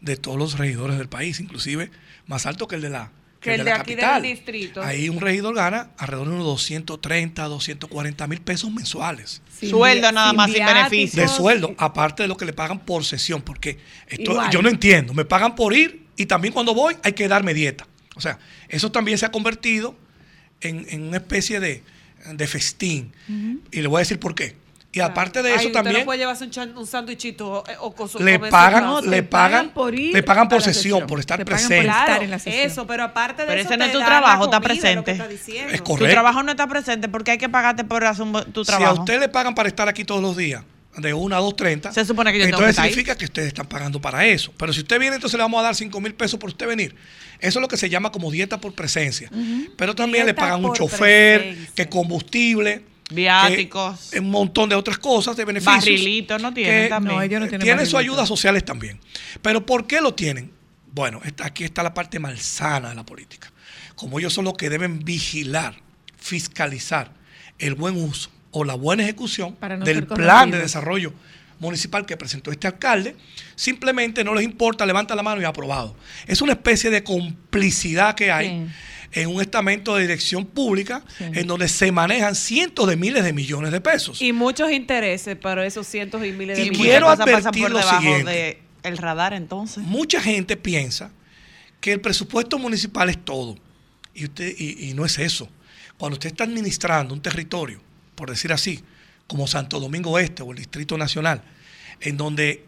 de 0.00 0.16
todos 0.16 0.36
los 0.38 0.58
regidores 0.58 0.98
del 0.98 1.08
país, 1.08 1.40
inclusive 1.40 1.90
más 2.26 2.44
alto 2.46 2.68
que 2.68 2.76
el 2.76 2.82
de 2.82 2.90
la, 2.90 3.10
Que 3.46 3.54
el 3.54 3.58
de 3.58 3.64
de 3.64 3.70
la 3.70 3.80
aquí 3.80 3.94
del 3.94 4.22
distrito. 4.22 4.82
Ahí 4.82 5.08
un 5.08 5.20
regidor 5.20 5.54
gana 5.54 5.90
alrededor 5.98 6.28
de 6.28 6.34
unos 6.34 6.46
230, 6.46 7.44
240 7.44 8.26
mil 8.26 8.40
pesos 8.40 8.70
mensuales 8.70 9.42
Sin 9.58 9.70
Sueldo 9.70 10.12
nada 10.12 10.32
más, 10.32 10.52
sin 10.52 10.64
beneficio. 10.64 11.22
de 11.22 11.28
sueldo, 11.28 11.74
aparte 11.78 12.22
de 12.22 12.28
lo 12.28 12.36
que 12.36 12.44
le 12.44 12.52
pagan 12.52 12.80
por 12.80 13.04
sesión, 13.04 13.42
porque 13.42 13.78
esto, 14.08 14.38
yo 14.50 14.62
no 14.62 14.68
entiendo, 14.68 15.14
me 15.14 15.24
pagan 15.24 15.54
por 15.54 15.74
ir 15.74 16.06
y 16.16 16.26
también 16.26 16.52
cuando 16.52 16.74
voy 16.74 16.96
hay 17.02 17.12
que 17.12 17.28
darme 17.28 17.54
dieta. 17.54 17.86
O 18.16 18.20
sea, 18.20 18.38
eso 18.68 18.90
también 18.90 19.18
se 19.18 19.26
ha 19.26 19.30
convertido 19.30 19.96
en, 20.60 20.86
en 20.88 21.02
una 21.02 21.18
especie 21.18 21.60
de, 21.60 21.82
de 22.32 22.46
festín. 22.46 23.12
Y 23.70 23.80
le 23.82 23.88
voy 23.88 23.98
a 23.98 24.00
decir 24.00 24.18
por 24.18 24.34
qué. 24.34 24.56
Y 24.96 25.00
aparte 25.00 25.42
de 25.42 25.50
Ay, 25.50 25.56
eso 25.56 25.66
usted 25.66 25.72
también 25.74 25.98
no 26.00 26.04
puede 26.04 26.18
llevarse 26.20 26.44
un, 26.44 26.50
chan- 26.50 26.76
un 26.76 26.86
sándwichito 26.86 27.64
eh, 27.68 27.76
o 27.80 27.94
con 27.94 28.08
su 28.08 28.18
le 28.18 28.38
pagan, 28.38 28.88
un 28.88 29.10
le 29.10 29.22
pagan, 29.22 29.70
por 29.70 29.94
ir 29.94 30.12
le 30.14 30.22
pagan 30.22 30.48
por 30.48 30.62
sesión, 30.62 30.74
sesión. 31.00 31.06
por 31.06 31.20
estar 31.20 31.38
Te 31.38 31.44
pagan 31.44 31.58
por 31.60 31.68
presente. 31.68 31.88
estar 31.88 32.22
en 32.22 32.30
la 32.30 32.38
sesión. 32.38 32.64
eso, 32.70 32.86
pero 32.86 33.04
aparte 33.04 33.42
de 33.42 33.48
Pero 33.48 33.60
eso 33.60 33.68
ese 33.70 33.76
no 33.78 33.84
es 33.84 33.92
tu 33.92 33.98
trabajo, 33.98 34.44
está 34.44 34.60
que 34.60 34.64
presente. 34.68 35.10
Es 35.12 35.78
Tu 35.78 35.84
correcto. 35.84 36.12
trabajo 36.12 36.42
no 36.42 36.50
está 36.50 36.66
presente 36.66 37.08
porque 37.08 37.32
hay 37.32 37.38
que 37.38 37.48
pagarte 37.48 37.84
por 37.84 38.04
hacer 38.04 38.26
tu 38.52 38.64
Si 38.64 38.72
a 38.72 38.78
trabajo. 38.78 39.00
usted 39.00 39.20
le 39.20 39.28
pagan 39.28 39.54
para 39.54 39.68
estar 39.68 39.88
aquí 39.88 40.04
todos 40.04 40.22
los 40.22 40.36
días, 40.36 40.64
de 40.96 41.12
1 41.12 41.36
a 41.36 41.40
2.30, 41.40 41.92
Se 41.92 42.06
supone 42.06 42.32
que 42.32 42.38
yo 42.38 42.44
tengo 42.46 42.56
que 42.56 42.62
entonces 42.64 42.70
estar 42.70 42.84
ahí. 42.86 42.90
significa 42.90 43.16
que 43.18 43.26
ustedes 43.26 43.48
están 43.48 43.66
pagando 43.66 44.00
para 44.00 44.24
eso. 44.24 44.50
Pero 44.56 44.72
si 44.72 44.80
usted 44.80 44.98
viene, 44.98 45.16
entonces 45.16 45.36
le 45.36 45.42
vamos 45.42 45.60
a 45.60 45.64
dar 45.64 45.74
5 45.74 46.00
mil 46.00 46.14
pesos 46.14 46.40
por 46.40 46.48
usted 46.48 46.66
venir. 46.66 46.96
Eso 47.38 47.58
es 47.58 47.60
lo 47.60 47.68
que 47.68 47.76
se 47.76 47.90
llama 47.90 48.10
como 48.10 48.30
dieta 48.30 48.58
por 48.62 48.72
presencia. 48.72 49.30
Pero 49.76 49.94
también 49.94 50.24
le 50.24 50.32
pagan 50.32 50.64
un 50.64 50.72
chofer, 50.72 51.40
presencia. 51.42 51.72
que 51.74 51.88
combustible, 51.90 52.82
Viáticos. 53.10 54.10
que 54.12 54.20
un 54.20 54.30
montón 54.30 54.68
de 54.68 54.74
otras 54.74 54.98
cosas 54.98 55.36
de 55.36 55.44
beneficios. 55.44 55.76
Barrilitos 55.84 56.42
no 56.42 56.52
tienen 56.52 56.82
que 56.84 56.88
también. 56.88 57.16
No, 57.16 57.22
ellos 57.22 57.40
no 57.40 57.46
tienen 57.48 57.64
tienen 57.64 57.86
sus 57.86 57.94
ayudas 57.94 58.28
sociales 58.28 58.64
también. 58.64 58.98
Pero 59.42 59.64
¿por 59.64 59.86
qué 59.86 60.00
lo 60.00 60.14
tienen? 60.14 60.50
Bueno, 60.92 61.20
está- 61.24 61.46
aquí 61.46 61.64
está 61.64 61.82
la 61.82 61.94
parte 61.94 62.18
malsana 62.18 62.88
de 62.90 62.94
la 62.94 63.04
política. 63.04 63.52
Como 63.94 64.18
ellos 64.18 64.32
son 64.32 64.44
los 64.44 64.54
que 64.54 64.68
deben 64.70 65.04
vigilar, 65.04 65.74
fiscalizar 66.16 67.12
el 67.58 67.74
buen 67.74 67.96
uso 67.96 68.30
o 68.50 68.64
la 68.64 68.74
buena 68.74 69.02
ejecución 69.04 69.54
Para 69.56 69.76
no 69.76 69.84
del 69.84 70.06
plan 70.06 70.50
de 70.50 70.58
desarrollo 70.58 71.12
municipal 71.58 72.04
que 72.04 72.16
presentó 72.16 72.50
este 72.50 72.66
alcalde, 72.66 73.16
simplemente 73.54 74.22
no 74.24 74.34
les 74.34 74.44
importa, 74.44 74.84
levanta 74.84 75.14
la 75.14 75.22
mano 75.22 75.40
y 75.40 75.44
aprobado. 75.44 75.96
Es 76.26 76.42
una 76.42 76.52
especie 76.52 76.90
de 76.90 77.02
complicidad 77.02 78.14
que 78.14 78.30
hay 78.30 78.66
en 79.12 79.28
un 79.28 79.40
estamento 79.40 79.94
de 79.96 80.02
dirección 80.02 80.44
pública 80.46 81.04
en 81.18 81.46
donde 81.46 81.68
se 81.68 81.92
manejan 81.92 82.34
cientos 82.34 82.88
de 82.88 82.96
miles 82.96 83.24
de 83.24 83.32
millones 83.32 83.72
de 83.72 83.80
pesos. 83.80 84.20
Y 84.20 84.32
muchos 84.32 84.70
intereses 84.72 85.36
para 85.36 85.64
esos 85.66 85.86
cientos 85.86 86.24
y 86.24 86.32
miles 86.32 86.56
de 86.56 86.64
Y 86.64 86.70
millones. 86.70 86.90
quiero 86.90 87.06
cosas 87.06 87.18
pasan 87.26 87.36
advertir 87.38 87.62
por 87.62 87.70
lo 87.72 87.82
siguiente. 87.82 88.30
de 88.30 88.62
el 88.82 88.98
radar 88.98 89.32
entonces. 89.32 89.82
Mucha 89.82 90.20
gente 90.20 90.56
piensa 90.56 91.10
que 91.80 91.92
el 91.92 92.00
presupuesto 92.00 92.58
municipal 92.58 93.08
es 93.08 93.24
todo. 93.24 93.56
Y, 94.14 94.24
usted, 94.24 94.54
y, 94.56 94.88
y 94.90 94.94
no 94.94 95.04
es 95.04 95.18
eso. 95.18 95.48
Cuando 95.98 96.14
usted 96.14 96.28
está 96.30 96.44
administrando 96.44 97.12
un 97.14 97.20
territorio, 97.20 97.80
por 98.14 98.30
decir 98.30 98.52
así, 98.52 98.82
como 99.26 99.46
Santo 99.46 99.80
Domingo 99.80 100.18
Este 100.18 100.42
o 100.42 100.50
el 100.52 100.58
Distrito 100.58 100.96
Nacional, 100.96 101.42
en 102.00 102.16
donde 102.16 102.64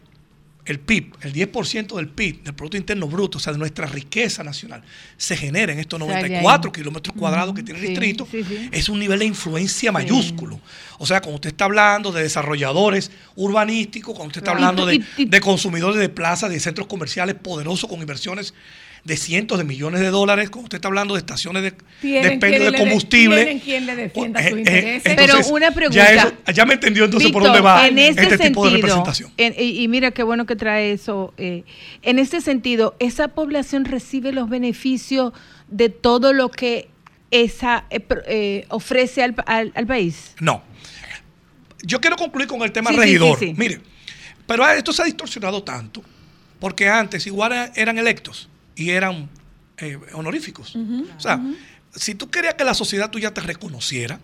el 0.69 0.79
PIB, 0.79 1.15
el 1.21 1.33
10% 1.33 1.95
del 1.95 2.09
PIB, 2.09 2.43
del 2.43 2.53
Producto 2.53 2.77
Interno 2.77 3.07
Bruto, 3.07 3.39
o 3.39 3.41
sea, 3.41 3.51
de 3.51 3.57
nuestra 3.57 3.87
riqueza 3.87 4.43
nacional, 4.43 4.83
se 5.17 5.35
genera 5.35 5.73
en 5.73 5.79
estos 5.79 5.99
Sale 5.99 6.13
ahí. 6.13 6.21
94 6.21 6.71
kilómetros 6.71 7.15
cuadrados 7.17 7.55
que 7.55 7.63
tiene 7.63 7.79
el 7.79 7.85
Sí, 7.87 7.91
distrito, 7.91 8.27
sí, 8.29 8.43
sí. 8.43 8.69
es 8.71 8.87
un 8.87 8.99
nivel 8.99 9.17
de 9.17 9.25
influencia 9.25 9.91
mayúsculo. 9.91 10.61
O 10.99 11.07
sea, 11.07 11.21
cuando 11.21 11.35
usted 11.35 11.49
está 11.49 11.65
hablando 11.65 12.11
de 12.11 12.21
desarrolladores 12.21 13.09
urbanísticos, 13.35 14.13
cuando 14.13 14.27
usted 14.27 14.41
está 14.41 14.51
hablando 14.51 14.85
de, 14.85 15.03
de 15.17 15.41
consumidores 15.41 15.99
de 15.99 16.09
plazas, 16.09 16.51
de 16.51 16.59
centros 16.59 16.87
comerciales 16.87 17.33
poderosos 17.35 17.89
con 17.89 17.99
inversiones 17.99 18.53
de 19.03 19.17
cientos 19.17 19.57
de 19.57 19.63
millones 19.63 20.01
de 20.01 20.07
dólares, 20.09 20.49
cuando 20.49 20.65
usted 20.65 20.77
está 20.77 20.87
hablando 20.89 21.13
de 21.15 21.19
estaciones 21.19 21.63
de, 21.63 21.73
de 22.01 22.19
expendio 22.27 22.65
de 22.65 22.71
le- 22.71 22.77
combustible. 22.77 23.37
tienen 23.37 23.59
quien 23.59 23.85
le 23.85 23.95
defienda 23.95 24.39
Eh, 24.41 24.49
sus 24.49 24.57
eh, 24.57 24.59
intereses. 24.59 25.01
Pero 25.03 25.21
entonces, 25.23 25.51
una 25.51 25.71
pregunta. 25.71 26.13
Ya, 26.13 26.21
eso- 26.21 26.33
ya 26.53 26.65
me 26.65 26.73
entendió 26.73 27.05
entonces 27.05 27.31
por 27.31 27.43
dónde 27.43 27.61
va 27.61 27.87
en 27.87 27.97
este, 27.97 28.23
este 28.23 28.37
tipo 28.49 28.65
de 28.65 28.71
sentido, 28.71 28.75
representación. 28.75 29.31
en- 29.37 29.55
y, 29.57 29.87
mira 29.87 30.11
qué 30.11 30.23
bueno 30.23 30.45
que 30.45 30.55
trae 30.55 30.91
eso. 30.91 31.33
eh, 31.37 31.63
en 32.01 32.19
este 32.19 32.41
sentido, 32.41 32.95
¿esa 32.99 33.29
población 33.29 33.85
recibe 33.85 34.31
los 34.33 34.49
beneficios 34.49 35.33
de 35.69 35.89
todo 35.89 36.33
lo 36.33 36.49
que 36.51 36.89
esa 37.31 37.85
eh, 37.89 38.01
eh, 38.27 38.65
ofrece 38.69 39.23
al, 39.23 39.35
al- 39.45 39.71
al 39.75 39.87
país? 39.87 40.33
No. 40.39 40.61
Yo 41.83 42.01
quiero 42.01 42.17
concluir 42.17 42.47
con 42.47 42.61
el 42.63 42.71
tema 42.71 42.89
Sí, 42.91 42.97
regidor. 42.97 43.39
sí, 43.39 43.47
sí. 43.47 43.53
Mire, 43.57 43.79
pero 44.45 44.65
ah, 44.65 44.75
esto 44.75 44.91
se 44.91 45.01
ha 45.01 45.05
distorsionado 45.05 45.63
tanto, 45.63 46.03
porque 46.59 46.89
antes 46.89 47.25
igual 47.27 47.53
era- 47.53 47.71
eran 47.75 47.97
electos 47.97 48.49
y 48.79 48.91
eran 48.91 49.29
eh, 49.77 49.99
honoríficos. 50.13 50.75
O 50.75 51.19
sea, 51.19 51.39
si 51.93 52.15
tú 52.15 52.29
querías 52.29 52.53
que 52.53 52.63
la 52.63 52.73
sociedad 52.73 53.11
tuya 53.11 53.33
te 53.33 53.41
reconociera 53.41 54.19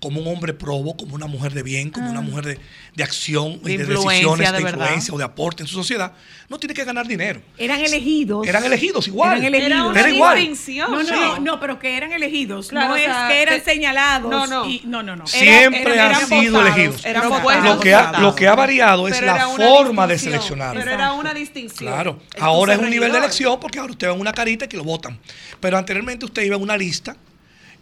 como 0.00 0.20
un 0.20 0.28
hombre 0.28 0.54
probo, 0.54 0.96
como 0.96 1.16
una 1.16 1.26
mujer 1.26 1.52
de 1.54 1.62
bien, 1.64 1.90
como 1.90 2.08
una 2.08 2.20
mujer 2.20 2.44
de, 2.44 2.58
de 2.94 3.02
acción 3.02 3.60
De 3.62 3.72
y 3.72 3.76
de 3.76 3.84
decisiones, 3.84 4.52
de, 4.52 4.60
influencia 4.60 5.12
o 5.12 5.18
de 5.18 5.24
aporte 5.24 5.64
en 5.64 5.66
su 5.66 5.74
sociedad, 5.74 6.12
no 6.48 6.58
tiene 6.60 6.72
que 6.72 6.84
ganar 6.84 7.08
dinero. 7.08 7.42
Eran 7.56 7.80
elegidos. 7.80 8.46
Eran 8.46 8.64
elegidos 8.64 9.08
igual. 9.08 9.38
Eran 9.38 9.54
elegidos. 9.54 9.96
Era 9.96 10.08
igual. 10.10 10.38
No, 10.76 10.88
no, 10.88 11.04
Sí. 11.04 11.10
no, 11.12 11.38
no, 11.40 11.60
pero 11.60 11.80
que 11.80 11.96
eran 11.96 12.12
elegidos. 12.12 12.68
Claro, 12.68 12.88
no 12.90 12.94
o 12.94 12.96
sea, 12.96 13.26
es 13.28 13.32
que 13.34 13.42
eran 13.42 13.54
eh, 13.56 13.62
señalados. 13.64 14.30
no, 14.30 14.46
no. 14.46 14.68
y- 14.68 14.82
no, 14.84 15.02
no, 15.02 15.16
no. 15.16 15.26
Siempre 15.26 15.80
Eran- 15.94 15.98
han 15.98 16.10
eran 16.16 16.28
sido 16.28 16.52
votados, 16.52 16.66
elegidos. 16.78 17.04
eran 17.04 17.22
Pero 17.22 17.40
votados. 17.40 17.64
Lo 17.64 17.80
que, 17.80 17.94
ha, 17.94 17.98
votados. 18.06 18.20
lo 18.22 18.34
que 18.36 18.46
ha 18.46 18.54
variado 18.54 19.08
es 19.08 19.20
la 19.20 19.48
forma 19.48 20.06
de 20.06 20.18
seleccionar. 20.18 20.76
Pero 20.76 20.92
era 20.92 21.12
una 21.12 21.34
distinción. 21.34 21.92
Claro, 21.92 22.20
ahora 22.38 22.74
es 22.74 22.78
un 22.78 22.90
nivel 22.90 23.10
de 23.10 23.18
elección 23.18 23.58
porque 23.58 23.80
ahora 23.80 23.92
usted 23.92 24.08
va 24.08 24.14
en 24.14 24.20
una 24.20 24.32
carita 24.32 24.66
y 24.66 24.68
que 24.68 24.76
lo 24.76 24.84
votan. 24.84 25.18
Pero 25.58 25.76
anteriormente 25.76 26.24
usted 26.24 26.42
iba 26.42 26.54
en 26.54 26.62
una 26.62 26.76
lista 26.76 27.16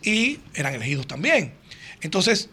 y 0.03 0.39
eran 0.55 0.75
elegidos 0.75 1.07
también. 1.07 1.53
Entonces, 2.01 2.49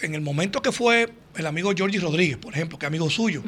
en 0.00 0.14
el 0.14 0.20
momento 0.20 0.62
que 0.62 0.72
fue 0.72 1.12
el 1.36 1.46
amigo 1.46 1.72
Georgie 1.76 2.00
Rodríguez, 2.00 2.36
por 2.36 2.52
ejemplo, 2.52 2.78
que 2.78 2.86
es 2.86 2.88
amigo 2.88 3.08
suyo, 3.10 3.42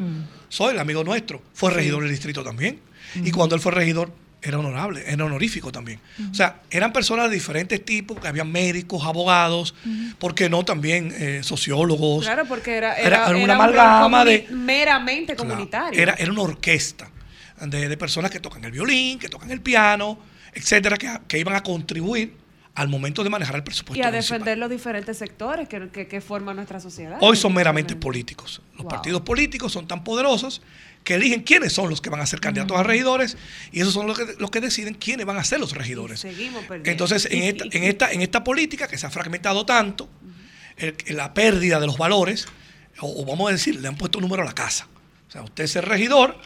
soy 0.48 0.72
el 0.74 0.78
amigo 0.78 1.02
nuestro, 1.04 1.42
fue 1.52 1.70
regidor 1.72 2.02
del 2.02 2.10
distrito 2.10 2.42
también. 2.44 2.80
Y 3.16 3.30
cuando 3.30 3.54
él 3.54 3.60
fue 3.60 3.72
regidor, 3.72 4.12
era 4.42 4.58
honorable, 4.58 5.02
era 5.06 5.24
honorífico 5.24 5.72
también. 5.72 6.00
O 6.30 6.34
sea, 6.34 6.60
eran 6.70 6.92
personas 6.92 7.30
de 7.30 7.34
diferentes 7.34 7.82
tipos, 7.84 8.20
que 8.20 8.28
habían 8.28 8.52
médicos, 8.52 9.02
abogados, 9.04 9.74
¿por 10.18 10.34
qué 10.34 10.50
no 10.50 10.64
también 10.64 11.14
eh, 11.16 11.40
sociólogos? 11.42 12.24
Claro, 12.26 12.44
porque 12.46 12.76
era, 12.76 12.94
Era- 12.94 13.28
una 13.36 13.54
amalgama 13.54 14.24
de- 14.24 14.46
meramente 14.50 15.34
Claro, 15.34 15.48
comunitario. 15.50 15.98
Era, 16.00 16.12
era 16.18 16.30
una 16.30 16.42
orquesta 16.42 17.10
de, 17.60 17.88
de 17.88 17.96
personas 17.96 18.30
que 18.30 18.38
tocan 18.40 18.62
el 18.64 18.70
violín, 18.72 19.18
que 19.18 19.28
tocan 19.30 19.50
el 19.50 19.60
piano, 19.62 20.18
etcétera, 20.52 20.98
que, 20.98 21.10
que 21.26 21.38
iban 21.38 21.54
a 21.56 21.62
contribuir 21.62 22.34
al 22.74 22.88
momento 22.88 23.22
de 23.22 23.30
manejar 23.30 23.54
el 23.56 23.62
presupuesto. 23.62 23.98
y 23.98 24.02
a 24.02 24.10
municipal. 24.10 24.38
defender 24.38 24.58
los 24.58 24.68
diferentes 24.70 25.16
sectores 25.18 25.68
que, 25.68 25.88
que, 25.90 26.08
que 26.08 26.20
forman 26.20 26.56
nuestra 26.56 26.80
sociedad. 26.80 27.18
Hoy 27.20 27.36
son 27.36 27.54
meramente 27.54 27.94
políticos. 27.96 28.62
Los 28.72 28.82
Wow. 28.82 28.88
partidos 28.88 29.20
políticos 29.22 29.72
son 29.72 29.86
tan 29.86 30.02
poderosos 30.02 30.60
que 31.04 31.14
eligen 31.14 31.42
quiénes 31.42 31.72
son 31.72 31.88
los 31.90 32.00
que 32.00 32.10
van 32.10 32.20
a 32.20 32.26
ser 32.26 32.40
candidatos 32.40 32.76
a 32.76 32.82
regidores 32.82 33.36
y 33.70 33.80
esos 33.80 33.92
son 33.94 34.06
los 34.08 34.18
que, 34.18 34.24
los 34.38 34.50
que 34.50 34.60
deciden 34.60 34.94
quiénes 34.94 35.24
van 35.26 35.36
a 35.36 35.44
ser 35.44 35.60
los 35.60 35.72
regidores. 35.72 36.18
Seguimos 36.20 36.64
perdiendo. 36.64 36.90
Entonces, 36.90 37.28
en 37.30 37.42
esta, 37.44 37.64
en 37.70 37.84
esta, 37.84 38.10
en 38.10 38.22
esta 38.22 38.42
política 38.42 38.88
que 38.88 38.98
se 38.98 39.06
ha 39.06 39.10
fragmentado 39.10 39.64
tanto, 39.66 40.08
el- 40.76 40.96
la 41.10 41.32
pérdida 41.34 41.78
de 41.78 41.86
los 41.86 41.96
valores, 41.98 42.46
o, 43.00 43.22
o 43.22 43.24
vamos 43.24 43.48
a 43.50 43.52
decir, 43.52 43.80
le 43.80 43.86
han 43.86 43.96
puesto 43.96 44.18
un 44.18 44.22
número 44.22 44.42
a 44.42 44.46
la 44.46 44.52
casa. 44.54 44.88
O 45.28 45.30
sea, 45.30 45.42
usted 45.42 45.64
es 45.64 45.76
el 45.76 45.82
regidor, 45.84 46.38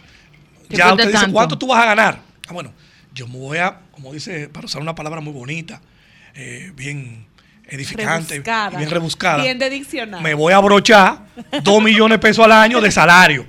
ya 0.68 0.90
usted 0.92 1.06
dice, 1.06 1.18
tanto. 1.20 1.32
¿cuánto 1.32 1.56
tú 1.58 1.66
vas 1.68 1.82
a 1.82 1.86
ganar? 1.86 2.20
Ah, 2.48 2.52
bueno, 2.52 2.72
yo 3.14 3.26
me 3.28 3.38
voy 3.38 3.58
a, 3.58 3.80
como 3.92 4.12
dice, 4.12 4.48
para 4.50 4.66
usar 4.66 4.82
una 4.82 4.94
palabra 4.94 5.20
muy 5.22 5.32
bonita, 5.32 5.80
eh, 6.38 6.72
bien 6.74 7.26
edificante, 7.66 8.34
Rebuscada. 8.34 8.78
bien 8.78 8.90
rebuscada. 8.90 9.42
Bien 9.42 9.58
de 9.58 9.68
diccionario. 9.70 10.22
Me 10.22 10.32
voy 10.34 10.52
a 10.52 10.56
abrochar 10.56 11.26
dos 11.62 11.82
millones 11.82 12.16
de 12.16 12.18
pesos 12.20 12.44
al 12.44 12.52
año 12.52 12.80
de 12.80 12.90
salario 12.90 13.44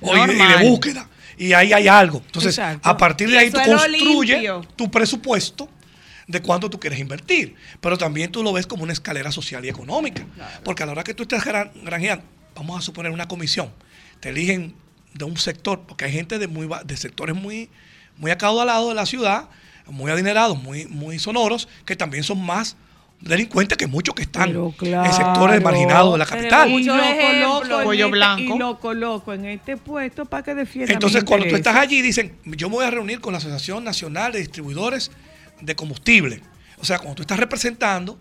o- 0.00 0.16
y, 0.16 0.20
de- 0.20 0.24
y 0.34 0.36
de 0.36 0.42
Normal. 0.44 0.62
búsqueda. 0.68 1.08
Y 1.38 1.52
ahí 1.52 1.72
hay 1.72 1.88
algo. 1.88 2.22
Entonces, 2.26 2.56
Exacto. 2.58 2.88
a 2.88 2.96
partir 2.96 3.28
de 3.30 3.38
ahí 3.38 3.50
tú 3.50 3.58
construyes 3.64 4.02
limpio. 4.38 4.60
tu 4.76 4.90
presupuesto 4.90 5.68
de 6.26 6.40
cuánto 6.40 6.70
tú 6.70 6.78
quieres 6.80 6.98
invertir. 6.98 7.54
Pero 7.80 7.98
también 7.98 8.30
tú 8.32 8.42
lo 8.42 8.52
ves 8.52 8.66
como 8.66 8.82
una 8.84 8.92
escalera 8.92 9.30
social 9.32 9.64
y 9.64 9.68
económica. 9.68 10.24
Porque 10.64 10.82
a 10.82 10.86
la 10.86 10.92
hora 10.92 11.04
que 11.04 11.14
tú 11.14 11.24
estás 11.24 11.44
gran- 11.44 11.72
granjeando, 11.82 12.24
vamos 12.54 12.78
a 12.78 12.82
suponer 12.82 13.10
una 13.12 13.26
comisión, 13.28 13.70
te 14.20 14.28
eligen 14.30 14.74
de 15.12 15.24
un 15.24 15.36
sector, 15.36 15.82
porque 15.86 16.04
hay 16.06 16.12
gente 16.12 16.38
de, 16.38 16.46
muy, 16.46 16.68
de 16.84 16.96
sectores 16.96 17.34
muy, 17.34 17.68
muy 18.16 18.30
acaudalados 18.30 18.88
de 18.90 18.94
la 18.94 19.06
ciudad, 19.06 19.48
muy 19.86 20.10
adinerados, 20.10 20.60
muy, 20.60 20.86
muy 20.86 21.18
sonoros, 21.18 21.68
que 21.84 21.96
también 21.96 22.24
son 22.24 22.44
más 22.44 22.76
delincuentes 23.20 23.78
que 23.78 23.86
muchos 23.86 24.14
que 24.14 24.22
están 24.22 24.50
en 24.50 25.12
sectores 25.12 25.62
marginados 25.62 26.12
de 26.12 26.18
la 26.18 26.26
capital. 26.26 26.70
Y 26.70 26.84
lo, 26.84 26.98
ejemplos. 27.02 27.60
coloco 27.60 27.78
en 27.78 27.84
Cuello 27.84 28.06
este, 28.06 28.12
blanco. 28.12 28.54
y 28.54 28.58
lo 28.58 28.78
coloco 28.78 29.32
en 29.32 29.44
este 29.46 29.76
puesto 29.76 30.24
para 30.26 30.42
que 30.42 30.54
defienda 30.54 30.92
Entonces, 30.92 31.22
mis 31.22 31.28
cuando 31.28 31.46
tú 31.46 31.56
estás 31.56 31.76
allí, 31.76 32.02
dicen, 32.02 32.36
yo 32.44 32.68
me 32.68 32.76
voy 32.76 32.84
a 32.84 32.90
reunir 32.90 33.20
con 33.20 33.32
la 33.32 33.38
Asociación 33.38 33.84
Nacional 33.84 34.32
de 34.32 34.40
Distribuidores 34.40 35.10
de 35.60 35.74
Combustible. 35.74 36.42
O 36.78 36.84
sea, 36.84 36.98
cuando 36.98 37.16
tú 37.16 37.22
estás 37.22 37.38
representando 37.38 38.18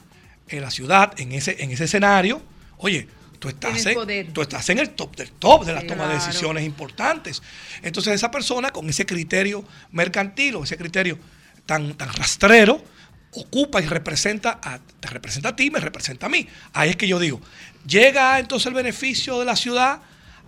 en 0.47 0.61
la 0.61 0.71
ciudad, 0.71 1.13
en 1.19 1.31
ese, 1.33 1.61
en 1.61 1.71
ese 1.71 1.85
escenario, 1.85 2.41
oye, 2.77 3.07
tú 3.39 3.49
estás, 3.49 3.85
en, 3.85 4.31
tú 4.31 4.41
estás 4.41 4.69
en 4.69 4.79
el 4.79 4.91
top 4.91 5.15
del 5.15 5.31
top 5.31 5.65
de 5.65 5.73
la 5.73 5.85
toma 5.85 6.07
de 6.07 6.15
decisiones 6.15 6.63
importantes. 6.63 7.41
Entonces, 7.81 8.13
esa 8.13 8.31
persona 8.31 8.71
con 8.71 8.89
ese 8.89 9.05
criterio 9.05 9.65
mercantil 9.91 10.55
o 10.55 10.63
ese 10.63 10.77
criterio 10.77 11.17
tan, 11.65 11.95
tan 11.95 12.13
rastrero, 12.13 12.83
ocupa 13.31 13.81
y 13.81 13.85
representa 13.85 14.59
a, 14.63 14.79
te 14.79 15.07
representa 15.09 15.49
a 15.49 15.55
ti, 15.55 15.69
me 15.69 15.79
representa 15.79 16.27
a 16.27 16.29
mí. 16.29 16.47
Ahí 16.73 16.91
es 16.91 16.95
que 16.95 17.07
yo 17.07 17.19
digo, 17.19 17.41
¿llega 17.87 18.39
entonces 18.39 18.67
el 18.67 18.73
beneficio 18.73 19.39
de 19.39 19.45
la 19.45 19.55
ciudad 19.55 20.01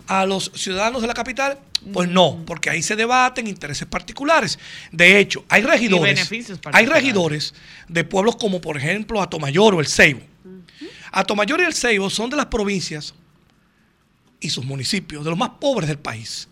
a 0.06 0.24
los 0.26 0.50
ciudadanos 0.54 1.02
de 1.02 1.08
la 1.08 1.14
capital? 1.14 1.58
Pues 1.92 2.08
no, 2.08 2.42
porque 2.46 2.70
ahí 2.70 2.82
se 2.82 2.96
debaten 2.96 3.46
intereses 3.46 3.86
particulares. 3.86 4.58
De 4.90 5.18
hecho, 5.18 5.44
hay 5.48 5.62
regidores, 5.62 6.28
hay 6.72 6.86
regidores 6.86 7.54
de 7.88 8.04
pueblos 8.04 8.36
como 8.36 8.60
por 8.60 8.76
ejemplo 8.76 9.22
Atomayor 9.22 9.74
o 9.74 9.80
El 9.80 9.86
Ceibo. 9.86 10.20
Atomayor 11.12 11.60
y 11.60 11.64
El 11.64 11.74
Ceibo 11.74 12.10
son 12.10 12.30
de 12.30 12.36
las 12.36 12.46
provincias 12.46 13.14
y 14.40 14.50
sus 14.50 14.64
municipios, 14.64 15.24
de 15.24 15.30
los 15.30 15.38
más 15.38 15.50
pobres 15.60 15.88
del 15.88 15.98
país. 15.98 16.48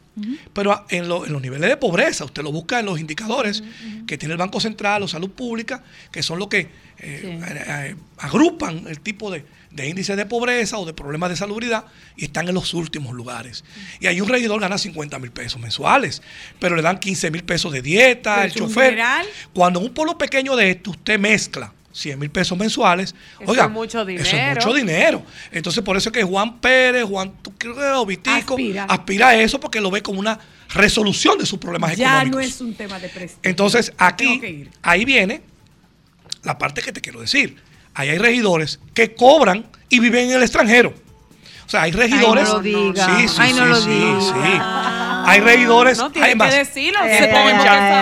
Pero 0.54 0.84
en, 0.88 1.08
lo- 1.08 1.26
en 1.26 1.32
los 1.32 1.42
niveles 1.42 1.68
de 1.68 1.76
pobreza, 1.76 2.24
usted 2.24 2.42
lo 2.42 2.50
busca 2.50 2.80
en 2.80 2.86
los 2.86 2.98
indicadores 2.98 3.62
que 4.06 4.16
tiene 4.16 4.32
el 4.32 4.38
Banco 4.38 4.60
Central 4.60 5.02
o 5.02 5.08
Salud 5.08 5.30
Pública, 5.30 5.82
que 6.10 6.22
son 6.22 6.38
los 6.38 6.48
que 6.48 6.60
eh, 6.60 6.68
eh, 6.98 7.64
eh, 7.68 7.96
agrupan 8.18 8.86
el 8.88 9.00
tipo 9.00 9.30
de, 9.30 9.44
de 9.70 9.88
índice 9.88 10.16
de 10.16 10.24
pobreza 10.24 10.78
o 10.78 10.86
de 10.86 10.94
problemas 10.94 11.28
de 11.28 11.36
salubridad 11.36 11.84
y 12.16 12.24
están 12.24 12.48
en 12.48 12.54
los 12.54 12.72
últimos 12.72 13.12
lugares. 13.14 13.62
Y 14.00 14.06
ahí 14.06 14.20
un 14.22 14.28
regidor 14.28 14.58
gana 14.60 14.78
50 14.78 15.18
mil 15.18 15.30
pesos 15.32 15.60
mensuales, 15.60 16.22
pero 16.58 16.76
le 16.76 16.82
dan 16.82 16.98
15 16.98 17.30
mil 17.30 17.44
pesos 17.44 17.70
de 17.72 17.82
dieta, 17.82 18.36
Pero 18.36 18.46
el 18.46 18.52
chofer. 18.54 18.90
dineral. 18.92 19.26
Cuando 19.52 19.80
en 19.80 19.86
un 19.86 19.92
pueblo 19.94 20.16
pequeño 20.16 20.56
de 20.56 20.70
esto 20.70 20.92
usted 20.92 21.18
mezcla 21.18 21.74
100 21.96 22.18
mil 22.18 22.30
pesos 22.30 22.58
mensuales, 22.58 23.14
Eso 23.40 23.50
oiga, 23.50 23.64
es 23.64 23.70
mucho 23.70 24.00
eso 24.02 24.10
es 24.10 24.30
dinero. 24.30 24.60
mucho 24.60 24.74
dinero. 24.74 25.22
Entonces 25.50 25.82
por 25.82 25.96
eso 25.96 26.10
es 26.10 26.12
que 26.12 26.22
Juan 26.22 26.58
Pérez, 26.58 27.04
Juan 27.04 27.32
Vitico, 28.06 28.54
Aspira. 28.54 28.84
aspira. 28.84 29.28
a 29.28 29.34
eso 29.36 29.58
porque 29.58 29.80
lo 29.80 29.90
ve 29.90 30.02
como 30.02 30.20
una 30.20 30.38
resolución 30.74 31.38
de 31.38 31.46
sus 31.46 31.58
problemas 31.58 31.96
Ya 31.96 32.08
económicos. 32.22 32.30
no 32.36 32.40
es 32.40 32.60
un 32.60 32.74
tema 32.74 32.98
de 32.98 33.08
prestigio. 33.08 33.40
Entonces, 33.48 33.92
aquí, 33.96 34.68
ahí 34.82 35.04
viene 35.06 35.40
la 36.42 36.58
parte 36.58 36.82
que 36.82 36.92
te 36.92 37.00
quiero 37.00 37.20
decir. 37.20 37.56
Ahí 37.94 38.10
hay 38.10 38.18
regidores 38.18 38.78
que 38.92 39.14
cobran 39.14 39.66
y 39.88 40.00
viven 40.00 40.28
en 40.30 40.36
el 40.36 40.42
extranjero. 40.42 40.92
O 41.64 41.68
sea, 41.68 41.82
hay 41.82 41.92
regidores. 41.92 42.46
no 42.48 42.54
lo 42.56 42.60
diga. 42.60 43.16
Sí, 43.18 43.26
sí, 43.28 43.34
Ay, 43.38 43.52
no 43.54 43.62
sí, 43.64 43.68
lo 43.70 43.80
sí, 43.80 43.88
diga. 43.90 44.20
sí. 44.20 44.60
Hay 45.26 45.40
regidores. 45.40 45.98
No 45.98 46.10
tiene 46.10 46.28
hay 46.28 46.34
más. 46.34 46.50
que 46.52 46.58
decirlo. 46.58 47.00
Eh. 47.04 47.30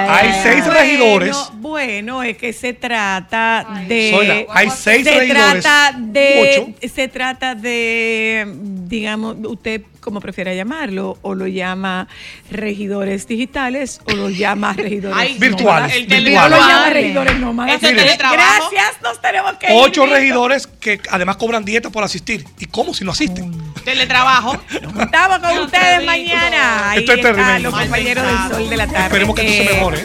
Hay 0.08 0.32
seis 0.42 0.64
Bueno, 0.64 0.80
regidores. 0.80 1.36
Bueno, 1.54 2.22
es 2.22 2.36
que 2.36 2.52
se 2.52 2.72
trata 2.72 3.66
de. 3.88 4.10
Zoila, 4.14 4.44
hay 4.50 4.70
seis 4.70 5.04
se 5.04 5.18
regidores. 5.18 5.62
Trata 5.62 5.96
de, 5.98 6.74
Ocho. 6.80 6.88
se 6.94 7.08
trata 7.08 7.54
de, 7.54 8.46
digamos, 8.56 9.36
usted 9.44 9.82
como 10.04 10.20
prefiera 10.20 10.52
llamarlo, 10.54 11.18
o 11.22 11.34
lo 11.34 11.46
llama 11.46 12.06
regidores 12.50 13.26
digitales, 13.26 14.00
o 14.06 14.12
lo 14.12 14.28
llama 14.30 14.72
regidores 14.76 15.16
Ay, 15.18 15.36
Virtuales, 15.38 15.94
el 15.94 16.24
lo 16.24 16.30
llama 16.30 16.90
regidores 16.90 17.38
nómadas. 17.40 17.76
Ese 17.76 17.86
Mire. 17.92 18.04
teletrabajo. 18.04 18.70
Gracias, 18.70 19.02
nos 19.02 19.20
tenemos 19.20 19.52
que 19.54 19.66
ir. 19.66 19.72
Ocho 19.74 20.02
listo. 20.04 20.16
regidores 20.16 20.66
que 20.66 21.00
además 21.10 21.36
cobran 21.36 21.64
dieta 21.64 21.90
por 21.90 22.04
asistir. 22.04 22.44
¿Y 22.58 22.66
cómo 22.66 22.92
si 22.94 23.04
no 23.04 23.12
asisten? 23.12 23.50
Teletrabajo. 23.84 24.56
Estamos 25.00 25.38
con 25.38 25.58
ustedes 25.58 25.98
te 26.00 26.04
mañana. 26.06 26.90
Ahí 26.90 27.00
Esto 27.00 27.12
es 27.14 27.20
terrible. 27.22 27.58
los 27.60 27.74
compañeros 27.74 28.26
del 28.26 28.56
sol 28.56 28.70
de 28.70 28.76
la 28.76 28.86
tarde. 28.86 29.04
Esperemos 29.04 29.34
que 29.36 29.42
esto 29.42 29.64
se 29.64 29.70
Eh, 29.70 29.74
mejore. 29.74 30.04